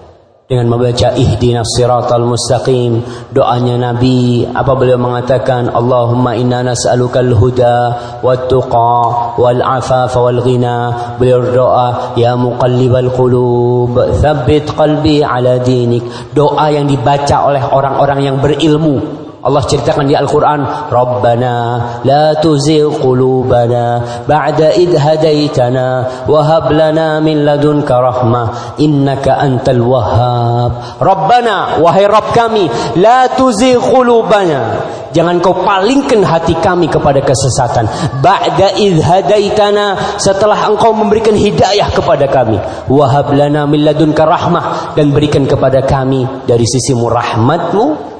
Dengan 0.47 0.71
membaca 0.71 1.11
ihdinas 1.11 1.75
siratal 1.75 2.23
mustaqim 2.23 3.03
doanya 3.35 3.91
nabi. 3.91 4.47
Apa 4.47 4.79
beliau 4.79 4.95
mengatakan? 4.95 5.67
Allahumma 5.67 6.39
inna 6.39 6.63
nas'alukal 6.63 7.35
huda 7.35 7.77
wat 8.23 8.47
tuqa 8.47 9.35
wal 9.35 9.59
afafa 9.59 10.15
wal 10.15 10.39
ghina 10.39 10.75
beliau 11.19 11.51
doa 11.51 12.15
ya 12.15 12.39
muqallibal 12.39 13.11
qulub 13.11 13.99
tsabbit 14.23 14.71
qalbi 14.71 15.19
ala 15.19 15.59
dinik. 15.59 16.07
Doa 16.31 16.71
yang 16.71 16.87
dibaca 16.87 17.51
oleh 17.51 17.67
orang-orang 17.67 18.19
yang 18.23 18.39
berilmu 18.39 19.26
Allah 19.37 19.61
ceritakan 19.69 20.09
di 20.09 20.17
Al-Quran 20.17 20.89
Rabbana 20.89 21.55
la 22.01 22.33
tuzigh 22.41 22.89
qulubana 22.97 24.01
ba'da 24.25 24.73
id 24.73 24.97
hadaitana 24.97 26.25
wahab 26.25 26.73
lana 26.73 27.21
min 27.21 27.45
ladunka 27.45 28.01
rahmah 28.01 28.77
innaka 28.81 29.37
antal 29.37 29.85
wahhab. 29.85 30.97
Rabbana 30.97 31.77
wahai 31.77 32.09
Rabb 32.09 32.33
kami 32.33 32.65
la 32.97 33.29
tuzigh 33.29 33.77
qulubana. 33.77 34.81
Jangan 35.13 35.37
kau 35.39 35.53
palingkan 35.61 36.25
hati 36.25 36.57
kami 36.57 36.89
kepada 36.89 37.21
kesesatan. 37.21 37.85
Ba'da 38.25 38.73
id 38.73 38.97
hadaitana 39.05 40.17
setelah 40.17 40.65
engkau 40.65 40.97
memberikan 40.97 41.37
hidayah 41.37 41.93
kepada 41.93 42.25
kami. 42.25 42.57
Wahab 42.89 43.37
lana 43.37 43.69
min 43.69 43.85
ladunka 43.85 44.25
rahmah 44.25 44.97
dan 44.97 45.13
berikan 45.13 45.45
kepada 45.45 45.85
kami 45.85 46.25
dari 46.49 46.65
sisimu 46.65 47.05
rahmatmu 47.05 48.16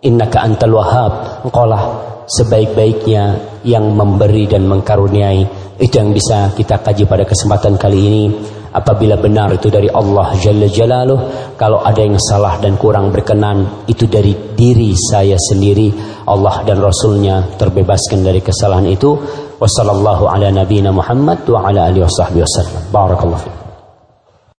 Innaka 0.00 0.48
antal 0.48 0.80
wahab 0.80 1.12
Engkaulah 1.44 1.82
sebaik-baiknya 2.24 3.36
yang 3.68 3.92
memberi 3.92 4.48
dan 4.48 4.64
mengkaruniai. 4.64 5.44
Itu 5.76 6.00
yang 6.00 6.16
bisa 6.16 6.56
kita 6.56 6.80
kaji 6.80 7.04
pada 7.04 7.28
kesempatan 7.28 7.76
kali 7.76 7.98
ini. 8.00 8.24
Apabila 8.70 9.20
benar 9.20 9.52
itu 9.52 9.66
dari 9.66 9.90
Allah 9.90 10.30
Jalla 10.38 10.70
Jalaluh 10.70 11.18
Kalau 11.58 11.82
ada 11.82 12.06
yang 12.06 12.14
salah 12.22 12.54
dan 12.62 12.78
kurang 12.78 13.10
berkenan 13.10 13.82
Itu 13.90 14.06
dari 14.06 14.32
diri 14.56 14.94
saya 14.96 15.34
sendiri. 15.36 15.92
Allah 16.24 16.62
dan 16.64 16.80
Rasulnya 16.80 17.60
terbebaskan 17.60 18.24
dari 18.24 18.40
kesalahan 18.40 18.88
itu. 18.88 19.12
Wassalamualaikum 19.60 20.32
ala 20.32 20.48
nabiyina 20.48 20.96
Muhammad 20.96 21.44
Wa 21.44 21.68
ala 21.68 21.92
alihi 21.92 22.06
wa 22.06 22.08
sahbihi 22.08 22.44
Barakallahu 22.88 23.42
fiqh 23.44 23.69